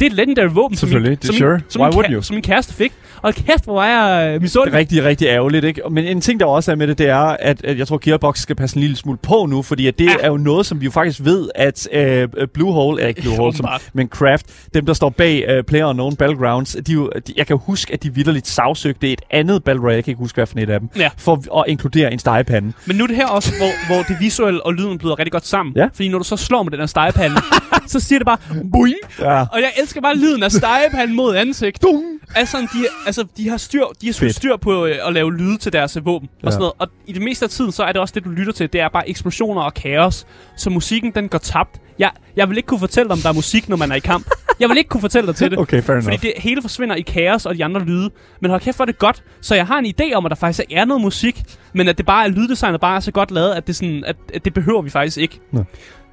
Det 0.03 0.09
er 0.09 0.11
et 0.11 0.17
legendary 0.17 0.47
våben, 0.55 0.77
som 0.77 0.87
min, 0.87 0.93
Selvfølgelig, 0.93 1.23
det 1.23 1.29
er 1.29 1.33
som, 1.33 1.37
sure. 1.37 1.51
min, 1.53 1.61
som, 1.69 1.83
Why 1.83 2.03
min, 2.09 2.13
you? 2.13 2.23
som 2.23 2.35
min 2.35 2.43
kæreste 2.43 2.75
fik. 2.75 2.93
Og 3.23 3.35
kæft, 3.35 3.65
hvor 3.65 3.83
er 3.83 4.21
jeg 4.23 4.35
øh, 4.35 4.43
misundelig. 4.43 4.79
Rigtig, 4.79 5.05
rigtig 5.05 5.27
ærgerligt, 5.29 5.65
ikke? 5.65 5.83
Men 5.91 6.05
en 6.05 6.21
ting, 6.21 6.41
der 6.41 6.47
også 6.47 6.73
er 6.73 6.77
med 6.77 6.87
det, 6.87 6.99
det 6.99 7.09
er, 7.09 7.17
at, 7.19 7.65
at 7.65 7.79
jeg 7.79 7.87
tror, 7.89 7.99
Gearbox 8.03 8.39
skal 8.39 8.57
passe 8.57 8.77
en 8.77 8.81
lille 8.81 8.97
smule 8.97 9.19
på 9.23 9.47
nu, 9.51 9.63
fordi 9.63 9.87
at 9.87 9.99
det 9.99 10.05
ja. 10.05 10.15
er 10.21 10.29
jo 10.29 10.37
noget, 10.37 10.67
som 10.67 10.81
vi 10.81 10.85
jo 10.85 10.91
faktisk 10.91 11.21
ved, 11.25 11.49
at 11.55 11.89
øh, 11.93 12.29
Bluehole, 12.55 13.03
er 13.03 13.07
ikke 13.07 13.23
Bluehole, 13.23 13.55
som, 13.57 13.65
Åbenbart. 13.65 13.91
men 13.93 14.09
Craft, 14.09 14.47
dem, 14.75 14.87
der 14.87 14.93
står 14.93 15.09
bag 15.11 15.45
øh, 15.49 15.65
PlayerUnknown 15.65 16.17
Battlegrounds, 16.17 16.77
de, 16.87 16.93
jo, 16.93 17.11
de, 17.27 17.33
jeg 17.37 17.47
kan 17.47 17.59
huske, 17.67 17.93
at 17.93 18.03
de 18.03 18.15
vildt 18.15 18.47
sagsøgte 18.47 19.13
et 19.13 19.23
andet 19.31 19.65
Battle 19.65 19.83
Royale, 19.83 19.97
jeg 19.97 20.05
kan 20.05 20.11
ikke 20.11 20.19
huske, 20.23 20.37
hvad 20.37 20.47
for 20.47 20.59
et 20.59 20.71
af 20.71 20.81
dem, 20.81 20.89
Ja. 20.97 21.09
for 21.19 21.61
at 21.61 21.65
inkludere 21.69 22.13
en 22.13 22.19
stegepande. 22.19 22.73
Men 22.87 22.97
nu 22.97 23.03
er 23.05 23.09
det 23.09 23.17
her 23.17 23.27
også, 23.27 23.53
hvor, 23.59 23.95
hvor 23.95 24.03
det 24.03 24.17
visuelle 24.21 24.67
og 24.67 24.75
lyden 24.75 24.99
bliver 24.99 25.19
rigtig 25.19 25.33
godt 25.33 25.47
sammen. 25.47 25.73
Ja. 25.77 25.87
Fordi 25.95 26.09
når 26.09 26.19
du 26.19 26.25
så 26.25 26.37
slår 26.37 26.63
med 26.63 26.71
den 26.71 26.81
her 26.81 26.87
stegepande, 26.87 27.37
så 27.87 28.01
siger 28.01 28.19
det 28.19 28.27
bare, 28.27 28.39
boing! 28.73 28.95
Ja. 29.21 29.41
Og 29.41 29.61
jeg 29.61 29.71
elsker 29.83 29.92
bare 30.01 30.17
lyden 30.17 30.43
af 30.43 30.53
stegepanden 30.53 31.17
mod 31.17 31.37
ansigt. 31.37 31.83
Dung! 31.83 32.05
Altså, 32.35 32.59
de, 32.59 32.87
altså, 33.07 33.25
de 33.37 33.49
har 33.49 33.57
styr, 33.57 33.85
de 34.01 34.07
har 34.07 34.13
Fedt. 34.15 34.35
styr 34.37 34.57
på 34.57 34.87
øh, 34.87 34.97
at 35.07 35.13
lave 35.13 35.37
lyde 35.37 35.59
til 35.59 35.73
deres 35.73 35.97
øh, 35.97 36.07
våben 36.07 36.29
Ja. 36.43 36.47
og 36.47 36.53
sådan 36.53 36.61
noget. 36.61 36.73
Og 36.79 36.89
i 37.07 37.13
det 37.13 37.23
meste 37.23 37.45
af 37.45 37.51
tiden, 37.51 37.73
så 37.73 37.83
er 37.83 37.93
det 37.93 38.01
også 38.01 38.13
det, 38.15 38.25
du 38.25 38.31
lytter 38.31 38.53
til. 38.53 38.73
Det 38.73 38.81
er 38.81 38.89
bare 38.89 39.09
eksplosioner 39.09 39.63
og 39.63 39.75
kaos. 39.75 40.27
Så 40.57 40.71
musikken, 40.71 41.11
den 41.15 41.29
går 41.29 41.39
tabt. 41.39 41.81
Jeg, 41.99 42.11
jeg 42.37 42.49
vil 42.49 42.57
ikke 42.57 42.67
kunne 42.67 42.81
fortælle 42.81 43.09
dig, 43.09 43.13
om 43.13 43.19
der 43.19 43.29
er 43.29 43.33
musik, 43.33 43.69
når 43.69 43.77
man 43.77 43.91
er 43.91 43.97
i 43.97 43.99
kamp. 43.99 44.27
Jeg 44.61 44.69
vil 44.69 44.79
ikke 44.79 44.89
kunne 44.89 45.01
fortælle 45.01 45.27
dig 45.27 45.37
til 45.37 45.51
det. 45.51 45.59
Okay, 45.63 45.83
fair 45.83 46.01
Fordi 46.01 46.17
det 46.17 46.33
hele 46.37 46.63
forsvinder 46.63 46.95
i 46.97 47.01
kaos 47.01 47.47
og 47.47 47.55
de 47.55 47.65
andre 47.65 47.81
lyde. 47.85 48.11
Men 48.41 48.51
hold 48.51 48.61
kæft, 48.61 48.77
hvor 48.79 48.85
er 48.85 48.87
det 48.87 48.99
godt. 48.99 49.23
Så 49.41 49.55
jeg 49.55 49.67
har 49.67 49.79
en 49.79 49.87
idé 50.01 50.13
om, 50.15 50.27
at 50.27 50.31
der 50.31 50.37
faktisk 50.37 50.61
er 50.71 50.85
noget 50.85 51.03
musik, 51.03 51.43
men 51.73 51.89
at 51.89 51.99
det 51.99 52.07
bare 52.07 52.25
er 52.25 52.29
lyddesignet 52.29 52.81
bare 52.81 52.97
er 52.97 53.01
så 53.01 53.13
godt 53.13 53.31
lavet, 53.31 53.51
at 53.53 53.67
det, 53.67 53.77
sådan, 53.77 54.05
at, 54.07 54.17
at 54.35 54.45
det 54.45 54.55
behøver 54.55 54.83
vi 54.83 54.91
faktisk 54.91 55.19
ikke. 55.19 55.41
Nå. 55.53 55.65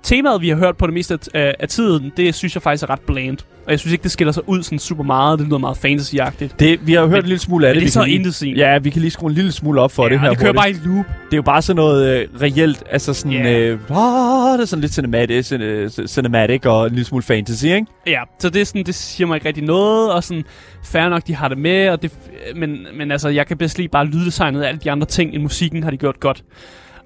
Temaet, 0.04 0.42
vi 0.42 0.50
har 0.50 0.56
hørt 0.56 0.78
på 0.78 0.86
det 0.88 0.94
meste 0.94 1.20
af, 1.34 1.56
af 1.60 1.68
tiden, 1.68 2.12
det 2.18 2.36
synes 2.36 2.56
jeg 2.56 2.62
faktisk 2.62 2.84
er 2.84 2.90
ret 2.90 3.00
bland. 3.02 3.38
Og 3.66 3.72
jeg 3.72 3.80
synes 3.80 3.92
ikke, 3.94 4.04
det 4.04 4.12
skiller 4.12 4.32
sig 4.32 4.50
ud 4.50 4.64
sådan 4.64 4.80
super 4.80 5.04
meget. 5.04 5.40
Det 5.40 5.48
lyder 5.48 5.58
meget 5.58 5.78
fantasy-agtigt. 5.86 6.56
Det, 6.60 6.88
vi 6.88 6.94
har 6.94 7.02
jo 7.02 7.08
hørt 7.08 7.12
Men- 7.18 7.24
en 7.24 7.28
lille 7.28 7.40
smule 7.40 7.68
af 7.68 7.74
det. 7.74 7.82
det 7.82 7.88
er 7.88 7.92
så 7.92 8.04
lige-. 8.46 8.56
Ja, 8.58 8.78
vi 8.78 8.90
kan 8.90 9.02
lige 9.02 9.12
skrue 9.12 9.30
en 9.30 9.36
lille 9.36 9.52
smule 9.52 9.82
op 9.82 9.92
for 9.92 10.04
ja, 10.04 10.10
det 10.10 10.20
her 10.20 10.30
det 10.30 10.38
kører 10.40 10.54
hurtigt. 10.54 10.84
bare 10.84 10.92
i 10.92 10.96
loop. 10.96 11.06
Det 11.06 11.34
er 11.34 11.38
jo 11.38 11.42
bare 11.42 11.62
sådan 11.62 11.76
noget 11.76 12.20
øh, 12.20 12.28
reelt, 12.42 12.84
altså 12.92 13.14
sådan, 13.14 13.34
yeah. 13.34 13.72
øh, 13.72 13.80
ah, 13.90 14.54
det 14.58 14.62
er 14.62 14.66
sådan 14.66 14.82
lidt 14.82 14.94
cinematic, 14.94 15.52
cin- 15.52 16.08
cinematic 16.08 16.66
og 16.66 16.86
en 16.86 16.92
lille 16.92 17.06
smule 17.06 17.24
fantasy, 17.24 17.66
ikke? 17.66 17.86
Ja, 18.08 18.22
så 18.40 18.50
det, 18.50 18.62
er 18.62 18.66
sådan, 18.66 18.84
det 18.86 18.96
siger 18.96 19.28
mig 19.28 19.36
ikke 19.36 19.48
rigtig 19.48 19.64
noget, 19.64 20.12
og 20.14 20.24
sådan, 20.24 20.44
fair 20.86 21.10
nok, 21.10 21.28
de 21.28 21.36
har 21.36 21.48
det 21.48 21.58
med, 21.58 21.90
og 21.90 22.02
det, 22.02 22.12
men, 22.56 22.78
men 22.98 23.12
altså, 23.12 23.30
jeg 23.30 23.48
kan 23.48 23.58
bedst 23.58 23.78
lide 23.78 23.88
bare 23.90 24.06
lyddesignet 24.06 24.62
af 24.62 24.68
alle 24.68 24.80
de 24.84 24.92
andre 24.92 25.08
ting, 25.08 25.34
end 25.34 25.42
musikken 25.44 25.84
har 25.84 25.92
de 25.92 25.98
gjort 25.98 26.20
godt. 26.20 26.44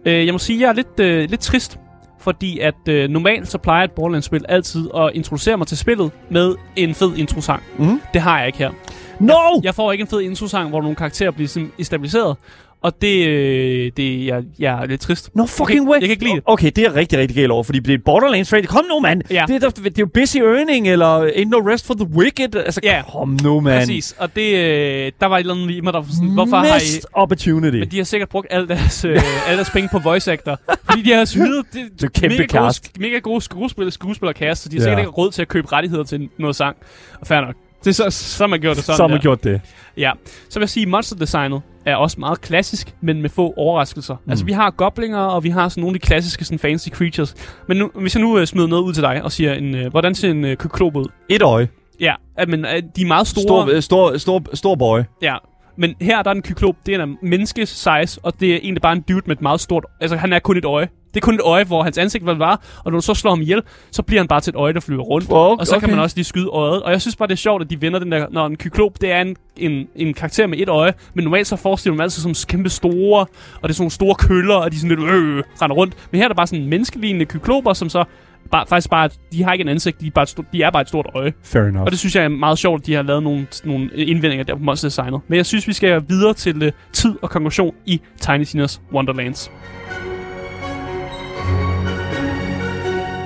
Øh, 0.05 0.25
jeg 0.25 0.33
må 0.33 0.37
sige, 0.39 0.61
jeg 0.61 0.69
er 0.69 0.73
lidt, 0.73 0.99
øh, 0.99 1.29
lidt 1.29 1.41
trist, 1.41 1.77
fordi 2.23 2.59
at 2.59 2.87
øh, 2.89 3.09
normalt 3.09 3.47
så 3.47 3.57
plejer 3.57 3.83
et 3.83 3.91
Borderlands-spil 3.91 4.45
altid 4.49 4.89
at 4.95 5.11
introducere 5.13 5.57
mig 5.57 5.67
til 5.67 5.77
spillet 5.77 6.11
med 6.29 6.55
en 6.75 6.95
fed 6.95 7.15
introsang. 7.17 7.63
Mhm. 7.77 8.01
Det 8.13 8.21
har 8.21 8.37
jeg 8.37 8.47
ikke 8.47 8.59
her. 8.59 8.71
No! 9.19 9.33
Jeg 9.63 9.75
får 9.75 9.91
ikke 9.91 10.01
en 10.01 10.07
fed 10.07 10.21
introsang, 10.21 10.69
hvor 10.69 10.81
nogle 10.81 10.95
karakterer 10.95 11.31
bliver 11.31 11.47
sådan 11.47 11.71
stabiliseret, 11.83 12.37
og 12.83 13.01
det, 13.01 13.27
øh, 13.27 13.91
det 13.97 14.25
jeg, 14.25 14.43
jeg 14.59 14.81
er 14.81 14.85
lidt 14.85 15.01
trist. 15.01 15.35
No 15.35 15.45
fucking 15.45 15.87
way. 15.89 15.93
jeg 15.93 16.01
kan 16.01 16.09
ikke 16.11 16.23
lide 16.23 16.35
det. 16.35 16.43
Okay, 16.45 16.71
det 16.75 16.85
er 16.85 16.95
rigtig, 16.95 17.19
rigtig 17.19 17.35
galt 17.37 17.51
over, 17.51 17.63
fordi 17.63 17.79
det 17.79 17.93
er 17.93 17.97
Borderlands 18.05 18.53
raid. 18.53 18.63
Kom 18.63 18.85
nu, 18.89 18.99
mand! 18.99 19.21
Ja. 19.31 19.45
Det, 19.47 19.63
er, 19.63 19.69
det 19.69 19.87
er 19.87 19.91
jo 19.99 20.05
busy 20.13 20.37
earning, 20.37 20.87
eller 20.87 21.27
ain't 21.27 21.49
no 21.49 21.57
rest 21.57 21.87
for 21.87 21.93
the 21.93 22.05
wicked. 22.15 22.55
Altså, 22.55 22.79
Ja. 22.83 23.01
kom 23.11 23.37
nu, 23.43 23.59
mand. 23.59 23.79
Præcis, 23.79 24.15
og 24.17 24.35
det, 24.35 24.55
øh, 24.55 25.11
der 25.19 25.25
var 25.25 25.35
et 25.37 25.39
eller 25.39 25.53
andet 25.55 25.71
i 25.75 25.81
mig, 25.81 25.93
der 25.93 25.99
var 25.99 26.07
sådan, 26.13 26.29
hvorfor 26.29 26.57
har 26.57 26.77
I... 26.77 27.01
Opportunity. 27.13 27.77
Men 27.77 27.91
de 27.91 27.97
har 27.97 28.03
sikkert 28.03 28.29
brugt 28.29 28.47
al 28.49 28.67
deres, 28.67 29.05
øh, 29.05 29.21
al 29.47 29.55
deres 29.57 29.69
penge 29.69 29.89
på 29.91 29.99
voice 29.99 30.31
actor. 30.31 30.59
Fordi 30.89 31.01
de 31.01 31.11
har 31.11 31.35
hyret 31.37 31.65
det, 31.73 31.81
Det 31.99 32.03
er 32.03 32.19
kæmpe 32.21 32.37
mega, 32.37 32.57
gode, 32.57 32.73
cast. 32.73 32.99
mega 32.99 33.17
gode 33.19 33.41
skuespil, 33.41 33.91
skuespillercast, 33.91 34.63
så 34.63 34.69
de 34.69 34.75
har 34.75 34.79
Ja. 34.81 34.83
sikkert 34.83 34.99
ikke 34.99 35.11
råd 35.11 35.31
til 35.31 35.41
at 35.41 35.47
købe 35.47 35.71
rettigheder 35.71 36.03
til 36.03 36.29
noget 36.39 36.55
sang. 36.55 36.75
Og 37.21 37.27
fair 37.27 37.41
nok. 37.41 37.55
Det 37.83 37.99
er 37.99 38.09
så, 38.09 38.17
så 38.37 38.47
man 38.47 38.59
gjort 38.61 38.75
det 38.75 38.83
sådan 38.85 38.97
Så 38.97 39.07
man 39.07 39.19
gjort 39.19 39.43
det. 39.43 39.61
Ja. 39.97 40.11
Så 40.49 40.59
vil 40.59 40.63
jeg 40.63 40.69
sige, 40.69 40.85
monsterdesignet 40.85 41.61
er 41.85 41.95
også 41.95 42.19
meget 42.19 42.41
klassisk, 42.41 42.95
men 43.01 43.21
med 43.21 43.29
få 43.29 43.53
overraskelser. 43.57 44.15
Mm. 44.25 44.31
Altså, 44.31 44.45
vi 44.45 44.51
har 44.51 44.71
goblinger, 44.71 45.19
og 45.19 45.43
vi 45.43 45.49
har 45.49 45.69
sådan 45.69 45.81
nogle 45.81 45.95
af 45.95 45.99
de 45.99 46.05
klassiske 46.07 46.45
sådan 46.45 46.59
fancy 46.59 46.89
creatures. 46.89 47.35
Men 47.67 47.77
nu, 47.77 47.91
hvis 47.95 48.15
jeg 48.15 48.21
nu 48.21 48.37
øh, 48.37 48.47
smider 48.47 48.67
noget 48.67 48.83
ud 48.83 48.93
til 48.93 49.03
dig 49.03 49.23
og 49.23 49.31
siger, 49.31 49.53
en, 49.53 49.75
øh, 49.75 49.91
hvordan 49.91 50.15
ser 50.15 50.31
en 50.31 50.45
øh, 50.45 50.57
kyklop 50.57 50.95
ud? 50.95 51.05
Et 51.29 51.41
øje. 51.41 51.67
Ja, 51.99 52.15
men, 52.47 52.65
øh, 52.65 52.83
de 52.95 53.01
er 53.01 53.07
meget 53.07 53.27
store. 53.27 53.43
Stor, 53.43 53.75
øh, 53.75 53.81
stor, 53.81 54.17
stor, 54.17 54.41
stor 54.53 54.75
boy. 54.75 54.99
Ja, 55.21 55.35
men 55.77 55.95
her 56.01 56.23
der 56.23 56.29
er 56.29 56.35
en 56.35 56.41
kyklop, 56.41 56.75
det 56.85 56.95
er 56.95 57.03
en 57.03 57.17
menneskes 57.21 57.69
size, 57.69 58.19
og 58.23 58.33
det 58.39 58.53
er 58.53 58.55
egentlig 58.55 58.81
bare 58.81 58.93
en 58.93 59.01
dude 59.01 59.21
med 59.25 59.35
et 59.35 59.41
meget 59.41 59.61
stort... 59.61 59.85
Altså, 60.01 60.17
han 60.17 60.33
er 60.33 60.39
kun 60.39 60.57
et 60.57 60.65
øje. 60.65 60.87
Det 61.13 61.19
er 61.19 61.25
kun 61.25 61.35
et 61.35 61.41
øje, 61.41 61.63
hvor 61.63 61.83
hans 61.83 61.97
ansigt 61.97 62.25
vil 62.25 62.39
være, 62.39 62.57
og 62.85 62.91
når 62.91 62.99
du 62.99 63.01
så 63.01 63.13
slår 63.13 63.31
ham 63.31 63.41
ihjel, 63.41 63.61
så 63.91 64.01
bliver 64.03 64.19
han 64.19 64.27
bare 64.27 64.41
til 64.41 64.51
et 64.51 64.55
øje, 64.55 64.73
der 64.73 64.79
flyver 64.79 65.03
rundt. 65.03 65.31
Okay, 65.31 65.59
Og 65.59 65.67
så 65.67 65.79
kan 65.79 65.89
man 65.89 65.99
også 65.99 66.15
lige 66.15 66.25
skyde 66.25 66.47
øjet. 66.47 66.83
Og 66.83 66.91
jeg 66.91 67.01
synes 67.01 67.15
bare, 67.15 67.27
det 67.27 67.33
er 67.33 67.37
sjovt, 67.37 67.61
at 67.61 67.69
de 67.69 67.81
vender 67.81 67.99
den 67.99 68.11
der... 68.11 68.27
Når 68.31 68.45
en 68.45 68.55
kyklop, 68.55 69.01
det 69.01 69.11
er 69.11 69.21
en, 69.21 69.35
en, 69.57 69.87
en 69.95 70.13
karakter 70.13 70.47
med 70.47 70.57
et 70.57 70.69
øje, 70.69 70.93
men 71.13 71.23
normalt 71.23 71.47
så 71.47 71.55
forestiller 71.55 71.95
man 71.95 72.03
altid 72.03 72.21
som 72.21 72.47
kæmpe 72.47 72.69
store, 72.69 73.19
og 73.19 73.63
det 73.63 73.69
er 73.69 73.73
sådan 73.73 73.83
nogle 73.83 73.91
store 73.91 74.15
køller, 74.15 74.55
og 74.55 74.71
de 74.71 74.79
sådan 74.79 74.97
lidt 74.97 75.09
øh, 75.09 75.43
render 75.61 75.75
rundt. 75.75 76.07
Men 76.11 76.17
her 76.17 76.25
er 76.25 76.27
der 76.27 76.35
bare 76.35 76.47
sådan 76.47 76.67
menneskelignende 76.67 77.25
kykloper, 77.25 77.73
som 77.73 77.89
så 77.89 78.03
bare, 78.51 78.65
faktisk 78.67 78.89
bare... 78.89 79.09
De 79.31 79.43
har 79.43 79.53
ikke 79.53 79.61
en 79.61 79.69
ansigt, 79.69 80.01
de 80.01 80.07
er 80.07 80.11
bare 80.11 80.23
et, 80.23 80.29
stort, 80.29 80.45
de 80.53 80.61
er 80.61 80.71
bare 80.71 80.81
et 80.81 80.87
stort 80.87 81.07
øje. 81.15 81.33
Fair 81.43 81.63
enough. 81.63 81.85
Og 81.85 81.91
det 81.91 81.99
synes 81.99 82.15
jeg 82.15 82.23
er 82.23 82.27
meget 82.27 82.57
sjovt, 82.57 82.81
at 82.81 82.85
de 82.87 82.93
har 82.93 83.01
lavet 83.01 83.23
nogle, 83.23 83.47
nogle 83.63 83.89
indvendinger 83.95 84.43
der 84.43 84.55
på 84.55 84.63
Monster 84.63 84.87
Designet. 84.87 85.21
Men 85.27 85.37
jeg 85.37 85.45
synes, 85.45 85.67
vi 85.67 85.73
skal 85.73 86.03
videre 86.07 86.33
til 86.33 86.63
uh, 86.63 86.71
tid 86.93 87.15
og 87.21 87.29
konklusion 87.29 87.75
i 87.85 88.01
Tiny 88.21 88.43
Tina's 88.43 88.81
Wonderlands. 88.93 89.51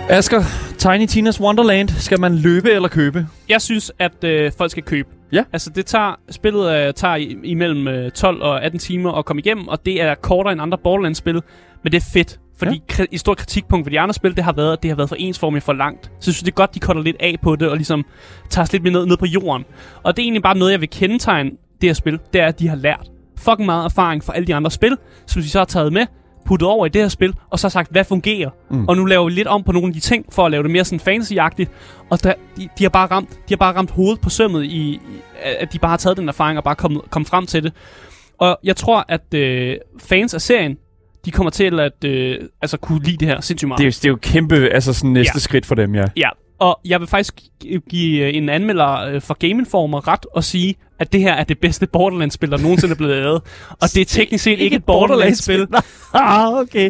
Asger, 0.10 0.42
Tiny 0.78 1.06
Tina's 1.06 1.42
Wonderland. 1.42 1.90
Skal 1.90 2.20
man 2.20 2.36
løbe 2.36 2.72
eller 2.72 2.90
købe? 2.90 3.28
Jeg 3.50 3.62
synes, 3.62 3.92
at 4.00 4.24
øh, 4.24 4.52
folk 4.58 4.72
skal 4.72 4.84
købe. 4.84 5.10
Ja. 5.32 5.44
Altså, 5.54 5.70
det 5.70 5.86
tager, 5.86 6.20
spillet 6.30 6.88
øh, 6.88 6.94
tager 6.94 7.16
imellem 7.44 7.88
øh, 7.88 8.12
12 8.12 8.42
og 8.42 8.64
18 8.64 8.80
timer 8.80 9.12
at 9.12 9.26
komme 9.26 9.40
igennem, 9.40 9.68
og 9.68 9.86
det 9.86 10.02
er 10.02 10.16
kortere 10.16 10.54
end 10.54 10.62
andre 10.62 10.78
Borderlands-spil, 10.78 11.42
men 11.84 11.92
det 11.92 11.98
er 11.98 12.10
fedt. 12.14 12.40
Fordi 12.58 12.84
ja. 13.00 13.06
et 13.12 13.20
stort 13.20 13.38
kritikpunkt 13.38 13.86
ved 13.86 13.92
de 13.92 14.00
andre 14.00 14.14
spil, 14.14 14.36
det 14.36 14.44
har 14.44 14.54
været, 14.54 14.74
at 14.74 14.84
det 14.84 14.92
har 14.92 14.96
været 14.96 15.10
for 15.10 15.16
ensformigt 15.16 15.64
for 15.64 15.74
langt. 15.74 16.06
Så 16.06 16.12
jeg 16.16 16.22
synes, 16.34 16.40
det 16.40 16.48
er 16.48 16.56
godt, 16.56 16.76
de 16.76 16.80
cutter 16.80 17.02
lidt 17.02 17.16
af 17.20 17.36
på 17.42 17.56
det, 17.56 17.70
og 17.70 17.76
ligesom 17.76 18.06
tager 18.50 18.64
os 18.64 18.72
lidt 18.72 18.84
mere 18.84 18.94
ned, 18.94 19.06
ned 19.06 19.18
på 19.18 19.26
jorden. 19.26 19.66
Og 20.04 20.18
det 20.18 20.24
er 20.24 20.26
egentlig 20.26 20.44
bare 20.44 20.58
noget, 20.58 20.72
jeg 20.72 20.82
vil 20.82 20.90
kendetegne 20.90 21.52
det 21.82 21.90
her 21.90 21.94
spil, 21.94 22.20
det 22.34 22.42
er, 22.42 22.48
at 22.48 22.60
de 22.60 22.68
har 22.68 22.76
lært 22.76 23.12
fucking 23.38 23.66
meget 23.66 23.86
erfaring 23.86 24.24
fra 24.24 24.36
alle 24.36 24.48
de 24.48 24.56
andre 24.56 24.72
spil, 24.72 24.98
som 25.26 25.42
de 25.42 25.50
så 25.50 25.58
har 25.58 25.66
taget 25.66 25.94
med, 25.94 26.06
puttet 26.46 26.68
over 26.68 26.86
i 26.86 26.90
det 26.90 27.02
her 27.02 27.10
spil, 27.10 27.34
og 27.50 27.60
så 27.60 27.70
sagt, 27.70 27.92
hvad 27.92 28.04
fungerer. 28.04 28.50
Mm. 28.70 28.88
Og 28.88 28.98
nu 28.98 29.06
laver 29.06 29.26
vi 29.26 29.32
lidt 29.32 29.48
om 29.48 29.64
på 29.64 29.72
nogle 29.72 29.88
af 29.88 29.94
de 29.94 30.00
ting, 30.00 30.26
for 30.30 30.46
at 30.46 30.52
lave 30.52 30.64
det 30.64 30.72
mere 30.72 30.86
sådan 30.86 31.00
fantasy-agtigt. 31.00 31.70
Og 32.10 32.24
der, 32.24 32.34
de, 32.58 32.70
de, 32.78 32.84
har 32.84 32.90
bare 32.90 33.08
ramt, 33.08 33.30
de 33.30 33.54
har 33.54 33.58
bare 33.58 33.76
ramt 33.76 33.92
hovedet 33.92 34.22
på 34.22 34.30
sømmet 34.30 34.64
i, 34.64 34.68
i 34.68 35.00
at 35.60 35.74
de 35.74 35.80
bare 35.80 35.90
har 35.90 35.98
taget 35.98 36.18
den 36.18 36.30
erfaring 36.30 36.58
og 36.58 36.64
bare 36.64 36.76
kommet 36.76 37.02
kom 37.10 37.26
frem 37.26 37.46
til 37.46 37.64
det. 37.64 37.74
Og 38.38 38.60
jeg 38.64 38.76
tror, 38.76 39.06
at 39.08 39.34
øh, 39.34 39.78
fans 40.00 40.34
af 40.34 40.42
serien, 40.42 40.78
de 41.28 41.32
kommer 41.32 41.50
til 41.52 41.80
at 41.80 42.04
øh, 42.06 42.38
altså 42.62 42.78
kunne 42.78 43.04
lide 43.04 43.18
det 43.18 43.28
her 43.28 43.42
sindssygt 43.42 43.68
meget. 43.68 43.78
Det 43.80 43.84
er, 43.84 43.88
jo- 43.88 43.92
det 43.92 44.06
er 44.06 44.10
jo 44.10 44.16
kæmpe, 44.22 44.56
altså 44.56 44.94
sådan 44.94 45.10
næste 45.10 45.32
Ja. 45.36 45.40
skridt 45.40 45.66
for 45.66 45.76
dem, 45.76 45.96
ja. 45.96 46.06
Ja, 46.18 46.30
og 46.60 46.80
jeg 46.86 47.00
vil 47.00 47.08
faktisk 47.08 47.34
gi- 47.62 47.80
give 47.90 48.28
øh, 48.28 48.36
en 48.36 48.50
anmelder 48.50 49.00
øh, 49.06 49.22
for 49.22 49.34
Game 49.34 49.52
Informer 49.62 50.08
ret 50.08 50.26
og 50.34 50.44
sige, 50.44 50.76
at 51.00 51.14
det 51.14 51.22
her 51.22 51.34
er 51.34 51.44
det 51.44 51.60
bedste 51.60 51.88
Borderlands-spil, 51.88 52.52
der 52.52 52.58
nogensinde 52.58 52.92
er 52.92 52.96
blevet 52.98 53.16
lavet. 53.24 53.42
Og 53.70 53.90
det 53.94 53.98
er 54.02 54.06
teknisk 54.06 54.44
set 54.44 54.60
ikke 54.60 54.76
et 54.76 54.84
Borderlands-spil. 54.86 55.68
ah, 56.14 56.54
okay. 56.54 56.90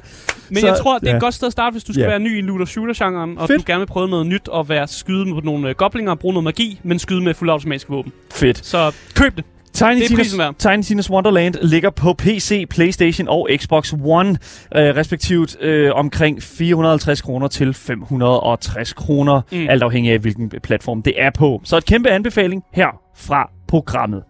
Men 0.50 0.58
Så- 0.60 0.68
jeg 0.68 0.78
tror, 0.78 0.98
det 1.00 1.08
er 1.08 1.12
ja. 1.12 1.18
et 1.18 1.22
godt 1.22 1.34
sted 1.34 1.48
at 1.48 1.52
starte, 1.52 1.72
hvis 1.74 1.84
du 1.84 1.94
skal 1.94 2.02
Ja. 2.02 2.08
være 2.10 2.20
ny 2.20 2.38
i 2.38 2.42
looter-shooter-genren, 2.42 3.38
og 3.38 3.48
Fedt. 3.48 3.60
du 3.60 3.64
gerne 3.68 3.80
vil 3.80 3.86
prøve 3.88 4.08
noget 4.10 4.26
nyt 4.28 4.48
og 4.48 4.70
være 4.70 4.88
skyde 4.88 5.26
med 5.26 5.42
nogle 5.44 5.70
øh, 5.70 5.76
goblinger 5.76 6.12
og 6.12 6.20
bruge 6.20 6.34
noget 6.34 6.44
magi, 6.44 6.80
men 6.84 7.00
skyde 7.00 7.22
med 7.24 7.34
fuldautomatiske 7.34 7.90
våben. 7.92 8.12
Fedt. 8.34 8.66
Så 8.66 8.96
køb 9.16 9.36
det. 9.38 9.46
Tiny 9.78 9.96
Det 9.96 10.12
er 10.12 10.18
Tina's, 10.18 10.38
værd. 10.38 10.56
Tiny 10.56 11.00
Tina's 11.00 11.10
Wonderland 11.10 11.56
ligger 11.62 11.90
på 11.90 12.14
PC, 12.14 12.66
Playstation 12.70 13.28
og 13.28 13.50
Xbox 13.58 13.94
One, 14.04 14.30
øh, 14.76 14.96
respektivt 14.96 15.62
øh, 15.62 15.92
omkring 15.94 16.44
450 16.44 17.22
kroner 17.22 17.48
til 17.48 17.74
560 17.74 18.94
kroner, 18.94 19.42
mm. 19.52 19.68
alt 19.70 19.84
afhængig 19.84 20.14
af 20.14 20.20
hvilken 20.20 20.52
platform 20.64 21.02
det 21.02 21.14
er 21.18 21.30
på. 21.30 21.62
Så 21.64 21.78
et 21.78 21.86
kæmpe 21.86 22.10
anbefaling 22.10 22.64
her 22.74 22.88
fra 23.16 23.50
programmet. 23.68 24.24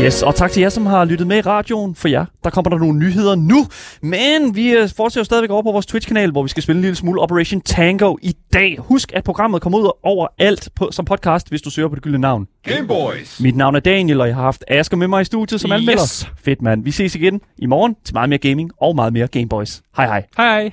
Yes, 0.00 0.22
og 0.22 0.34
tak 0.34 0.50
til 0.50 0.60
jer, 0.60 0.68
som 0.68 0.86
har 0.86 1.04
lyttet 1.04 1.26
med 1.26 1.36
i 1.36 1.40
radioen. 1.40 1.94
For 1.94 2.08
jer, 2.08 2.24
der 2.44 2.50
kommer 2.50 2.70
der 2.70 2.78
nogle 2.78 2.98
nyheder 2.98 3.34
nu. 3.34 3.66
Men 4.02 4.56
vi 4.56 4.70
øh, 4.70 4.88
fortsætter 4.96 5.24
stadigvæk 5.24 5.50
over 5.50 5.62
på 5.62 5.72
vores 5.72 5.86
Twitch-kanal, 5.86 6.30
hvor 6.30 6.42
vi 6.42 6.48
skal 6.48 6.62
spille 6.62 6.78
en 6.78 6.82
lille 6.82 6.96
smule 6.96 7.20
Operation 7.20 7.60
Tango 7.60 8.16
i 8.22 8.36
dag. 8.52 8.76
Husk, 8.78 9.12
at 9.14 9.24
programmet 9.24 9.62
kommer 9.62 9.78
ud 9.78 9.90
overalt 10.02 10.68
på, 10.74 10.88
som 10.92 11.04
podcast, 11.04 11.48
hvis 11.48 11.62
du 11.62 11.70
søger 11.70 11.88
på 11.88 11.94
det 11.94 12.02
gyldne 12.02 12.18
navn. 12.18 12.46
Game 12.64 12.88
Boys. 12.88 13.40
Mit 13.40 13.56
navn 13.56 13.74
er 13.74 13.80
Daniel, 13.80 14.20
og 14.20 14.26
jeg 14.26 14.36
har 14.36 14.42
haft 14.42 14.64
Asger 14.68 14.96
med 14.96 15.08
mig 15.08 15.20
i 15.20 15.24
studiet 15.24 15.60
som 15.60 15.72
anmelder. 15.72 16.02
Yes. 16.02 16.28
Fedt, 16.44 16.62
mand. 16.62 16.84
Vi 16.84 16.90
ses 16.90 17.14
igen 17.14 17.40
i 17.58 17.66
morgen 17.66 17.96
til 18.04 18.14
meget 18.14 18.28
mere 18.28 18.38
gaming 18.38 18.70
og 18.80 18.94
meget 18.94 19.12
mere 19.12 19.26
Gameboys. 19.26 19.82
Hej 19.96 20.06
hej. 20.06 20.24
Hej 20.36 20.60
hej. 20.60 20.72